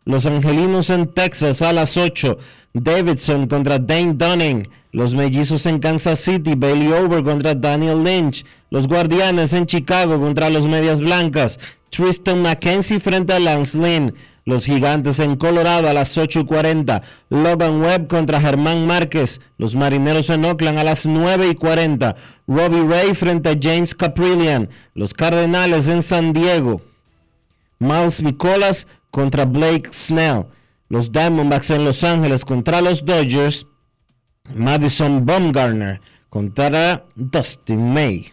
Los 0.05 0.27
Angelinos 0.27 0.91
en 0.91 1.13
Texas 1.13 1.61
a 1.63 1.73
las 1.73 1.97
8. 1.97 2.39
Davidson 2.73 3.49
contra 3.49 3.79
Dane 3.81 4.15
Dunning. 4.15 4.69
Los 4.93 5.15
Mellizos 5.15 5.67
en 5.67 5.81
Kansas 5.81 6.21
City. 6.21 6.55
Bailey 6.55 6.93
Over 6.93 7.25
contra 7.25 7.55
Daniel 7.55 8.05
Lynch. 8.05 8.45
Los 8.71 8.87
Guardianes 8.87 9.53
en 9.55 9.67
Chicago 9.67 10.21
contra 10.21 10.51
los 10.51 10.67
Medias 10.67 11.01
Blancas. 11.01 11.59
Tristan 11.91 12.43
McKenzie 12.43 13.01
frente 13.01 13.33
a 13.33 13.41
Lance 13.41 13.77
Lynn. 13.77 14.15
Los 14.47 14.65
Gigantes 14.65 15.19
en 15.19 15.35
Colorado 15.35 15.89
a 15.89 15.93
las 15.93 16.17
8 16.17 16.41
y 16.41 16.45
40. 16.47 17.03
Logan 17.31 17.83
Webb 17.83 18.07
contra 18.07 18.41
Germán 18.41 18.87
Márquez. 18.87 19.41
Los 19.59 19.75
Marineros 19.75 20.31
en 20.31 20.45
Oakland 20.45 20.79
a 20.79 20.85
las 20.85 21.05
9 21.05 21.49
y 21.49 21.55
40. 21.57 22.15
Robbie 22.47 22.87
Ray 22.89 23.13
frente 23.15 23.49
a 23.49 23.59
James 23.61 23.93
Caprillian. 23.93 24.69
Los 24.95 25.15
Cardenales 25.15 25.89
en 25.89 26.01
San 26.01 26.33
Diego. 26.33 26.81
Miles 27.81 28.23
Nicolas 28.23 28.87
contra 29.11 29.45
Blake 29.47 29.91
Snell. 29.93 30.47
Los 30.89 31.11
Diamondbacks 31.11 31.71
en 31.71 31.85
Los 31.85 32.05
Ángeles 32.05 32.45
contra 32.45 32.81
los 32.81 33.05
Dodgers. 33.05 33.67
Madison 34.55 35.27
Baumgartner 35.27 36.01
contra 36.31 37.05
Dustin 37.17 37.93
May. 37.93 38.33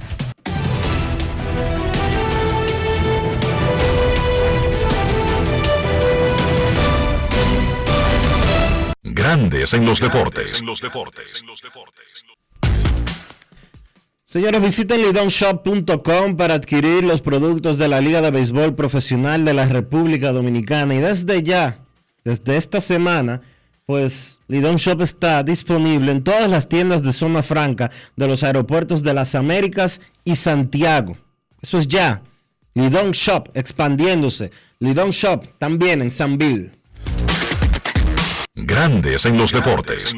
Grandes 9.21 9.71
en 9.75 9.85
los 9.85 9.99
deportes. 9.99 10.63
Señores, 14.23 14.61
visiten 14.63 15.03
lidonshop.com 15.03 16.35
para 16.35 16.55
adquirir 16.55 17.03
los 17.03 17.21
productos 17.21 17.77
de 17.77 17.87
la 17.87 18.01
Liga 18.01 18.21
de 18.21 18.31
Béisbol 18.31 18.73
Profesional 18.73 19.45
de 19.45 19.53
la 19.53 19.67
República 19.67 20.31
Dominicana. 20.31 20.95
Y 20.95 21.01
desde 21.01 21.43
ya, 21.43 21.77
desde 22.23 22.57
esta 22.57 22.81
semana, 22.81 23.43
pues 23.85 24.39
Lidon 24.47 24.77
Shop 24.77 25.01
está 25.01 25.43
disponible 25.43 26.11
en 26.11 26.23
todas 26.23 26.49
las 26.49 26.67
tiendas 26.67 27.03
de 27.03 27.13
zona 27.13 27.43
franca 27.43 27.91
de 28.15 28.27
los 28.27 28.41
aeropuertos 28.41 29.03
de 29.03 29.13
las 29.13 29.35
Américas 29.35 30.01
y 30.25 30.35
Santiago. 30.35 31.15
Eso 31.61 31.77
es 31.77 31.87
ya. 31.87 32.23
Lidon 32.73 33.11
Shop 33.11 33.49
expandiéndose. 33.53 34.49
Lidon 34.79 35.11
Shop 35.11 35.45
también 35.59 36.01
en 36.01 36.09
Sanville. 36.09 36.80
Grandes 38.53 39.25
en 39.25 39.37
los 39.37 39.53
deportes. 39.53 40.13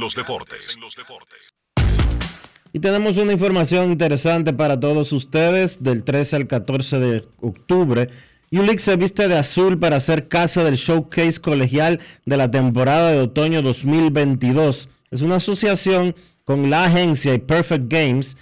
Y 2.72 2.80
tenemos 2.80 3.18
una 3.18 3.32
información 3.32 3.92
interesante 3.92 4.54
para 4.54 4.80
todos 4.80 5.12
ustedes 5.12 5.84
del 5.84 6.04
13 6.04 6.38
al 6.38 6.48
14 6.48 7.00
de 7.00 7.28
octubre. 7.42 8.10
ULIC 8.52 8.80
se 8.80 8.96
viste 8.96 9.28
de 9.28 9.38
azul 9.38 9.78
para 9.78 9.98
hacer 9.98 10.30
casa 10.30 10.64
del 10.64 10.78
showcase 10.78 11.40
colegial 11.40 12.00
de 12.26 12.38
la 12.38 12.50
temporada 12.50 13.12
de 13.12 13.20
otoño 13.20 13.62
2022. 13.62 14.90
Es 15.12 15.22
una 15.22 15.36
asociación 15.36 16.16
con 16.44 16.72
la 16.72 16.86
agencia 16.86 17.36
y 17.36 17.38
Perfect 17.38 17.86
Games 17.88 18.36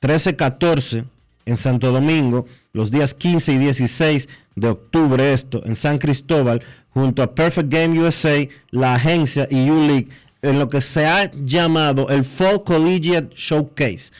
13-14 0.00 1.04
en 1.46 1.56
Santo 1.56 1.90
Domingo 1.90 2.46
los 2.72 2.92
días 2.92 3.14
15 3.14 3.54
y 3.54 3.58
16 3.58 4.28
de 4.56 4.68
octubre 4.68 5.32
esto, 5.32 5.62
en 5.64 5.76
San 5.76 5.98
Cristóbal, 5.98 6.62
junto 6.90 7.22
a 7.22 7.34
Perfect 7.34 7.72
Game 7.72 8.00
USA, 8.00 8.46
la 8.70 8.94
agencia 8.94 9.46
y 9.50 9.70
U-League, 9.70 10.08
en 10.42 10.58
lo 10.58 10.68
que 10.68 10.80
se 10.80 11.06
ha 11.06 11.30
llamado 11.30 12.08
el 12.08 12.24
Fall 12.24 12.64
Collegiate 12.64 13.34
Showcase. 13.34 14.12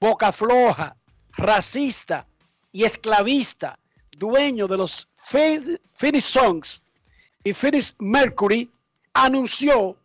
boca 0.00 0.32
floja, 0.32 0.96
racista 1.32 2.26
y 2.72 2.84
esclavista, 2.84 3.78
dueño 4.16 4.66
de 4.66 4.76
los 4.76 5.08
Phoenix 5.14 6.24
Songs 6.24 6.82
y 7.44 7.52
Phoenix 7.52 7.94
Mercury, 7.98 8.70
anunció 9.14 9.96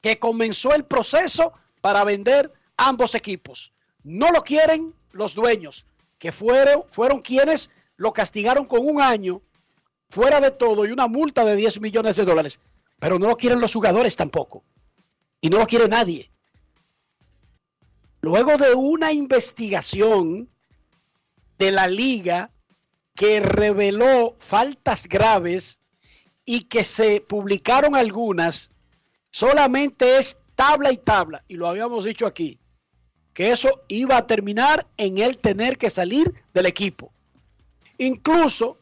que 0.00 0.18
comenzó 0.18 0.74
el 0.74 0.84
proceso 0.84 1.52
para 1.80 2.04
vender 2.04 2.52
ambos 2.76 3.14
equipos. 3.14 3.72
No 4.02 4.30
lo 4.30 4.42
quieren 4.42 4.94
los 5.12 5.34
dueños, 5.34 5.86
que 6.18 6.32
fueron, 6.32 6.84
fueron 6.88 7.20
quienes 7.20 7.70
lo 7.96 8.12
castigaron 8.12 8.64
con 8.64 8.86
un 8.86 9.00
año 9.00 9.42
fuera 10.08 10.40
de 10.40 10.50
todo 10.50 10.84
y 10.84 10.90
una 10.90 11.06
multa 11.06 11.44
de 11.44 11.56
10 11.56 11.80
millones 11.80 12.16
de 12.16 12.24
dólares. 12.24 12.58
Pero 12.98 13.18
no 13.18 13.28
lo 13.28 13.36
quieren 13.36 13.60
los 13.60 13.72
jugadores 13.72 14.16
tampoco. 14.16 14.62
Y 15.40 15.50
no 15.50 15.58
lo 15.58 15.66
quiere 15.66 15.88
nadie. 15.88 16.31
Luego 18.22 18.56
de 18.56 18.74
una 18.74 19.12
investigación 19.12 20.48
de 21.58 21.70
la 21.72 21.88
liga 21.88 22.50
que 23.14 23.40
reveló 23.40 24.36
faltas 24.38 25.08
graves 25.08 25.78
y 26.44 26.62
que 26.64 26.84
se 26.84 27.20
publicaron 27.20 27.94
algunas, 27.94 28.70
solamente 29.30 30.18
es 30.18 30.38
tabla 30.54 30.92
y 30.92 30.96
tabla, 30.96 31.44
y 31.48 31.54
lo 31.54 31.66
habíamos 31.68 32.04
dicho 32.04 32.26
aquí, 32.26 32.58
que 33.34 33.50
eso 33.50 33.82
iba 33.88 34.16
a 34.16 34.26
terminar 34.26 34.86
en 34.96 35.18
él 35.18 35.38
tener 35.38 35.78
que 35.78 35.90
salir 35.90 36.32
del 36.54 36.66
equipo. 36.66 37.12
Incluso 37.98 38.78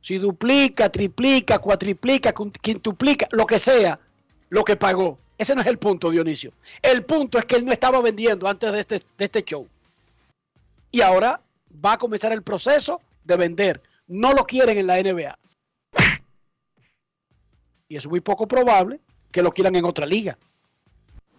si 0.00 0.18
duplica, 0.18 0.90
triplica, 0.90 1.58
cuatriplica, 1.58 2.34
quin- 2.34 2.52
quintuplica, 2.52 3.28
lo 3.32 3.46
que 3.46 3.58
sea, 3.58 4.00
lo 4.48 4.64
que 4.64 4.76
pagó. 4.76 5.19
Ese 5.40 5.54
no 5.54 5.62
es 5.62 5.68
el 5.68 5.78
punto, 5.78 6.10
Dionisio. 6.10 6.52
El 6.82 7.02
punto 7.06 7.38
es 7.38 7.46
que 7.46 7.56
él 7.56 7.64
no 7.64 7.72
estaba 7.72 8.02
vendiendo 8.02 8.46
antes 8.46 8.70
de 8.70 8.80
este, 8.80 9.02
de 9.16 9.24
este 9.24 9.42
show. 9.42 9.66
Y 10.90 11.00
ahora 11.00 11.40
va 11.82 11.94
a 11.94 11.98
comenzar 11.98 12.30
el 12.32 12.42
proceso 12.42 13.00
de 13.24 13.38
vender. 13.38 13.82
No 14.06 14.34
lo 14.34 14.44
quieren 14.44 14.76
en 14.76 14.86
la 14.86 15.00
NBA. 15.00 15.38
Y 17.88 17.96
es 17.96 18.06
muy 18.06 18.20
poco 18.20 18.46
probable 18.46 19.00
que 19.32 19.40
lo 19.40 19.50
quieran 19.50 19.74
en 19.76 19.86
otra 19.86 20.04
liga. 20.04 20.36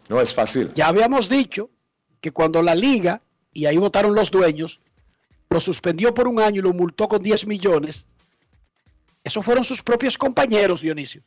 No 0.09 0.19
es 0.19 0.33
fácil. 0.33 0.71
Ya 0.73 0.87
habíamos 0.87 1.29
dicho 1.29 1.69
que 2.21 2.31
cuando 2.31 2.63
la 2.63 2.73
liga, 2.73 3.21
y 3.53 3.67
ahí 3.67 3.77
votaron 3.77 4.15
los 4.15 4.31
dueños, 4.31 4.81
lo 5.47 5.59
suspendió 5.59 6.11
por 6.11 6.27
un 6.27 6.39
año 6.39 6.57
y 6.57 6.63
lo 6.63 6.73
multó 6.73 7.07
con 7.07 7.21
10 7.21 7.45
millones, 7.45 8.07
esos 9.23 9.45
fueron 9.45 9.63
sus 9.63 9.83
propios 9.83 10.17
compañeros, 10.17 10.81
Dionisio. 10.81 11.21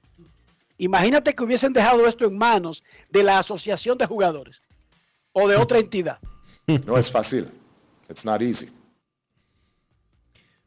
Imagínate 0.79 1.35
que 1.35 1.45
hubiesen 1.45 1.73
dejado 1.73 2.07
esto 2.07 2.25
en 2.25 2.37
manos 2.37 2.83
de 3.11 3.23
la 3.23 3.39
asociación 3.39 3.97
de 3.99 4.07
jugadores 4.07 4.63
o 5.33 5.49
de 5.49 5.57
otra 5.57 5.79
entidad. 5.79 6.19
No 6.87 6.97
es 6.97 7.11
fácil. 7.11 7.51
It's 8.09 8.25
not 8.25 8.41
easy. 8.41 8.71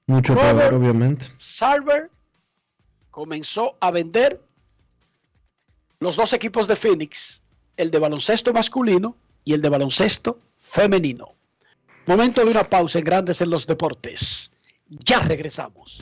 Mucho 0.06 0.36
peor, 0.36 0.74
obviamente. 0.74 1.26
Sarver 1.38 2.12
comenzó 3.10 3.76
a 3.80 3.90
vender 3.90 4.40
los 6.00 6.16
dos 6.16 6.34
equipos 6.34 6.68
de 6.68 6.76
Phoenix, 6.76 7.42
el 7.76 7.90
de 7.90 7.98
baloncesto 7.98 8.54
masculino 8.54 9.18
y 9.44 9.54
el 9.54 9.62
de 9.62 9.70
baloncesto 9.70 10.40
femenino. 10.60 11.34
Momento 12.06 12.42
de 12.44 12.52
una 12.52 12.64
pausa 12.64 13.00
en 13.00 13.06
Grandes 13.06 13.42
en 13.42 13.50
los 13.50 13.66
Deportes. 13.66 14.52
Ya 14.88 15.20
regresamos. 15.20 16.02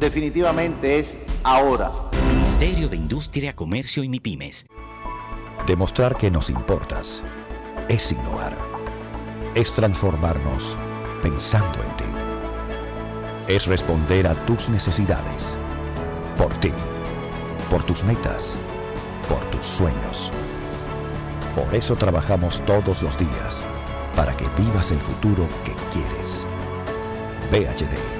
definitivamente 0.00 0.98
es 0.98 1.18
ahora. 1.44 1.92
Ministerio 2.32 2.88
de 2.88 2.96
Industria, 2.96 3.54
Comercio 3.54 4.02
y 4.02 4.08
MIPIMES. 4.08 4.66
Demostrar 5.66 6.16
que 6.16 6.30
nos 6.30 6.48
importas 6.48 7.22
es 7.88 8.10
innovar. 8.10 8.56
Es 9.54 9.72
transformarnos 9.72 10.76
pensando 11.22 11.82
en 11.82 11.96
ti. 11.96 12.04
Es 13.46 13.66
responder 13.66 14.26
a 14.26 14.34
tus 14.46 14.70
necesidades. 14.70 15.58
Por 16.36 16.52
ti. 16.60 16.72
Por 17.68 17.82
tus 17.82 18.02
metas. 18.02 18.56
Por 19.28 19.40
tus 19.50 19.66
sueños. 19.66 20.30
Por 21.54 21.74
eso 21.74 21.94
trabajamos 21.94 22.62
todos 22.64 23.02
los 23.02 23.18
días. 23.18 23.64
Para 24.16 24.36
que 24.36 24.48
vivas 24.56 24.92
el 24.92 25.00
futuro 25.00 25.46
que 25.64 25.74
quieres. 25.92 26.46
PHD. 27.50 28.19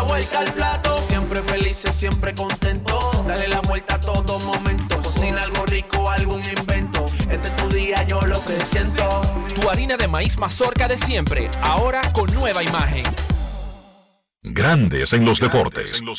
La 0.00 0.06
vuelta 0.06 0.38
al 0.38 0.52
plato. 0.54 1.02
Siempre 1.02 1.42
felices, 1.42 1.94
siempre 1.94 2.34
contento. 2.34 3.22
Dale 3.28 3.48
la 3.48 3.60
vuelta 3.60 3.96
a 3.96 4.00
todo 4.00 4.38
momento. 4.38 5.02
Cocina 5.02 5.42
algo 5.42 5.66
rico, 5.66 6.08
algún 6.08 6.40
invento. 6.42 7.04
Este 7.28 7.48
es 7.48 7.56
tu 7.56 7.68
día, 7.68 8.02
yo 8.04 8.18
lo 8.22 8.42
que 8.42 8.58
siento. 8.64 9.20
Tu 9.54 9.68
harina 9.68 9.98
de 9.98 10.08
maíz 10.08 10.38
mazorca 10.38 10.88
de 10.88 10.96
siempre, 10.96 11.50
ahora 11.60 12.00
con 12.12 12.32
nueva 12.32 12.62
imagen. 12.62 13.04
Grandes 14.42 15.12
en 15.12 15.26
los 15.26 15.38
deportes. 15.38 16.00
No 16.02 16.14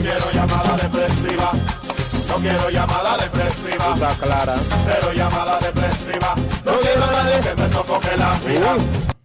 quiero 0.00 0.30
llamada 0.32 0.76
depresiva. 0.78 1.52
No 2.28 2.36
quiero 2.36 2.70
llamada 2.70 3.18
depresiva. 3.18 3.92
Está 3.92 4.14
clara. 4.24 4.54
Cero 4.86 5.12
llamada 5.14 5.58
depresiva. 5.58 6.34
No 6.64 6.72
quiero 6.80 7.04
a 7.04 7.10
nadie 7.10 7.40
que 7.42 7.62
me 7.62 7.68
sofoque 7.68 8.16
la 8.16 8.32
vida. 8.38 9.17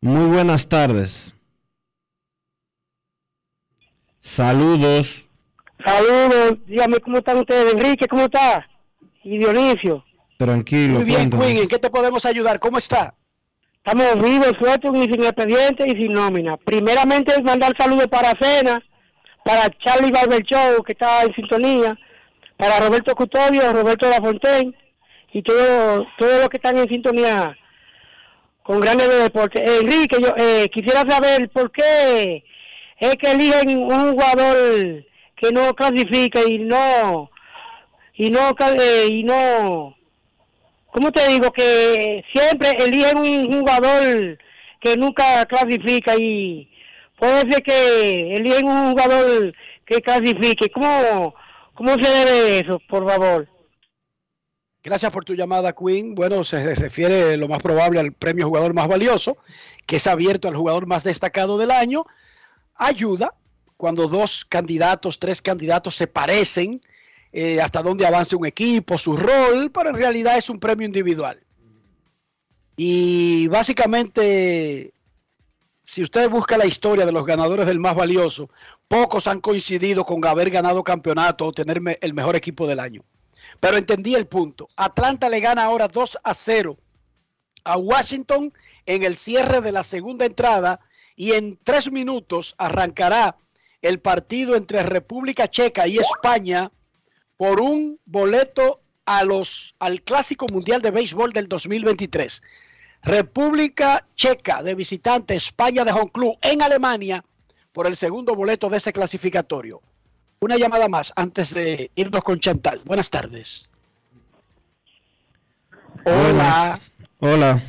Muy 0.00 0.30
buenas 0.30 0.68
tardes. 0.68 1.34
Saludos. 4.20 5.26
Saludos, 5.84 6.58
dígame 6.66 7.00
cómo 7.00 7.18
están 7.18 7.38
ustedes, 7.38 7.72
Enrique, 7.72 8.06
¿cómo 8.06 8.22
está? 8.24 8.68
Y 9.24 9.38
Dionisio. 9.38 10.04
Tranquilo. 10.38 10.94
Muy 10.94 11.04
bien. 11.04 11.30
Queen, 11.30 11.58
¿en 11.58 11.68
qué 11.68 11.78
te 11.78 11.90
podemos 11.90 12.24
ayudar? 12.24 12.58
¿Cómo 12.60 12.78
está? 12.78 13.14
Estamos 13.82 14.22
vivos, 14.22 14.52
sueltos 14.58 14.94
y 14.94 15.02
sin 15.04 15.24
expediente 15.24 15.84
y 15.86 15.92
sin 15.92 16.12
nómina. 16.12 16.58
Primeramente 16.58 17.32
es 17.32 17.42
mandar 17.42 17.74
saludos 17.78 18.08
para 18.08 18.34
Cena, 18.38 18.78
para 19.42 19.70
Charlie 19.82 20.12
Barber 20.12 20.42
Show, 20.42 20.82
que 20.82 20.92
está 20.92 21.22
en 21.22 21.34
sintonía, 21.34 21.98
para 22.58 22.78
Roberto 22.78 23.14
Custodio, 23.14 23.72
Roberto 23.72 24.06
Lafontaine 24.06 24.74
y 25.32 25.42
todos 25.42 26.06
todo 26.18 26.40
los 26.40 26.48
que 26.50 26.58
están 26.58 26.76
en 26.76 26.88
sintonía 26.88 27.56
con 28.62 28.80
grandes 28.80 29.08
de 29.08 29.22
deporte. 29.22 29.64
Enrique, 29.64 30.18
yo 30.20 30.34
eh, 30.36 30.68
quisiera 30.68 31.00
saber 31.10 31.48
por 31.48 31.72
qué 31.72 32.44
es 32.98 33.16
que 33.16 33.30
eligen 33.30 33.78
un 33.78 34.12
jugador 34.12 35.06
que 35.36 35.52
no 35.52 35.74
clasifica 35.74 36.42
y 36.46 36.58
no 36.58 37.30
y 38.12 38.28
no 38.28 38.50
eh, 38.78 39.06
y 39.08 39.24
no 39.24 39.96
¿cómo 40.92 41.10
te 41.12 41.28
digo? 41.28 41.52
que 41.52 42.24
siempre 42.32 42.70
eligen 42.78 43.18
un 43.18 43.60
jugador 43.60 44.38
que 44.80 44.96
nunca 44.96 45.44
clasifica 45.46 46.14
y 46.16 46.70
puede 47.18 47.50
ser 47.50 47.62
que 47.62 48.34
eligen 48.34 48.66
un 48.66 48.90
jugador 48.92 49.54
que 49.84 50.00
clasifique 50.00 50.70
¿cómo, 50.70 51.34
cómo 51.74 51.94
se 51.94 52.10
debe 52.10 52.58
eso? 52.60 52.80
por 52.88 53.08
favor 53.08 53.48
Gracias 54.82 55.12
por 55.12 55.26
tu 55.26 55.34
llamada, 55.34 55.74
Queen. 55.74 56.14
Bueno, 56.14 56.42
se 56.42 56.74
refiere 56.74 57.36
lo 57.36 57.48
más 57.48 57.60
probable 57.60 58.00
al 58.00 58.12
premio 58.12 58.46
jugador 58.46 58.72
más 58.72 58.88
valioso, 58.88 59.36
que 59.84 59.96
es 59.96 60.06
abierto 60.06 60.48
al 60.48 60.56
jugador 60.56 60.86
más 60.86 61.04
destacado 61.04 61.58
del 61.58 61.70
año. 61.70 62.06
Ayuda 62.76 63.34
cuando 63.76 64.08
dos 64.08 64.46
candidatos, 64.46 65.18
tres 65.18 65.42
candidatos 65.42 65.96
se 65.96 66.06
parecen, 66.06 66.80
eh, 67.32 67.60
hasta 67.60 67.82
dónde 67.82 68.06
avance 68.06 68.34
un 68.34 68.46
equipo, 68.46 68.98
su 68.98 69.16
rol, 69.16 69.70
pero 69.70 69.90
en 69.90 69.96
realidad 69.96 70.36
es 70.36 70.50
un 70.50 70.58
premio 70.58 70.86
individual. 70.86 71.40
Y 72.76 73.46
básicamente, 73.48 74.92
si 75.82 76.02
usted 76.02 76.28
busca 76.30 76.56
la 76.56 76.66
historia 76.66 77.06
de 77.06 77.12
los 77.12 77.26
ganadores 77.26 77.66
del 77.66 77.78
más 77.78 77.94
valioso, 77.94 78.50
pocos 78.88 79.26
han 79.26 79.40
coincidido 79.40 80.04
con 80.04 80.24
haber 80.24 80.50
ganado 80.50 80.82
campeonato 80.82 81.46
o 81.46 81.52
tener 81.52 81.80
el 82.00 82.14
mejor 82.14 82.36
equipo 82.36 82.66
del 82.66 82.80
año. 82.80 83.04
Pero 83.60 83.76
entendí 83.76 84.14
el 84.14 84.26
punto. 84.26 84.68
Atlanta 84.76 85.28
le 85.28 85.40
gana 85.40 85.64
ahora 85.64 85.88
2 85.88 86.18
a 86.24 86.34
0 86.34 86.78
a 87.64 87.76
Washington 87.76 88.52
en 88.86 89.02
el 89.02 89.16
cierre 89.16 89.60
de 89.60 89.72
la 89.72 89.84
segunda 89.84 90.24
entrada 90.24 90.80
y 91.16 91.32
en 91.32 91.58
tres 91.62 91.92
minutos 91.92 92.54
arrancará 92.56 93.36
el 93.82 94.00
partido 94.00 94.56
entre 94.56 94.82
República 94.82 95.48
Checa 95.48 95.86
y 95.86 95.98
España 95.98 96.72
por 97.40 97.58
un 97.58 97.98
boleto 98.04 98.82
a 99.06 99.24
los, 99.24 99.74
al 99.78 100.02
Clásico 100.02 100.46
Mundial 100.52 100.82
de 100.82 100.90
Béisbol 100.90 101.32
del 101.32 101.48
2023. 101.48 102.42
República 103.02 104.06
Checa 104.14 104.62
de 104.62 104.74
visitante, 104.74 105.36
España 105.36 105.86
de 105.86 105.90
home 105.90 106.10
club 106.12 106.36
en 106.42 106.60
Alemania 106.60 107.24
por 107.72 107.86
el 107.86 107.96
segundo 107.96 108.34
boleto 108.34 108.68
de 108.68 108.76
ese 108.76 108.92
clasificatorio. 108.92 109.80
Una 110.40 110.58
llamada 110.58 110.86
más 110.90 111.14
antes 111.16 111.54
de 111.54 111.90
irnos 111.94 112.22
con 112.22 112.40
Chantal. 112.40 112.82
Buenas 112.84 113.08
tardes. 113.08 113.70
Hola. 116.04 116.78
Hola. 117.20 117.62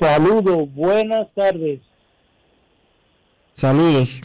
Saludos, 0.00 0.74
buenas 0.74 1.32
tardes. 1.36 1.82
Saludos. 3.54 4.22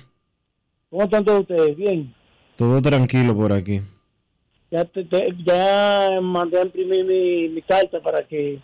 ¿Cómo 0.90 1.04
están 1.04 1.26
todos 1.26 1.42
ustedes? 1.42 1.78
Bien. 1.78 2.12
Todo 2.56 2.82
tranquilo 2.82 3.36
por 3.36 3.54
aquí. 3.54 3.84
Ya, 4.72 4.86
te- 4.86 5.04
te- 5.04 5.36
ya 5.46 6.20
mandé 6.22 6.58
a 6.60 6.64
imprimir 6.64 7.04
mi, 7.04 7.50
mi 7.50 7.62
carta 7.62 8.02
para 8.02 8.26
que 8.26 8.60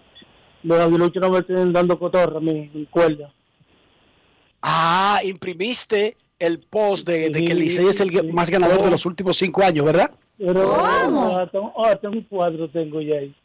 los 0.64 0.80
aguiluchos 0.80 1.22
no 1.22 1.30
me 1.30 1.40
estén 1.40 1.74
dando 1.74 2.00
cotorra, 2.00 2.40
mi, 2.40 2.70
mi 2.74 2.86
cuerda. 2.86 3.32
Ah, 4.62 5.20
imprimiste 5.24 6.16
el 6.40 6.60
post 6.60 7.08
de, 7.08 7.30
de 7.30 7.44
que 7.44 7.52
el 7.52 7.60
Licey 7.60 7.86
es 7.88 8.00
el 8.00 8.34
más 8.34 8.50
ganador 8.50 8.84
de 8.84 8.92
los 8.92 9.06
últimos 9.06 9.38
cinco 9.38 9.64
años, 9.64 9.86
¿verdad? 9.86 10.12
Pero 10.38 10.76
hasta, 10.76 11.74
hasta 11.90 12.10
un 12.10 12.22
cuadro 12.24 12.70
tengo 12.70 13.02
ya 13.02 13.16
ahí. 13.18 13.36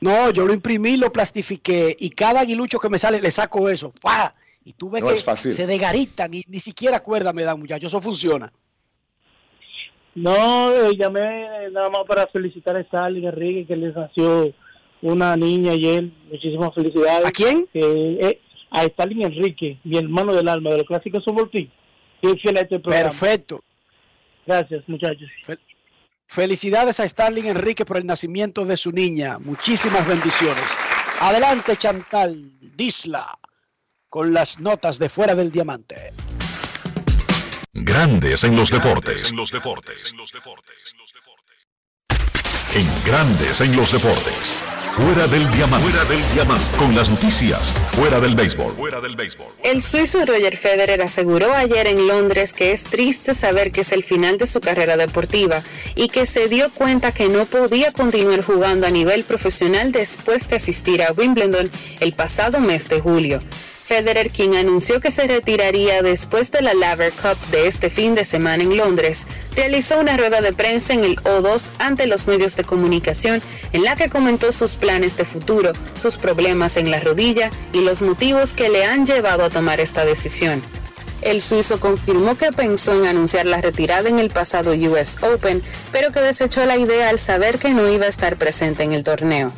No, 0.00 0.30
yo 0.30 0.44
lo 0.44 0.52
imprimí, 0.52 0.96
lo 0.96 1.10
plastifiqué 1.12 1.96
y 1.98 2.10
cada 2.10 2.40
aguilucho 2.40 2.78
que 2.78 2.88
me 2.90 2.98
sale 2.98 3.20
le 3.20 3.30
saco 3.30 3.68
eso. 3.68 3.90
¡Fua! 4.00 4.34
Y 4.64 4.72
tú 4.74 4.90
ves 4.90 5.00
No 5.02 5.08
que 5.08 5.14
es 5.14 5.24
fácil. 5.24 5.54
se 5.54 5.66
desgaritan 5.66 6.34
y 6.34 6.42
ni 6.48 6.60
siquiera 6.60 7.02
cuerda 7.02 7.32
me 7.32 7.42
dan, 7.44 7.58
muchachos. 7.58 7.88
Eso 7.90 8.00
funciona. 8.02 8.52
No, 10.16 10.72
eh, 10.72 10.96
llamé 10.96 11.70
nada 11.70 11.90
más 11.90 12.04
para 12.08 12.26
felicitar 12.26 12.76
a 12.76 12.80
Stalin 12.80 13.26
Enrique 13.26 13.66
que 13.66 13.76
les 13.76 13.94
nació 13.94 14.52
una 15.02 15.36
niña 15.36 15.72
ayer. 15.72 16.08
Muchísimas 16.30 16.74
felicidades. 16.74 17.26
¿A 17.26 17.30
quién? 17.30 17.68
a 18.70 18.84
Stalin 18.84 19.22
Enrique, 19.22 19.78
mi 19.84 19.96
hermano 19.96 20.34
del 20.34 20.48
alma 20.48 20.70
de 20.70 20.78
los 20.78 20.86
clásicos 20.86 21.22
a 22.58 22.62
este 22.62 22.80
programa. 22.80 23.10
Perfecto. 23.10 23.62
Gracias, 24.46 24.82
muchachos. 24.88 25.28
Felicidades 26.26 26.98
a 26.98 27.08
Starling 27.08 27.46
Enrique 27.46 27.84
por 27.84 27.98
el 27.98 28.06
nacimiento 28.06 28.64
de 28.64 28.76
su 28.76 28.90
niña. 28.92 29.38
Muchísimas 29.38 30.06
bendiciones. 30.08 30.64
Adelante, 31.20 31.76
Chantal 31.76 32.34
Disla, 32.76 33.38
con 34.08 34.32
las 34.32 34.58
notas 34.60 34.98
de 34.98 35.08
fuera 35.08 35.34
del 35.34 35.50
diamante. 35.50 36.12
Grandes 37.78 38.42
en 38.42 38.56
los 38.56 38.70
deportes. 38.70 39.32
En 42.74 42.88
Grandes 43.04 43.60
en 43.60 43.76
los 43.76 43.92
deportes. 43.92 44.72
Fuera 44.96 45.26
del 45.26 45.50
diamante. 45.52 45.86
Fuera 45.86 46.04
del 46.06 46.32
diamante. 46.32 46.64
Con 46.78 46.94
las 46.94 47.10
noticias. 47.10 47.74
Fuera 47.92 48.18
del 48.18 48.34
béisbol. 48.34 48.72
Fuera 48.76 49.02
del 49.02 49.14
béisbol. 49.14 49.48
El 49.62 49.82
suizo 49.82 50.24
Roger 50.24 50.56
Federer 50.56 51.02
aseguró 51.02 51.52
ayer 51.52 51.86
en 51.86 52.08
Londres 52.08 52.54
que 52.54 52.72
es 52.72 52.84
triste 52.84 53.34
saber 53.34 53.72
que 53.72 53.82
es 53.82 53.92
el 53.92 54.02
final 54.02 54.38
de 54.38 54.46
su 54.46 54.62
carrera 54.62 54.96
deportiva 54.96 55.62
y 55.94 56.08
que 56.08 56.24
se 56.24 56.48
dio 56.48 56.72
cuenta 56.72 57.12
que 57.12 57.28
no 57.28 57.44
podía 57.44 57.92
continuar 57.92 58.42
jugando 58.42 58.86
a 58.86 58.90
nivel 58.90 59.24
profesional 59.24 59.92
después 59.92 60.48
de 60.48 60.56
asistir 60.56 61.02
a 61.02 61.12
Wimbledon 61.12 61.70
el 62.00 62.14
pasado 62.14 62.58
mes 62.58 62.88
de 62.88 63.00
julio. 63.00 63.42
Federer, 63.86 64.30
quien 64.30 64.56
anunció 64.56 65.00
que 65.00 65.12
se 65.12 65.28
retiraría 65.28 66.02
después 66.02 66.50
de 66.50 66.60
la 66.60 66.74
Laver 66.74 67.12
Cup 67.12 67.38
de 67.52 67.68
este 67.68 67.88
fin 67.88 68.16
de 68.16 68.24
semana 68.24 68.64
en 68.64 68.76
Londres, 68.76 69.28
realizó 69.54 70.00
una 70.00 70.16
rueda 70.16 70.40
de 70.40 70.52
prensa 70.52 70.92
en 70.92 71.04
el 71.04 71.16
O2 71.18 71.70
ante 71.78 72.08
los 72.08 72.26
medios 72.26 72.56
de 72.56 72.64
comunicación 72.64 73.40
en 73.72 73.84
la 73.84 73.94
que 73.94 74.10
comentó 74.10 74.50
sus 74.50 74.74
planes 74.74 75.16
de 75.16 75.24
futuro, 75.24 75.72
sus 75.94 76.16
problemas 76.16 76.76
en 76.76 76.90
la 76.90 76.98
rodilla 76.98 77.52
y 77.72 77.82
los 77.82 78.02
motivos 78.02 78.54
que 78.54 78.70
le 78.70 78.84
han 78.84 79.06
llevado 79.06 79.44
a 79.44 79.50
tomar 79.50 79.78
esta 79.78 80.04
decisión. 80.04 80.62
El 81.22 81.40
suizo 81.40 81.78
confirmó 81.78 82.36
que 82.36 82.50
pensó 82.50 82.92
en 82.92 83.06
anunciar 83.06 83.46
la 83.46 83.60
retirada 83.60 84.08
en 84.08 84.18
el 84.18 84.30
pasado 84.30 84.72
US 84.72 85.18
Open, 85.22 85.62
pero 85.92 86.10
que 86.10 86.20
desechó 86.20 86.66
la 86.66 86.76
idea 86.76 87.08
al 87.08 87.20
saber 87.20 87.60
que 87.60 87.70
no 87.70 87.88
iba 87.88 88.06
a 88.06 88.08
estar 88.08 88.36
presente 88.36 88.82
en 88.82 88.92
el 88.92 89.04
torneo. 89.04 89.52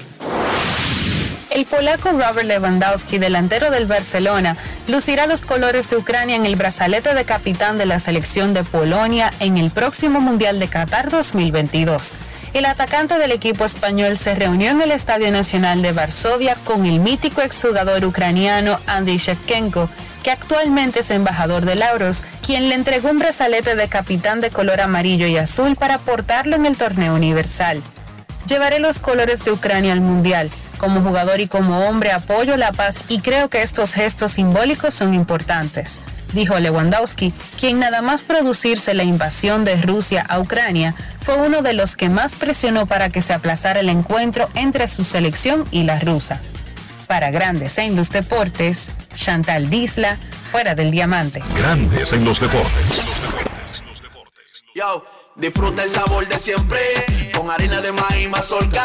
El 1.50 1.64
polaco 1.64 2.10
Robert 2.10 2.46
Lewandowski, 2.46 3.18
delantero 3.18 3.70
del 3.70 3.86
Barcelona, 3.86 4.56
lucirá 4.86 5.26
los 5.26 5.44
colores 5.44 5.88
de 5.88 5.96
Ucrania 5.96 6.36
en 6.36 6.44
el 6.44 6.56
brazalete 6.56 7.14
de 7.14 7.24
capitán 7.24 7.78
de 7.78 7.86
la 7.86 7.98
selección 7.98 8.52
de 8.52 8.64
Polonia 8.64 9.32
en 9.40 9.56
el 9.56 9.70
próximo 9.70 10.20
Mundial 10.20 10.60
de 10.60 10.68
Qatar 10.68 11.08
2022. 11.08 12.14
El 12.52 12.66
atacante 12.66 13.18
del 13.18 13.32
equipo 13.32 13.64
español 13.64 14.18
se 14.18 14.34
reunió 14.34 14.70
en 14.70 14.82
el 14.82 14.90
Estadio 14.90 15.30
Nacional 15.30 15.80
de 15.80 15.92
Varsovia 15.92 16.54
con 16.64 16.84
el 16.84 17.00
mítico 17.00 17.40
exjugador 17.40 18.04
ucraniano 18.04 18.78
Andy 18.86 19.16
Shevchenko, 19.16 19.88
que 20.22 20.30
actualmente 20.30 21.00
es 21.00 21.10
embajador 21.10 21.64
de 21.64 21.76
Lauros, 21.76 22.24
quien 22.44 22.68
le 22.68 22.74
entregó 22.74 23.10
un 23.10 23.18
brazalete 23.18 23.74
de 23.74 23.88
capitán 23.88 24.42
de 24.42 24.50
color 24.50 24.82
amarillo 24.82 25.26
y 25.26 25.38
azul 25.38 25.76
para 25.76 25.98
portarlo 25.98 26.56
en 26.56 26.66
el 26.66 26.76
torneo 26.76 27.14
universal. 27.14 27.82
Llevaré 28.46 28.80
los 28.80 28.98
colores 28.98 29.44
de 29.44 29.52
Ucrania 29.52 29.92
al 29.92 30.00
Mundial. 30.00 30.50
Como 30.78 31.02
jugador 31.02 31.40
y 31.40 31.48
como 31.48 31.80
hombre 31.88 32.12
apoyo 32.12 32.56
la 32.56 32.72
paz 32.72 33.02
y 33.08 33.20
creo 33.20 33.50
que 33.50 33.62
estos 33.62 33.94
gestos 33.94 34.32
simbólicos 34.32 34.94
son 34.94 35.12
importantes, 35.12 36.00
dijo 36.32 36.58
Lewandowski, 36.58 37.34
quien 37.58 37.80
nada 37.80 38.00
más 38.00 38.22
producirse 38.22 38.94
la 38.94 39.02
invasión 39.02 39.64
de 39.64 39.74
Rusia 39.82 40.24
a 40.28 40.38
Ucrania 40.38 40.94
fue 41.20 41.36
uno 41.36 41.62
de 41.62 41.72
los 41.72 41.96
que 41.96 42.08
más 42.08 42.36
presionó 42.36 42.86
para 42.86 43.08
que 43.08 43.20
se 43.20 43.32
aplazara 43.32 43.80
el 43.80 43.88
encuentro 43.88 44.48
entre 44.54 44.86
su 44.86 45.02
selección 45.02 45.64
y 45.72 45.82
la 45.82 45.98
rusa. 45.98 46.40
Para 47.08 47.30
Grandes 47.30 47.78
en 47.78 47.96
los 47.96 48.10
Deportes, 48.10 48.92
Chantal 49.14 49.70
Disla, 49.70 50.18
fuera 50.44 50.76
del 50.76 50.92
diamante. 50.92 51.42
Grandes 51.56 52.12
en 52.12 52.24
los 52.24 52.38
deportes. 52.38 53.02
Yo, 54.74 55.04
disfruta 55.34 55.82
el 55.82 55.90
sabor 55.90 56.28
de 56.28 56.38
siempre 56.38 56.78
con 57.34 57.50
harina 57.50 57.80
de 57.80 57.92
maíz 57.92 58.28
mazorca 58.28 58.84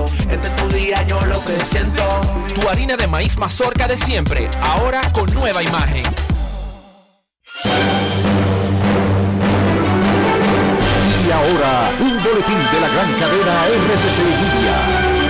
Tu 2.53 2.69
harina 2.69 2.95
de 2.95 3.07
maíz 3.07 3.37
mazorca 3.37 3.87
de 3.87 3.97
siempre, 3.97 4.49
ahora 4.61 5.01
con 5.11 5.31
nueva 5.33 5.61
imagen. 5.61 6.03
Y 11.25 11.31
ahora, 11.31 11.91
un 11.99 12.23
boletín 12.23 12.57
de 12.71 12.79
la 12.79 12.87
gran 12.87 13.11
cadena 13.19 13.65
RCC 13.67 14.19
Libia. 14.19 15.20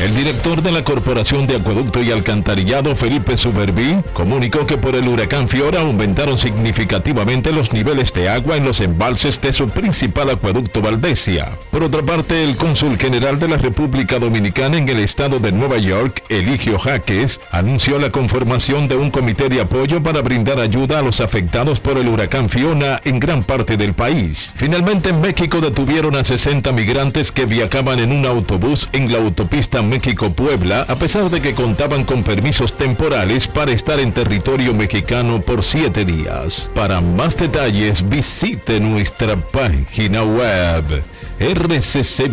El 0.00 0.14
director 0.14 0.62
de 0.62 0.70
la 0.70 0.84
Corporación 0.84 1.48
de 1.48 1.56
Acueducto 1.56 2.00
y 2.00 2.12
Alcantarillado, 2.12 2.94
Felipe 2.94 3.36
Suberví, 3.36 3.96
comunicó 4.12 4.64
que 4.64 4.76
por 4.76 4.94
el 4.94 5.08
huracán 5.08 5.48
Fiora 5.48 5.80
aumentaron 5.80 6.38
significativamente 6.38 7.50
los 7.50 7.72
niveles 7.72 8.12
de 8.12 8.28
agua 8.28 8.56
en 8.56 8.64
los 8.64 8.80
embalses 8.80 9.40
de 9.40 9.52
su 9.52 9.68
principal 9.68 10.30
acueducto 10.30 10.80
Valdesia. 10.80 11.50
Por 11.72 11.82
otra 11.82 12.02
parte, 12.02 12.44
el 12.44 12.54
cónsul 12.54 12.96
general 12.96 13.40
de 13.40 13.48
la 13.48 13.56
República 13.56 14.20
Dominicana 14.20 14.78
en 14.78 14.88
el 14.88 15.00
estado 15.00 15.40
de 15.40 15.50
Nueva 15.50 15.78
York, 15.78 16.22
Eligio 16.28 16.78
Jaques, 16.78 17.40
anunció 17.50 17.98
la 17.98 18.10
conformación 18.10 18.86
de 18.86 18.94
un 18.94 19.10
comité 19.10 19.48
de 19.48 19.62
apoyo 19.62 20.00
para 20.00 20.22
brindar 20.22 20.60
ayuda 20.60 21.00
a 21.00 21.02
los 21.02 21.20
afectados 21.20 21.80
por 21.80 21.98
el 21.98 22.06
huracán 22.06 22.48
Fiona 22.48 23.00
en 23.02 23.18
gran 23.18 23.42
parte 23.42 23.76
del 23.76 23.94
país. 23.94 24.52
Finalmente, 24.54 25.08
en 25.08 25.20
México 25.20 25.60
detuvieron 25.60 26.14
a 26.14 26.22
60 26.22 26.70
migrantes 26.70 27.32
que 27.32 27.46
viajaban 27.46 27.98
en 27.98 28.12
un 28.12 28.26
autobús 28.26 28.88
en 28.92 29.10
la 29.10 29.18
autopista 29.18 29.82
México-Puebla, 29.88 30.82
a 30.88 30.96
pesar 30.96 31.30
de 31.30 31.40
que 31.40 31.54
contaban 31.54 32.04
con 32.04 32.22
permisos 32.22 32.76
temporales 32.76 33.48
para 33.48 33.72
estar 33.72 33.98
en 34.00 34.12
territorio 34.12 34.74
mexicano 34.74 35.40
por 35.40 35.64
siete 35.64 36.04
días. 36.04 36.70
Para 36.74 37.00
más 37.00 37.36
detalles, 37.36 38.08
visite 38.08 38.80
nuestra 38.80 39.36
página 39.36 40.22
web 40.22 41.02
rccmedia.com.do. 41.40 42.28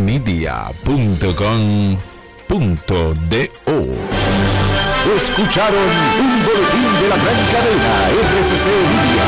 Escucharon 5.16 5.89
un 6.20 6.43
boletín 6.43 6.89
de 7.01 7.08
la 7.10 7.16
gran 7.16 7.45
cadena 7.51 8.10
RCC 8.39 8.66
Libia. 8.66 9.26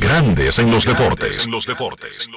Grandes 0.00 0.58
en 0.58 0.70
los 0.70 0.84
deportes. 0.84 1.46
En 1.46 1.52
los 1.52 1.66
deportes. 1.66 2.28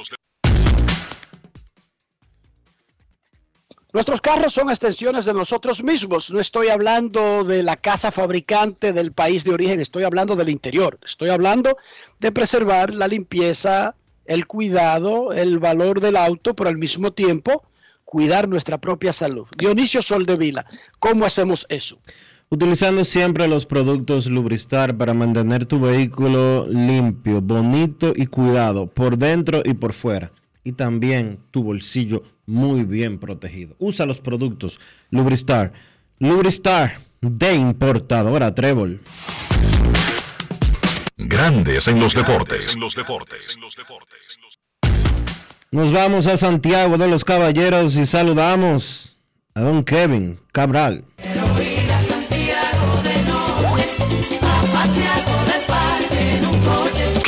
Nuestros 3.91 4.21
carros 4.21 4.53
son 4.53 4.69
extensiones 4.69 5.25
de 5.25 5.33
nosotros 5.33 5.81
mismos. 5.83 6.29
No 6.29 6.39
estoy 6.39 6.67
hablando 6.67 7.43
de 7.43 7.63
la 7.63 7.75
casa 7.75 8.11
fabricante 8.11 8.93
del 8.93 9.13
país 9.13 9.43
de 9.43 9.51
origen, 9.51 9.79
estoy 9.79 10.03
hablando 10.03 10.35
del 10.35 10.49
interior. 10.49 10.99
Estoy 11.03 11.29
hablando 11.29 11.75
de 12.19 12.31
preservar 12.31 12.93
la 12.93 13.07
limpieza, 13.07 13.95
el 14.25 14.45
cuidado, 14.45 15.33
el 15.33 15.57
valor 15.57 16.01
del 16.01 16.17
auto, 16.17 16.55
pero 16.55 16.69
al 16.69 16.77
mismo 16.77 17.13
tiempo 17.13 17.63
cuidar 18.05 18.47
nuestra 18.47 18.77
propia 18.77 19.11
salud. 19.11 19.47
Dionisio 19.57 20.03
Soldevila, 20.03 20.67
¿cómo 20.99 21.25
hacemos 21.25 21.65
eso? 21.67 21.97
Utilizando 22.51 23.03
siempre 23.03 23.47
los 23.47 23.65
productos 23.65 24.27
Lubristar 24.27 24.97
para 24.97 25.15
mantener 25.15 25.65
tu 25.65 25.79
vehículo 25.79 26.67
limpio, 26.67 27.41
bonito 27.41 28.13
y 28.15 28.27
cuidado 28.27 28.85
por 28.85 29.17
dentro 29.17 29.63
y 29.65 29.73
por 29.73 29.93
fuera. 29.93 30.31
Y 30.63 30.73
también 30.73 31.39
tu 31.51 31.63
bolsillo 31.63 32.23
muy 32.45 32.83
bien 32.83 33.19
protegido. 33.19 33.75
Usa 33.79 34.05
los 34.05 34.19
productos 34.19 34.79
Lubristar. 35.09 35.73
Lubristar 36.19 36.99
de 37.21 37.55
importadora 37.55 38.53
Trébol. 38.53 38.99
Grandes 41.17 41.87
en 41.87 41.99
los 41.99 42.13
deportes. 42.13 42.75
En 42.75 42.81
los 42.81 42.95
deportes. 42.95 43.57
Nos 45.71 45.91
vamos 45.91 46.27
a 46.27 46.37
Santiago 46.37 46.97
de 46.97 47.07
los 47.07 47.23
Caballeros 47.23 47.95
y 47.95 48.05
saludamos 48.05 49.19
a 49.53 49.61
don 49.61 49.83
Kevin 49.83 50.39
Cabral. 50.51 51.05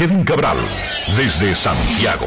Kevin 0.01 0.23
Cabral, 0.23 0.57
desde 1.15 1.53
Santiago. 1.53 2.25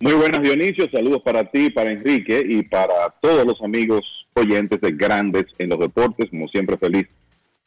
Muy 0.00 0.14
buenas 0.14 0.42
Dionisio, 0.42 0.88
saludos 0.90 1.22
para 1.22 1.44
ti, 1.50 1.70
para 1.70 1.92
Enrique 1.92 2.44
y 2.46 2.62
para 2.64 3.10
todos 3.20 3.46
los 3.46 3.60
amigos 3.62 4.00
oyentes 4.34 4.80
de 4.80 4.90
Grandes 4.92 5.44
en 5.58 5.68
los 5.68 5.78
Deportes, 5.78 6.28
como 6.30 6.48
siempre 6.48 6.76
feliz 6.76 7.06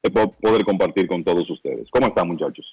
de 0.04 0.12
po- 0.12 0.32
poder 0.34 0.66
compartir 0.66 1.08
con 1.08 1.24
todos 1.24 1.50
ustedes. 1.50 1.88
¿Cómo 1.92 2.08
están 2.08 2.28
muchachos? 2.28 2.66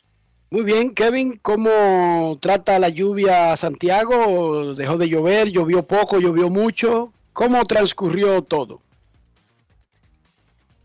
Muy 0.51 0.65
bien, 0.65 0.91
Kevin, 0.95 1.39
¿cómo 1.41 2.37
trata 2.41 2.79
la 2.79 2.89
lluvia 2.89 3.53
a 3.53 3.57
Santiago? 3.57 4.75
¿Dejó 4.75 4.99
de 4.99 5.09
llover? 5.09 5.49
¿Llovió 5.51 5.87
poco? 5.87 6.19
¿Llovió 6.19 6.51
mucho? 6.51 7.13
¿Cómo 7.33 7.63
transcurrió 7.65 8.43
todo? 8.43 8.82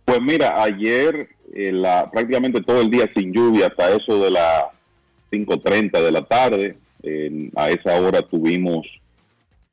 Pues 0.08 0.22
mira, 0.22 0.64
ayer 0.64 1.28
eh, 1.54 1.74
prácticamente 2.14 2.62
todo 2.62 2.80
el 2.80 2.90
día 2.90 3.12
sin 3.14 3.34
lluvia 3.34 3.68
hasta 3.68 3.94
eso 3.94 4.18
de 4.24 4.32
las 4.32 4.68
5.30 5.30 6.02
de 6.02 6.12
la 6.14 6.22
tarde. 6.24 6.78
Eh, 7.04 7.52
a 7.58 7.70
esa 7.72 8.00
hora 8.00 8.22
tuvimos 8.22 8.88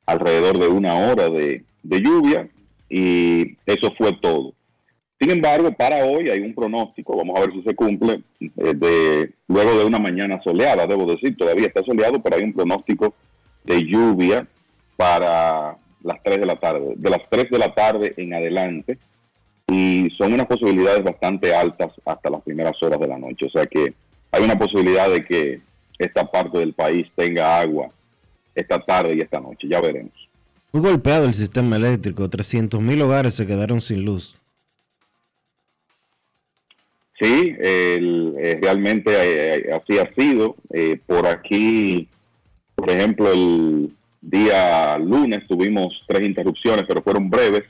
alrededor 0.05 0.59
de 0.59 0.67
una 0.67 0.93
hora 0.93 1.29
de, 1.29 1.63
de 1.83 2.01
lluvia 2.01 2.49
y 2.89 3.55
eso 3.65 3.93
fue 3.97 4.11
todo. 4.21 4.51
Sin 5.21 5.31
embargo, 5.31 5.71
para 5.71 6.03
hoy 6.03 6.29
hay 6.29 6.41
un 6.41 6.53
pronóstico, 6.53 7.15
vamos 7.15 7.37
a 7.37 7.45
ver 7.45 7.53
si 7.53 7.63
se 7.63 7.73
cumple, 7.73 8.21
eh, 8.41 8.73
de 8.75 9.31
luego 9.47 9.79
de 9.79 9.85
una 9.85 9.99
mañana 9.99 10.41
soleada, 10.43 10.85
debo 10.85 11.05
decir, 11.05 11.37
todavía 11.37 11.67
está 11.67 11.81
soleado, 11.83 12.21
pero 12.21 12.35
hay 12.35 12.43
un 12.43 12.53
pronóstico 12.53 13.15
de 13.63 13.85
lluvia 13.85 14.45
para 14.97 15.77
las 16.03 16.21
3 16.23 16.41
de 16.41 16.45
la 16.45 16.57
tarde, 16.57 16.93
de 16.97 17.09
las 17.09 17.21
3 17.29 17.49
de 17.49 17.57
la 17.57 17.73
tarde 17.73 18.13
en 18.17 18.33
adelante, 18.33 18.97
y 19.71 20.09
son 20.17 20.33
unas 20.33 20.45
posibilidades 20.47 21.03
bastante 21.03 21.53
altas 21.53 21.91
hasta 22.05 22.29
las 22.29 22.41
primeras 22.43 22.81
horas 22.83 22.99
de 22.99 23.07
la 23.07 23.17
noche, 23.17 23.45
o 23.45 23.49
sea 23.49 23.65
que 23.65 23.93
hay 24.31 24.43
una 24.43 24.57
posibilidad 24.57 25.09
de 25.09 25.23
que 25.25 25.61
esta 25.97 26.29
parte 26.29 26.59
del 26.59 26.73
país 26.73 27.07
tenga 27.15 27.59
agua 27.59 27.89
esta 28.53 28.79
tarde 28.79 29.15
y 29.15 29.21
esta 29.21 29.39
noche, 29.39 29.67
ya 29.69 29.81
veremos. 29.81 30.11
Muy 30.71 30.81
golpeado 30.83 31.25
el 31.25 31.33
sistema 31.33 31.77
eléctrico. 31.77 32.29
300 32.29 32.81
mil 32.81 33.01
hogares 33.01 33.33
se 33.33 33.47
quedaron 33.47 33.79
sin 33.79 34.03
luz. 34.03 34.37
Sí, 37.19 37.55
el- 37.59 38.35
eh, 38.37 38.59
realmente 38.61 39.09
eh, 39.13 39.73
así 39.73 39.97
ha 39.99 40.13
sido. 40.15 40.55
Eh, 40.73 40.99
por 41.05 41.27
aquí, 41.27 42.09
por 42.75 42.89
ejemplo, 42.89 43.31
el 43.31 43.95
día 44.21 44.97
lunes 44.97 45.47
tuvimos 45.47 45.93
tres 46.07 46.23
interrupciones, 46.27 46.83
pero 46.87 47.01
fueron 47.01 47.29
breves. 47.29 47.63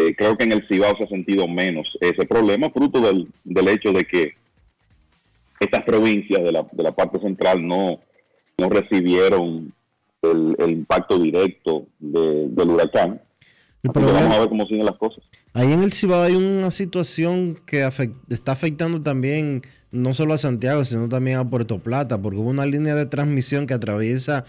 Eh, 0.00 0.14
creo 0.16 0.36
que 0.36 0.44
en 0.44 0.52
el 0.52 0.66
Cibao 0.68 0.96
se 0.96 1.04
ha 1.04 1.08
sentido 1.08 1.46
menos 1.46 1.86
ese 2.00 2.24
problema, 2.26 2.70
fruto 2.70 3.00
del, 3.00 3.28
del 3.44 3.68
hecho 3.68 3.92
de 3.92 4.04
que 4.04 4.32
estas 5.58 5.84
provincias 5.84 6.42
de 6.42 6.52
la, 6.52 6.66
de 6.72 6.82
la 6.82 6.92
parte 6.92 7.18
central 7.20 7.66
no, 7.66 7.98
no 8.56 8.68
recibieron 8.70 9.72
el, 10.22 10.56
el 10.58 10.70
impacto 10.70 11.18
directo 11.18 11.86
de- 11.98 12.48
del 12.48 12.70
huracán. 12.70 13.20
Problema- 13.82 14.20
vamos 14.20 14.36
a 14.36 14.40
ver 14.40 14.48
cómo 14.48 14.66
siguen 14.66 14.86
las 14.86 14.96
cosas. 14.96 15.22
Ahí 15.54 15.72
en 15.72 15.82
el 15.82 15.92
Cibao 15.92 16.22
hay 16.22 16.34
una 16.34 16.70
situación 16.70 17.58
que 17.66 17.84
afec- 17.84 18.14
está 18.28 18.52
afectando 18.52 19.02
también 19.02 19.62
no 19.90 20.14
solo 20.14 20.34
a 20.34 20.38
Santiago, 20.38 20.84
sino 20.84 21.08
también 21.08 21.38
a 21.38 21.48
Puerto 21.50 21.78
Plata, 21.78 22.20
porque 22.22 22.38
hubo 22.38 22.50
una 22.50 22.64
línea 22.66 22.94
de 22.94 23.06
transmisión 23.06 23.66
que 23.66 23.74
atraviesa 23.74 24.44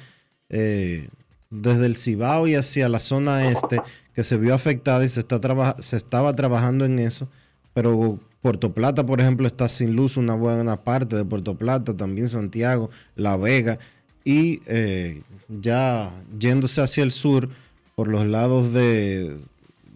eh, 0.50 1.10
desde 1.50 1.86
el 1.88 1.96
Cibao 1.98 2.48
y 2.48 2.56
hacia 2.56 2.88
la 2.90 3.00
zona 3.00 3.50
este 3.50 3.82
que 4.14 4.24
se 4.24 4.38
vio 4.38 4.54
afectada 4.54 5.04
y 5.06 5.10
se, 5.10 5.22
está 5.22 5.76
se 5.80 5.98
estaba 5.98 6.36
trabajando 6.36 6.86
en 6.86 7.00
eso, 7.00 7.28
pero 7.74 8.20
Puerto 8.42 8.74
Plata, 8.74 9.06
por 9.06 9.22
ejemplo, 9.22 9.48
está 9.48 9.70
sin 9.70 9.96
luz 9.96 10.18
una 10.18 10.34
buena 10.34 10.78
parte 10.82 11.16
de 11.16 11.24
Puerto 11.26 11.56
Plata, 11.56 11.96
también 11.96 12.28
Santiago, 12.28 12.90
La 13.16 13.38
Vega 13.38 13.78
y 14.26 14.62
eh, 14.66 15.22
ya 15.62 16.12
yéndose 16.40 16.82
hacia 16.82 17.04
el 17.04 17.12
sur 17.12 17.50
por 17.96 18.08
los 18.08 18.26
lados 18.26 18.74
de 18.74 19.38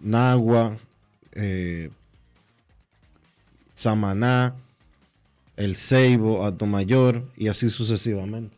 Nagua, 0.02 0.76
eh, 1.32 1.90
Samaná, 3.74 4.54
El 5.56 5.76
Ceibo, 5.76 6.44
Atomayor 6.44 7.24
y 7.36 7.48
así 7.48 7.68
sucesivamente. 7.68 8.56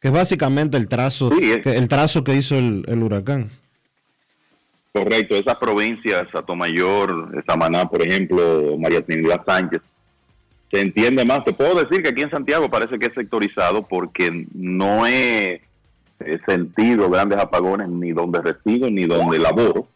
Que 0.00 0.08
es 0.08 0.14
básicamente 0.14 0.76
el 0.76 0.88
trazo, 0.88 1.30
que- 1.62 1.76
el 1.76 1.88
trazo 1.88 2.22
que 2.24 2.34
hizo 2.36 2.56
el, 2.56 2.84
el 2.88 3.02
huracán. 3.02 3.50
Correcto, 4.96 5.34
esas 5.34 5.56
provincias, 5.56 6.26
Atomayor, 6.32 7.44
Samaná, 7.46 7.84
por 7.84 8.00
ejemplo, 8.00 8.78
María 8.78 9.04
Trinidad 9.04 9.44
Sánchez, 9.44 9.82
se 10.70 10.80
entiende 10.80 11.22
más. 11.22 11.44
Te 11.44 11.52
puedo 11.52 11.74
decir 11.74 12.02
que 12.02 12.08
aquí 12.08 12.22
en 12.22 12.30
Santiago 12.30 12.70
parece 12.70 12.98
que 12.98 13.04
es 13.04 13.12
sectorizado 13.14 13.82
porque 13.82 14.46
no 14.54 15.06
he 15.06 15.60
sentido 16.46 17.10
grandes 17.10 17.38
apagones 17.38 17.90
ni 17.90 18.12
donde 18.12 18.40
resido 18.40 18.88
ni 18.90 19.04
donde 19.04 19.38
laboro 19.38 19.86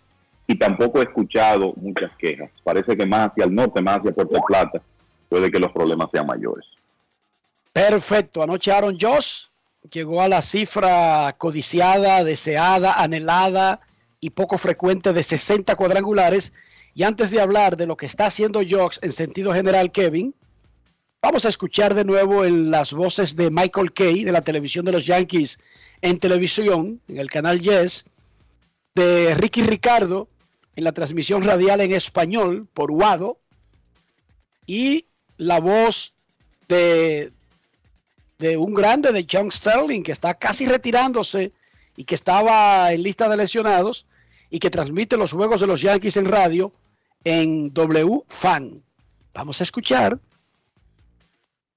y 0.46 0.56
tampoco 0.56 1.00
he 1.00 1.04
escuchado 1.04 1.72
muchas 1.76 2.10
quejas. 2.18 2.50
Parece 2.62 2.94
que 2.94 3.06
más 3.06 3.30
hacia 3.30 3.46
el 3.46 3.54
norte, 3.54 3.80
más 3.80 4.00
hacia 4.00 4.12
Puerto 4.12 4.38
Plata, 4.46 4.82
puede 5.30 5.50
que 5.50 5.60
los 5.60 5.72
problemas 5.72 6.10
sean 6.12 6.26
mayores. 6.26 6.66
Perfecto. 7.72 8.42
Anoche 8.42 8.70
Aaron 8.70 8.98
llegó 8.98 10.20
a 10.20 10.28
la 10.28 10.42
cifra 10.42 11.34
codiciada, 11.38 12.22
deseada, 12.22 12.92
anhelada 12.92 13.80
y 14.20 14.30
poco 14.30 14.58
frecuente 14.58 15.12
de 15.12 15.22
60 15.22 15.74
cuadrangulares. 15.76 16.52
Y 16.94 17.04
antes 17.04 17.30
de 17.30 17.40
hablar 17.40 17.76
de 17.76 17.86
lo 17.86 17.96
que 17.96 18.06
está 18.06 18.26
haciendo 18.26 18.60
Josh 18.68 18.98
en 19.02 19.12
sentido 19.12 19.52
general, 19.54 19.92
Kevin, 19.92 20.34
vamos 21.22 21.44
a 21.44 21.48
escuchar 21.48 21.94
de 21.94 22.04
nuevo 22.04 22.44
en 22.44 22.70
las 22.70 22.92
voces 22.92 23.36
de 23.36 23.50
Michael 23.50 23.92
Kay 23.92 24.24
de 24.24 24.32
la 24.32 24.42
televisión 24.42 24.84
de 24.84 24.92
los 24.92 25.06
Yankees 25.06 25.58
en 26.02 26.18
televisión, 26.18 27.00
en 27.08 27.18
el 27.18 27.30
canal 27.30 27.60
Yes, 27.60 28.04
de 28.94 29.34
Ricky 29.34 29.62
Ricardo 29.62 30.28
en 30.76 30.84
la 30.84 30.92
transmisión 30.92 31.44
radial 31.44 31.80
en 31.80 31.92
español 31.92 32.66
por 32.72 32.90
Wado 32.90 33.38
y 34.66 35.06
la 35.36 35.60
voz 35.60 36.14
de 36.68 37.32
de 38.40 38.56
un 38.56 38.74
grande 38.74 39.12
de 39.12 39.26
John 39.30 39.52
Sterling 39.52 40.02
que 40.02 40.12
está 40.12 40.34
casi 40.34 40.64
retirándose 40.64 41.52
y 41.94 42.04
que 42.04 42.14
estaba 42.14 42.90
en 42.92 43.02
lista 43.02 43.28
de 43.28 43.36
lesionados 43.36 44.06
y 44.50 44.58
que 44.58 44.70
transmite 44.70 45.16
los 45.16 45.32
juegos 45.32 45.60
de 45.60 45.66
los 45.66 45.80
Yankees 45.80 46.16
en 46.16 46.26
radio 46.26 46.72
en 47.24 47.72
W 47.72 48.22
Fan. 48.28 48.82
Vamos 49.32 49.60
a 49.60 49.64
escuchar 49.64 50.18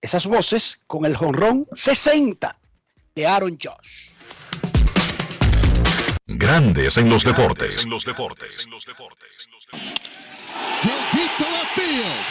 esas 0.01 0.25
voces 0.25 0.79
con 0.87 1.05
el 1.05 1.15
jonrón 1.15 1.67
60 1.73 2.57
de 3.15 3.27
Aaron 3.27 3.57
Josh. 3.61 4.09
Grandes 6.25 6.97
en 6.97 7.09
los 7.09 7.23
deportes. 7.23 7.85
Deep 11.13 11.31
to 11.37 11.43
left 11.43 11.75
field. 11.75 12.21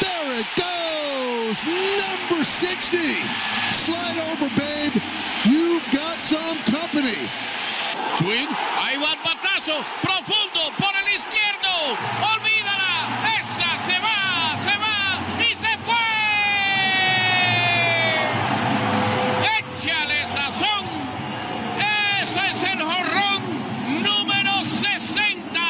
There 0.00 0.40
it 0.40 0.46
goes. 0.56 1.64
Number 1.66 2.44
60. 2.44 2.98
Slide 3.72 4.18
over, 4.32 4.50
babe. 4.56 5.00
You've 5.44 5.84
got 5.92 6.18
some 6.20 6.58
company. 6.64 7.28
Swing, 8.16 8.48
ahí 8.82 8.96
va 8.98 9.12
el 9.12 9.18
batazo, 9.24 9.82
profundo 10.02 10.60
por 10.78 10.94
el 10.94 11.08
izquierdo, 11.14 11.96
olvídala, 12.34 13.08
esa 13.38 13.70
se 13.86 13.98
va, 13.98 14.56
se 14.64 14.76
va 14.76 14.98
y 15.40 15.54
se 15.54 15.78
fue. 15.86 16.08
Échale 19.58 20.26
sazón, 20.26 20.84
ese 22.20 22.40
es 22.50 22.62
el 22.72 22.82
jorrón 22.82 23.40
número 24.02 24.64
60. 24.64 25.60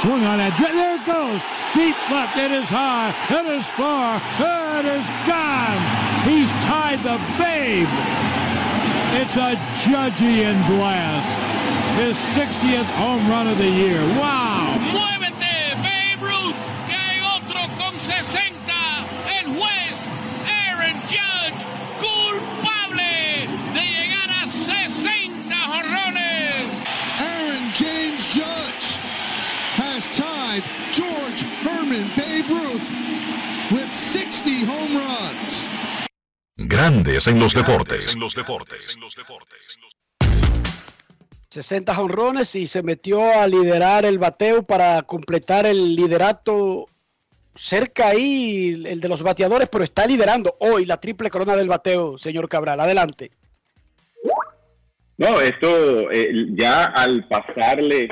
Swing 0.00 0.24
on 0.26 0.38
that. 0.38 0.56
There 0.58 0.96
it 0.96 1.04
goes. 1.06 1.40
Deep 1.72 1.96
left. 2.10 2.36
It 2.36 2.52
is 2.52 2.68
high. 2.68 3.14
It 3.30 3.46
is 3.46 3.66
far. 3.70 4.20
It 4.38 4.86
is 4.86 5.08
gone. 5.26 5.80
He's 6.26 6.50
tied 6.64 7.02
the 7.02 7.18
babe. 7.38 7.88
It's 9.16 9.36
a 9.36 9.54
Judgian 9.86 10.58
blast. 10.66 11.30
His 12.02 12.16
60th 12.34 12.90
home 12.98 13.28
run 13.30 13.46
of 13.46 13.56
the 13.58 13.70
year. 13.70 14.00
Wow. 14.18 14.74
Muévete, 14.90 15.56
Babe 15.86 16.20
Ruth, 16.20 16.58
que 16.88 16.96
hay 16.98 17.20
otro 17.36 17.62
con 17.78 17.94
60. 18.00 18.74
El 19.38 19.46
juez, 19.54 19.98
Aaron 20.66 20.98
Judge, 21.06 21.60
culpable 22.02 23.46
de 23.72 23.84
llegar 23.86 24.30
a 24.42 24.48
60 24.48 25.54
jorrones. 25.72 26.84
Aaron 27.20 27.64
James 27.72 28.26
Judge 28.34 28.98
has 29.78 30.08
tied 30.10 30.64
George 30.90 31.42
Herman 31.62 32.10
Babe 32.16 32.50
Ruth 32.50 32.90
with 33.70 33.92
60 33.94 34.64
home 34.64 34.96
runs. 34.96 35.53
Grandes 36.56 37.26
en 37.26 37.40
los 37.40 37.52
deportes. 37.52 38.16
60 41.50 41.94
jonrones 41.94 42.54
y 42.54 42.66
se 42.66 42.82
metió 42.82 43.20
a 43.22 43.46
liderar 43.46 44.04
el 44.04 44.18
bateo 44.18 44.62
para 44.62 45.02
completar 45.02 45.66
el 45.66 45.96
liderato 45.96 46.88
cerca 47.56 48.08
ahí, 48.08 48.82
el 48.86 49.00
de 49.00 49.08
los 49.08 49.22
bateadores, 49.22 49.68
pero 49.68 49.84
está 49.84 50.06
liderando 50.06 50.56
hoy 50.60 50.84
la 50.84 51.00
triple 51.00 51.30
corona 51.30 51.56
del 51.56 51.68
bateo, 51.68 52.18
señor 52.18 52.48
Cabral. 52.48 52.78
Adelante. 52.80 53.32
No, 55.16 55.40
esto 55.40 56.10
eh, 56.10 56.46
ya 56.50 56.86
al 56.86 57.26
pasarle 57.28 58.08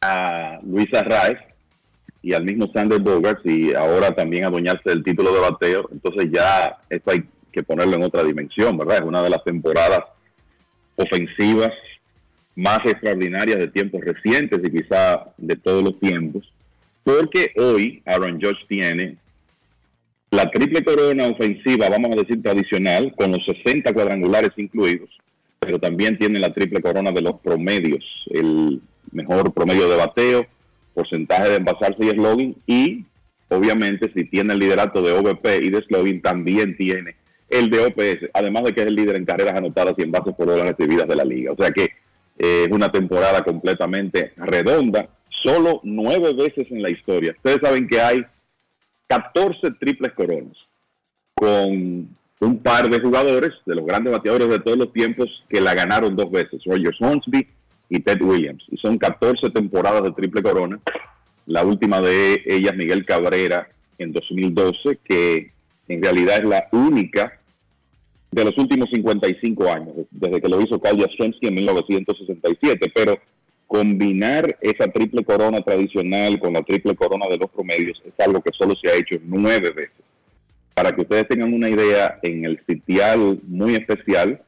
a 0.00 0.58
Luis 0.62 0.92
Arraez 0.94 1.38
y 2.26 2.34
al 2.34 2.42
mismo 2.42 2.68
Sander 2.74 2.98
Bogarts 2.98 3.46
y 3.46 3.72
ahora 3.72 4.12
también 4.12 4.46
adueñarse 4.46 4.90
del 4.90 5.04
título 5.04 5.32
de 5.32 5.38
bateo, 5.38 5.88
entonces 5.92 6.26
ya 6.32 6.76
esto 6.90 7.12
hay 7.12 7.22
que 7.52 7.62
ponerlo 7.62 7.94
en 7.94 8.02
otra 8.02 8.24
dimensión, 8.24 8.76
¿verdad? 8.76 8.96
Es 8.96 9.02
una 9.02 9.22
de 9.22 9.30
las 9.30 9.44
temporadas 9.44 10.00
ofensivas 10.96 11.70
más 12.56 12.80
extraordinarias 12.84 13.60
de 13.60 13.68
tiempos 13.68 14.00
recientes 14.04 14.58
y 14.60 14.70
quizá 14.72 15.26
de 15.36 15.54
todos 15.54 15.84
los 15.84 16.00
tiempos, 16.00 16.52
porque 17.04 17.52
hoy 17.58 18.02
Aaron 18.04 18.40
Judge 18.40 18.66
tiene 18.66 19.18
la 20.32 20.50
triple 20.50 20.82
corona 20.82 21.28
ofensiva, 21.28 21.88
vamos 21.88 22.10
a 22.10 22.22
decir 22.22 22.42
tradicional, 22.42 23.14
con 23.16 23.30
los 23.30 23.44
60 23.44 23.92
cuadrangulares 23.94 24.50
incluidos, 24.56 25.10
pero 25.60 25.78
también 25.78 26.18
tiene 26.18 26.40
la 26.40 26.52
triple 26.52 26.82
corona 26.82 27.12
de 27.12 27.22
los 27.22 27.38
promedios, 27.38 28.04
el 28.30 28.80
mejor 29.12 29.54
promedio 29.54 29.88
de 29.88 29.96
bateo, 29.96 30.46
porcentaje 30.96 31.50
de 31.50 31.56
envasarse 31.56 32.04
y 32.04 32.08
slogan, 32.08 32.56
y 32.66 33.04
obviamente 33.50 34.10
si 34.14 34.24
tiene 34.24 34.54
el 34.54 34.58
liderato 34.58 35.02
de 35.02 35.12
OVP 35.12 35.58
y 35.62 35.70
de 35.70 35.82
slogan, 35.82 36.22
también 36.22 36.76
tiene 36.76 37.14
el 37.48 37.70
de 37.70 37.84
OPS, 37.84 38.30
además 38.32 38.64
de 38.64 38.72
que 38.72 38.80
es 38.80 38.86
el 38.86 38.96
líder 38.96 39.16
en 39.16 39.26
carreras 39.26 39.54
anotadas 39.54 39.94
y 39.98 40.02
en 40.02 40.10
bases 40.10 40.34
por 40.34 40.48
horas 40.48 40.66
recibidas 40.66 41.06
de 41.06 41.16
la 41.16 41.24
liga. 41.24 41.52
O 41.52 41.56
sea 41.56 41.70
que 41.70 41.84
eh, 42.38 42.64
es 42.66 42.72
una 42.72 42.90
temporada 42.90 43.44
completamente 43.44 44.32
redonda, 44.36 45.08
solo 45.44 45.80
nueve 45.84 46.32
veces 46.32 46.66
en 46.70 46.82
la 46.82 46.90
historia. 46.90 47.34
Ustedes 47.36 47.60
saben 47.62 47.86
que 47.86 48.00
hay 48.00 48.24
14 49.06 49.70
triples 49.78 50.12
coronas 50.14 50.56
con 51.34 52.08
un 52.40 52.58
par 52.62 52.88
de 52.88 53.00
jugadores 53.00 53.52
de 53.66 53.74
los 53.74 53.86
grandes 53.86 54.12
bateadores 54.12 54.48
de 54.48 54.60
todos 54.60 54.78
los 54.78 54.92
tiempos 54.92 55.28
que 55.48 55.60
la 55.60 55.74
ganaron 55.74 56.16
dos 56.16 56.30
veces, 56.30 56.62
Roger 56.64 56.94
Hornsby 56.98 57.46
y 57.88 58.00
Ted 58.00 58.20
Williams. 58.20 58.64
Y 58.70 58.76
son 58.76 58.98
14 58.98 59.50
temporadas 59.50 60.02
de 60.02 60.12
triple 60.12 60.42
corona. 60.42 60.80
La 61.46 61.64
última 61.64 62.00
de 62.00 62.42
ellas, 62.46 62.74
Miguel 62.76 63.04
Cabrera, 63.04 63.68
en 63.98 64.12
2012, 64.12 64.98
que 65.04 65.52
en 65.88 66.02
realidad 66.02 66.38
es 66.38 66.44
la 66.44 66.68
única 66.72 67.40
de 68.30 68.44
los 68.44 68.58
últimos 68.58 68.90
55 68.90 69.72
años, 69.72 69.94
desde 70.10 70.40
que 70.40 70.48
lo 70.48 70.60
hizo 70.60 70.80
Kyle 70.80 70.98
Yastrzemski 70.98 71.46
en 71.46 71.54
1967, 71.54 72.92
pero 72.94 73.18
combinar 73.66 74.56
esa 74.60 74.88
triple 74.88 75.24
corona 75.24 75.60
tradicional 75.60 76.38
con 76.38 76.52
la 76.52 76.62
triple 76.62 76.94
corona 76.94 77.26
de 77.28 77.38
los 77.38 77.50
promedios 77.50 78.00
es 78.04 78.12
algo 78.24 78.40
que 78.40 78.52
solo 78.52 78.74
se 78.80 78.90
ha 78.90 78.94
hecho 78.94 79.16
nueve 79.24 79.70
veces. 79.70 80.04
Para 80.74 80.92
que 80.92 81.02
ustedes 81.02 81.26
tengan 81.28 81.52
una 81.52 81.70
idea, 81.70 82.18
en 82.22 82.44
el 82.44 82.60
sitial 82.66 83.40
muy 83.44 83.74
especial 83.74 84.42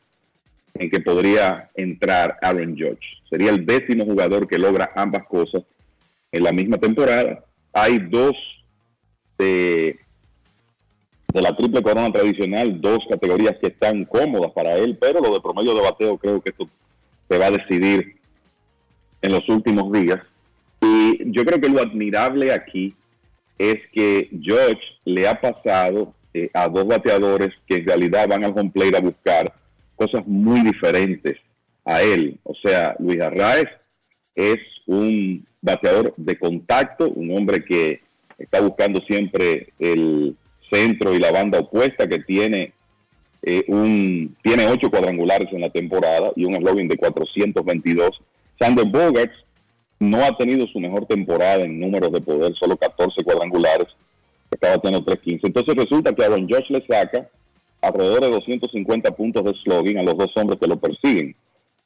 en 0.74 0.90
que 0.90 1.00
podría 1.00 1.70
entrar 1.74 2.36
Aaron 2.42 2.76
Judge. 2.76 3.17
Sería 3.28 3.50
el 3.50 3.66
décimo 3.66 4.04
jugador 4.04 4.48
que 4.48 4.58
logra 4.58 4.92
ambas 4.94 5.26
cosas 5.26 5.62
en 6.32 6.42
la 6.42 6.52
misma 6.52 6.78
temporada. 6.78 7.44
Hay 7.72 7.98
dos 7.98 8.34
de, 9.36 9.98
la 11.32 11.54
triple 11.54 11.82
corona 11.82 12.12
tradicional, 12.12 12.80
dos 12.80 13.00
categorías 13.08 13.56
que 13.60 13.68
están 13.68 14.04
cómodas 14.04 14.52
para 14.52 14.74
él, 14.76 14.96
pero 15.00 15.20
lo 15.20 15.32
de 15.32 15.40
promedio 15.40 15.74
de 15.74 15.82
bateo 15.82 16.18
creo 16.18 16.40
que 16.40 16.50
esto 16.50 16.68
se 17.28 17.38
va 17.38 17.46
a 17.46 17.50
decidir 17.50 18.16
en 19.20 19.32
los 19.32 19.48
últimos 19.48 19.92
días. 19.92 20.20
Y 20.80 21.30
yo 21.30 21.44
creo 21.44 21.60
que 21.60 21.68
lo 21.68 21.80
admirable 21.80 22.52
aquí 22.52 22.94
es 23.58 23.76
que 23.92 24.30
George 24.40 24.80
le 25.04 25.28
ha 25.28 25.40
pasado 25.40 26.14
eh, 26.32 26.48
a 26.54 26.68
dos 26.68 26.86
bateadores 26.86 27.50
que 27.66 27.76
en 27.76 27.86
realidad 27.86 28.28
van 28.28 28.44
al 28.44 28.54
home 28.56 28.72
a 28.96 29.00
buscar 29.00 29.52
cosas 29.96 30.26
muy 30.26 30.62
diferentes 30.62 31.36
a 31.88 32.02
él. 32.02 32.38
O 32.44 32.54
sea, 32.62 32.94
Luis 32.98 33.20
Arraez 33.20 33.68
es 34.34 34.58
un 34.86 35.46
bateador 35.62 36.14
de 36.16 36.38
contacto, 36.38 37.08
un 37.08 37.36
hombre 37.36 37.64
que 37.64 38.02
está 38.38 38.60
buscando 38.60 39.00
siempre 39.00 39.72
el 39.78 40.36
centro 40.70 41.14
y 41.14 41.18
la 41.18 41.32
banda 41.32 41.60
opuesta, 41.60 42.06
que 42.06 42.18
tiene 42.20 42.74
eh, 43.42 43.64
un 43.68 44.36
tiene 44.42 44.66
ocho 44.66 44.90
cuadrangulares 44.90 45.48
en 45.52 45.62
la 45.62 45.70
temporada 45.70 46.30
y 46.36 46.44
un 46.44 46.54
eslogan 46.54 46.88
de 46.88 46.96
422 46.96 48.10
Sander 48.60 48.86
Bogarts 48.86 49.36
no 49.98 50.22
ha 50.24 50.36
tenido 50.36 50.66
su 50.66 50.80
mejor 50.80 51.06
temporada 51.06 51.64
en 51.64 51.80
números 51.80 52.12
de 52.12 52.20
poder, 52.20 52.52
solo 52.54 52.76
14 52.76 53.24
cuadrangulares, 53.24 53.88
acaba 54.50 54.78
teniendo 54.78 55.10
3.15. 55.10 55.40
Entonces 55.44 55.74
resulta 55.74 56.12
que 56.12 56.24
Aaron 56.24 56.48
Josh 56.48 56.68
le 56.68 56.84
saca 56.86 57.28
alrededor 57.80 58.20
de 58.20 58.30
250 58.30 59.10
puntos 59.12 59.44
de 59.44 59.54
slogan 59.62 59.98
a 59.98 60.02
los 60.02 60.18
dos 60.18 60.30
hombres 60.36 60.58
que 60.60 60.66
lo 60.66 60.76
persiguen 60.76 61.34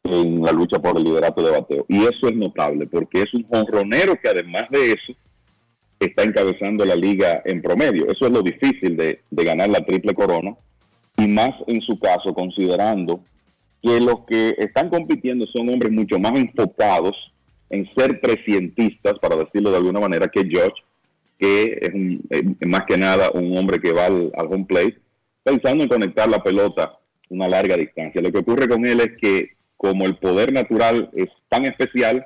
en 0.04 0.42
la 0.42 0.52
lucha 0.52 0.78
por 0.78 0.96
el 0.96 1.04
liderato 1.04 1.42
de 1.42 1.50
bateo. 1.50 1.86
Y 1.88 2.02
eso 2.02 2.28
es 2.28 2.34
notable, 2.34 2.86
porque 2.86 3.22
es 3.22 3.32
un 3.34 3.44
jonronero 3.44 4.16
que 4.20 4.28
además 4.28 4.64
de 4.70 4.92
eso 4.92 5.12
está 5.98 6.24
encabezando 6.24 6.84
la 6.84 6.96
liga 6.96 7.42
en 7.44 7.62
promedio. 7.62 8.10
Eso 8.10 8.26
es 8.26 8.32
lo 8.32 8.42
difícil 8.42 8.96
de, 8.96 9.20
ganar 9.30 9.68
la 9.68 9.84
triple 9.84 10.14
corona, 10.14 10.56
y 11.16 11.26
más 11.26 11.50
en 11.66 11.80
su 11.82 11.98
caso, 11.98 12.34
considerando 12.34 13.20
que 13.82 14.00
los 14.00 14.24
que 14.26 14.54
están 14.58 14.88
compitiendo 14.88 15.46
son 15.46 15.68
hombres 15.68 15.92
mucho 15.92 16.18
más 16.18 16.32
enfocados 16.38 17.16
en 17.70 17.88
ser 17.94 18.20
presientistas, 18.20 19.14
para 19.20 19.36
decirlo 19.36 19.70
de 19.70 19.76
alguna 19.78 20.00
manera, 20.00 20.28
que 20.28 20.44
George, 20.44 20.82
que 21.38 21.78
es, 21.80 22.66
más 22.66 22.82
que 22.86 22.96
nada 22.96 23.30
un 23.32 23.56
hombre 23.56 23.80
que 23.80 23.92
va 23.92 24.06
al, 24.06 24.32
home 24.34 24.64
plate, 24.64 24.98
pensando 25.42 25.84
en 25.84 25.88
conectar 25.88 26.28
la 26.28 26.42
pelota 26.42 26.98
una 27.28 27.48
larga 27.48 27.76
distancia. 27.76 28.20
Lo 28.20 28.30
que 28.30 28.38
ocurre 28.38 28.68
con 28.68 28.84
él 28.84 29.00
es 29.00 29.12
que 29.18 29.52
como 29.82 30.06
el 30.06 30.14
poder 30.14 30.52
natural 30.52 31.10
es 31.12 31.28
tan 31.48 31.64
especial, 31.64 32.24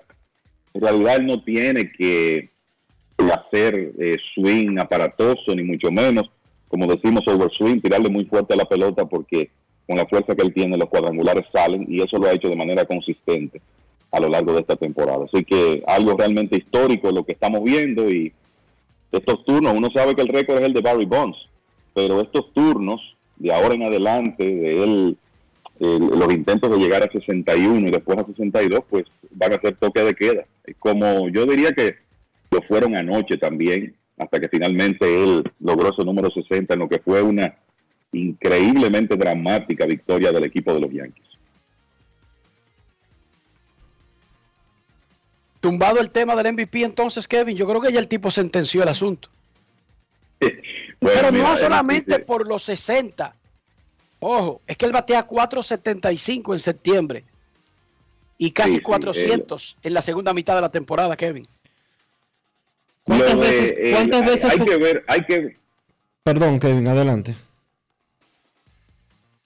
en 0.74 0.81
realidad 0.83 1.16
él 1.16 1.27
no 1.27 1.43
tiene 1.43 1.91
que 1.91 2.51
hacer 3.33 3.93
eh, 3.99 4.19
swing 4.35 4.78
aparatoso, 4.78 5.55
ni 5.55 5.62
mucho 5.62 5.91
menos, 5.91 6.31
como 6.69 6.87
decimos 6.87 7.27
over 7.27 7.51
swing, 7.57 7.81
tirarle 7.81 8.11
muy 8.11 8.27
fuerte 8.27 8.53
a 8.53 8.59
la 8.59 8.66
pelota 8.66 9.07
porque 9.07 9.51
con 9.87 9.97
la 9.97 10.05
fuerza 10.05 10.35
que 10.35 10.43
él 10.43 10.53
tiene, 10.53 10.77
los 10.77 10.91
cuadrangulares 10.91 11.47
salen 11.51 11.87
y 11.89 12.03
eso 12.03 12.19
lo 12.19 12.27
ha 12.27 12.33
hecho 12.33 12.51
de 12.51 12.57
manera 12.57 12.85
consistente 12.85 13.62
a 14.11 14.20
lo 14.20 14.28
largo 14.28 14.53
de 14.53 14.61
esta 14.61 14.77
temporada. 14.77 15.24
Así 15.24 15.43
que 15.43 15.83
algo 15.87 16.15
realmente 16.15 16.59
histórico 16.59 17.11
lo 17.11 17.24
que 17.24 17.33
estamos 17.33 17.65
viendo 17.65 18.11
y 18.11 18.35
estos 19.12 19.47
turnos, 19.47 19.73
uno 19.73 19.89
sabe 19.95 20.15
que 20.15 20.20
el 20.20 20.28
récord 20.28 20.59
es 20.59 20.66
el 20.66 20.74
de 20.74 20.83
Barry 20.83 21.07
Bonds, 21.07 21.39
pero 21.95 22.20
estos 22.20 22.53
turnos 22.53 23.01
de 23.37 23.51
ahora 23.51 23.74
en 23.74 23.85
adelante, 23.85 24.45
de 24.45 24.85
él, 24.85 25.16
los 25.78 26.32
intentos 26.32 26.70
de 26.70 26.78
llegar 26.78 27.03
a 27.03 27.11
61 27.11 27.89
y 27.89 27.90
después 27.90 28.19
a 28.19 28.24
62, 28.24 28.81
pues 28.89 29.05
van 29.31 29.53
a 29.53 29.61
ser 29.61 29.77
toque 29.77 30.03
de 30.03 30.15
queda. 30.15 30.44
Como 30.78 31.28
yo 31.28 31.47
diría 31.47 31.73
que 31.73 31.97
lo 32.51 32.62
fueron 32.62 32.97
anoche 32.97 33.36
también, 33.36 33.94
hasta 34.19 34.40
que 34.40 34.48
finalmente 34.48 35.23
él 35.23 35.44
logró 35.61 35.90
ese 35.90 36.05
número 36.05 36.31
60 36.31 36.73
en 36.73 36.81
lo 36.81 36.89
que 36.89 36.98
fue 36.98 37.20
una 37.23 37.55
increíblemente 38.12 39.16
dramática 39.16 39.85
victoria 39.85 40.32
del 40.32 40.44
equipo 40.44 40.73
de 40.73 40.81
los 40.81 40.90
Yankees. 40.90 41.27
Tumbado 45.61 46.01
el 46.01 46.11
tema 46.11 46.36
del 46.36 46.53
MVP 46.53 46.85
entonces, 46.85 47.27
Kevin, 47.27 47.57
yo 47.57 47.66
creo 47.66 47.81
que 47.81 47.93
ya 47.93 47.98
el 47.98 48.09
tipo 48.09 48.31
sentenció 48.31 48.82
el 48.82 48.89
asunto. 48.89 49.28
Pero 50.98 51.31
no 51.31 51.57
solamente 51.57 52.20
por 52.20 52.47
los 52.47 52.62
60. 52.62 53.35
Ojo, 54.20 54.60
es 54.66 54.76
que 54.76 54.86
él 54.86 54.93
batea 54.93 55.26
4.75 55.26 56.52
en 56.52 56.59
septiembre 56.59 57.24
y 58.38 58.51
casi 58.51 58.80
400 58.80 59.76
en 59.82 59.94
la 59.94 60.02
segunda 60.02 60.32
mitad 60.34 60.55
de 60.55 60.62
la 60.62 60.70
temporada, 60.70 61.16
Kevin. 61.16 61.47
¿Cuántas 63.05 63.38
veces, 63.38 63.74
cuántas 63.93 64.26
veces 64.26 64.51
hay, 64.51 64.59
que 64.59 64.76
ver, 64.76 65.05
hay 65.06 65.24
que 65.24 65.56
Perdón, 66.24 66.59
Kevin, 66.59 66.88
adelante. 66.88 67.36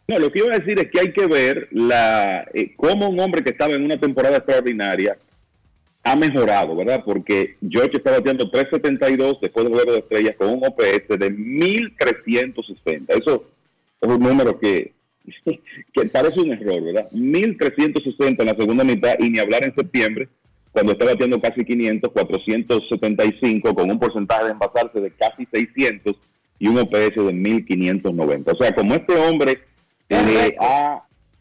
No, 0.09 0.19
lo 0.19 0.33
que 0.33 0.39
iba 0.39 0.55
a 0.55 0.59
decir 0.59 0.79
es 0.79 0.91
que 0.91 0.99
hay 0.99 1.13
que 1.13 1.27
ver 1.27 1.69
la 1.73 2.49
eh, 2.55 2.75
cómo 2.75 3.09
un 3.09 3.21
hombre 3.21 3.45
que 3.45 3.51
estaba 3.51 3.75
en 3.75 3.85
una 3.85 4.01
temporada 4.01 4.39
extraordinaria 4.39 5.19
ha 6.03 6.17
mejorado, 6.17 6.75
¿verdad? 6.75 7.03
Porque 7.05 7.59
George 7.69 7.99
está 7.99 8.13
bateando 8.13 8.51
3.72 8.51 9.41
después 9.41 9.65
del 9.67 9.75
juego 9.75 9.93
de 9.93 9.99
estrellas 9.99 10.37
con 10.39 10.49
un 10.49 10.65
OPS 10.65 11.19
de 11.19 11.31
1.360. 11.31 13.05
Eso 13.09 13.45
es 14.01 14.09
un 14.09 14.21
número 14.21 14.59
que, 14.59 14.93
que 15.45 16.07
parece 16.07 16.41
un 16.41 16.53
error, 16.53 16.83
¿verdad? 16.83 17.11
1.360 17.13 18.41
en 18.41 18.47
la 18.47 18.57
segunda 18.57 18.85
mitad 18.85 19.15
y 19.19 19.31
ni 19.31 19.39
hablar 19.39 19.65
en 19.65 19.75
septiembre, 19.75 20.29
cuando 20.73 20.93
está 20.93 21.05
bateando 21.05 21.41
casi 21.41 21.65
500, 21.65 22.13
475 22.13 23.75
con 23.75 23.91
un 23.91 23.99
porcentaje 23.99 24.45
de 24.45 24.51
envasarse 24.53 25.01
de 25.01 25.11
casi 25.13 25.47
600 25.51 26.17
y 26.59 26.69
un 26.69 26.79
OPS 26.79 27.17
de 27.17 27.35
1.590. 27.35 28.53
O 28.53 28.57
sea, 28.57 28.75
como 28.75 28.95
este 28.95 29.15
hombre 29.17 29.59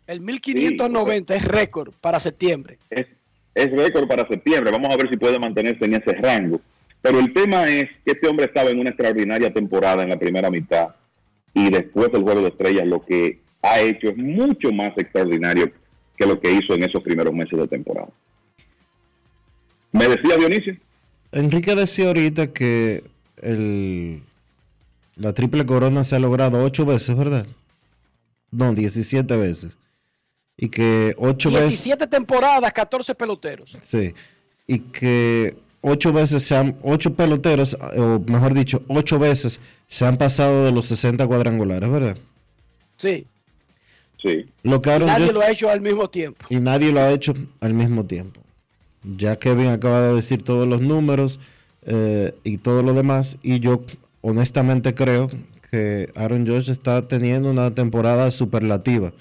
el 0.07 0.21
1590 0.21 1.35
es 1.35 1.45
récord 1.45 1.93
para 2.01 2.19
septiembre. 2.19 2.77
Es, 2.89 3.07
es 3.53 3.71
récord 3.71 4.07
para 4.07 4.27
septiembre. 4.27 4.71
Vamos 4.71 4.93
a 4.93 4.97
ver 4.97 5.09
si 5.09 5.17
puede 5.17 5.39
mantenerse 5.39 5.85
en 5.85 5.95
ese 5.95 6.13
rango. 6.13 6.61
Pero 7.01 7.19
el 7.19 7.33
tema 7.33 7.69
es 7.69 7.85
que 8.05 8.13
este 8.13 8.27
hombre 8.27 8.45
estaba 8.45 8.69
en 8.69 8.79
una 8.79 8.89
extraordinaria 8.89 9.53
temporada 9.53 10.03
en 10.03 10.09
la 10.09 10.19
primera 10.19 10.49
mitad 10.49 10.89
y 11.53 11.69
después 11.69 12.11
del 12.11 12.23
juego 12.23 12.41
de 12.41 12.49
estrellas 12.49 12.87
lo 12.87 13.05
que 13.05 13.39
ha 13.61 13.79
hecho 13.81 14.09
es 14.09 14.17
mucho 14.17 14.71
más 14.71 14.91
extraordinario 14.97 15.71
que 16.17 16.25
lo 16.25 16.39
que 16.39 16.51
hizo 16.51 16.73
en 16.73 16.83
esos 16.83 17.01
primeros 17.01 17.33
meses 17.33 17.57
de 17.57 17.67
temporada. 17.67 18.09
¿Me 19.91 20.07
decía 20.07 20.37
Dionisio? 20.37 20.77
Enrique 21.31 21.75
decía 21.75 22.07
ahorita 22.07 22.51
que 22.53 23.03
el, 23.41 24.21
la 25.15 25.33
triple 25.33 25.65
corona 25.65 26.03
se 26.03 26.15
ha 26.15 26.19
logrado 26.19 26.63
ocho 26.63 26.85
veces, 26.85 27.15
¿verdad? 27.15 27.45
No, 28.51 28.73
17 28.73 29.37
veces. 29.37 29.77
Y 30.57 30.69
que 30.69 31.15
8 31.17 31.51
veces. 31.51 31.69
17 31.69 32.07
temporadas, 32.07 32.73
14 32.73 33.15
peloteros. 33.15 33.77
Sí. 33.81 34.13
Y 34.67 34.79
que 34.79 35.55
8 35.81 36.13
veces 36.13 36.43
se 36.43 36.55
han. 36.55 36.77
8 36.83 37.13
peloteros, 37.13 37.77
o 37.97 38.19
mejor 38.27 38.53
dicho, 38.53 38.83
8 38.87 39.19
veces 39.19 39.59
se 39.87 40.05
han 40.05 40.17
pasado 40.17 40.65
de 40.65 40.71
los 40.71 40.85
60 40.85 41.25
cuadrangulares, 41.27 41.89
¿verdad? 41.89 42.17
Sí. 42.97 43.25
Sí. 44.21 44.47
Lo 44.63 44.81
que 44.81 44.95
y 44.95 44.99
nadie 44.99 45.31
lo 45.31 45.41
ha 45.41 45.49
hecho 45.49 45.69
al 45.69 45.81
mismo 45.81 46.09
tiempo. 46.09 46.45
Y 46.49 46.59
nadie 46.59 46.91
lo 46.91 46.99
ha 46.99 47.11
hecho 47.11 47.33
al 47.61 47.73
mismo 47.73 48.05
tiempo. 48.05 48.41
Ya 49.03 49.37
Kevin 49.37 49.67
acaba 49.67 50.01
de 50.01 50.15
decir 50.15 50.43
todos 50.43 50.67
los 50.67 50.81
números 50.81 51.39
eh, 51.85 52.35
y 52.43 52.57
todo 52.57 52.83
lo 52.83 52.93
demás. 52.93 53.37
Y 53.41 53.59
yo 53.61 53.81
honestamente 54.21 54.93
creo 54.93 55.29
que 55.71 56.11
Aaron 56.15 56.45
Josh 56.45 56.69
está 56.69 57.07
teniendo 57.07 57.49
una 57.49 57.73
temporada 57.73 58.29
superlativa. 58.31 59.13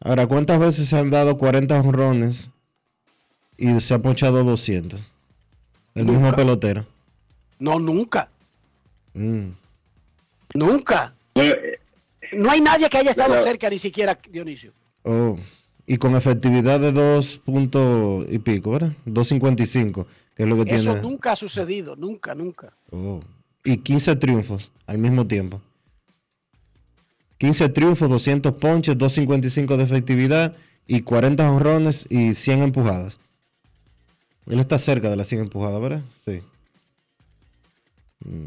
Ahora, 0.00 0.26
¿cuántas 0.26 0.58
veces 0.58 0.88
se 0.88 0.98
han 0.98 1.10
dado 1.10 1.38
40 1.38 1.80
honrones 1.80 2.50
y 3.56 3.80
se 3.80 3.94
ha 3.94 4.02
ponchado 4.02 4.42
200? 4.42 5.11
El 5.94 6.06
mismo 6.06 6.34
pelotero. 6.34 6.86
No, 7.58 7.78
nunca. 7.78 8.28
Mm. 9.14 9.50
Nunca. 10.54 11.14
No 12.32 12.50
hay 12.50 12.60
nadie 12.60 12.88
que 12.88 12.98
haya 12.98 13.10
estado 13.10 13.42
cerca, 13.44 13.68
ni 13.68 13.78
siquiera 13.78 14.18
Dionisio. 14.30 14.72
Oh. 15.02 15.36
Y 15.86 15.96
con 15.96 16.16
efectividad 16.16 16.80
de 16.80 16.92
2 16.92 17.38
puntos 17.44 18.26
y 18.30 18.38
pico, 18.38 18.70
¿verdad? 18.72 18.92
2.55, 19.06 20.06
que 20.36 20.42
es 20.42 20.48
lo 20.48 20.56
que 20.56 20.64
tiene. 20.64 20.80
Eso 20.80 20.94
nunca 20.96 21.32
ha 21.32 21.36
sucedido, 21.36 21.96
nunca, 21.96 22.34
nunca. 22.34 22.72
Oh 22.90 23.20
y 23.64 23.78
15 23.78 24.16
triunfos 24.16 24.72
al 24.86 24.98
mismo 24.98 25.26
tiempo. 25.26 25.60
15 27.38 27.68
triunfos, 27.70 28.08
200 28.08 28.54
ponches, 28.54 28.96
255 28.96 29.76
de 29.76 29.84
efectividad 29.84 30.56
y 30.86 31.02
40 31.02 31.50
honrones 31.50 32.06
y 32.08 32.34
100 32.34 32.62
empujadas. 32.62 33.20
Él 34.48 34.58
está 34.58 34.78
cerca 34.78 35.08
de 35.10 35.16
las 35.16 35.28
100 35.28 35.42
empujadas, 35.42 35.80
¿verdad? 35.80 36.02
Sí. 36.16 36.40
Mm, 38.24 38.46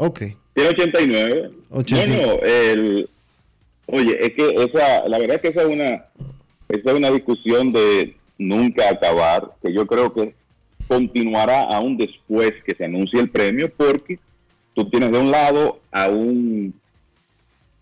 Ok. 0.00 0.20
Tiene 0.54 0.70
89. 0.70 1.50
89. 1.70 2.22
No, 2.22 2.26
no, 2.36 2.42
el, 2.42 3.10
oye, 3.86 4.16
es 4.24 4.32
que 4.34 4.48
esa, 4.64 5.08
la 5.08 5.18
verdad 5.18 5.36
es 5.36 5.42
que 5.42 5.48
esa 5.48 5.62
es 5.62 5.68
una, 5.68 6.04
esa 6.68 6.90
es 6.90 6.92
una 6.92 7.10
discusión 7.10 7.72
de 7.72 8.16
nunca 8.38 8.88
acabar, 8.88 9.50
que 9.60 9.72
yo 9.74 9.86
creo 9.88 10.14
que 10.14 10.34
continuará 10.86 11.64
aún 11.64 11.96
después 11.96 12.52
que 12.64 12.74
se 12.76 12.84
anuncie 12.84 13.18
el 13.20 13.28
premio, 13.30 13.70
porque 13.76 14.20
tú 14.74 14.88
tienes 14.88 15.10
de 15.10 15.18
un 15.18 15.32
lado 15.32 15.80
a 15.90 16.08
un 16.08 16.72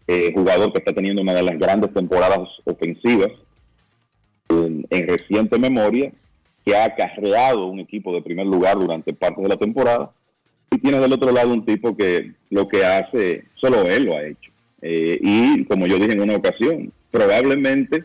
eh, 0.06 0.32
jugador 0.34 0.72
que 0.72 0.78
está 0.78 0.94
teniendo 0.94 1.20
una 1.20 1.34
de 1.34 1.42
las 1.42 1.58
grandes 1.58 1.92
temporadas 1.92 2.48
ofensivas 2.64 3.30
en, 4.48 4.86
en 4.88 5.08
reciente 5.08 5.58
memoria, 5.58 6.12
que 6.66 6.74
ha 6.74 6.86
acarreado 6.86 7.66
un 7.66 7.78
equipo 7.78 8.12
de 8.12 8.22
primer 8.22 8.44
lugar 8.44 8.76
durante 8.76 9.14
parte 9.14 9.40
de 9.40 9.48
la 9.48 9.56
temporada, 9.56 10.10
y 10.68 10.78
tienes 10.78 11.00
del 11.00 11.12
otro 11.12 11.30
lado 11.30 11.52
un 11.52 11.64
tipo 11.64 11.96
que 11.96 12.32
lo 12.50 12.66
que 12.66 12.84
hace, 12.84 13.44
solo 13.54 13.82
él 13.84 14.06
lo 14.06 14.16
ha 14.16 14.26
hecho. 14.26 14.50
Eh, 14.82 15.16
y 15.22 15.64
como 15.66 15.86
yo 15.86 15.96
dije 15.96 16.12
en 16.12 16.22
una 16.22 16.34
ocasión, 16.34 16.92
probablemente 17.12 18.04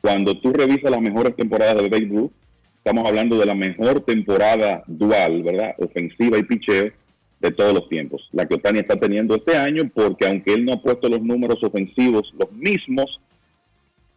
cuando 0.00 0.38
tú 0.38 0.52
revisas 0.52 0.90
las 0.90 1.00
mejores 1.00 1.34
temporadas 1.34 1.74
de 1.82 2.00
Ruth, 2.08 2.30
estamos 2.76 3.08
hablando 3.08 3.36
de 3.38 3.46
la 3.46 3.54
mejor 3.54 4.02
temporada 4.02 4.84
dual, 4.86 5.42
¿verdad? 5.42 5.74
Ofensiva 5.78 6.38
y 6.38 6.44
picheo 6.44 6.92
de 7.40 7.50
todos 7.50 7.74
los 7.74 7.88
tiempos. 7.88 8.28
La 8.32 8.46
que 8.46 8.54
Otani 8.54 8.78
está 8.78 8.96
teniendo 8.96 9.34
este 9.34 9.56
año, 9.56 9.90
porque 9.92 10.28
aunque 10.28 10.52
él 10.54 10.64
no 10.64 10.74
ha 10.74 10.82
puesto 10.82 11.08
los 11.08 11.22
números 11.22 11.58
ofensivos 11.64 12.32
los 12.38 12.52
mismos, 12.52 13.20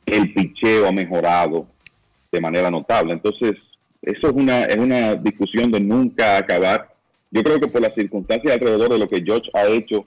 el 0.06 0.32
picheo 0.34 0.88
ha 0.88 0.92
mejorado 0.92 1.68
de 2.32 2.42
manera 2.42 2.70
notable. 2.70 3.14
Entonces, 3.14 3.54
eso 4.02 4.28
es 4.28 4.34
una, 4.34 4.64
es 4.66 4.78
una 4.78 5.16
discusión 5.16 5.72
de 5.72 5.80
nunca 5.80 6.38
acabar. 6.38 6.94
Yo 7.32 7.44
creo 7.44 7.60
que 7.60 7.68
por 7.68 7.82
las 7.82 7.94
circunstancias 7.96 8.54
alrededor 8.54 8.90
de 8.90 9.00
lo 9.00 9.08
que 9.08 9.22
George 9.24 9.50
ha 9.54 9.68
hecho 9.68 10.06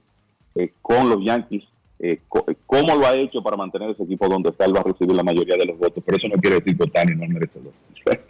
eh, 0.54 0.70
con 0.82 1.08
los 1.08 1.24
Yankees, 1.24 1.64
eh, 1.98 2.18
co- 2.28 2.44
eh, 2.48 2.54
cómo 2.66 2.96
lo 2.96 3.06
ha 3.06 3.14
hecho 3.14 3.42
para 3.42 3.56
mantener 3.56 3.90
ese 3.90 4.02
equipo 4.04 4.26
donde 4.28 4.50
está, 4.50 4.64
él 4.64 4.74
va 4.74 4.80
a 4.80 4.84
recibir 4.84 5.14
la 5.14 5.22
mayoría 5.22 5.56
de 5.56 5.66
los 5.66 5.78
votos. 5.78 6.02
Pero 6.04 6.16
eso 6.16 6.28
no 6.28 6.40
quiere 6.40 6.56
decir 6.60 6.76
que 6.76 6.84
Otani 6.84 7.14
no 7.14 7.24
es 7.24 7.30
merecedor. 7.30 7.72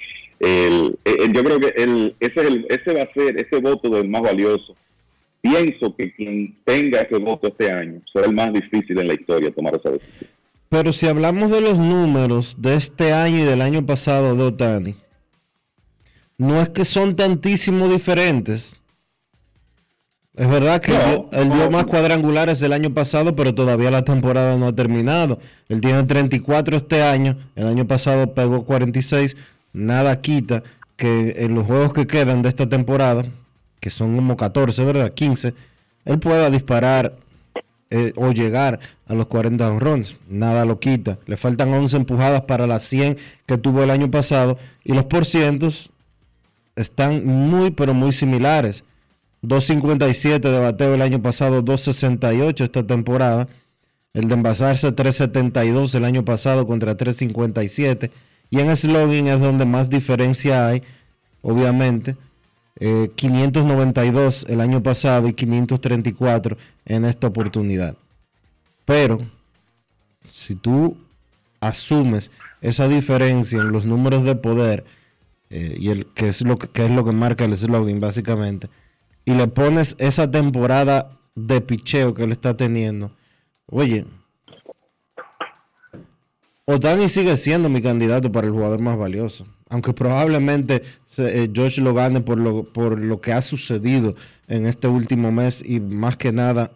El- 0.40 0.98
el- 1.04 1.32
yo 1.34 1.44
creo 1.44 1.60
que 1.60 1.68
ese, 2.18 2.64
ese 2.70 2.94
va 2.94 3.02
a 3.02 3.12
ser, 3.12 3.38
ese 3.38 3.60
voto 3.60 3.90
del 3.90 4.08
más 4.08 4.22
valioso. 4.22 4.74
Pienso 5.42 5.94
que 5.94 6.14
quien 6.14 6.56
tenga 6.64 7.00
ese 7.02 7.18
voto 7.18 7.48
este 7.48 7.70
año 7.70 8.00
será 8.12 8.26
el 8.26 8.32
más 8.34 8.50
difícil 8.52 8.98
en 8.98 9.08
la 9.08 9.14
historia 9.14 9.50
tomar 9.50 9.74
esa 9.76 9.90
decisión. 9.90 10.30
Pero 10.70 10.92
si 10.92 11.08
hablamos 11.08 11.50
de 11.50 11.60
los 11.60 11.76
números 11.78 12.54
de 12.58 12.76
este 12.76 13.12
año 13.12 13.38
y 13.38 13.42
del 13.42 13.60
año 13.60 13.84
pasado 13.84 14.36
de 14.36 14.42
Otani, 14.44 14.94
no 16.38 16.62
es 16.62 16.68
que 16.68 16.84
son 16.84 17.16
tantísimo 17.16 17.88
diferentes. 17.88 18.76
Es 20.36 20.48
verdad 20.48 20.80
que 20.80 20.92
él 20.92 21.00
dio- 21.08 21.28
él 21.32 21.50
dio 21.50 21.70
más 21.72 21.84
cuadrangulares 21.86 22.60
del 22.60 22.72
año 22.72 22.94
pasado, 22.94 23.34
pero 23.34 23.52
todavía 23.52 23.90
la 23.90 24.04
temporada 24.04 24.56
no 24.56 24.68
ha 24.68 24.72
terminado. 24.72 25.40
Él 25.68 25.80
tiene 25.80 26.04
34 26.04 26.76
este 26.76 27.02
año, 27.02 27.36
el 27.56 27.66
año 27.66 27.84
pasado 27.88 28.32
pegó 28.32 28.64
46. 28.64 29.36
Nada 29.72 30.20
quita 30.20 30.62
que 30.96 31.34
en 31.38 31.56
los 31.56 31.66
juegos 31.66 31.92
que 31.92 32.06
quedan 32.06 32.42
de 32.42 32.48
esta 32.48 32.68
temporada, 32.68 33.24
que 33.80 33.90
son 33.90 34.14
como 34.14 34.36
14, 34.36 34.84
¿verdad? 34.84 35.12
15, 35.12 35.52
él 36.04 36.18
pueda 36.20 36.48
disparar 36.48 37.16
eh, 37.90 38.12
o 38.14 38.30
llegar 38.30 38.78
a 39.06 39.14
los 39.14 39.26
40 39.26 39.68
honrones. 39.68 40.20
Nada 40.28 40.64
lo 40.64 40.78
quita. 40.78 41.18
Le 41.26 41.36
faltan 41.36 41.72
11 41.74 41.96
empujadas 41.96 42.42
para 42.42 42.68
las 42.68 42.84
100 42.84 43.18
que 43.46 43.58
tuvo 43.58 43.82
el 43.82 43.90
año 43.90 44.10
pasado 44.10 44.58
y 44.84 44.92
los 44.94 45.06
porcientos 45.06 45.90
están 46.76 47.26
muy 47.26 47.72
pero 47.72 47.92
muy 47.92 48.12
similares. 48.12 48.84
2.57 49.42 50.40
de 50.40 50.58
bateo 50.60 50.94
el 50.94 51.02
año 51.02 51.20
pasado, 51.20 51.64
2.68 51.64 52.62
esta 52.62 52.86
temporada. 52.86 53.48
El 54.12 54.28
de 54.28 54.34
envasarse 54.34 54.94
3.72 54.94 55.94
el 55.94 56.04
año 56.04 56.24
pasado 56.24 56.66
contra 56.66 56.96
3.57. 56.96 58.10
Y 58.50 58.60
en 58.60 58.76
slugging 58.76 59.28
es 59.28 59.40
donde 59.40 59.64
más 59.64 59.88
diferencia 59.90 60.66
hay, 60.66 60.82
obviamente. 61.42 62.16
Eh, 62.82 63.10
592 63.14 64.46
el 64.48 64.60
año 64.60 64.82
pasado 64.82 65.28
y 65.28 65.34
534 65.34 66.56
en 66.86 67.04
esta 67.04 67.26
oportunidad. 67.26 67.94
Pero 68.86 69.18
si 70.26 70.54
tú 70.54 70.96
asumes 71.60 72.30
esa 72.62 72.88
diferencia 72.88 73.60
en 73.60 73.70
los 73.70 73.84
números 73.84 74.24
de 74.24 74.34
poder 74.34 74.84
eh, 75.50 75.76
y 75.78 75.90
el 75.90 76.06
que 76.06 76.28
es 76.28 76.42
lo 76.42 76.58
que, 76.58 76.68
que 76.68 76.86
es 76.86 76.90
lo 76.90 77.04
que 77.04 77.12
marca 77.12 77.44
el 77.44 77.56
slogan 77.56 78.00
básicamente 78.00 78.70
y 79.24 79.34
le 79.34 79.46
pones 79.46 79.94
esa 79.98 80.30
temporada 80.30 81.18
de 81.34 81.60
picheo 81.60 82.14
que 82.14 82.24
él 82.24 82.32
está 82.32 82.56
teniendo, 82.56 83.12
oye, 83.66 84.06
Otani 86.64 87.08
sigue 87.08 87.36
siendo 87.36 87.68
mi 87.68 87.82
candidato 87.82 88.30
para 88.30 88.46
el 88.46 88.52
jugador 88.52 88.80
más 88.80 88.96
valioso. 88.96 89.46
Aunque 89.70 89.92
probablemente 89.94 90.82
se- 91.06 91.44
eh, 91.44 91.50
George 91.52 91.80
lo 91.80 91.94
gane 91.94 92.20
por 92.20 92.38
lo, 92.38 92.64
por 92.64 92.98
lo 92.98 93.20
que 93.20 93.32
ha 93.32 93.40
sucedido 93.40 94.14
en 94.48 94.66
este 94.66 94.86
último 94.88 95.32
mes 95.32 95.62
y 95.64 95.80
más 95.80 96.16
que 96.16 96.32
nada 96.32 96.70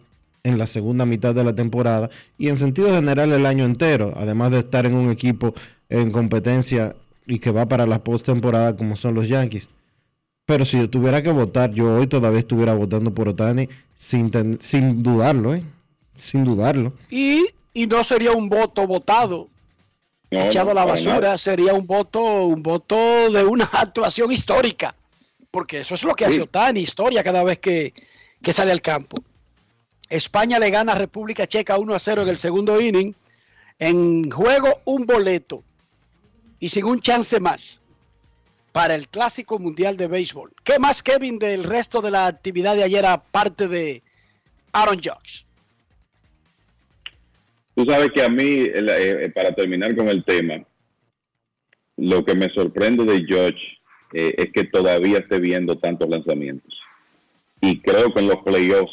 en 0.45 0.59
la 0.59 0.67
segunda 0.67 1.05
mitad 1.05 1.35
de 1.35 1.43
la 1.45 1.55
temporada 1.55 2.09
y 2.39 2.49
en 2.49 2.57
sentido 2.59 2.95
general 2.95 3.33
el 3.33 3.47
año 3.47 3.65
entero, 3.65 4.15
además 4.17 4.51
de 4.53 4.59
estar 4.61 4.87
en 4.87 4.95
un 4.95 5.11
equipo 5.11 5.55
en 5.89 6.11
competencia 6.11 6.95
y 7.27 7.39
que 7.39 7.51
va 7.51 7.67
para 7.67 7.87
la 7.87 8.03
postemporada 8.05 8.77
como 8.77 8.95
son 8.97 9.15
los 9.15 9.27
Yankees. 9.29 9.71
Pero 10.47 10.65
si 10.67 10.77
yo 10.79 10.91
tuviera 10.91 11.23
que 11.23 11.33
votar, 11.33 11.73
yo 11.73 11.95
hoy 11.97 12.07
todavía 12.07 12.39
estuviera 12.41 12.75
votando 12.75 13.13
por 13.15 13.29
Otani 13.31 13.69
sin, 13.95 14.31
sin 14.61 15.03
dudarlo, 15.03 15.55
¿eh? 15.55 15.63
Sin 16.17 16.45
dudarlo. 16.45 16.93
Y, 17.11 17.47
y 17.73 17.87
no 17.87 18.05
sería 18.05 18.33
un 18.33 18.51
voto 18.51 18.87
votado, 18.87 19.49
No, 20.35 20.47
echado 20.47 20.71
a 20.71 20.75
la 20.75 20.85
basura, 20.85 21.15
nada. 21.21 21.39
sería 21.39 21.75
un 21.75 21.87
voto, 21.87 22.47
un 22.47 22.63
voto 22.63 23.31
de 23.31 23.45
una 23.45 23.65
actuación 23.73 24.33
histórica. 24.33 24.95
Porque 25.51 25.81
eso 25.81 25.95
es 25.95 26.03
lo 26.03 26.15
que 26.15 26.25
hace 26.25 26.35
Sí. 26.35 26.41
Otani, 26.41 26.81
historia 26.81 27.23
cada 27.23 27.45
vez 27.45 27.59
que, 27.59 27.95
que 28.43 28.53
sale 28.53 28.73
al 28.73 28.83
campo. 28.83 29.23
España 30.09 30.59
le 30.59 30.71
gana 30.71 30.93
a 30.93 30.97
República 30.97 31.47
Checa 31.47 31.79
1 31.79 31.95
a 31.95 31.99
0 31.99 32.23
en 32.23 32.29
el 32.29 32.37
segundo 32.37 32.81
inning. 32.81 33.15
En 33.79 34.31
juego 34.31 34.81
un 34.85 35.07
boleto 35.07 35.63
y 36.61 36.69
sin 36.69 36.85
un 36.85 37.01
chance 37.01 37.41
más 37.41 37.81
para 38.73 38.95
el 38.95 39.09
Clásico 39.09 39.59
Mundial 39.59 39.97
de 39.97 40.09
Béisbol. 40.09 40.53
¿Qué 40.65 40.79
más, 40.79 41.03
Kevin, 41.03 41.39
del 41.39 41.63
resto 41.65 42.01
de 42.01 42.11
la 42.11 42.27
actividad 42.27 42.75
de 42.75 42.83
ayer 42.85 43.07
aparte 43.07 43.69
de 43.69 44.03
Aaron 44.73 44.97
Judge? 44.97 45.44
Tú 47.75 47.85
sabes 47.87 48.11
que 48.13 48.23
a 48.23 48.29
mí, 48.29 48.43
el- 48.73 48.89
eh, 48.89 49.31
para 49.35 49.53
terminar 49.53 49.95
con 49.97 50.09
el 50.09 50.25
tema, 50.25 50.65
lo 51.97 52.25
que 52.25 52.35
me 52.35 52.49
sorprende 52.51 53.05
de 53.05 53.25
George 53.27 53.61
eh, 54.13 54.35
es 54.39 54.53
que 54.53 54.65
todavía 54.65 55.19
esté 55.19 55.41
viendo 55.41 55.77
tantos 55.79 56.09
lanzamientos. 56.09 56.73
Y 57.61 57.81
creo 57.81 58.13
que 58.13 58.21
en 58.21 58.29
los 58.29 58.43
playoffs 58.45 58.93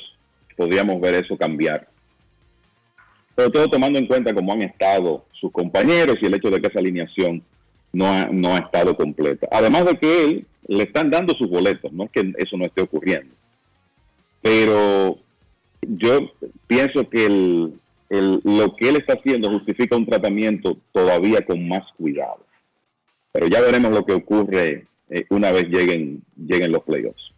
podríamos 0.56 0.99
ver 0.99 1.16
eso 1.16 1.38
cambiar. 1.38 1.88
Pero 3.36 3.52
todo 3.52 3.68
tomando 3.70 3.99
en 3.99 4.08
cuenta 4.08 4.34
cómo 4.34 4.53
han 4.53 4.62
estado 4.64 5.26
sus 5.34 5.52
compañeros 5.52 6.18
y 6.22 6.26
el 6.26 6.34
hecho 6.34 6.49
de 6.49 6.60
que 6.60 6.68
esa 6.68 6.80
alineación 6.80 7.44
no 7.94 8.08
ha, 8.08 8.26
no 8.28 8.56
ha 8.56 8.60
estado 8.60 8.95
completa. 8.95 9.48
Además 9.52 9.86
de 9.86 9.98
que 9.98 10.24
él 10.26 10.45
le 10.68 10.84
están 10.84 11.10
dando 11.10 11.36
sus 11.36 11.49
boletos, 11.49 11.91
no 11.91 12.06
es 12.06 12.12
que 12.12 12.34
eso 12.38 12.58
no 12.58 12.66
esté 12.66 12.82
ocurriendo. 12.82 13.34
Pero 14.41 15.20
yo 15.82 16.32
pienso 16.68 17.10
que 17.10 17.26
el, 17.26 17.74
el- 18.12 18.42
lo 18.44 18.76
que 18.76 18.90
él 18.90 18.98
está 18.98 19.14
haciendo 19.14 19.50
justifica 19.50 19.96
un 19.96 20.06
tratamiento 20.06 20.78
todavía 20.92 21.46
con 21.46 21.68
más 21.68 21.84
cuidado. 21.98 22.46
Pero 23.32 23.48
ya 23.48 23.62
veremos 23.62 23.92
lo 23.92 24.06
que 24.06 24.14
ocurre 24.14 24.86
eh, 25.10 25.26
una 25.30 25.52
vez 25.52 25.68
lleguen, 25.70 26.22
lleguen 26.38 26.72
los 26.72 26.84
playoffs. 26.84 27.32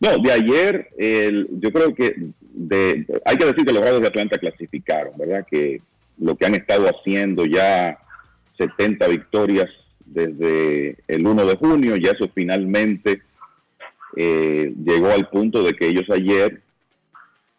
No, 0.00 0.18
de 0.18 0.32
ayer, 0.32 0.88
el- 0.98 1.48
yo 1.60 1.70
creo 1.72 1.94
que 1.94 2.14
de, 2.40 3.06
hay 3.24 3.36
que 3.36 3.46
decir 3.46 3.64
que 3.64 3.72
los 3.72 3.82
Bravos 3.82 4.00
de 4.00 4.08
Atlanta 4.08 4.38
clasificaron, 4.38 5.16
¿verdad? 5.16 5.46
Que 5.50 5.80
lo 6.18 6.36
que 6.36 6.46
han 6.46 6.54
estado 6.54 6.86
haciendo 6.88 7.44
ya 7.46 7.98
70 8.58 9.06
victorias 9.08 9.68
desde 10.04 10.96
el 11.08 11.26
1 11.26 11.44
de 11.46 11.56
junio, 11.56 11.96
ya 11.96 12.10
eso 12.12 12.30
finalmente 12.34 13.22
eh, 14.16 14.72
llegó 14.84 15.10
al 15.10 15.28
punto 15.28 15.62
de 15.62 15.72
que 15.74 15.86
ellos 15.88 16.08
ayer 16.10 16.62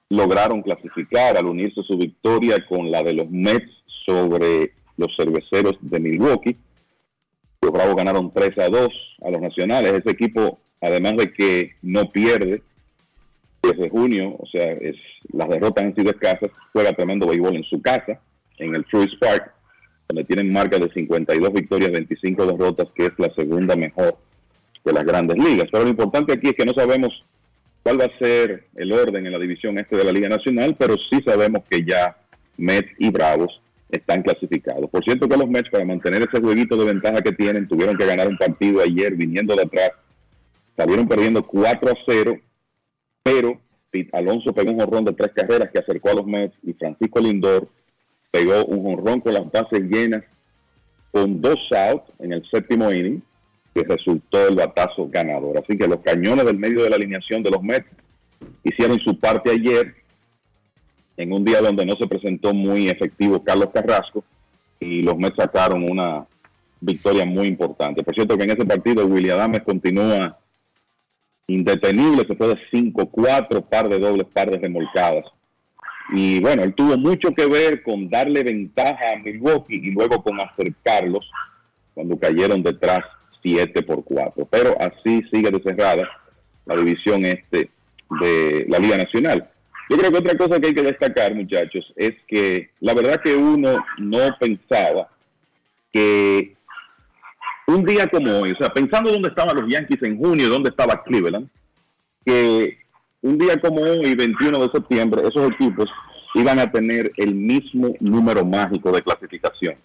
lograron 0.10 0.62
clasificar 0.62 1.38
al 1.38 1.46
unirse 1.46 1.84
su 1.84 1.98
victoria 1.98 2.66
con 2.68 2.92
la 2.92 3.04
de 3.04 3.14
los 3.14 3.30
Mets 3.30 3.70
sobre 4.06 4.74
los 4.96 5.16
cerveceros 5.16 5.78
de 5.82 6.00
Milwaukee. 6.00 6.58
Los 7.62 7.72
Bravos 7.72 7.96
ganaron 7.96 8.32
3 8.34 8.58
a 8.60 8.70
2 8.70 8.90
a 9.26 9.32
los 9.32 9.42
nacionales. 9.42 9.94
Ese 9.94 10.12
equipo, 10.12 10.60
además 10.82 11.18
de 11.18 11.34
que 11.34 11.76
no 11.82 12.10
pierde, 12.12 12.62
10 13.64 13.78
de 13.78 13.90
junio, 13.90 14.36
o 14.40 14.46
sea, 14.48 14.72
es, 14.74 14.96
las 15.34 15.50
derrotas 15.50 15.86
han 15.86 15.96
sido 15.96 16.12
escasas, 16.12 16.52
juega 16.72 16.94
tremendo 16.94 17.28
béisbol 17.28 17.56
en 17.56 17.64
su 17.64 17.82
casa, 17.82 18.22
en 18.58 18.76
el 18.76 18.86
Truist 18.86 19.20
Park, 19.20 19.52
donde 20.08 20.24
tienen 20.24 20.54
marca 20.54 20.78
de 20.78 20.90
52 20.90 21.54
victorias, 21.54 21.92
25 21.92 22.46
derrotas, 22.46 22.88
que 22.96 23.08
es 23.08 23.14
la 23.18 23.34
segunda 23.34 23.76
mejor 23.76 24.18
de 24.86 24.94
las 24.94 25.04
grandes 25.04 25.38
ligas. 25.38 25.68
Pero 25.72 25.84
lo 25.84 25.90
importante 25.90 26.34
aquí 26.34 26.48
es 26.48 26.54
que 26.54 26.66
no 26.66 26.74
sabemos 26.74 27.26
cuál 27.88 28.02
va 28.02 28.06
a 28.14 28.20
ser 28.20 28.66
el 28.76 28.92
orden 28.92 29.26
en 29.26 29.32
la 29.32 29.40
división 29.40 29.78
este 29.78 29.96
de 29.96 30.04
la 30.04 30.12
Liga 30.12 30.28
Nacional, 30.28 30.76
pero 30.78 30.96
sí 31.10 31.22
sabemos 31.26 31.64
que 31.70 31.86
ya 31.86 32.18
Mets 32.58 32.92
y 32.98 33.10
Bravos 33.10 33.62
están 33.90 34.24
clasificados. 34.24 34.90
Por 34.90 35.06
cierto 35.06 35.30
que 35.30 35.38
los 35.38 35.48
Mets, 35.48 35.70
para 35.70 35.86
mantener 35.86 36.22
ese 36.24 36.42
jueguito 36.42 36.76
de 36.76 36.84
ventaja 36.84 37.22
que 37.22 37.32
tienen, 37.32 37.66
tuvieron 37.66 37.96
que 37.96 38.06
ganar 38.06 38.28
un 38.28 38.36
partido 38.36 38.82
ayer 38.82 39.16
viniendo 39.16 39.56
de 39.56 39.62
atrás. 39.62 39.92
Salieron 40.76 41.08
perdiendo 41.08 41.48
4 41.48 41.90
a 41.90 41.94
0, 42.06 42.38
pero 43.24 43.58
Alonso 44.12 44.54
pegó 44.54 44.72
un 44.72 44.82
jonrón 44.82 45.06
de 45.06 45.14
tres 45.14 45.32
carreras 45.34 45.70
que 45.72 45.80
acercó 45.80 46.10
a 46.10 46.16
los 46.16 46.26
Mets 46.26 46.58
y 46.64 46.74
Francisco 46.74 47.22
Lindor 47.22 47.70
pegó 48.30 48.66
un 48.66 48.84
jonrón 48.84 49.22
con 49.22 49.34
las 49.34 49.50
bases 49.50 49.80
llenas 49.84 50.26
con 51.14 51.40
dos 51.40 51.72
outs 51.72 52.12
en 52.20 52.34
el 52.34 52.46
séptimo 52.52 52.92
inning 52.92 53.24
que 53.78 53.84
resultó 53.84 54.48
el 54.48 54.56
batazo 54.56 55.08
ganador. 55.08 55.58
Así 55.58 55.78
que 55.78 55.88
los 55.88 56.00
cañones 56.00 56.46
del 56.46 56.58
medio 56.58 56.84
de 56.84 56.90
la 56.90 56.96
alineación 56.96 57.44
de 57.44 57.52
los 57.52 57.62
Mets 57.62 57.88
hicieron 58.64 59.00
su 59.00 59.20
parte 59.20 59.52
ayer 59.52 59.96
en 61.16 61.32
un 61.32 61.46
día 61.46 61.62
donde 61.62 61.86
no 61.86 61.96
se 61.96 62.08
presentó 62.08 62.54
muy 62.54 62.90
efectivo 62.90 63.44
Carlos 63.44 63.70
Carrasco 63.74 64.24
y 64.80 65.02
los 65.02 65.18
Mets 65.18 65.36
sacaron 65.38 65.84
una 65.90 66.26
victoria 66.80 67.26
muy 67.26 67.48
importante. 67.48 68.04
Por 68.04 68.16
cierto 68.16 68.38
que 68.38 68.44
en 68.44 68.52
ese 68.52 68.66
partido 68.66 69.06
William 69.06 69.38
Adames 69.38 69.62
continúa 69.62 70.38
indetenible, 71.48 72.26
se 72.28 72.36
fue 72.36 72.48
de 72.48 72.58
5-4, 72.72 73.64
par 73.70 73.90
de 73.90 74.00
dobles, 74.00 74.28
par 74.34 74.50
de 74.50 74.58
remolcadas. 74.58 75.26
Y 76.14 76.40
bueno, 76.40 76.64
él 76.64 76.74
tuvo 76.74 76.98
mucho 76.98 77.32
que 77.34 77.46
ver 77.46 77.84
con 77.84 78.10
darle 78.10 78.44
ventaja 78.44 79.14
a 79.14 79.20
Milwaukee 79.20 79.76
y 79.76 79.92
luego 79.92 80.24
con 80.24 80.40
acercarlos 80.40 81.30
cuando 81.94 82.18
cayeron 82.18 82.64
detrás 82.64 83.02
7 83.44 83.84
por 83.84 84.04
4. 84.04 84.48
Pero 84.50 84.76
así 84.80 85.22
sigue 85.32 85.52
cerrada 85.64 86.08
la 86.66 86.76
división 86.76 87.26
este 87.26 87.70
de 88.22 88.66
la 88.70 88.80
Liga 88.80 88.98
Nacional. 88.98 89.50
Yo 89.90 89.98
creo 89.98 90.12
que 90.12 90.18
otra 90.18 90.38
cosa 90.38 90.60
que 90.60 90.68
hay 90.68 90.74
que 90.74 90.84
destacar, 90.84 91.34
muchachos, 91.34 91.94
es 91.96 92.14
que 92.28 92.72
la 92.82 92.94
verdad 92.94 93.22
que 93.24 93.36
uno 93.36 93.84
no 93.98 94.20
pensaba 94.40 95.10
que 95.94 96.56
un 97.68 97.86
día 97.86 98.08
como 98.08 98.40
hoy, 98.40 98.52
o 98.52 98.58
sea, 98.58 98.70
pensando 98.70 99.12
dónde 99.12 99.30
estaban 99.30 99.56
los 99.56 99.72
Yankees 99.72 100.04
en 100.04 100.18
junio, 100.18 100.50
dónde 100.50 100.70
estaba 100.70 101.04
Cleveland, 101.04 101.50
que 102.26 102.78
un 103.22 103.38
día 103.38 103.60
como 103.60 103.82
hoy, 103.82 104.14
21 104.16 104.60
de 104.60 104.72
septiembre, 104.72 105.22
esos 105.26 105.52
equipos 105.52 105.90
iban 106.36 106.60
a 106.60 106.70
tener 106.70 107.12
el 107.18 107.34
mismo 107.34 107.94
número 108.00 108.46
mágico 108.46 108.92
de 108.92 109.02
clasificación. 109.02 109.76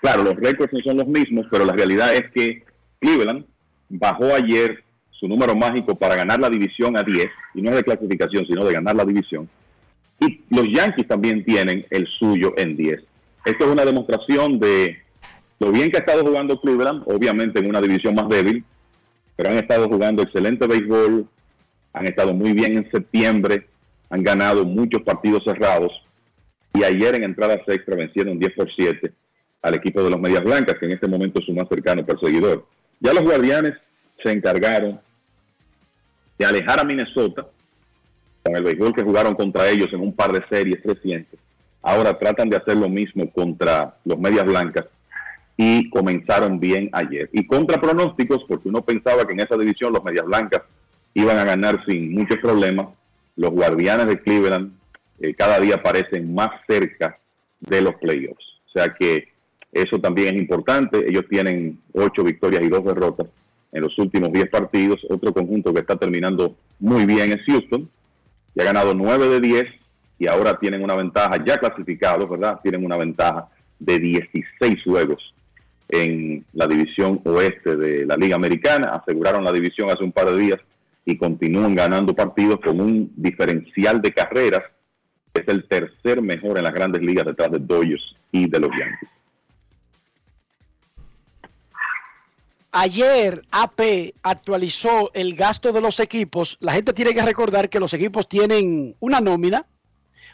Claro, 0.00 0.22
los 0.22 0.36
récords 0.36 0.72
no 0.72 0.80
son 0.80 0.98
los 0.98 1.08
mismos, 1.08 1.46
pero 1.50 1.64
la 1.64 1.72
realidad 1.72 2.14
es 2.14 2.30
que 2.32 2.64
Cleveland 3.00 3.44
bajó 3.88 4.34
ayer 4.34 4.84
su 5.10 5.26
número 5.26 5.56
mágico 5.56 5.96
para 5.96 6.16
ganar 6.16 6.40
la 6.40 6.48
división 6.48 6.96
a 6.96 7.02
10, 7.02 7.26
y 7.54 7.62
no 7.62 7.70
es 7.70 7.76
de 7.76 7.84
clasificación, 7.84 8.46
sino 8.46 8.64
de 8.64 8.72
ganar 8.72 8.94
la 8.94 9.04
división. 9.04 9.48
Y 10.20 10.42
los 10.50 10.66
Yankees 10.68 11.08
también 11.08 11.44
tienen 11.44 11.86
el 11.90 12.06
suyo 12.06 12.54
en 12.56 12.76
10. 12.76 13.02
Esto 13.44 13.64
es 13.64 13.70
una 13.70 13.84
demostración 13.84 14.58
de 14.58 14.98
lo 15.58 15.72
bien 15.72 15.90
que 15.90 15.96
ha 15.96 16.00
estado 16.00 16.24
jugando 16.24 16.60
Cleveland, 16.60 17.02
obviamente 17.06 17.58
en 17.58 17.68
una 17.68 17.80
división 17.80 18.14
más 18.14 18.28
débil, 18.28 18.64
pero 19.36 19.50
han 19.50 19.58
estado 19.58 19.88
jugando 19.88 20.22
excelente 20.22 20.66
béisbol, 20.66 21.26
han 21.92 22.06
estado 22.06 22.32
muy 22.32 22.52
bien 22.52 22.76
en 22.76 22.90
septiembre, 22.90 23.66
han 24.10 24.22
ganado 24.22 24.64
muchos 24.64 25.02
partidos 25.02 25.42
cerrados 25.44 25.92
y 26.74 26.84
ayer 26.84 27.14
en 27.16 27.24
entradas 27.24 27.60
extra 27.66 27.96
vencieron 27.96 28.38
10 28.38 28.52
por 28.54 28.72
7 28.72 29.12
al 29.62 29.74
equipo 29.74 30.02
de 30.02 30.10
los 30.10 30.20
Medias 30.20 30.44
Blancas, 30.44 30.76
que 30.78 30.86
en 30.86 30.92
este 30.92 31.08
momento 31.08 31.40
es 31.40 31.46
su 31.46 31.52
más 31.52 31.68
cercano 31.68 32.06
perseguidor. 32.06 32.66
Ya 33.00 33.12
los 33.12 33.22
Guardianes 33.22 33.74
se 34.22 34.32
encargaron 34.32 35.00
de 36.38 36.46
alejar 36.46 36.80
a 36.80 36.84
Minnesota 36.84 37.46
con 38.42 38.56
el 38.56 38.62
béisbol 38.62 38.94
que 38.94 39.02
jugaron 39.02 39.34
contra 39.34 39.68
ellos 39.68 39.88
en 39.92 40.00
un 40.00 40.12
par 40.12 40.32
de 40.32 40.44
series 40.48 40.82
recientes. 40.82 41.38
Ahora 41.82 42.18
tratan 42.18 42.48
de 42.48 42.56
hacer 42.56 42.76
lo 42.76 42.88
mismo 42.88 43.30
contra 43.30 43.96
los 44.04 44.18
Medias 44.18 44.44
Blancas 44.44 44.86
y 45.56 45.90
comenzaron 45.90 46.60
bien 46.60 46.88
ayer. 46.92 47.28
Y 47.32 47.46
contra 47.46 47.80
pronósticos, 47.80 48.44
porque 48.48 48.68
uno 48.68 48.82
pensaba 48.82 49.26
que 49.26 49.32
en 49.32 49.40
esa 49.40 49.56
división 49.56 49.92
los 49.92 50.04
Medias 50.04 50.24
Blancas 50.24 50.62
iban 51.14 51.38
a 51.38 51.44
ganar 51.44 51.84
sin 51.84 52.14
muchos 52.14 52.38
problemas, 52.38 52.88
los 53.36 53.50
Guardianes 53.50 54.06
de 54.06 54.20
Cleveland 54.20 54.72
eh, 55.20 55.34
cada 55.34 55.58
día 55.58 55.82
parecen 55.82 56.32
más 56.32 56.50
cerca 56.66 57.18
de 57.60 57.82
los 57.82 57.94
playoffs. 57.96 58.44
O 58.68 58.70
sea 58.70 58.94
que 58.94 59.27
eso 59.72 59.98
también 59.98 60.34
es 60.34 60.40
importante. 60.40 61.08
Ellos 61.08 61.24
tienen 61.28 61.78
ocho 61.92 62.24
victorias 62.24 62.62
y 62.62 62.68
dos 62.68 62.84
derrotas 62.84 63.26
en 63.72 63.82
los 63.82 63.98
últimos 63.98 64.32
diez 64.32 64.48
partidos. 64.48 65.00
Otro 65.08 65.32
conjunto 65.32 65.72
que 65.72 65.80
está 65.80 65.96
terminando 65.96 66.54
muy 66.78 67.06
bien 67.06 67.32
es 67.32 67.42
Houston, 67.46 67.88
que 68.54 68.62
ha 68.62 68.64
ganado 68.64 68.94
nueve 68.94 69.28
de 69.28 69.40
diez 69.40 69.66
y 70.18 70.26
ahora 70.26 70.58
tienen 70.58 70.82
una 70.82 70.94
ventaja, 70.94 71.42
ya 71.44 71.58
clasificados, 71.58 72.28
¿verdad? 72.28 72.60
Tienen 72.62 72.84
una 72.84 72.96
ventaja 72.96 73.48
de 73.78 73.98
16 74.00 74.82
juegos 74.84 75.34
en 75.88 76.44
la 76.52 76.66
división 76.66 77.20
oeste 77.24 77.76
de 77.76 78.04
la 78.04 78.16
Liga 78.16 78.36
Americana. 78.36 78.88
Aseguraron 78.88 79.44
la 79.44 79.52
división 79.52 79.90
hace 79.90 80.02
un 80.02 80.12
par 80.12 80.26
de 80.26 80.36
días 80.36 80.58
y 81.04 81.16
continúan 81.16 81.74
ganando 81.74 82.14
partidos 82.14 82.60
con 82.60 82.80
un 82.80 83.12
diferencial 83.16 84.02
de 84.02 84.12
carreras 84.12 84.62
es 85.34 85.48
el 85.48 85.64
tercer 85.68 86.22
mejor 86.22 86.58
en 86.58 86.64
las 86.64 86.74
grandes 86.74 87.02
ligas 87.02 87.26
detrás 87.26 87.50
de 87.52 87.58
Dodgers 87.58 88.16
y 88.32 88.48
de 88.48 88.60
los 88.60 88.70
Yankees. 88.70 89.08
Ayer 92.70 93.44
AP 93.50 94.14
actualizó 94.22 95.10
el 95.14 95.34
gasto 95.34 95.72
de 95.72 95.80
los 95.80 96.00
equipos. 96.00 96.58
La 96.60 96.72
gente 96.72 96.92
tiene 96.92 97.14
que 97.14 97.22
recordar 97.22 97.70
que 97.70 97.80
los 97.80 97.94
equipos 97.94 98.28
tienen 98.28 98.94
una 99.00 99.20
nómina, 99.20 99.64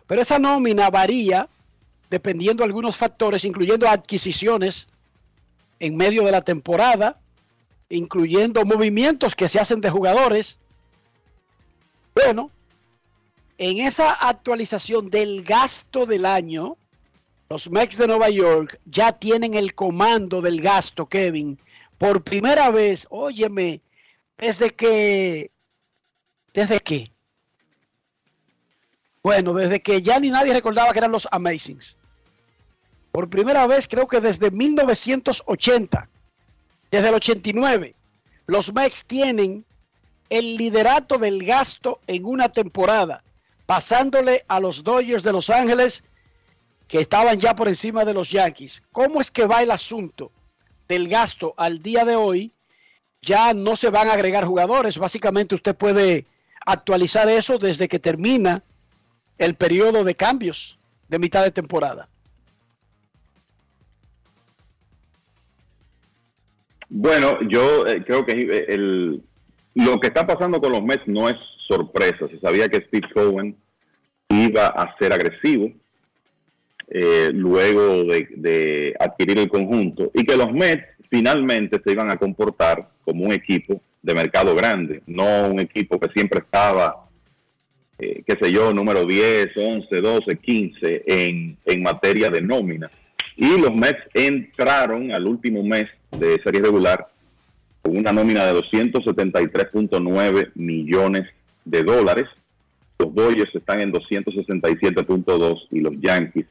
pero 0.07 0.23
esa 0.23 0.39
nómina 0.39 0.91
varía 0.91 1.49
dependiendo 2.11 2.63
de 2.63 2.67
algunos 2.67 2.97
factores, 2.97 3.45
incluyendo 3.45 3.89
adquisiciones 3.89 4.89
en 5.81 5.97
medio 5.97 6.25
de 6.25 6.33
la 6.33 6.43
temporada, 6.43 7.19
incluyendo 7.89 8.65
movimientos 8.65 9.35
que 9.35 9.49
se 9.49 9.59
hacen 9.59 9.81
de 9.81 9.91
jugadores. 9.91 10.59
Bueno, 12.15 12.51
en 13.59 13.79
esa 13.79 14.13
actualización 14.13 15.11
del 15.11 15.43
gasto 15.43 16.07
del 16.07 16.27
año, 16.27 16.77
los 17.49 17.71
Mets 17.71 17.97
de 17.97 18.07
Nueva 18.07 18.31
York 18.31 18.81
ya 18.85 19.13
tienen 19.13 19.55
el 19.55 19.75
comando 19.75 20.41
del 20.41 20.61
gasto, 20.61 21.07
Kevin. 21.07 21.59
Por 22.05 22.23
primera 22.23 22.71
vez, 22.71 23.07
óyeme, 23.09 23.81
desde 24.37 24.69
que... 24.69 25.51
¿Desde 26.53 26.81
qué? 26.81 27.11
Bueno, 29.23 29.55
desde 29.55 29.81
que 29.81 30.03
ya 30.03 30.21
ni 30.21 30.29
nadie 30.29 30.53
recordaba 30.53 30.93
que 30.93 30.99
eran 30.99 31.13
los 31.13 31.27
Amazings. 31.31 31.97
Por 33.11 33.31
primera 33.31 33.67
vez, 33.67 33.89
creo 33.89 34.07
que 34.07 34.21
desde 34.21 34.51
1980, 34.51 36.11
desde 36.91 37.09
el 37.09 37.15
89, 37.15 37.95
los 38.49 38.75
Mets 38.75 39.07
tienen 39.07 39.65
el 40.29 40.59
liderato 40.59 41.17
del 41.17 41.43
gasto 41.43 42.01
en 42.07 42.27
una 42.27 42.51
temporada, 42.51 43.25
pasándole 43.65 44.45
a 44.47 44.61
los 44.61 44.85
Dodgers 44.85 45.23
de 45.23 45.33
Los 45.33 45.49
Ángeles, 45.49 46.05
que 46.87 47.01
estaban 47.01 47.41
ya 47.41 47.57
por 47.57 47.67
encima 47.67 48.05
de 48.05 48.13
los 48.13 48.29
Yankees. 48.29 48.83
¿Cómo 48.93 49.23
es 49.23 49.31
que 49.31 49.47
va 49.47 49.63
el 49.63 49.71
asunto 49.71 50.31
del 50.89 51.09
gasto 51.09 51.55
al 51.57 51.83
día 51.83 52.05
de 52.05 52.17
hoy? 52.17 52.53
Ya 53.23 53.55
no 53.55 53.77
se 53.77 53.91
van 53.91 54.09
a 54.09 54.13
agregar 54.13 54.45
jugadores. 54.45 54.99
Básicamente 54.99 55.55
usted 55.55 55.75
puede 55.75 56.27
actualizar 56.65 57.29
eso 57.29 57.59
desde 57.59 57.89
que 57.89 57.99
termina 57.99 58.63
el 59.39 59.55
periodo 59.55 60.05
de 60.05 60.15
cambios 60.15 60.79
de 61.09 61.19
mitad 61.19 61.43
de 61.43 61.51
temporada. 61.51 62.09
Bueno, 66.89 67.39
yo 67.49 67.87
eh, 67.87 68.05
creo 68.05 68.25
que 68.25 68.33
eh, 68.33 68.67
el, 68.69 69.23
lo 69.75 69.99
que 69.99 70.09
está 70.09 70.27
pasando 70.27 70.61
con 70.61 70.73
los 70.73 70.83
Mets 70.83 71.07
no 71.07 71.29
es 71.29 71.37
sorpresa. 71.67 72.29
Se 72.29 72.39
sabía 72.39 72.69
que 72.69 72.85
Steve 72.87 73.09
Cohen 73.13 73.57
iba 74.29 74.67
a 74.67 74.97
ser 74.99 75.13
agresivo 75.13 75.73
eh, 76.89 77.31
luego 77.33 78.05
de, 78.05 78.95
adquirir 78.99 79.39
el 79.39 79.49
conjunto 79.49 80.11
y 80.15 80.25
que 80.25 80.37
los 80.37 80.53
Mets 80.53 80.85
finalmente 81.09 81.81
se 81.83 81.93
iban 81.93 82.11
a 82.11 82.17
comportar 82.17 82.89
como 83.05 83.25
un 83.25 83.33
equipo 83.33 83.81
de 84.03 84.15
mercado 84.15 84.55
grande, 84.55 85.03
no 85.07 85.49
un 85.49 85.61
equipo 85.61 85.99
que 85.99 86.11
siempre 86.15 86.41
estaba, 86.41 87.09
eh, 87.99 88.23
qué 88.27 88.37
sé 88.41 88.53
yo, 88.53 88.75
número 88.75 89.07
10, 89.07 89.57
11, 89.57 90.01
12, 90.01 90.37
15 90.37 91.03
en, 91.07 91.57
en 91.65 91.83
materia 91.83 92.29
de 92.29 92.43
nómina. 92.43 92.91
Y 93.37 93.59
los 93.59 93.75
Mets 93.75 94.03
entraron 94.13 95.11
al 95.11 95.27
último 95.27 95.63
mes 95.63 95.87
de 96.11 96.41
serie 96.43 96.61
regular 96.61 97.09
con 97.83 97.97
una 97.97 98.13
nómina 98.13 98.47
de 98.47 98.61
273.9 98.61 100.53
millones 100.55 101.25
de 101.65 101.83
dólares. 101.83 102.27
Los 102.99 103.15
Dodgers 103.15 103.55
están 103.55 103.81
en 103.81 103.93
267.2 103.93 105.69
y 105.71 105.81
los 105.81 105.93
Yankees 106.01 106.47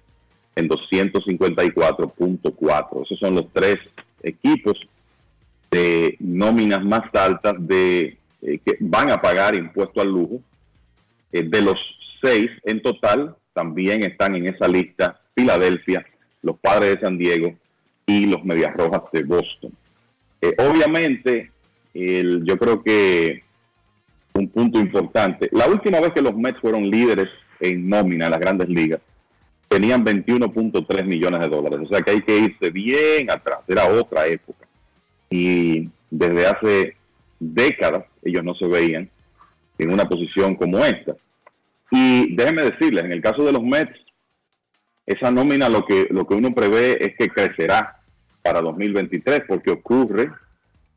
en 0.55 0.69
254.4. 0.69 3.05
Esos 3.05 3.19
son 3.19 3.35
los 3.35 3.51
tres 3.53 3.77
equipos 4.21 4.73
de 5.71 6.15
nóminas 6.19 6.84
más 6.84 7.03
altas 7.13 7.55
de 7.59 8.17
eh, 8.41 8.59
que 8.63 8.77
van 8.80 9.09
a 9.09 9.21
pagar 9.21 9.55
impuesto 9.55 10.01
al 10.01 10.09
lujo. 10.09 10.41
Eh, 11.31 11.43
de 11.43 11.61
los 11.61 11.77
seis 12.21 12.51
en 12.63 12.81
total, 12.81 13.35
también 13.53 14.03
están 14.03 14.35
en 14.35 14.47
esa 14.47 14.67
lista 14.67 15.19
Filadelfia, 15.35 16.05
los 16.41 16.57
Padres 16.59 16.95
de 16.95 17.01
San 17.01 17.17
Diego 17.17 17.55
y 18.05 18.25
los 18.25 18.43
Medias 18.43 18.75
Rojas 18.75 19.03
de 19.11 19.23
Boston. 19.23 19.71
Eh, 20.41 20.53
obviamente, 20.57 21.51
el, 21.93 22.43
yo 22.45 22.57
creo 22.57 22.84
que 22.84 23.43
un 24.34 24.49
punto 24.49 24.80
importante, 24.80 25.49
la 25.51 25.67
última 25.67 25.99
vez 25.99 26.11
que 26.11 26.21
los 26.21 26.35
Mets 26.35 26.59
fueron 26.59 26.89
líderes 26.89 27.30
en 27.59 27.88
nómina 27.88 28.25
en 28.25 28.31
las 28.31 28.39
grandes 28.39 28.67
ligas, 28.67 28.99
tenían 29.73 30.05
21.3 30.05 31.03
millones 31.03 31.39
de 31.39 31.47
dólares. 31.47 31.79
O 31.83 31.87
sea 31.87 32.01
que 32.01 32.11
hay 32.11 32.21
que 32.21 32.37
irse 32.37 32.69
bien 32.69 33.31
atrás, 33.31 33.59
era 33.67 33.87
otra 33.87 34.27
época. 34.27 34.67
Y 35.31 35.89
desde 36.11 36.45
hace 36.45 36.95
décadas 37.39 38.05
ellos 38.21 38.43
no 38.43 38.53
se 38.53 38.67
veían 38.67 39.09
en 39.79 39.91
una 39.91 40.07
posición 40.07 40.55
como 40.55 40.77
esta. 40.77 41.15
Y 41.89 42.35
déjenme 42.35 42.61
decirles, 42.61 43.03
en 43.03 43.13
el 43.13 43.21
caso 43.21 43.43
de 43.43 43.51
los 43.51 43.63
Mets, 43.63 43.99
esa 45.07 45.31
nómina 45.31 45.69
lo 45.69 45.85
que, 45.85 46.07
lo 46.11 46.27
que 46.27 46.35
uno 46.35 46.53
prevé 46.53 47.03
es 47.03 47.15
que 47.17 47.29
crecerá 47.29 47.99
para 48.43 48.61
2023, 48.61 49.41
porque 49.47 49.71
ocurre 49.71 50.31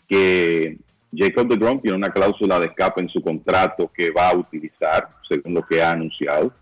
que 0.06 0.76
Jacob 1.14 1.48
de 1.48 1.56
Grom 1.56 1.80
tiene 1.80 1.96
una 1.96 2.10
cláusula 2.10 2.60
de 2.60 2.66
escape 2.66 3.00
en 3.00 3.08
su 3.08 3.22
contrato 3.22 3.90
que 3.96 4.10
va 4.10 4.28
a 4.28 4.36
utilizar, 4.36 5.08
según 5.26 5.54
lo 5.54 5.62
que 5.62 5.82
ha 5.82 5.92
anunciado. 5.92 6.52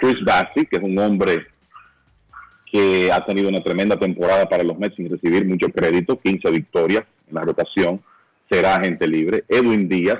Chris 0.00 0.24
Bassi, 0.24 0.66
que 0.66 0.76
es 0.76 0.82
un 0.82 0.98
hombre 0.98 1.46
que 2.70 3.10
ha 3.12 3.24
tenido 3.24 3.48
una 3.48 3.62
tremenda 3.62 3.96
temporada 3.96 4.48
para 4.48 4.62
los 4.62 4.78
Mets 4.78 4.96
sin 4.96 5.10
recibir 5.10 5.44
mucho 5.44 5.68
crédito, 5.68 6.18
15 6.18 6.50
victorias 6.50 7.04
en 7.28 7.34
la 7.34 7.42
rotación, 7.42 8.00
será 8.48 8.76
agente 8.76 9.06
libre. 9.06 9.44
Edwin 9.48 9.88
Díaz, 9.88 10.18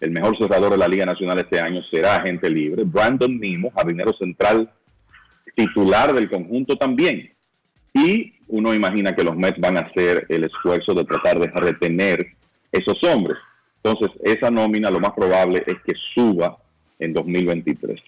el 0.00 0.10
mejor 0.10 0.36
cerrador 0.36 0.72
de 0.72 0.78
la 0.78 0.88
Liga 0.88 1.06
Nacional 1.06 1.38
este 1.38 1.60
año, 1.60 1.82
será 1.90 2.16
agente 2.16 2.50
libre. 2.50 2.84
Brandon 2.84 3.38
Nimo, 3.38 3.70
jardinero 3.70 4.12
central 4.12 4.70
titular 5.54 6.12
del 6.14 6.30
conjunto 6.30 6.76
también. 6.76 7.32
Y 7.92 8.34
uno 8.48 8.74
imagina 8.74 9.14
que 9.14 9.24
los 9.24 9.36
Mets 9.36 9.60
van 9.60 9.76
a 9.76 9.80
hacer 9.80 10.26
el 10.28 10.44
esfuerzo 10.44 10.94
de 10.94 11.04
tratar 11.04 11.38
de 11.38 11.48
retener 11.48 12.26
esos 12.70 13.02
hombres. 13.04 13.38
Entonces, 13.82 14.10
esa 14.22 14.50
nómina 14.50 14.90
lo 14.90 15.00
más 15.00 15.12
probable 15.12 15.62
es 15.66 15.76
que 15.84 15.94
suba 16.14 16.58
en 16.98 17.12
2023. 17.12 18.00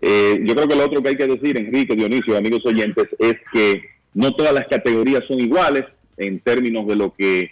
Eh, 0.00 0.40
yo 0.44 0.54
creo 0.54 0.68
que 0.68 0.76
lo 0.76 0.84
otro 0.84 1.02
que 1.02 1.10
hay 1.10 1.16
que 1.16 1.26
decir, 1.26 1.56
Enrique, 1.56 1.96
Dionisio, 1.96 2.36
amigos 2.36 2.64
oyentes, 2.66 3.08
es 3.18 3.36
que 3.52 3.82
no 4.14 4.34
todas 4.34 4.52
las 4.52 4.66
categorías 4.68 5.24
son 5.26 5.40
iguales 5.40 5.84
en 6.16 6.40
términos 6.40 6.86
de 6.86 6.96
lo 6.96 7.14
que 7.14 7.50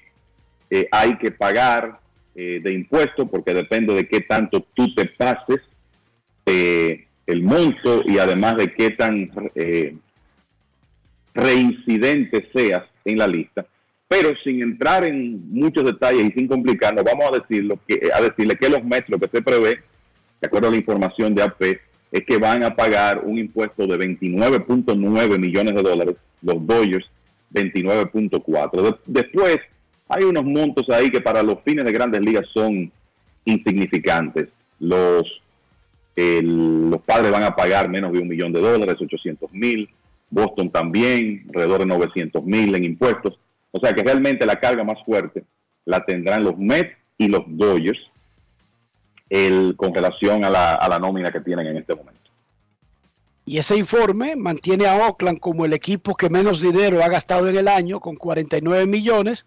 eh, 0.71 0.89
hay 0.91 1.17
que 1.19 1.31
pagar 1.31 2.01
eh, 2.35 2.61
de 2.63 2.73
impuestos, 2.73 3.29
porque 3.31 3.55
depende 3.55 3.95
de 3.95 4.09
qué 4.09 4.21
tanto 4.21 4.67
tú 4.75 4.95
te 4.95 5.07
pases 5.07 5.61
el 6.47 7.43
monto 7.43 8.03
y 8.05 8.19
además 8.19 8.59
de 8.59 8.75
qué 8.75 8.91
tan 8.91 9.31
reincidente 11.33 12.49
seas 12.55 12.85
en 13.07 13.19
la 13.19 13.27
lista. 13.27 13.67
Pero 14.07 14.35
sin 14.45 14.63
entrar 14.63 15.05
en 15.05 15.51
muchos 15.51 15.85
detalles 15.85 16.27
y 16.29 16.33
sin 16.33 16.49
complicarnos, 16.49 17.03
vamos 17.03 17.31
a 17.31 17.39
decirlo 17.39 17.79
que 17.89 18.11
a 18.15 18.21
decirle 18.21 18.57
que 18.57 18.69
los 18.69 18.85
metros 18.85 19.19
que 19.19 19.29
se 19.29 19.43
prevé, 19.43 19.81
de 20.41 20.47
acuerdo 20.47 20.69
a 20.69 20.71
la 20.71 20.77
información 20.77 21.35
de 21.35 21.43
AP, 21.43 21.81
es 22.15 22.25
que 22.25 22.39
van 22.39 22.63
a 22.63 22.77
pagar 22.77 23.23
un 23.25 23.39
impuesto 23.39 23.89
de 23.89 23.99
29.9 23.99 25.37
millones 25.37 25.75
de 25.75 25.83
dólares, 25.83 26.15
los 26.43 26.65
Dodgers 26.65 27.05
29.4. 27.53 28.99
Después 29.05 29.59
hay 30.09 30.23
unos 30.23 30.45
montos 30.45 30.89
ahí 30.91 31.11
que 31.11 31.21
para 31.21 31.43
los 31.43 31.59
fines 31.65 31.85
de 31.85 31.91
grandes 31.91 32.21
ligas 32.21 32.47
son 32.55 32.93
insignificantes. 33.45 34.47
Los, 34.79 35.25
los 36.15 37.03
padres 37.03 37.33
van 37.33 37.43
a 37.43 37.57
pagar 37.57 37.89
menos 37.89 38.13
de 38.13 38.21
un 38.21 38.29
millón 38.29 38.53
de 38.53 38.61
dólares, 38.61 38.95
800 39.01 39.51
mil. 39.53 39.89
Boston 40.31 40.71
también, 40.71 41.47
alrededor 41.49 41.81
de 41.81 41.87
900 41.87 42.45
mil 42.45 42.77
en 42.77 42.85
impuestos. 42.85 43.41
O 43.73 43.81
sea 43.81 43.93
que 43.93 44.05
realmente 44.05 44.47
la 44.47 44.61
carga 44.61 44.85
más 44.85 45.03
fuerte 45.05 45.43
la 45.85 46.05
tendrán 46.05 46.45
los 46.45 46.57
Mets 46.59 46.97
y 47.19 47.27
los 47.27 47.43
Dodgers 47.49 47.99
el, 49.29 49.75
con 49.77 49.95
relación 49.95 50.45
a 50.45 50.51
la, 50.51 50.75
a 50.75 50.89
la 50.89 50.99
nómina 50.99 51.33
que 51.33 51.41
tienen 51.41 51.67
en 51.67 51.77
este 51.79 51.95
momento. 51.95 52.21
Y 53.47 53.59
ese 53.59 53.77
informe 53.77 54.37
mantiene 54.37 54.87
a 54.87 55.07
Oakland 55.07 55.39
como 55.39 55.67
el 55.67 55.75
equipo 55.75 56.17
que 56.17 56.31
menos 56.31 56.61
dinero 56.61 57.03
ha 57.03 57.09
gastado 57.09 57.49
en 57.49 57.57
el 57.57 57.69
año, 57.69 58.01
con 58.01 58.17
49 58.17 58.87
millones. 58.87 59.45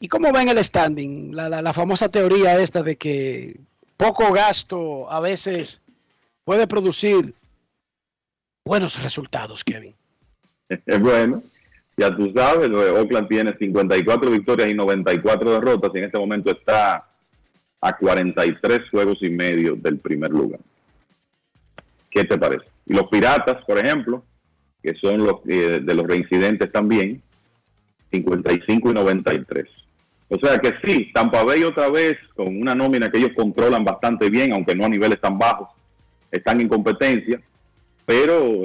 ¿Y 0.00 0.08
cómo 0.08 0.30
ven 0.32 0.50
el 0.50 0.62
standing? 0.62 1.34
La, 1.34 1.48
la, 1.48 1.62
la, 1.62 1.72
famosa 1.72 2.10
teoría 2.10 2.60
esta 2.60 2.82
de 2.82 2.96
que 2.96 3.56
poco 3.96 4.30
gasto 4.32 5.10
a 5.10 5.20
veces 5.20 5.80
puede 6.44 6.66
producir 6.66 7.34
buenos 8.64 9.02
resultados, 9.02 9.64
Kevin. 9.64 9.94
Bueno, 11.00 11.42
ya 11.96 12.14
tú 12.14 12.32
sabes, 12.34 12.68
Oakland 12.68 13.28
tiene 13.28 13.56
54 13.56 14.30
victorias 14.30 14.68
y 14.68 14.74
94 14.74 15.52
derrotas 15.52 15.90
y 15.94 15.98
en 15.98 16.04
este 16.04 16.18
momento 16.18 16.50
está 16.50 17.08
a 17.80 17.96
43 17.96 18.90
juegos 18.90 19.18
y 19.20 19.30
medio 19.30 19.76
del 19.76 19.98
primer 19.98 20.30
lugar. 20.30 20.60
¿Qué 22.10 22.24
te 22.24 22.38
parece? 22.38 22.64
Y 22.86 22.94
los 22.94 23.08
Piratas, 23.08 23.64
por 23.64 23.78
ejemplo, 23.78 24.24
que 24.82 24.94
son 24.94 25.24
los 25.24 25.40
eh, 25.46 25.80
de 25.82 25.94
los 25.94 26.06
reincidentes 26.06 26.70
también, 26.72 27.22
55 28.10 28.90
y 28.90 28.94
93. 28.94 29.66
O 30.28 30.38
sea 30.38 30.58
que 30.58 30.72
sí, 30.84 31.10
Tampa 31.12 31.44
Bay 31.44 31.62
otra 31.62 31.88
vez 31.88 32.16
con 32.34 32.60
una 32.60 32.74
nómina 32.74 33.10
que 33.10 33.18
ellos 33.18 33.32
controlan 33.36 33.84
bastante 33.84 34.28
bien, 34.28 34.52
aunque 34.52 34.74
no 34.74 34.86
a 34.86 34.88
niveles 34.88 35.20
tan 35.20 35.38
bajos, 35.38 35.68
están 36.30 36.60
en 36.60 36.68
competencia, 36.68 37.40
pero 38.04 38.64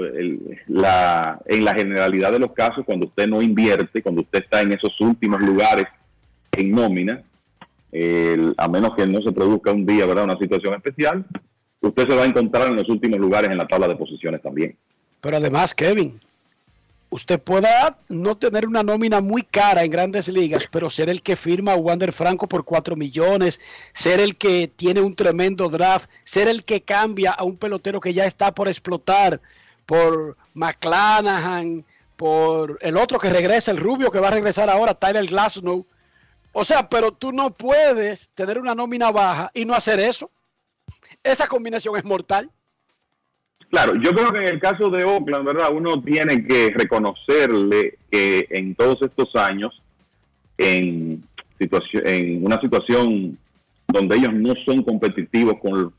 la, 0.68 1.40
en 1.46 1.66
la 1.66 1.74
generalidad 1.74 2.32
de 2.32 2.40
los 2.40 2.54
casos, 2.54 2.86
cuando 2.86 3.08
usted 3.08 3.28
no 3.28 3.42
invierte, 3.42 4.02
cuando 4.02 4.22
usted 4.22 4.44
está 4.44 4.62
en 4.62 4.74
esos 4.74 5.00
últimos 5.02 5.42
lugares 5.42 5.86
en 6.52 6.72
nómina, 6.72 7.24
a 7.94 8.68
menos 8.68 8.96
que 8.96 9.06
no 9.06 9.22
se 9.22 9.32
produzca 9.32 9.72
un 9.72 9.86
día, 9.86 10.06
¿verdad? 10.06 10.24
Una 10.26 10.38
situación 10.38 10.74
especial, 10.76 11.26
usted 11.82 12.08
se 12.08 12.16
va 12.16 12.24
a 12.24 12.28
encontrar 12.28 12.70
en 12.70 12.76
los 12.76 12.90
últimos 12.90 13.20
lugares 13.20 13.50
en 13.50 13.58
la 13.58 13.68
tabla 13.68 13.88
de 13.88 13.96
posiciones 13.96 14.42
también. 14.42 14.78
Pero 15.20 15.38
además, 15.38 15.76
Kevin, 15.76 16.20
usted 17.10 17.40
pueda 17.40 17.98
no 18.10 18.38
tener 18.38 18.66
una 18.66 18.84
nómina 18.84 19.22
muy 19.22 19.44
cara 19.44 19.84
en 19.84 19.92
grandes 19.92 20.28
ligas, 20.30 20.68
pero 20.72 20.90
ser 20.90 21.10
el 21.10 21.22
que 21.22 21.36
firma 21.36 21.74
a 21.74 21.78
Wander 21.78 22.14
Franco 22.14 22.48
por 22.48 22.64
4 22.64 22.96
millones, 22.96 23.60
ser 23.94 24.20
el 24.20 24.38
que 24.38 24.68
tiene 24.68 25.02
un 25.02 25.16
tremendo 25.16 25.70
draft, 25.70 26.10
ser 26.24 26.48
el 26.48 26.64
que 26.64 26.82
cambia 26.82 27.32
a 27.32 27.44
un 27.44 27.58
pelotero 27.58 28.00
que 28.00 28.14
ya 28.14 28.26
está 28.26 28.54
por 28.54 28.68
explotar, 28.68 29.42
por 29.86 30.38
McClanahan, 30.54 31.84
por 32.16 32.80
el 32.82 32.98
otro 32.98 33.20
que 33.20 33.30
regresa, 33.30 33.72
el 33.72 33.78
rubio 33.78 34.12
que 34.12 34.20
va 34.20 34.30
a 34.30 34.32
regresar 34.32 34.70
ahora, 34.70 34.94
Tyler 34.94 35.26
Glasnow. 35.26 35.86
O 36.54 36.64
sea, 36.64 36.90
pero 36.90 37.12
tú 37.12 37.32
no 37.32 37.52
puedes 37.52 38.30
tener 38.34 38.60
una 38.60 38.76
nómina 38.76 39.12
baja 39.12 39.52
y 39.54 39.66
no 39.66 39.74
hacer 39.74 40.00
eso. 40.00 40.30
Esa 41.24 41.48
combinación 41.48 41.96
es 41.98 42.04
mortal. 42.04 42.50
Claro, 43.70 43.96
yo 43.96 44.12
creo 44.12 44.32
que 44.34 44.40
en 44.40 44.54
el 44.56 44.60
caso 44.60 44.90
de 44.90 45.06
Oakland, 45.06 45.46
¿verdad? 45.46 45.70
Uno 45.72 46.02
tiene 46.02 46.46
que 46.46 46.72
reconocerle 46.76 47.98
que 48.12 48.46
en 48.50 48.76
todos 48.76 49.02
estos 49.02 49.34
años, 49.36 49.82
en, 50.58 51.24
en 51.58 52.46
una 52.46 52.60
situación 52.60 53.38
donde 53.88 54.18
ellos 54.18 54.34
no 54.34 54.54
son 54.66 54.84
competitivos 54.84 55.56
con 55.62 55.94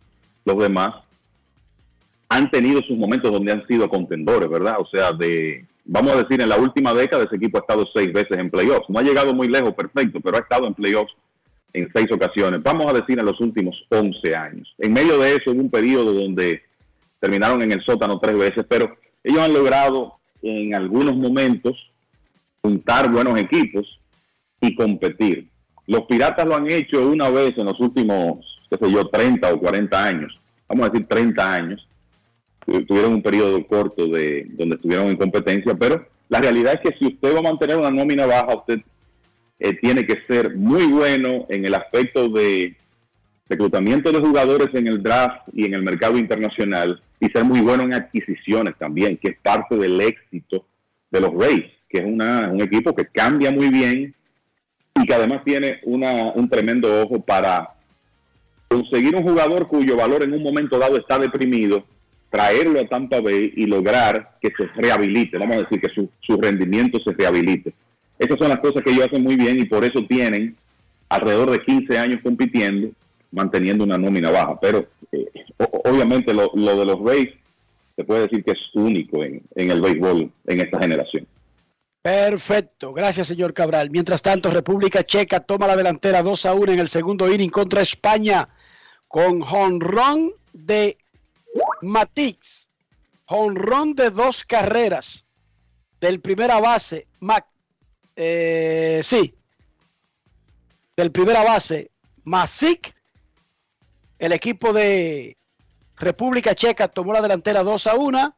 los 0.44 0.58
demás, 0.58 0.96
han 2.28 2.50
tenido 2.50 2.82
sus 2.82 2.98
momentos 2.98 3.32
donde 3.32 3.52
han 3.52 3.66
sido 3.66 3.88
contendores, 3.88 4.50
¿verdad? 4.50 4.76
O 4.78 4.86
sea, 4.86 5.12
de, 5.12 5.64
vamos 5.84 6.14
a 6.14 6.22
decir, 6.22 6.40
en 6.40 6.48
la 6.48 6.56
última 6.56 6.94
década 6.94 7.24
ese 7.24 7.36
equipo 7.36 7.58
ha 7.58 7.60
estado 7.60 7.84
seis 7.94 8.12
veces 8.12 8.38
en 8.38 8.50
playoffs. 8.50 8.88
No 8.88 8.98
ha 8.98 9.02
llegado 9.02 9.34
muy 9.34 9.48
lejos, 9.48 9.74
perfecto, 9.74 10.20
pero 10.20 10.36
ha 10.36 10.40
estado 10.40 10.66
en 10.66 10.74
playoffs 10.74 11.12
en 11.72 11.90
seis 11.94 12.06
ocasiones. 12.12 12.62
Vamos 12.62 12.86
a 12.86 12.92
decir 12.92 13.18
en 13.18 13.26
los 13.26 13.40
últimos 13.40 13.76
11 13.88 14.36
años. 14.36 14.74
En 14.78 14.92
medio 14.92 15.18
de 15.18 15.32
eso 15.36 15.50
hubo 15.50 15.60
un 15.60 15.70
periodo 15.70 16.12
donde 16.12 16.62
terminaron 17.20 17.62
en 17.62 17.72
el 17.72 17.82
sótano 17.84 18.18
tres 18.18 18.36
veces, 18.36 18.64
pero 18.68 18.96
ellos 19.22 19.40
han 19.40 19.52
logrado 19.52 20.18
en 20.42 20.74
algunos 20.74 21.16
momentos 21.16 21.76
juntar 22.62 23.10
buenos 23.10 23.38
equipos 23.40 23.98
y 24.60 24.74
competir. 24.74 25.48
Los 25.86 26.02
Piratas 26.02 26.46
lo 26.46 26.56
han 26.56 26.70
hecho 26.70 27.08
una 27.08 27.28
vez 27.28 27.52
en 27.56 27.66
los 27.66 27.78
últimos, 27.80 28.44
qué 28.70 28.76
sé 28.76 28.90
yo, 28.90 29.08
30 29.08 29.52
o 29.52 29.60
40 29.60 30.04
años. 30.04 30.38
Vamos 30.68 30.86
a 30.86 30.90
decir 30.90 31.06
30 31.08 31.52
años. 31.52 31.88
Tuvieron 32.64 33.14
un 33.14 33.22
periodo 33.22 33.66
corto 33.66 34.06
de 34.06 34.46
donde 34.50 34.76
estuvieron 34.76 35.08
en 35.08 35.16
competencia, 35.16 35.74
pero 35.74 36.06
la 36.28 36.40
realidad 36.40 36.74
es 36.74 36.90
que 36.90 36.98
si 36.98 37.12
usted 37.12 37.34
va 37.34 37.40
a 37.40 37.42
mantener 37.42 37.76
una 37.76 37.90
nómina 37.90 38.26
baja, 38.26 38.54
usted 38.56 38.80
eh, 39.58 39.74
tiene 39.80 40.06
que 40.06 40.22
ser 40.28 40.56
muy 40.56 40.86
bueno 40.86 41.46
en 41.48 41.66
el 41.66 41.74
aspecto 41.74 42.28
de, 42.28 42.76
reclutamiento 43.52 44.10
de 44.10 44.20
jugadores 44.20 44.68
en 44.74 44.88
el 44.88 45.02
draft 45.02 45.42
y 45.52 45.66
en 45.66 45.74
el 45.74 45.82
mercado 45.82 46.16
internacional 46.18 47.00
y 47.20 47.26
ser 47.26 47.44
muy 47.44 47.60
bueno 47.60 47.82
en 47.84 47.94
adquisiciones 47.94 48.74
también, 48.78 49.18
que 49.18 49.30
es 49.30 49.36
parte 49.40 49.76
del 49.76 50.00
éxito 50.00 50.66
de 51.10 51.20
los 51.20 51.32
Rays, 51.34 51.66
que 51.88 51.98
es 51.98 52.04
una, 52.04 52.48
un 52.50 52.60
equipo 52.62 52.94
que 52.94 53.06
cambia 53.06 53.50
muy 53.50 53.68
bien 53.68 54.14
y 54.94 55.06
que 55.06 55.14
además 55.14 55.42
tiene 55.44 55.80
una, 55.84 56.32
un 56.32 56.48
tremendo 56.48 57.02
ojo 57.02 57.20
para 57.20 57.74
conseguir 58.68 59.14
un 59.14 59.22
jugador 59.22 59.68
cuyo 59.68 59.96
valor 59.96 60.22
en 60.22 60.32
un 60.32 60.42
momento 60.42 60.78
dado 60.78 60.96
está 60.96 61.18
deprimido, 61.18 61.84
traerlo 62.32 62.80
a 62.80 62.86
Tampa 62.86 63.20
Bay 63.20 63.52
y 63.54 63.66
lograr 63.66 64.38
que 64.40 64.50
se 64.56 64.64
rehabilite, 64.74 65.36
vamos 65.36 65.56
a 65.56 65.60
decir 65.60 65.82
que 65.82 65.92
su, 65.94 66.08
su 66.20 66.38
rendimiento 66.38 66.98
se 67.04 67.12
rehabilite. 67.12 67.74
Esas 68.18 68.38
son 68.38 68.48
las 68.48 68.58
cosas 68.60 68.82
que 68.82 68.90
ellos 68.90 69.06
hacen 69.06 69.22
muy 69.22 69.36
bien 69.36 69.60
y 69.60 69.66
por 69.66 69.84
eso 69.84 70.02
tienen 70.08 70.56
alrededor 71.10 71.50
de 71.50 71.62
15 71.62 71.98
años 71.98 72.20
compitiendo, 72.22 72.88
manteniendo 73.32 73.84
una 73.84 73.98
nómina 73.98 74.30
baja. 74.30 74.58
Pero 74.60 74.86
eh, 75.12 75.26
obviamente 75.84 76.32
lo, 76.32 76.50
lo 76.54 76.74
de 76.78 76.86
los 76.86 77.00
Rays 77.04 77.28
se 77.96 78.04
puede 78.04 78.22
decir 78.22 78.42
que 78.42 78.52
es 78.52 78.60
único 78.72 79.22
en, 79.22 79.42
en 79.54 79.70
el 79.70 79.82
béisbol 79.82 80.32
en 80.46 80.60
esta 80.60 80.78
generación. 80.78 81.26
Perfecto, 82.00 82.94
gracias 82.94 83.28
señor 83.28 83.52
Cabral. 83.52 83.90
Mientras 83.90 84.22
tanto, 84.22 84.50
República 84.50 85.02
Checa 85.02 85.40
toma 85.40 85.66
la 85.66 85.76
delantera 85.76 86.22
2 86.22 86.46
a 86.46 86.54
1 86.54 86.72
en 86.72 86.78
el 86.78 86.88
segundo 86.88 87.30
inning 87.30 87.50
contra 87.50 87.82
España 87.82 88.48
con 89.06 89.42
jonrón 89.42 90.32
de 90.54 90.96
Matix, 91.82 92.68
jonrón 93.24 93.94
de 93.94 94.10
dos 94.10 94.44
carreras 94.44 95.24
del 96.00 96.20
primera 96.20 96.60
base, 96.60 97.06
Mac, 97.20 97.46
eh, 98.16 99.00
sí, 99.02 99.34
del 100.96 101.12
primera 101.12 101.42
base, 101.42 101.90
Masic. 102.24 102.94
El 104.18 104.32
equipo 104.32 104.72
de 104.72 105.36
República 105.96 106.54
Checa 106.54 106.88
tomó 106.88 107.12
la 107.12 107.20
delantera 107.20 107.62
2 107.62 107.86
a 107.86 107.94
1. 107.96 108.34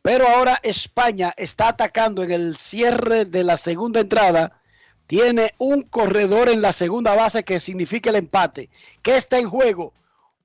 Pero 0.00 0.28
ahora 0.28 0.60
España 0.62 1.34
está 1.36 1.68
atacando 1.68 2.22
en 2.22 2.30
el 2.30 2.56
cierre 2.56 3.24
de 3.24 3.44
la 3.44 3.56
segunda 3.56 4.00
entrada. 4.00 4.60
Tiene 5.06 5.54
un 5.58 5.82
corredor 5.82 6.48
en 6.48 6.62
la 6.62 6.72
segunda 6.72 7.14
base 7.14 7.44
que 7.44 7.60
significa 7.60 8.10
el 8.10 8.16
empate. 8.16 8.70
¿Qué 9.02 9.16
está 9.16 9.38
en 9.38 9.48
juego? 9.48 9.92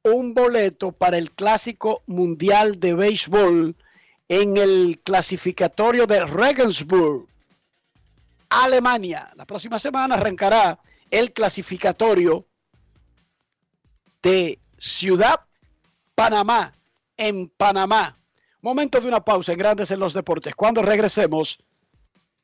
Un 0.04 0.34
boleto 0.34 0.92
para 0.92 1.18
el 1.18 1.32
Clásico 1.32 2.04
Mundial 2.08 2.80
de 2.80 2.94
Béisbol 2.94 3.76
en 4.28 4.58
el 4.58 5.00
clasificatorio 5.04 6.06
de 6.06 6.26
Regensburg, 6.26 7.28
Alemania. 8.50 9.32
La 9.36 9.46
próxima 9.46 9.80
semana 9.80 10.16
arrancará 10.16 10.80
el 11.10 11.32
clasificatorio 11.32 12.46
de 14.22 14.60
Ciudad 14.78 15.42
Panamá, 16.16 16.74
en 17.18 17.50
Panamá. 17.50 18.18
Momento 18.62 19.00
de 19.00 19.08
una 19.08 19.24
pausa 19.24 19.52
en 19.54 19.60
Grandes 19.60 19.92
en 19.92 20.00
los 20.00 20.14
Deportes. 20.14 20.56
Cuando 20.56 20.82
regresemos, 20.82 21.64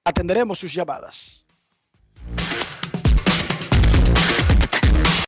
atenderemos 0.04 0.60
sus 0.60 0.74
llamadas. 0.74 1.46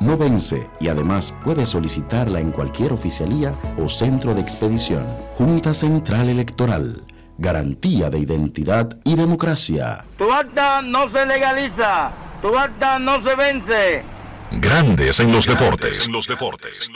no 0.00 0.16
vence 0.16 0.68
y 0.80 0.88
además 0.88 1.34
puedes 1.44 1.70
solicitarla 1.70 2.40
en 2.40 2.52
cualquier 2.52 2.92
oficialía 2.92 3.54
o 3.78 3.88
centro 3.88 4.34
de 4.34 4.40
expedición. 4.40 5.06
Junta 5.36 5.74
Central 5.74 6.28
Electoral. 6.28 7.02
Garantía 7.38 8.10
de 8.10 8.18
identidad 8.18 8.98
y 9.04 9.14
democracia. 9.14 10.04
Tu 10.16 10.32
acta 10.32 10.80
no 10.82 11.08
se 11.08 11.26
legaliza, 11.26 12.10
tu 12.40 12.56
acta 12.56 12.98
no 12.98 13.20
se 13.20 13.34
vence. 13.34 14.04
Grandes 14.52 15.20
en 15.20 15.32
los 15.32 15.46
deportes. 15.46 16.06
En 16.06 16.12
los 16.12 16.26
deportes. 16.26 16.90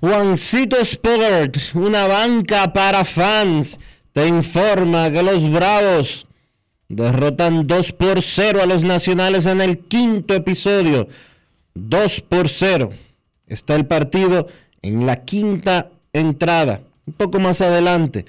Juancito 0.00 0.78
Sport, 0.78 1.58
una 1.74 2.06
banca 2.06 2.72
para 2.72 3.04
fans, 3.04 3.78
te 4.14 4.26
informa 4.26 5.10
que 5.10 5.22
los 5.22 5.50
Bravos 5.50 6.26
derrotan 6.88 7.66
2 7.66 7.92
por 7.92 8.22
0 8.22 8.62
a 8.62 8.66
los 8.66 8.82
Nacionales 8.82 9.44
en 9.44 9.60
el 9.60 9.78
quinto 9.78 10.32
episodio. 10.32 11.06
2 11.74 12.20
por 12.22 12.48
0. 12.48 12.90
Está 13.46 13.74
el 13.76 13.84
partido 13.84 14.48
en 14.80 15.04
la 15.04 15.22
quinta 15.22 15.90
entrada. 16.14 16.80
Un 17.06 17.12
poco 17.12 17.38
más 17.38 17.60
adelante. 17.60 18.24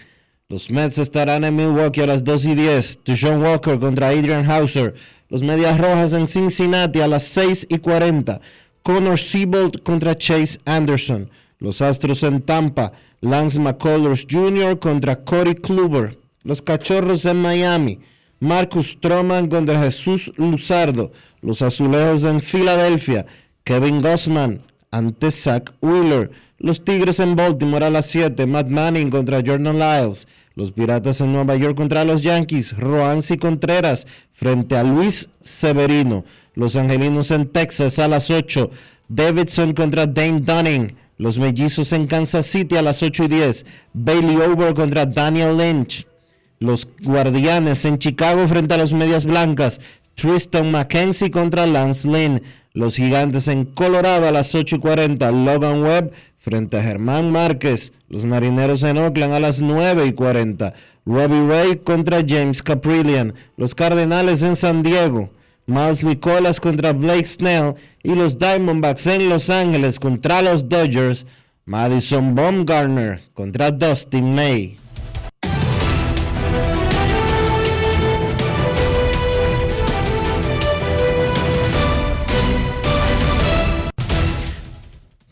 Los 0.49 0.69
Mets 0.69 0.97
estarán 0.97 1.45
en 1.45 1.55
Milwaukee 1.55 2.01
a 2.01 2.07
las 2.07 2.25
2 2.25 2.45
y 2.47 2.55
10. 2.55 2.99
John 3.17 3.41
Walker 3.41 3.79
contra 3.79 4.09
Adrian 4.09 4.45
Hauser. 4.45 4.93
Los 5.29 5.41
Medias 5.41 5.79
Rojas 5.79 6.11
en 6.11 6.27
Cincinnati 6.27 6.99
a 6.99 7.07
las 7.07 7.23
6 7.23 7.67
y 7.69 7.77
40. 7.77 8.41
Connor 8.83 9.17
Siebold 9.17 9.83
contra 9.83 10.17
Chase 10.17 10.59
Anderson. 10.65 11.29
Los 11.61 11.81
Astros 11.81 12.23
en 12.23 12.41
Tampa. 12.41 12.91
Lance 13.21 13.59
McCullers 13.59 14.25
Jr. 14.29 14.79
contra 14.79 15.23
Corey 15.23 15.53
Kluber. 15.53 16.17
Los 16.43 16.59
Cachorros 16.61 17.23
en 17.25 17.39
Miami. 17.39 17.99
Marcus 18.39 18.97
Stroman 18.97 19.47
contra 19.47 19.81
Jesús 19.83 20.33
Luzardo. 20.37 21.11
Los 21.39 21.61
Azulejos 21.61 22.23
en 22.23 22.41
Filadelfia. 22.41 23.27
Kevin 23.63 24.01
Gossman 24.01 24.63
ante 24.89 25.29
Zach 25.29 25.71
Wheeler. 25.81 26.31
Los 26.57 26.83
Tigres 26.83 27.19
en 27.19 27.35
Baltimore 27.35 27.85
a 27.85 27.91
las 27.91 28.07
7. 28.07 28.47
Matt 28.47 28.67
Manning 28.67 29.11
contra 29.11 29.43
Jordan 29.45 29.77
Lyles. 29.77 30.27
Los 30.55 30.71
Piratas 30.71 31.21
en 31.21 31.31
Nueva 31.31 31.55
York 31.57 31.77
contra 31.77 32.03
los 32.03 32.23
Yankees. 32.23 32.75
Roansi 32.75 33.37
Contreras 33.37 34.07
frente 34.33 34.75
a 34.77 34.83
Luis 34.83 35.29
Severino. 35.39 36.25
Los 36.55 36.75
Angelinos 36.75 37.29
en 37.29 37.47
Texas 37.49 37.99
a 37.99 38.07
las 38.07 38.31
8. 38.31 38.71
Davidson 39.07 39.73
contra 39.73 40.07
Dane 40.07 40.41
Dunning. 40.41 40.95
Los 41.21 41.37
Mellizos 41.37 41.93
en 41.93 42.07
Kansas 42.07 42.47
City 42.47 42.77
a 42.77 42.81
las 42.81 43.03
8 43.03 43.25
y 43.25 43.27
10. 43.27 43.65
Bailey 43.93 44.37
Over 44.37 44.73
contra 44.73 45.05
Daniel 45.05 45.55
Lynch. 45.55 46.07
Los 46.57 46.87
Guardianes 46.99 47.85
en 47.85 47.99
Chicago 47.99 48.47
frente 48.47 48.73
a 48.73 48.77
los 48.77 48.91
Medias 48.91 49.25
Blancas. 49.25 49.81
Tristan 50.15 50.71
McKenzie 50.71 51.29
contra 51.29 51.67
Lance 51.67 52.07
Lynn. 52.07 52.41
Los 52.73 52.95
Gigantes 52.95 53.47
en 53.49 53.65
Colorado 53.65 54.27
a 54.27 54.31
las 54.31 54.55
8 54.55 54.77
y 54.77 54.79
40. 54.79 55.31
Logan 55.31 55.83
Webb 55.83 56.11
frente 56.39 56.77
a 56.77 56.81
Germán 56.81 57.31
Márquez. 57.31 57.93
Los 58.09 58.25
Marineros 58.25 58.81
en 58.81 58.97
Oakland 58.97 59.35
a 59.35 59.39
las 59.39 59.59
9 59.59 60.07
y 60.07 60.13
40. 60.13 60.73
Robbie 61.05 61.47
Ray 61.47 61.77
contra 61.83 62.23
James 62.27 62.63
Caprillion. 62.63 63.35
Los 63.57 63.75
Cardenales 63.75 64.41
en 64.41 64.55
San 64.55 64.81
Diego. 64.81 65.29
Miles 65.65 66.03
Nicolas 66.03 66.59
contra 66.59 66.93
Blake 66.93 67.25
Snell. 67.25 67.75
Y 68.03 68.15
los 68.15 68.37
Diamondbacks 68.37 69.07
en 69.07 69.29
Los 69.29 69.49
Ángeles 69.49 69.99
contra 69.99 70.41
los 70.41 70.67
Dodgers. 70.67 71.25
Madison 71.65 72.35
Baumgartner 72.35 73.21
contra 73.33 73.71
Dustin 73.71 74.33
May. 74.33 74.77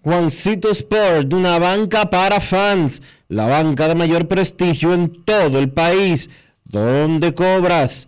Juancito 0.01 0.69
Sport, 0.71 1.33
una 1.33 1.59
banca 1.59 2.09
para 2.09 2.39
fans, 2.39 3.01
la 3.27 3.47
banca 3.47 3.87
de 3.87 3.95
mayor 3.95 4.27
prestigio 4.27 4.93
en 4.93 5.23
todo 5.23 5.59
el 5.59 5.69
país, 5.69 6.29
donde 6.63 7.33
cobras 7.33 8.07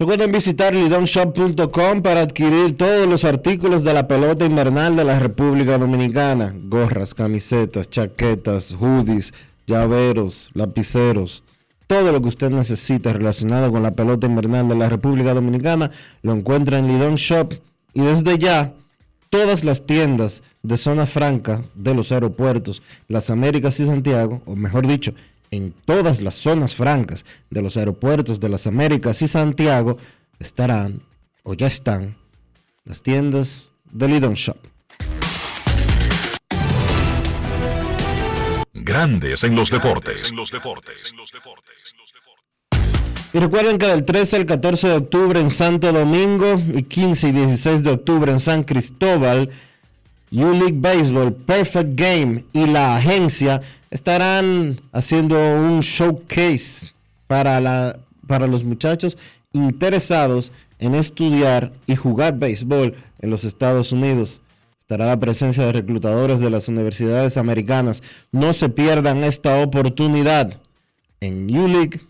Recuerden 0.00 0.32
visitar 0.32 0.74
lidonshop.com 0.74 2.00
para 2.00 2.22
adquirir 2.22 2.74
todos 2.74 3.06
los 3.06 3.26
artículos 3.26 3.84
de 3.84 3.92
la 3.92 4.08
pelota 4.08 4.46
invernal 4.46 4.96
de 4.96 5.04
la 5.04 5.18
República 5.18 5.76
Dominicana. 5.76 6.54
Gorras, 6.56 7.12
camisetas, 7.12 7.90
chaquetas, 7.90 8.72
hoodies, 8.80 9.34
llaveros, 9.66 10.48
lapiceros. 10.54 11.44
Todo 11.86 12.12
lo 12.12 12.22
que 12.22 12.28
usted 12.28 12.48
necesita 12.48 13.12
relacionado 13.12 13.70
con 13.70 13.82
la 13.82 13.90
pelota 13.90 14.26
invernal 14.26 14.70
de 14.70 14.76
la 14.76 14.88
República 14.88 15.34
Dominicana 15.34 15.90
lo 16.22 16.32
encuentra 16.32 16.78
en 16.78 16.86
Lidon 16.86 17.16
Shop. 17.16 17.52
Y 17.92 18.00
desde 18.00 18.38
ya, 18.38 18.72
todas 19.28 19.64
las 19.64 19.84
tiendas 19.84 20.42
de 20.62 20.78
zona 20.78 21.04
franca 21.04 21.60
de 21.74 21.92
los 21.92 22.10
aeropuertos, 22.10 22.80
las 23.06 23.28
Américas 23.28 23.78
y 23.80 23.84
Santiago, 23.84 24.40
o 24.46 24.56
mejor 24.56 24.86
dicho, 24.86 25.12
en 25.50 25.72
todas 25.84 26.20
las 26.20 26.34
zonas 26.34 26.74
francas 26.74 27.24
de 27.50 27.62
los 27.62 27.76
aeropuertos 27.76 28.40
de 28.40 28.48
las 28.48 28.66
Américas 28.66 29.22
y 29.22 29.28
Santiago, 29.28 29.96
estarán 30.38 31.02
o 31.42 31.54
ya 31.54 31.66
están 31.66 32.16
las 32.84 33.02
tiendas 33.02 33.72
de 33.90 34.08
Lidon 34.08 34.34
Shop. 34.34 34.58
Grandes 38.72 39.44
en 39.44 39.54
los 39.54 39.70
deportes. 39.70 40.32
Y 43.32 43.38
recuerden 43.38 43.78
que 43.78 43.86
del 43.86 44.04
13 44.04 44.36
al 44.36 44.46
14 44.46 44.88
de 44.88 44.94
octubre 44.94 45.40
en 45.40 45.50
Santo 45.50 45.92
Domingo 45.92 46.60
y 46.74 46.82
15 46.82 47.28
y 47.28 47.32
16 47.32 47.84
de 47.84 47.90
octubre 47.90 48.32
en 48.32 48.40
San 48.40 48.64
Cristóbal, 48.64 49.50
U-League 50.32 50.78
Baseball, 50.78 51.32
Perfect 51.32 51.98
Game 51.98 52.44
y 52.52 52.66
la 52.66 52.96
agencia 52.96 53.60
estarán 53.90 54.80
haciendo 54.92 55.36
un 55.36 55.80
showcase 55.80 56.92
para, 57.26 57.60
la, 57.60 57.98
para 58.26 58.46
los 58.46 58.62
muchachos 58.62 59.18
interesados 59.52 60.52
en 60.78 60.94
estudiar 60.94 61.72
y 61.86 61.96
jugar 61.96 62.38
béisbol 62.38 62.94
en 63.18 63.30
los 63.30 63.44
Estados 63.44 63.92
Unidos. 63.92 64.40
Estará 64.78 65.06
la 65.06 65.20
presencia 65.20 65.64
de 65.64 65.72
reclutadores 65.72 66.40
de 66.40 66.50
las 66.50 66.68
universidades 66.68 67.36
americanas. 67.36 68.02
No 68.32 68.52
se 68.52 68.68
pierdan 68.68 69.22
esta 69.24 69.62
oportunidad 69.62 70.60
en 71.20 71.56
U-League 71.56 72.00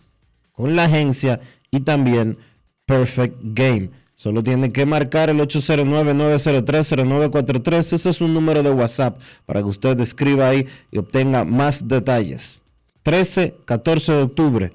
con 0.53 0.75
la 0.75 0.85
agencia 0.85 1.39
y 1.69 1.81
también 1.81 2.37
Perfect 2.85 3.37
Game. 3.41 3.89
Solo 4.21 4.43
tienen 4.43 4.71
que 4.71 4.85
marcar 4.85 5.31
el 5.31 5.39
809-903-0943. 5.39 7.93
Ese 7.93 8.07
es 8.07 8.21
un 8.21 8.35
número 8.35 8.61
de 8.61 8.69
WhatsApp 8.69 9.19
para 9.47 9.61
que 9.61 9.69
usted 9.69 9.99
escriba 9.99 10.47
ahí 10.47 10.67
y 10.91 10.99
obtenga 10.99 11.43
más 11.43 11.87
detalles. 11.87 12.61
13, 13.01 13.55
14 13.65 14.11
de 14.11 14.21
octubre 14.21 14.71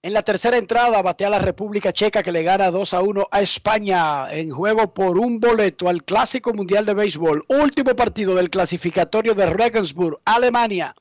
En 0.00 0.14
la 0.14 0.22
tercera 0.22 0.56
entrada 0.56 1.02
batea 1.02 1.28
la 1.28 1.38
República 1.38 1.92
Checa 1.92 2.22
que 2.22 2.32
le 2.32 2.42
gana 2.42 2.70
2 2.70 2.94
a 2.94 3.02
1 3.02 3.28
a 3.30 3.42
España 3.42 4.32
en 4.32 4.50
juego 4.50 4.94
por 4.94 5.18
un 5.18 5.38
boleto 5.38 5.90
al 5.90 6.04
Clásico 6.04 6.54
Mundial 6.54 6.86
de 6.86 6.94
Béisbol. 6.94 7.44
Último 7.48 7.94
partido 7.94 8.34
del 8.34 8.48
clasificatorio 8.48 9.34
de 9.34 9.50
Regensburg, 9.50 10.18
Alemania. 10.24 10.94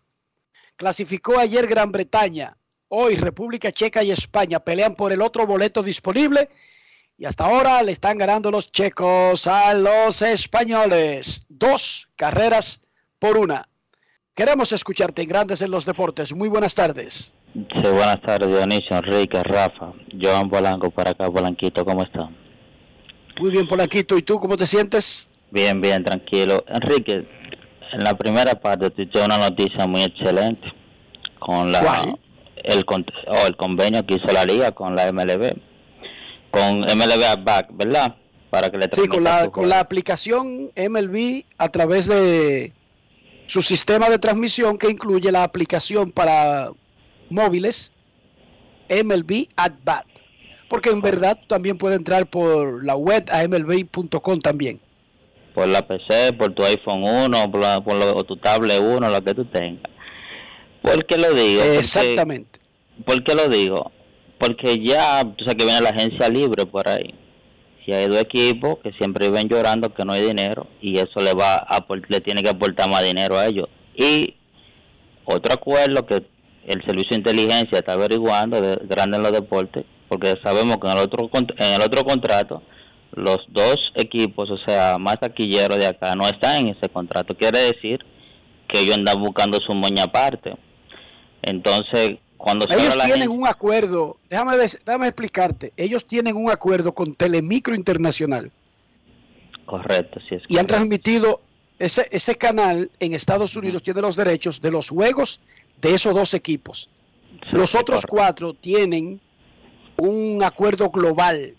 Clasificó 0.76 1.40
ayer 1.40 1.66
Gran 1.66 1.94
Bretaña. 1.94 2.58
Hoy 2.90 3.16
República 3.16 3.72
Checa 3.72 4.04
y 4.04 4.12
España 4.12 4.60
pelean 4.60 4.96
por 4.96 5.14
el 5.14 5.22
otro 5.22 5.48
boleto 5.48 5.82
disponible 5.82 6.50
y 7.18 7.24
hasta 7.24 7.46
ahora 7.46 7.82
le 7.82 7.94
están 7.94 8.18
ganando 8.18 8.52
los 8.52 8.74
checos 8.74 9.48
a 9.48 9.74
los 9.74 10.22
españoles. 10.22 11.46
Dos 11.48 12.10
carreras 12.18 12.82
por 13.18 13.38
una. 13.38 13.70
Queremos 14.42 14.72
escucharte 14.72 15.22
en 15.22 15.28
Grandes 15.30 15.62
en 15.62 15.70
los 15.70 15.86
Deportes. 15.86 16.34
Muy 16.34 16.50
buenas 16.50 16.74
tardes. 16.74 17.32
Sí, 17.54 17.64
buenas 17.84 18.20
tardes, 18.24 18.48
Dionisio, 18.48 18.98
Enrique, 18.98 19.44
Rafa, 19.44 19.94
Joan 20.20 20.50
Polanco 20.50 20.90
para 20.90 21.12
acá, 21.12 21.30
Polanquito, 21.30 21.86
¿cómo 21.86 22.02
están? 22.02 22.36
Muy 23.40 23.52
bien, 23.52 23.68
Polanquito. 23.68 24.18
¿Y 24.18 24.24
tú 24.24 24.40
cómo 24.40 24.58
te 24.58 24.66
sientes? 24.66 25.30
Bien, 25.52 25.80
bien, 25.80 26.04
tranquilo. 26.04 26.66
Enrique, 26.70 27.24
en 27.94 28.00
la 28.00 28.18
primera 28.18 28.56
parte 28.60 28.90
te 28.90 29.24
una 29.24 29.38
noticia 29.38 29.86
muy 29.86 30.02
excelente 30.02 30.68
con 31.38 31.72
la 31.72 32.16
el 32.64 32.84
con- 32.86 33.06
oh, 33.28 33.46
el 33.46 33.56
convenio 33.56 34.04
que 34.08 34.16
hizo 34.16 34.34
la 34.34 34.44
liga 34.44 34.72
con 34.72 34.96
la 34.96 35.12
MLB, 35.12 35.54
con 36.50 36.80
MLB 36.80 37.44
Back, 37.44 37.68
¿verdad? 37.74 38.16
Para 38.50 38.72
que 38.72 38.80
le 38.80 38.90
Sí, 38.92 39.08
con 39.08 39.24
la, 39.24 39.52
con 39.52 39.70
la 39.70 39.80
aplicación 39.80 40.72
MLB 40.76 41.44
a 41.60 41.70
través 41.70 42.08
de 42.08 42.74
su 43.52 43.62
sistema 43.62 44.10
de 44.10 44.18
transmisión 44.18 44.78
que 44.78 44.90
incluye 44.90 45.30
la 45.30 45.44
aplicación 45.44 46.10
para 46.12 46.72
móviles 47.30 47.92
MLB 48.90 49.48
at 49.58 49.74
Bat. 49.84 50.06
Porque 50.70 50.90
en 50.90 51.02
verdad 51.02 51.38
también 51.48 51.78
puede 51.78 51.98
entrar 51.98 52.30
por 52.30 52.86
la 52.86 52.96
web 52.96 53.26
a 53.30 53.44
MLB.com 53.46 54.40
también. 54.40 54.80
por 55.54 55.68
la 55.68 55.86
PC, 55.86 56.32
por 56.38 56.54
tu 56.54 56.64
iPhone 56.64 57.04
1, 57.04 57.52
por, 57.52 57.60
la- 57.60 57.82
por 57.84 57.96
lo- 57.96 58.16
o 58.16 58.24
tu 58.24 58.38
tablet 58.38 58.80
1, 58.80 59.10
lo 59.10 59.22
que 59.22 59.34
tú 59.34 59.44
tengas. 59.44 59.84
¿Por 60.82 61.06
qué 61.06 61.18
lo 61.18 61.34
digo? 61.34 61.62
Porque- 61.62 61.78
Exactamente. 61.80 62.58
¿Por 63.06 63.22
qué 63.22 63.36
lo 63.36 63.50
digo? 63.50 63.92
Porque 64.40 64.82
ya, 64.82 65.22
tú 65.36 65.44
sabes 65.44 65.58
que 65.58 65.66
viene 65.66 65.82
la 65.82 65.90
agencia 65.90 66.30
libre 66.30 66.66
por 66.66 66.88
ahí. 66.88 67.14
Si 67.86 67.94
hay 67.94 68.08
dos 68.08 68.22
equipos 68.22 68.78
que 68.84 68.92
siempre 68.94 69.30
viven 69.30 69.50
llorando 69.50 69.94
que 69.94 70.06
no 70.06 70.14
hay 70.14 70.22
dinero 70.22 70.68
y 70.82 70.98
eso 70.98 71.20
le 71.22 71.34
va 71.34 71.56
a, 71.56 71.86
le 72.08 72.20
tiene 72.22 72.44
que 72.44 72.50
aportar 72.50 72.90
más 72.90 73.04
dinero 73.04 73.38
a 73.38 73.48
ellos. 73.48 73.68
Y 73.96 74.36
otro 75.26 75.54
acuerdo 75.54 76.06
que 76.06 76.24
el 76.66 76.84
servicio 76.86 77.10
de 77.12 77.18
inteligencia 77.18 77.80
está 77.80 77.94
averiguando 77.94 78.62
de 78.62 78.78
grande 78.88 79.18
en 79.18 79.24
los 79.24 79.32
deportes, 79.32 79.86
porque 80.08 80.36
sabemos 80.44 80.78
que 80.78 80.88
en 80.88 80.98
el 80.98 81.04
otro 81.04 81.30
en 81.34 81.74
el 81.74 81.82
otro 81.82 82.04
contrato 82.04 82.62
los 83.14 83.40
dos 83.50 83.76
equipos, 83.96 84.50
o 84.50 84.58
sea, 84.58 84.98
más 84.98 85.20
taquilleros 85.20 85.78
de 85.78 85.88
acá 85.88 86.16
no 86.16 86.26
están 86.28 86.58
en 86.58 86.70
ese 86.70 86.90
contrato. 86.90 87.36
Quiere 87.36 87.60
decir 87.60 88.00
que 88.68 88.80
ellos 88.80 88.96
andan 88.96 89.22
buscando 89.22 89.60
su 89.60 89.74
moña 89.74 90.04
aparte. 90.04 90.56
Entonces, 91.42 92.20
cuando 92.42 92.66
se 92.66 92.74
Ellos 92.74 92.94
tienen 92.96 93.12
gente- 93.20 93.28
un 93.30 93.48
acuerdo, 93.48 94.18
déjame, 94.30 94.58
déjame 94.58 95.08
explicarte, 95.08 95.74
ellos 95.78 96.06
tienen 96.06 96.36
un 96.36 96.50
acuerdo 96.50 96.94
con 96.94 97.14
Telemicro 97.16 97.76
Internacional 97.76 98.52
Correcto, 99.66 100.20
sí 100.28 100.36
es 100.36 100.44
y 100.50 100.58
han 100.58 100.68
transmitido, 100.68 101.42
ese, 101.80 102.08
ese 102.12 102.36
canal 102.36 102.92
en 103.00 103.14
Estados 103.14 103.56
Unidos 103.56 103.84
tiene 103.84 104.02
los 104.02 104.16
derechos 104.16 104.60
de 104.60 104.72
los 104.72 104.90
juegos 104.90 105.40
de 105.80 105.94
esos 105.96 106.14
dos 106.14 106.34
equipos. 106.34 106.90
Los 107.52 107.76
otros 107.76 108.06
cuatro 108.06 108.54
tienen 108.54 109.22
un 109.98 110.44
acuerdo 110.44 110.90
global 110.90 111.56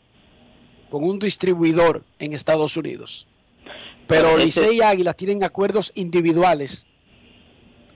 con 0.91 1.05
un 1.05 1.19
distribuidor 1.19 2.05
en 2.19 2.35
Ese 2.35 2.77
Unidos. 2.77 3.27
Pero 4.07 4.31
Pero 4.35 4.37
Licey 4.37 4.77
y 4.79 4.83
Águilas 4.83 5.17
tienen 5.17 5.43
acuerdos 5.43 5.91
individuales 5.95 6.87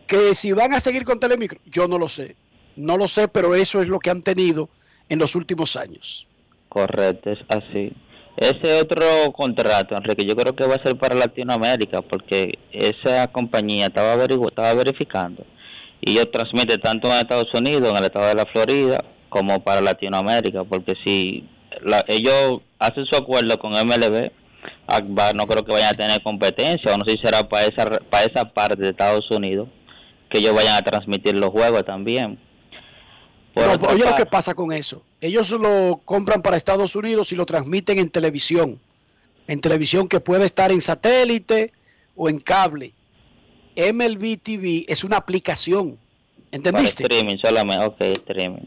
que 0.06 0.34
si 0.34 0.52
van 0.52 0.72
a 0.72 0.80
seguir 0.80 1.04
con 1.04 1.20
Telemicro, 1.20 1.60
yo 1.66 1.86
no 1.88 1.98
lo 1.98 2.08
sé. 2.08 2.36
No 2.76 2.96
lo 2.96 3.08
sé, 3.08 3.28
pero 3.28 3.54
eso 3.54 3.80
es 3.80 3.88
lo 3.88 3.98
que 3.98 4.10
han 4.10 4.22
tenido 4.22 4.68
en 5.08 5.18
los 5.18 5.34
últimos 5.34 5.76
años. 5.76 6.26
Correcto, 6.68 7.30
es 7.30 7.38
así. 7.48 7.92
Ese 8.36 8.80
otro 8.80 9.06
contrato, 9.32 9.96
Enrique, 9.96 10.26
yo 10.26 10.36
creo 10.36 10.54
que 10.54 10.66
va 10.66 10.74
a 10.74 10.82
ser 10.82 10.96
para 10.98 11.14
Latinoamérica, 11.14 12.02
porque 12.02 12.58
esa 12.70 13.28
compañía 13.28 13.86
estaba, 13.86 14.14
verificando 14.74 15.44
y 16.02 16.10
ellos 16.12 16.30
transmiten 16.30 16.78
tanto 16.82 17.08
en 17.08 17.14
Estados 17.14 17.48
Unidos, 17.54 17.88
en 17.90 17.96
el 17.96 18.04
estado 18.04 18.26
de 18.28 18.34
la 18.34 18.44
Florida, 18.46 19.02
como 19.30 19.64
para 19.64 19.80
Latinoamérica, 19.80 20.64
porque 20.64 20.92
si 21.02 21.48
la- 21.82 22.04
ellos 22.08 22.60
hacen 22.78 23.06
su 23.06 23.16
acuerdo 23.16 23.58
con 23.58 23.74
MLB, 23.74 24.30
Akbar 24.86 25.34
no 25.34 25.46
creo 25.46 25.64
que 25.64 25.72
vayan 25.72 25.94
a 25.94 25.96
tener 25.96 26.22
competencia, 26.22 26.92
o 26.92 26.98
no 26.98 27.04
sé 27.06 27.12
si 27.12 27.18
será 27.18 27.48
para 27.48 27.64
esa, 27.64 27.86
para 28.10 28.24
esa 28.24 28.44
parte 28.44 28.82
de 28.82 28.90
Estados 28.90 29.30
Unidos, 29.30 29.68
que 30.28 30.38
ellos 30.38 30.54
vayan 30.54 30.74
a 30.76 30.82
transmitir 30.82 31.34
los 31.36 31.50
juegos 31.50 31.86
también. 31.86 32.38
Otra 33.56 33.88
oye 33.88 34.04
lo 34.04 34.14
que 34.14 34.26
pasa 34.26 34.54
con 34.54 34.72
eso. 34.72 35.02
Ellos 35.20 35.50
lo 35.50 36.00
compran 36.04 36.42
para 36.42 36.58
Estados 36.58 36.94
Unidos 36.94 37.32
y 37.32 37.36
lo 37.36 37.46
transmiten 37.46 37.98
en 37.98 38.10
televisión. 38.10 38.78
En 39.48 39.60
televisión 39.60 40.08
que 40.08 40.20
puede 40.20 40.44
estar 40.44 40.70
en 40.70 40.82
satélite 40.82 41.72
o 42.14 42.28
en 42.28 42.38
cable. 42.38 42.92
MLB 43.76 44.38
TV 44.42 44.84
es 44.88 45.04
una 45.04 45.16
aplicación. 45.16 45.98
¿Entendiste? 46.50 47.02
Para 47.02 47.14
streaming 47.14 47.38
solamente, 47.42 47.86
ok, 47.86 48.00
streaming. 48.28 48.66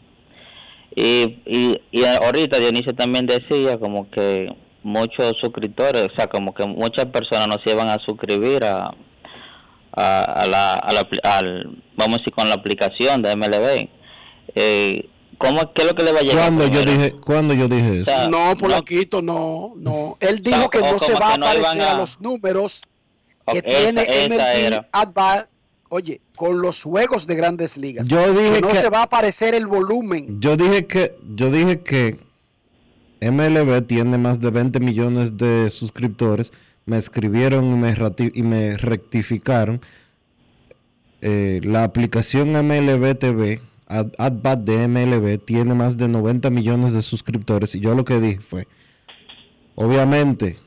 Y, 0.96 1.40
y, 1.46 1.82
y 1.92 2.04
ahorita 2.06 2.58
Dionisio 2.58 2.96
también 2.96 3.28
decía 3.28 3.78
como 3.78 4.10
que 4.10 4.52
muchos 4.82 5.34
suscriptores, 5.40 6.10
o 6.12 6.16
sea, 6.16 6.28
como 6.28 6.54
que 6.54 6.66
muchas 6.66 7.06
personas 7.06 7.48
no 7.48 7.58
se 7.64 7.72
iban 7.72 7.90
a 7.90 8.00
suscribir 8.00 8.64
a, 8.64 8.92
a, 9.92 10.22
a 10.24 10.48
la, 10.48 10.74
a 10.74 10.94
la 10.94 11.08
al, 11.24 11.78
vamos 11.96 12.18
a 12.18 12.22
decir, 12.22 12.34
con 12.34 12.50
la 12.50 12.56
aplicación 12.56 13.22
de 13.22 13.36
MLB. 13.36 13.99
Eh, 14.56 15.08
¿cómo, 15.38 15.74
¿Qué 15.74 15.82
es 15.84 15.88
lo 15.88 15.96
que 15.96 16.04
le 16.04 16.12
va 16.12 16.20
a 16.20 16.22
llegar? 16.22 16.38
¿Cuándo 16.38 16.68
yo 16.68 16.86
dije, 16.86 17.12
cuándo 17.24 17.54
yo 17.54 17.68
dije 17.68 18.02
eso? 18.02 18.30
no, 18.30 18.56
Polanquito, 18.58 19.22
no, 19.22 19.74
no. 19.78 20.18
Él 20.20 20.42
dijo 20.42 20.66
O- 20.66 20.70
que 20.70 20.80
o 20.80 20.92
no 20.94 21.00
se 21.00 21.14
va 21.14 21.34
a 21.34 21.38
no 21.38 21.46
aparecer 21.48 21.82
a... 21.82 21.92
a- 21.94 21.98
los 21.98 22.20
números 22.22 22.82
que 23.52 23.62
tiene 23.62 24.02
MLB 24.30 24.86
at 24.92 25.10
bat, 25.14 25.48
oye, 25.90 26.22
con 26.36 26.62
los 26.62 26.84
juegos 26.84 27.26
de 27.28 27.36
grandes 27.36 27.78
ligas. 27.78 28.08
Yo 28.08 28.32
dije 28.34 28.62
no 28.62 28.68
que- 28.70 28.80
se 28.82 28.90
va 28.90 29.00
a 29.00 29.04
aparecer 29.04 29.56
el 29.56 29.66
volumen. 29.68 30.40
Yo 30.40 30.56
dije 30.56 30.86
que, 30.86 31.16
yo 31.36 31.50
dije 31.52 31.82
que 31.82 32.18
MLB 33.22 33.82
tiene 33.86 34.18
más 34.18 34.40
de 34.40 34.50
20 34.52 34.80
millones 34.80 35.36
de 35.38 35.70
suscriptores. 35.70 36.52
Me 36.86 36.98
escribieron 36.98 37.66
y 37.66 37.76
me, 37.76 37.96
rati- 37.96 38.32
y 38.34 38.44
me 38.44 38.76
rectificaron. 38.78 39.82
Eh, 41.22 41.60
la 41.64 41.84
aplicación 41.84 42.52
MLB 42.54 43.16
TV, 43.18 43.60
AdBat 43.90 44.60
de 44.60 44.88
MLB, 44.88 45.44
tiene 45.44 45.74
más 45.74 45.98
de 45.98 46.08
90 46.08 46.50
millones 46.52 46.94
de 46.94 47.02
suscriptores. 47.02 47.76
Y 47.76 47.80
yo 47.80 47.96
lo 47.96 48.06
que 48.06 48.22
dije 48.22 48.40
fue, 48.40 48.68
obviamente, 49.76 50.58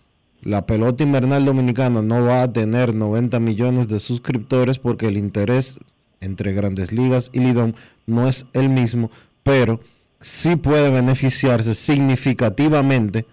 la 0.42 0.66
pelota 0.66 1.04
invernal 1.04 1.44
dominicana 1.44 2.02
no 2.02 2.24
va 2.24 2.42
a 2.42 2.52
tener 2.52 2.94
90 2.94 3.38
millones 3.38 3.88
de 3.88 4.00
suscriptores 4.00 4.78
porque 4.78 5.06
el 5.06 5.16
interés 5.16 5.78
entre 6.20 6.52
grandes 6.52 6.92
ligas 6.92 7.30
y 7.32 7.40
Lidón 7.40 7.76
no 8.06 8.28
es 8.28 8.46
el 8.52 8.68
mismo, 8.68 9.10
pero 9.42 9.80
sí 10.20 10.56
puede 10.56 10.90
beneficiarse 10.90 11.74
significativamente 11.74 13.26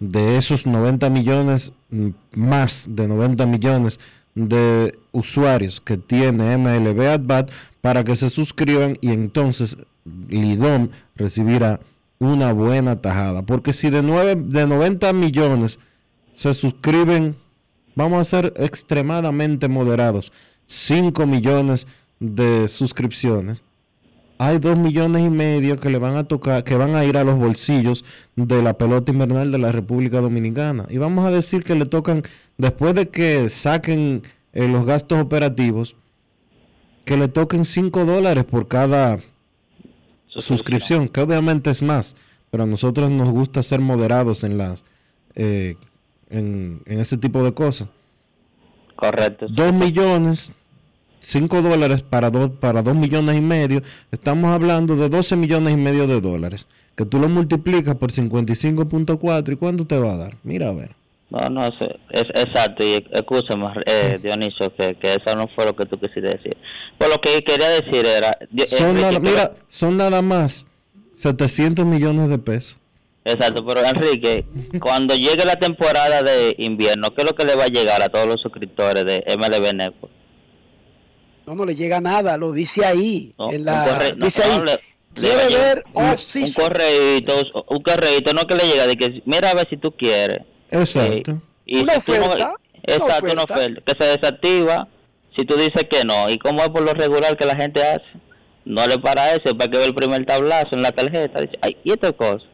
de 0.00 0.38
esos 0.38 0.66
90 0.66 1.10
millones, 1.10 1.74
mm, 1.90 2.08
más 2.34 2.86
de 2.90 3.08
90 3.08 3.46
millones 3.46 3.98
de 4.38 4.96
usuarios 5.10 5.80
que 5.80 5.96
tiene 5.96 6.56
MLB 6.56 7.00
AdBat 7.00 7.50
para 7.80 8.04
que 8.04 8.14
se 8.14 8.28
suscriban 8.28 8.96
y 9.00 9.10
entonces 9.10 9.78
Lidón 10.28 10.92
recibirá 11.16 11.80
una 12.20 12.52
buena 12.52 13.00
tajada. 13.00 13.42
Porque 13.42 13.72
si 13.72 13.90
de, 13.90 14.02
nueve, 14.02 14.36
de 14.36 14.66
90 14.66 15.12
millones 15.12 15.78
se 16.34 16.52
suscriben, 16.54 17.36
vamos 17.96 18.20
a 18.20 18.24
ser 18.24 18.54
extremadamente 18.56 19.66
moderados, 19.66 20.32
5 20.66 21.26
millones 21.26 21.88
de 22.20 22.68
suscripciones. 22.68 23.60
Hay 24.38 24.58
2 24.58 24.78
millones 24.78 25.26
y 25.26 25.30
medio 25.30 25.80
que 25.80 25.90
le 25.90 25.98
van 25.98 26.14
a 26.16 26.24
tocar, 26.24 26.62
que 26.62 26.76
van 26.76 26.94
a 26.94 27.04
ir 27.04 27.16
a 27.16 27.24
los 27.24 27.36
bolsillos 27.36 28.04
de 28.36 28.62
la 28.62 28.78
pelota 28.78 29.10
invernal 29.10 29.50
de 29.50 29.58
la 29.58 29.72
República 29.72 30.20
Dominicana. 30.20 30.86
Y 30.88 30.98
vamos 30.98 31.26
a 31.26 31.30
decir 31.30 31.64
que 31.64 31.74
le 31.74 31.86
tocan, 31.86 32.22
después 32.56 32.94
de 32.94 33.08
que 33.08 33.48
saquen 33.48 34.22
eh, 34.52 34.68
los 34.68 34.86
gastos 34.86 35.20
operativos, 35.20 35.96
que 37.04 37.16
le 37.16 37.26
toquen 37.26 37.64
5 37.64 38.04
dólares 38.04 38.44
por 38.44 38.68
cada 38.68 39.18
suscripción, 40.28 41.08
que 41.08 41.20
obviamente 41.20 41.70
es 41.70 41.82
más, 41.82 42.14
pero 42.50 42.62
a 42.62 42.66
nosotros 42.66 43.10
nos 43.10 43.30
gusta 43.30 43.62
ser 43.62 43.80
moderados 43.80 44.44
en 44.44 44.56
las 44.56 44.84
eh, 45.34 45.76
en, 46.30 46.82
en 46.86 47.00
ese 47.00 47.16
tipo 47.16 47.42
de 47.42 47.54
cosas. 47.54 47.88
Correcto. 48.94 49.46
2 49.48 49.72
millones, 49.72 50.52
5 51.28 51.60
dólares 51.60 52.02
para 52.02 52.30
2 52.30 52.52
para 52.58 52.80
dos 52.80 52.94
millones 52.96 53.36
y 53.36 53.42
medio, 53.42 53.82
estamos 54.10 54.50
hablando 54.50 54.96
de 54.96 55.10
12 55.10 55.36
millones 55.36 55.74
y 55.74 55.76
medio 55.76 56.06
de 56.06 56.22
dólares, 56.22 56.66
que 56.96 57.04
tú 57.04 57.18
lo 57.18 57.28
multiplicas 57.28 57.96
por 57.96 58.10
55.4 58.10 59.52
y 59.52 59.56
¿cuánto 59.56 59.86
te 59.86 59.98
va 59.98 60.14
a 60.14 60.16
dar? 60.16 60.34
Mira 60.42 60.70
a 60.70 60.72
ver. 60.72 60.92
No, 61.28 61.46
no, 61.50 61.66
es, 61.66 61.74
es 62.12 62.24
exacto. 62.34 62.82
Y 62.82 63.04
escúchame, 63.12 63.66
eh, 63.84 64.18
Dionisio, 64.22 64.74
que, 64.74 64.94
que 64.94 65.08
eso 65.22 65.36
no 65.36 65.46
fue 65.54 65.66
lo 65.66 65.76
que 65.76 65.84
tú 65.84 65.98
quisiste 65.98 66.22
decir. 66.22 66.56
Pues 66.96 67.10
lo 67.10 67.20
que 67.20 67.42
quería 67.44 67.68
decir 67.68 68.06
era. 68.06 68.34
Di- 68.50 68.62
Son 68.66 68.96
Enrique, 68.96 69.02
nada, 69.02 69.20
mira, 69.20 69.52
son 69.68 69.96
nada 69.98 70.22
más 70.22 70.66
700 71.14 71.84
millones 71.84 72.30
de 72.30 72.38
pesos. 72.38 72.78
Exacto, 73.26 73.66
pero 73.66 73.84
Enrique, 73.84 74.46
cuando 74.80 75.14
llegue 75.14 75.44
la 75.44 75.56
temporada 75.56 76.22
de 76.22 76.54
invierno, 76.56 77.08
¿qué 77.14 77.20
es 77.20 77.28
lo 77.28 77.34
que 77.34 77.44
le 77.44 77.54
va 77.54 77.64
a 77.64 77.68
llegar 77.68 78.00
a 78.00 78.08
todos 78.08 78.26
los 78.26 78.40
suscriptores 78.40 79.04
de 79.04 79.22
MLB 79.36 79.74
Network? 79.74 80.14
No, 81.48 81.54
no 81.54 81.64
le 81.64 81.74
llega 81.74 82.00
nada, 82.00 82.36
lo 82.36 82.52
dice 82.52 82.84
ahí. 82.84 83.32
No, 83.38 83.50
en 83.52 83.64
la, 83.64 83.84
corre- 83.86 84.16
no, 84.16 84.24
dice 84.26 84.42
ahí. 84.44 84.60
le- 84.64 84.80
Quiere 85.14 85.46
ver 85.48 85.84
un, 85.94 86.04
off-season. 86.10 86.64
un 86.64 86.68
correíto, 86.70 87.34
un 87.68 87.82
correíto, 87.82 88.32
no 88.34 88.42
que 88.46 88.54
le 88.54 88.64
llega 88.64 88.86
de 88.86 88.96
que 88.96 89.22
mira 89.24 89.50
a 89.50 89.54
ver 89.54 89.66
si 89.68 89.76
tú 89.76 89.90
quieres. 89.92 90.40
Exacto. 90.70 91.40
Y 91.66 91.80
Una 91.82 91.94
si 91.94 92.12
tú 92.12 92.18
no- 92.18 92.26
oferta, 92.26 92.54
exacto, 92.82 93.04
una 93.32 93.42
oferta. 93.42 93.54
oferta, 93.54 93.82
que 93.86 94.04
se 94.04 94.10
desactiva 94.10 94.88
si 95.36 95.44
tú 95.44 95.56
dices 95.56 95.84
que 95.90 96.04
no. 96.04 96.28
¿Y 96.30 96.38
cómo 96.38 96.62
es 96.62 96.68
por 96.68 96.82
lo 96.82 96.92
regular 96.92 97.36
que 97.36 97.46
la 97.46 97.56
gente 97.56 97.82
hace? 97.84 98.04
No 98.64 98.86
le 98.86 98.98
para 98.98 99.32
eso, 99.34 99.56
para 99.56 99.70
que 99.70 99.78
ve 99.78 99.84
el 99.86 99.94
primer 99.94 100.24
tablazo 100.26 100.68
en 100.76 100.82
la 100.82 100.92
tarjeta. 100.92 101.40
Dice, 101.40 101.58
ay, 101.62 101.76
¿y 101.82 101.92
esta 101.92 102.12
cosa? 102.12 102.44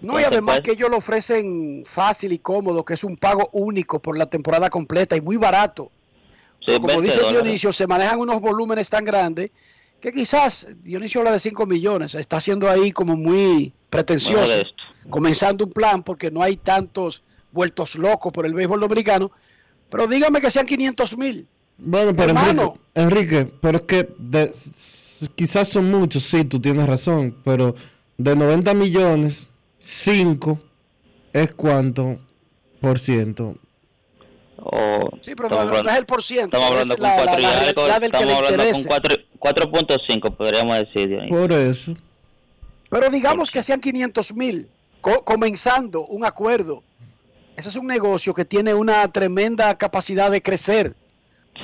No, 0.00 0.20
y 0.20 0.24
además 0.24 0.56
pues- 0.60 0.64
que 0.66 0.72
ellos 0.72 0.90
lo 0.90 0.98
ofrecen 0.98 1.82
fácil 1.86 2.32
y 2.32 2.38
cómodo, 2.38 2.84
que 2.84 2.94
es 2.94 3.02
un 3.02 3.16
pago 3.16 3.48
único 3.52 4.00
por 4.00 4.16
la 4.16 4.26
temporada 4.26 4.70
completa 4.70 5.16
y 5.16 5.20
muy 5.20 5.38
barato. 5.38 5.90
Como 6.76 6.86
20 6.88 7.02
dice 7.02 7.18
dólares. 7.18 7.42
Dionisio, 7.42 7.72
se 7.72 7.86
manejan 7.86 8.18
unos 8.20 8.40
volúmenes 8.40 8.88
tan 8.88 9.04
grandes 9.04 9.50
que 10.00 10.12
quizás 10.12 10.68
Dionisio 10.82 11.20
habla 11.20 11.32
de 11.32 11.40
5 11.40 11.66
millones, 11.66 12.14
está 12.14 12.40
siendo 12.40 12.68
ahí 12.70 12.92
como 12.92 13.16
muy 13.16 13.72
pretencioso, 13.90 14.62
comenzando 15.10 15.64
un 15.64 15.70
plan 15.72 16.02
porque 16.02 16.30
no 16.30 16.42
hay 16.42 16.56
tantos 16.56 17.22
vueltos 17.50 17.96
locos 17.96 18.32
por 18.32 18.46
el 18.46 18.54
béisbol 18.54 18.80
dominicano, 18.80 19.30
pero 19.90 20.06
dígame 20.06 20.40
que 20.40 20.50
sean 20.50 20.66
500 20.66 21.16
mil. 21.18 21.46
Bueno, 21.78 22.14
pero 22.14 22.28
Hermano. 22.30 22.78
Enrique, 22.94 23.38
Enrique, 23.38 23.54
pero 23.60 23.78
es 23.78 23.84
que 23.84 24.08
de- 24.18 24.52
quizás 25.34 25.68
son 25.68 25.90
muchos, 25.90 26.24
sí, 26.24 26.44
tú 26.44 26.60
tienes 26.60 26.86
razón, 26.86 27.36
pero 27.44 27.74
de 28.16 28.36
90 28.36 28.74
millones, 28.74 29.48
5 29.80 30.58
es 31.32 31.54
cuánto 31.54 32.18
por 32.80 32.98
ciento. 32.98 33.56
Sí, 35.22 35.32
pero 35.34 35.48
no, 35.48 35.64
no 35.82 35.90
es 35.90 35.96
el 35.96 36.06
por 36.06 36.22
ciento. 36.22 36.56
Estamos 36.56 36.70
hablando 36.70 36.94
es 36.94 37.00
con 37.00 37.08
la, 37.08 37.16
la- 37.16 37.22
cuatro 37.24 37.38
y 37.38 37.42
la 37.42 37.48
algo, 37.60 37.62
realidad 37.86 38.00
del 38.00 38.10
que 38.12 38.16
estamos 38.18 38.26
le 38.26 38.34
hablando 38.34 38.56
con 38.58 38.66
interese. 38.66 38.88
cuatro, 39.38 39.68
4.5 39.70 40.36
podríamos 40.36 40.76
decir. 40.78 41.08
Dionisio. 41.08 41.36
Por 41.38 41.52
eso. 41.52 41.96
Pero 42.90 43.10
digamos 43.10 43.50
que 43.50 43.62
sean 43.62 43.80
500 43.80 44.34
mil, 44.34 44.68
comenzando 45.24 46.06
un 46.06 46.24
acuerdo. 46.24 46.82
Ese 47.56 47.68
es 47.70 47.76
un 47.76 47.86
negocio 47.86 48.32
que 48.34 48.44
tiene 48.44 48.72
una 48.74 49.06
tremenda 49.10 49.76
capacidad 49.76 50.30
de 50.30 50.40
crecer, 50.42 50.94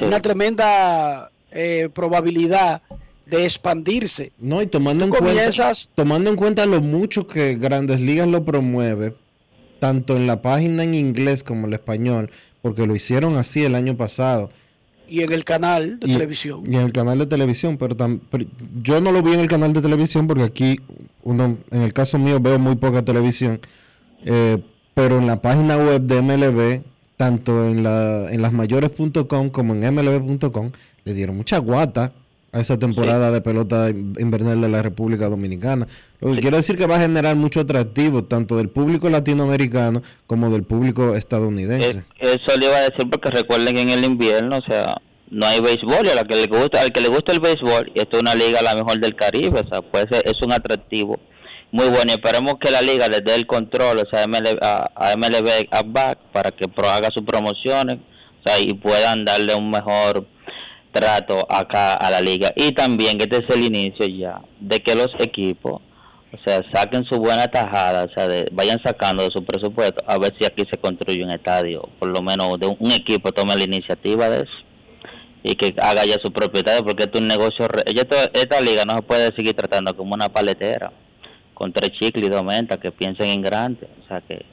una 0.02 0.18
tremenda 0.20 1.30
eh, 1.52 1.88
probabilidad 1.94 2.82
de 3.26 3.44
expandirse. 3.44 4.32
No, 4.38 4.60
y 4.60 4.66
tomando 4.66 5.04
en, 5.04 5.10
cuenta, 5.10 5.72
tomando 5.94 6.30
en 6.30 6.36
cuenta 6.36 6.66
lo 6.66 6.80
mucho 6.82 7.26
que 7.26 7.54
Grandes 7.54 8.00
Ligas 8.00 8.26
lo 8.28 8.44
promueve, 8.44 9.14
tanto 9.78 10.16
en 10.16 10.26
la 10.26 10.42
página 10.42 10.82
en 10.82 10.94
inglés 10.94 11.44
como 11.44 11.60
en 11.60 11.66
el 11.68 11.74
español, 11.74 12.30
porque 12.64 12.86
lo 12.86 12.96
hicieron 12.96 13.36
así 13.36 13.62
el 13.62 13.74
año 13.74 13.94
pasado. 13.94 14.50
Y 15.06 15.20
en 15.20 15.34
el 15.34 15.44
canal 15.44 16.00
de 16.00 16.10
y, 16.10 16.14
televisión. 16.14 16.64
y 16.66 16.76
en 16.76 16.80
el 16.80 16.92
canal 16.92 17.18
de 17.18 17.26
televisión, 17.26 17.76
pero, 17.76 17.94
tam- 17.94 18.20
pero 18.30 18.46
yo 18.82 19.02
no 19.02 19.12
lo 19.12 19.22
vi 19.22 19.34
en 19.34 19.40
el 19.40 19.48
canal 19.48 19.74
de 19.74 19.82
televisión 19.82 20.26
porque 20.26 20.44
aquí, 20.44 20.80
uno, 21.22 21.58
en 21.70 21.82
el 21.82 21.92
caso 21.92 22.18
mío, 22.18 22.40
veo 22.40 22.58
muy 22.58 22.76
poca 22.76 23.04
televisión. 23.04 23.60
eh, 24.24 24.56
pero 24.94 25.18
en 25.18 25.26
la 25.26 25.42
página 25.42 25.76
web 25.76 26.00
de 26.02 26.22
MLB, 26.22 26.82
tanto 27.18 27.66
en, 27.68 27.82
la, 27.82 28.32
en 28.32 28.40
lasmayores.com 28.40 29.50
como 29.50 29.74
en 29.74 29.94
mlb.com, 29.94 30.70
le 31.04 31.12
dieron 31.14 31.36
mucha 31.36 31.58
guata 31.58 32.12
a 32.54 32.60
esa 32.60 32.78
temporada 32.78 33.32
de 33.32 33.40
pelota 33.40 33.90
invernal 33.90 34.60
de 34.60 34.68
la 34.68 34.80
República 34.80 35.28
Dominicana. 35.28 35.86
Lo 36.20 36.34
que 36.34 36.40
quiere 36.40 36.56
decir 36.56 36.76
que 36.78 36.86
va 36.86 36.96
a 36.96 37.00
generar 37.00 37.34
mucho 37.34 37.60
atractivo, 37.60 38.24
tanto 38.24 38.56
del 38.56 38.68
público 38.68 39.10
latinoamericano 39.10 40.02
como 40.28 40.48
del 40.50 40.62
público 40.62 41.16
estadounidense. 41.16 42.04
Eso 42.20 42.56
le 42.58 42.66
iba 42.66 42.76
a 42.76 42.82
decir 42.82 43.10
porque 43.10 43.30
recuerden 43.30 43.74
que 43.74 43.82
en 43.82 43.90
el 43.90 44.04
invierno, 44.04 44.58
o 44.58 44.62
sea, 44.62 44.94
no 45.30 45.46
hay 45.46 45.60
béisbol 45.60 46.06
y 46.06 46.10
a 46.10 46.14
la 46.14 46.24
que 46.24 46.36
le 46.36 46.46
gusta, 46.46 46.80
al 46.80 46.92
que 46.92 47.00
le 47.00 47.08
gusta 47.08 47.32
el 47.32 47.40
béisbol, 47.40 47.90
y 47.92 47.98
esto 47.98 48.16
es 48.16 48.22
una 48.22 48.36
liga 48.36 48.62
la 48.62 48.76
mejor 48.76 49.00
del 49.00 49.16
Caribe, 49.16 49.60
o 49.60 49.68
sea, 49.68 49.82
pues 49.82 50.06
es 50.10 50.40
un 50.40 50.52
atractivo 50.52 51.18
muy 51.74 51.88
bueno 51.88 52.04
y 52.06 52.10
esperemos 52.12 52.54
que 52.60 52.70
la 52.70 52.80
liga 52.82 53.08
les 53.08 53.24
dé 53.24 53.34
el 53.34 53.48
control, 53.48 53.98
o 53.98 54.08
sea, 54.08 54.22
a 54.22 54.28
MLB, 54.28 54.58
a, 54.62 55.16
MLB 55.16 55.66
a 55.72 55.82
back 55.84 56.18
para 56.32 56.52
que 56.52 56.66
haga 56.88 57.10
sus 57.10 57.24
promociones, 57.24 57.98
o 57.98 58.48
sea, 58.48 58.60
y 58.60 58.74
puedan 58.74 59.24
darle 59.24 59.56
un 59.56 59.72
mejor 59.72 60.24
trato 60.94 61.44
acá 61.50 61.94
a 61.94 62.08
la 62.08 62.20
liga 62.20 62.52
y 62.54 62.70
también 62.70 63.18
que 63.18 63.24
este 63.24 63.38
es 63.38 63.56
el 63.56 63.64
inicio 63.64 64.06
ya 64.06 64.40
de 64.60 64.78
que 64.80 64.94
los 64.94 65.10
equipos 65.18 65.82
o 66.32 66.38
sea 66.44 66.62
saquen 66.72 67.04
su 67.04 67.18
buena 67.18 67.48
tajada 67.48 68.04
o 68.04 68.08
sea 68.14 68.28
de, 68.28 68.48
vayan 68.52 68.80
sacando 68.80 69.24
de 69.24 69.30
su 69.30 69.44
presupuesto 69.44 70.04
a 70.06 70.16
ver 70.18 70.32
si 70.38 70.46
aquí 70.46 70.62
se 70.70 70.78
construye 70.78 71.24
un 71.24 71.32
estadio 71.32 71.88
por 71.98 72.08
lo 72.08 72.22
menos 72.22 72.60
de 72.60 72.68
un, 72.68 72.92
equipo 72.92 73.32
tome 73.32 73.56
la 73.56 73.64
iniciativa 73.64 74.30
de 74.30 74.44
eso 74.44 74.58
y 75.42 75.56
que 75.56 75.74
haga 75.82 76.04
ya 76.04 76.14
su 76.22 76.32
propietario 76.32 76.84
porque 76.84 77.02
esto 77.02 77.18
es 77.18 77.22
un 77.22 77.28
negocio 77.28 77.66
re- 77.66 77.82
esta 78.32 78.60
liga 78.60 78.84
no 78.84 78.94
se 78.94 79.02
puede 79.02 79.34
seguir 79.34 79.54
tratando 79.54 79.96
como 79.96 80.14
una 80.14 80.28
paletera 80.28 80.92
con 81.54 81.72
tres 81.72 81.90
chicles 81.98 82.26
y 82.26 82.30
dos 82.30 82.44
mentas 82.44 82.78
que 82.78 82.92
piensen 82.92 83.30
en 83.30 83.42
grande 83.42 83.88
o 84.04 84.08
sea 84.08 84.20
que 84.20 84.46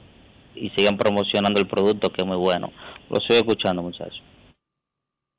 y 0.54 0.70
sigan 0.76 0.98
promocionando 0.98 1.60
el 1.60 1.66
producto 1.66 2.10
que 2.10 2.20
es 2.20 2.26
muy 2.26 2.36
bueno. 2.36 2.70
Lo 3.08 3.18
estoy 3.18 3.38
escuchando 3.38 3.82
muchachos 3.82 4.22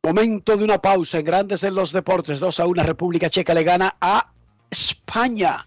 Momento 0.05 0.57
de 0.57 0.65
una 0.65 0.81
pausa 0.81 1.19
en 1.19 1.25
Grandes 1.25 1.63
en 1.63 1.75
los 1.75 1.93
Deportes. 1.93 2.41
2 2.41 2.59
a 2.59 2.65
1 2.65 2.83
República 2.83 3.29
Checa 3.29 3.53
le 3.53 3.63
gana 3.63 3.95
a 4.01 4.27
España. 4.69 5.65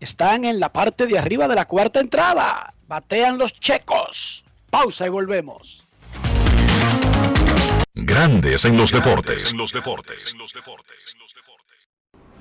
Están 0.00 0.46
en 0.46 0.58
la 0.58 0.72
parte 0.72 1.06
de 1.06 1.18
arriba 1.18 1.46
de 1.46 1.54
la 1.54 1.66
cuarta 1.66 2.00
entrada. 2.00 2.72
Batean 2.88 3.36
los 3.36 3.52
checos. 3.60 4.42
Pausa 4.70 5.04
y 5.04 5.10
volvemos. 5.10 5.84
Grandes 7.92 8.64
en 8.64 8.78
los 8.78 8.90
deportes. 8.90 9.54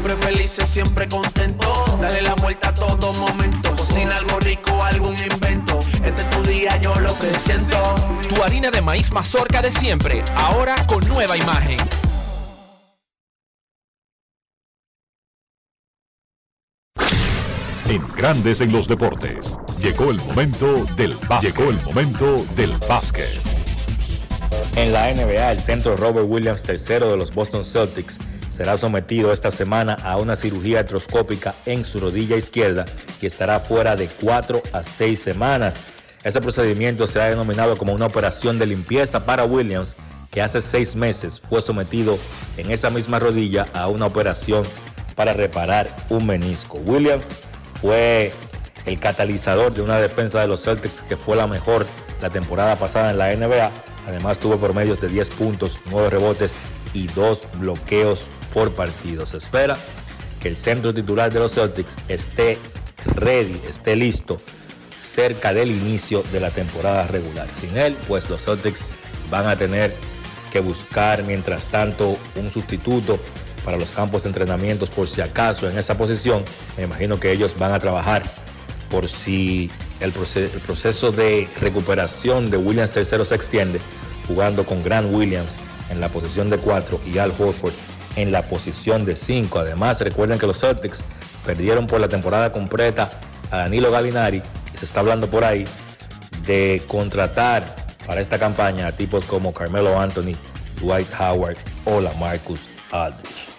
siempre 0.00 0.16
felices, 0.16 0.68
siempre 0.68 1.08
contento. 1.08 1.98
Dale 2.00 2.22
la 2.22 2.34
vuelta 2.34 2.70
a 2.70 2.74
todo 2.74 3.12
momento. 3.12 3.76
Cocina 3.76 4.16
algo 4.16 4.38
rico, 4.40 4.82
algún 4.82 5.14
invento. 5.30 5.78
Este 6.02 6.22
es 6.22 6.30
tu 6.30 6.42
día, 6.44 6.76
yo 6.78 6.98
lo 7.00 7.16
que 7.18 7.30
siento. 7.38 7.94
Tu 8.28 8.42
harina 8.42 8.70
de 8.70 8.80
maíz 8.80 9.12
mazorca 9.12 9.60
de 9.60 9.70
siempre, 9.70 10.24
ahora 10.36 10.74
con 10.86 11.06
nueva 11.06 11.36
imagen. 11.36 11.78
En 17.88 18.06
Grandes 18.14 18.60
en 18.60 18.72
los 18.72 18.88
deportes. 18.88 19.54
Llegó 19.80 20.10
el 20.10 20.18
momento 20.18 20.84
del 20.96 21.14
básquet. 21.28 21.56
Llegó 21.56 21.70
el 21.70 21.82
momento 21.82 22.44
del 22.56 22.72
básquet. 22.88 23.40
En 24.76 24.92
la 24.92 25.12
NBA, 25.12 25.52
el 25.52 25.60
centro 25.60 25.96
Robert 25.96 26.26
Williams 26.28 26.62
III 26.66 27.00
de 27.00 27.16
los 27.16 27.34
Boston 27.34 27.64
Celtics 27.64 28.18
será 28.50 28.76
sometido 28.76 29.32
esta 29.32 29.50
semana 29.50 29.94
a 29.94 30.16
una 30.18 30.36
cirugía 30.36 30.80
artroscópica 30.80 31.54
en 31.64 31.84
su 31.84 32.00
rodilla 32.00 32.36
izquierda 32.36 32.84
y 33.22 33.26
estará 33.26 33.60
fuera 33.60 33.96
de 33.96 34.08
4 34.20 34.62
a 34.72 34.82
6 34.82 35.18
semanas. 35.22 35.80
Este 36.24 36.40
procedimiento 36.40 37.06
se 37.06 37.20
ha 37.20 37.30
denominado 37.30 37.76
como 37.76 37.94
una 37.94 38.06
operación 38.06 38.58
de 38.58 38.66
limpieza 38.66 39.24
para 39.24 39.44
Williams, 39.44 39.96
que 40.30 40.42
hace 40.42 40.60
seis 40.60 40.94
meses 40.94 41.40
fue 41.40 41.62
sometido 41.62 42.18
en 42.58 42.70
esa 42.70 42.90
misma 42.90 43.18
rodilla 43.18 43.66
a 43.72 43.88
una 43.88 44.06
operación 44.06 44.64
para 45.14 45.32
reparar 45.32 45.88
un 46.10 46.26
menisco. 46.26 46.78
Williams 46.84 47.26
fue 47.80 48.32
el 48.84 48.98
catalizador 48.98 49.72
de 49.72 49.80
una 49.82 49.98
defensa 49.98 50.40
de 50.40 50.48
los 50.48 50.62
Celtics 50.62 51.02
que 51.02 51.16
fue 51.16 51.36
la 51.36 51.46
mejor 51.46 51.86
la 52.20 52.30
temporada 52.30 52.76
pasada 52.76 53.10
en 53.12 53.18
la 53.18 53.34
NBA. 53.34 53.70
Además 54.06 54.38
tuvo 54.38 54.58
promedios 54.58 55.00
de 55.00 55.08
10 55.08 55.30
puntos, 55.30 55.78
9 55.90 56.10
rebotes 56.10 56.56
y 56.92 57.06
2 57.08 57.42
bloqueos 57.58 58.26
por 58.52 58.74
partido. 58.74 59.26
Se 59.26 59.36
espera 59.36 59.76
que 60.40 60.48
el 60.48 60.56
centro 60.56 60.94
titular 60.94 61.32
de 61.32 61.40
los 61.40 61.54
Celtics 61.54 61.96
esté 62.08 62.58
ready, 63.14 63.60
esté 63.68 63.96
listo 63.96 64.40
cerca 65.02 65.52
del 65.54 65.70
inicio 65.70 66.22
de 66.32 66.40
la 66.40 66.50
temporada 66.50 67.06
regular. 67.06 67.46
Sin 67.54 67.76
él, 67.76 67.96
pues 68.08 68.28
los 68.28 68.44
Celtics 68.44 68.84
van 69.30 69.46
a 69.46 69.56
tener 69.56 69.94
que 70.52 70.60
buscar 70.60 71.22
mientras 71.24 71.66
tanto 71.66 72.18
un 72.36 72.50
sustituto 72.50 73.18
para 73.64 73.76
los 73.76 73.90
campos 73.90 74.24
de 74.24 74.30
entrenamientos 74.30 74.90
por 74.90 75.08
si 75.08 75.20
acaso 75.20 75.68
en 75.68 75.78
esa 75.78 75.96
posición. 75.96 76.44
Me 76.76 76.84
imagino 76.84 77.20
que 77.20 77.30
ellos 77.32 77.54
van 77.58 77.72
a 77.72 77.78
trabajar 77.78 78.22
por 78.90 79.08
si 79.08 79.70
el, 80.00 80.12
el 80.34 80.60
proceso 80.66 81.12
de 81.12 81.48
recuperación 81.60 82.50
de 82.50 82.56
Williams 82.56 82.90
III 82.94 83.24
se 83.24 83.34
extiende, 83.34 83.80
jugando 84.26 84.64
con 84.64 84.82
Grant 84.82 85.12
Williams 85.12 85.58
en 85.90 86.00
la 86.00 86.08
posición 86.08 86.50
de 86.50 86.58
4 86.58 87.00
y 87.06 87.18
Al 87.18 87.32
Horford 87.38 87.74
en 88.16 88.32
la 88.32 88.42
posición 88.42 89.04
de 89.04 89.16
5. 89.16 89.58
Además, 89.58 90.00
recuerden 90.00 90.38
que 90.38 90.46
los 90.46 90.60
Celtics 90.60 91.04
perdieron 91.44 91.86
por 91.86 92.00
la 92.00 92.08
temporada 92.08 92.52
completa 92.52 93.10
a 93.50 93.58
Danilo 93.58 93.90
Galinari 93.90 94.42
se 94.80 94.86
está 94.86 95.00
hablando 95.00 95.26
por 95.28 95.44
ahí 95.44 95.66
de 96.46 96.82
contratar 96.86 97.76
para 98.06 98.22
esta 98.22 98.38
campaña 98.38 98.86
a 98.86 98.92
tipos 98.92 99.26
como 99.26 99.52
Carmelo 99.52 100.00
Anthony 100.00 100.34
Dwight 100.80 101.08
Howard 101.20 101.58
o 101.84 102.00
la 102.00 102.10
Marcus 102.14 102.70
Aldridge. 102.90 103.50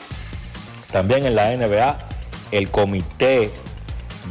También 0.91 1.27
en 1.27 1.35
la 1.35 1.55
NBA, 1.55 1.95
el 2.51 2.71
comité 2.71 3.51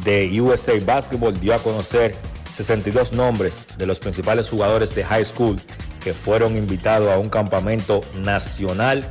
de 0.04 0.40
USA 0.40 0.72
Basketball 0.84 1.38
dio 1.38 1.54
a 1.54 1.58
conocer 1.58 2.16
62 2.52 3.12
nombres 3.12 3.64
de 3.78 3.86
los 3.86 4.00
principales 4.00 4.50
jugadores 4.50 4.92
de 4.92 5.04
high 5.04 5.24
school 5.24 5.60
que 6.02 6.12
fueron 6.12 6.56
invitados 6.56 7.08
a 7.14 7.18
un 7.18 7.28
campamento 7.28 8.00
nacional 8.14 9.08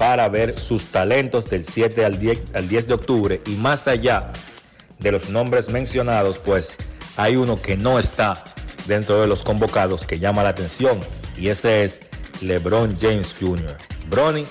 para 0.00 0.30
ver 0.30 0.58
sus 0.58 0.86
talentos 0.86 1.50
del 1.50 1.62
7 1.62 2.06
al 2.06 2.18
10, 2.18 2.54
al 2.54 2.70
10 2.70 2.86
de 2.86 2.94
octubre 2.94 3.42
y 3.44 3.50
más 3.50 3.86
allá 3.86 4.32
de 4.98 5.12
los 5.12 5.28
nombres 5.28 5.68
mencionados, 5.68 6.38
pues 6.38 6.78
hay 7.18 7.36
uno 7.36 7.60
que 7.60 7.76
no 7.76 7.98
está 7.98 8.42
dentro 8.86 9.20
de 9.20 9.26
los 9.26 9.42
convocados 9.42 10.06
que 10.06 10.18
llama 10.18 10.42
la 10.42 10.48
atención 10.48 10.98
y 11.36 11.48
ese 11.48 11.84
es 11.84 12.00
LeBron 12.40 12.96
James 12.98 13.36
Jr. 13.38 13.76
Bronny 14.08 14.46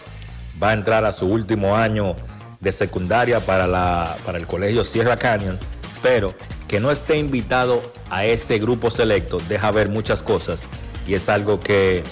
va 0.62 0.70
a 0.70 0.74
entrar 0.74 1.04
a 1.04 1.12
su 1.12 1.26
último 1.26 1.76
año 1.76 2.16
de 2.60 2.72
secundaria 2.72 3.40
para, 3.40 3.66
la, 3.66 4.18
para 4.28 4.38
el 4.38 4.46
colegio 4.46 4.84
Sierra 4.84 5.18
Canyon, 5.18 5.58
pero 6.04 6.36
que 6.68 6.80
no 6.80 6.92
esté 6.92 7.18
invitado 7.18 7.82
a 8.12 8.24
ese 8.24 8.60
grupo 8.60 8.92
selecto 8.92 9.40
deja 9.50 9.72
ver 9.72 9.90
muchas 9.90 10.22
cosas 10.22 10.64
y 11.08 11.16
es 11.16 11.28
algo 11.28 11.60
que 11.60 12.04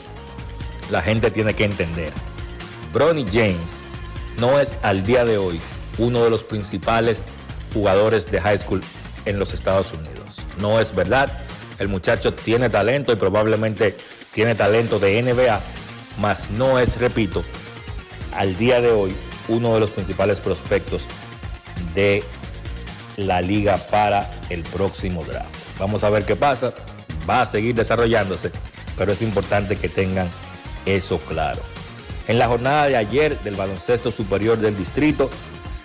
la 0.90 1.04
gente 1.04 1.30
tiene 1.30 1.54
que 1.54 1.66
entender. 1.66 2.12
Bronny 2.94 3.26
James 3.32 3.84
no 4.40 4.60
es 4.60 4.78
al 4.82 5.04
día 5.04 5.26
de 5.26 5.38
hoy 5.38 5.60
uno 5.98 6.24
de 6.24 6.30
los 6.30 6.44
principales 6.44 7.26
jugadores 7.74 8.30
de 8.32 8.40
high 8.40 8.58
school 8.58 8.82
en 9.26 9.40
los 9.40 9.54
Estados 9.54 9.94
Unidos. 9.94 10.42
No 10.60 10.80
es 10.80 10.96
verdad. 10.96 11.32
El 11.80 11.90
muchacho 11.90 12.34
tiene 12.34 12.70
talento 12.70 13.14
y 13.14 13.16
probablemente 13.16 13.96
tiene 14.34 14.56
talento 14.56 15.00
de 15.00 15.22
NBA, 15.22 15.60
mas 16.20 16.50
no 16.52 16.80
es, 16.80 17.00
repito, 17.00 17.44
al 18.34 18.58
día 18.58 18.82
de 18.82 18.92
hoy 18.92 19.16
uno 19.48 19.74
de 19.74 19.80
los 19.80 19.92
principales 19.92 20.40
prospectos 20.40 21.08
de 21.94 22.24
la 23.16 23.42
liga 23.42 23.78
para 23.78 24.30
el 24.50 24.64
próximo 24.64 25.24
draft. 25.24 25.50
Vamos 25.80 26.04
a 26.04 26.10
ver 26.10 26.26
qué 26.26 26.36
pasa. 26.36 26.74
Va 27.30 27.42
a 27.42 27.46
seguir 27.46 27.76
desarrollándose, 27.76 28.52
pero 28.98 29.12
es 29.12 29.22
importante 29.22 29.76
que 29.76 29.90
tengan 29.90 30.30
eso 30.86 31.20
claro. 31.20 31.62
En 32.28 32.38
la 32.40 32.48
jornada 32.48 32.88
de 32.88 32.98
ayer 32.98 33.40
del 33.40 33.56
baloncesto 33.56 34.12
superior 34.12 34.58
del 34.58 34.78
distrito, 34.78 35.30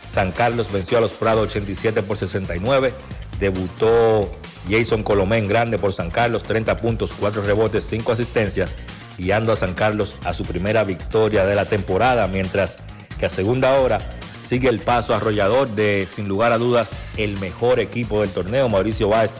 San 0.08 0.32
Carlos 0.32 0.72
venció 0.72 0.98
a 0.98 1.00
los 1.00 1.12
Prados 1.12 1.48
87 1.48 2.02
por 2.02 2.16
69. 2.16 2.92
Debutó 3.38 4.30
Jason 4.68 5.04
Colomén 5.04 5.46
grande 5.46 5.78
por 5.78 5.92
San 5.92 6.10
Carlos, 6.10 6.42
30 6.42 6.76
puntos, 6.78 7.12
4 7.18 7.42
rebotes, 7.42 7.84
5 7.84 8.12
asistencias, 8.12 8.76
guiando 9.16 9.52
a 9.52 9.56
San 9.56 9.74
Carlos 9.74 10.16
a 10.24 10.34
su 10.34 10.44
primera 10.44 10.82
victoria 10.82 11.46
de 11.46 11.54
la 11.54 11.64
temporada, 11.64 12.26
mientras 12.26 12.78
que 13.18 13.26
a 13.26 13.30
segunda 13.30 13.78
hora 13.78 14.00
sigue 14.36 14.68
el 14.68 14.80
paso 14.80 15.14
arrollador 15.14 15.68
de, 15.68 16.08
sin 16.12 16.26
lugar 16.26 16.52
a 16.52 16.58
dudas, 16.58 16.90
el 17.16 17.38
mejor 17.38 17.78
equipo 17.78 18.20
del 18.20 18.30
torneo. 18.30 18.68
Mauricio 18.68 19.08
Báez 19.08 19.36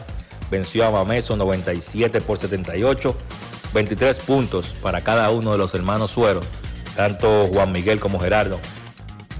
venció 0.49 0.85
a 0.85 0.91
Mameso 0.91 1.35
97 1.35 2.21
por 2.21 2.37
78, 2.37 3.15
23 3.73 4.19
puntos 4.21 4.73
para 4.81 5.01
cada 5.01 5.29
uno 5.31 5.51
de 5.51 5.57
los 5.57 5.75
hermanos 5.75 6.11
Suero. 6.11 6.39
Tanto 6.95 7.47
Juan 7.51 7.71
Miguel 7.71 7.99
como 7.99 8.19
Gerardo 8.19 8.59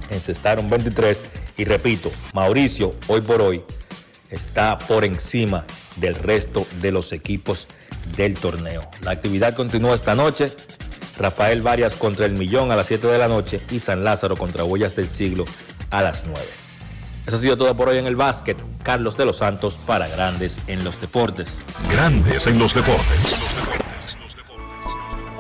encestaron 0.09 0.69
23 0.69 1.25
y 1.57 1.65
repito, 1.65 2.11
Mauricio 2.33 2.95
hoy 3.07 3.21
por 3.21 3.41
hoy 3.41 3.63
está 4.29 4.77
por 4.77 5.05
encima 5.05 5.65
del 5.97 6.15
resto 6.15 6.65
de 6.81 6.91
los 6.91 7.11
equipos 7.11 7.67
del 8.15 8.35
torneo. 8.35 8.89
La 9.01 9.11
actividad 9.11 9.55
continúa 9.55 9.95
esta 9.95 10.15
noche. 10.15 10.51
Rafael 11.17 11.61
Varias 11.61 11.95
contra 11.95 12.25
el 12.25 12.33
Millón 12.33 12.71
a 12.71 12.75
las 12.75 12.87
7 12.87 13.07
de 13.07 13.17
la 13.19 13.27
noche 13.27 13.61
y 13.69 13.79
San 13.79 14.03
Lázaro 14.03 14.35
contra 14.35 14.63
Huellas 14.63 14.95
del 14.95 15.07
Siglo 15.07 15.45
a 15.91 16.01
las 16.01 16.25
9. 16.25 16.41
Eso 17.27 17.37
ha 17.37 17.39
sido 17.39 17.55
todo 17.55 17.77
por 17.77 17.89
hoy 17.89 17.99
en 17.99 18.07
el 18.07 18.15
básquet. 18.15 18.57
Carlos 18.81 19.15
de 19.15 19.25
los 19.25 19.37
Santos 19.37 19.77
para 19.85 20.07
Grandes 20.07 20.59
en 20.67 20.83
los 20.83 20.99
Deportes. 20.99 21.59
Grandes 21.91 22.47
en 22.47 22.57
los 22.57 22.73
Deportes. 22.73 23.45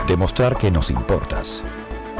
Demostrar 0.07 0.57
que 0.57 0.69
nos 0.69 0.91
importas 0.91 1.63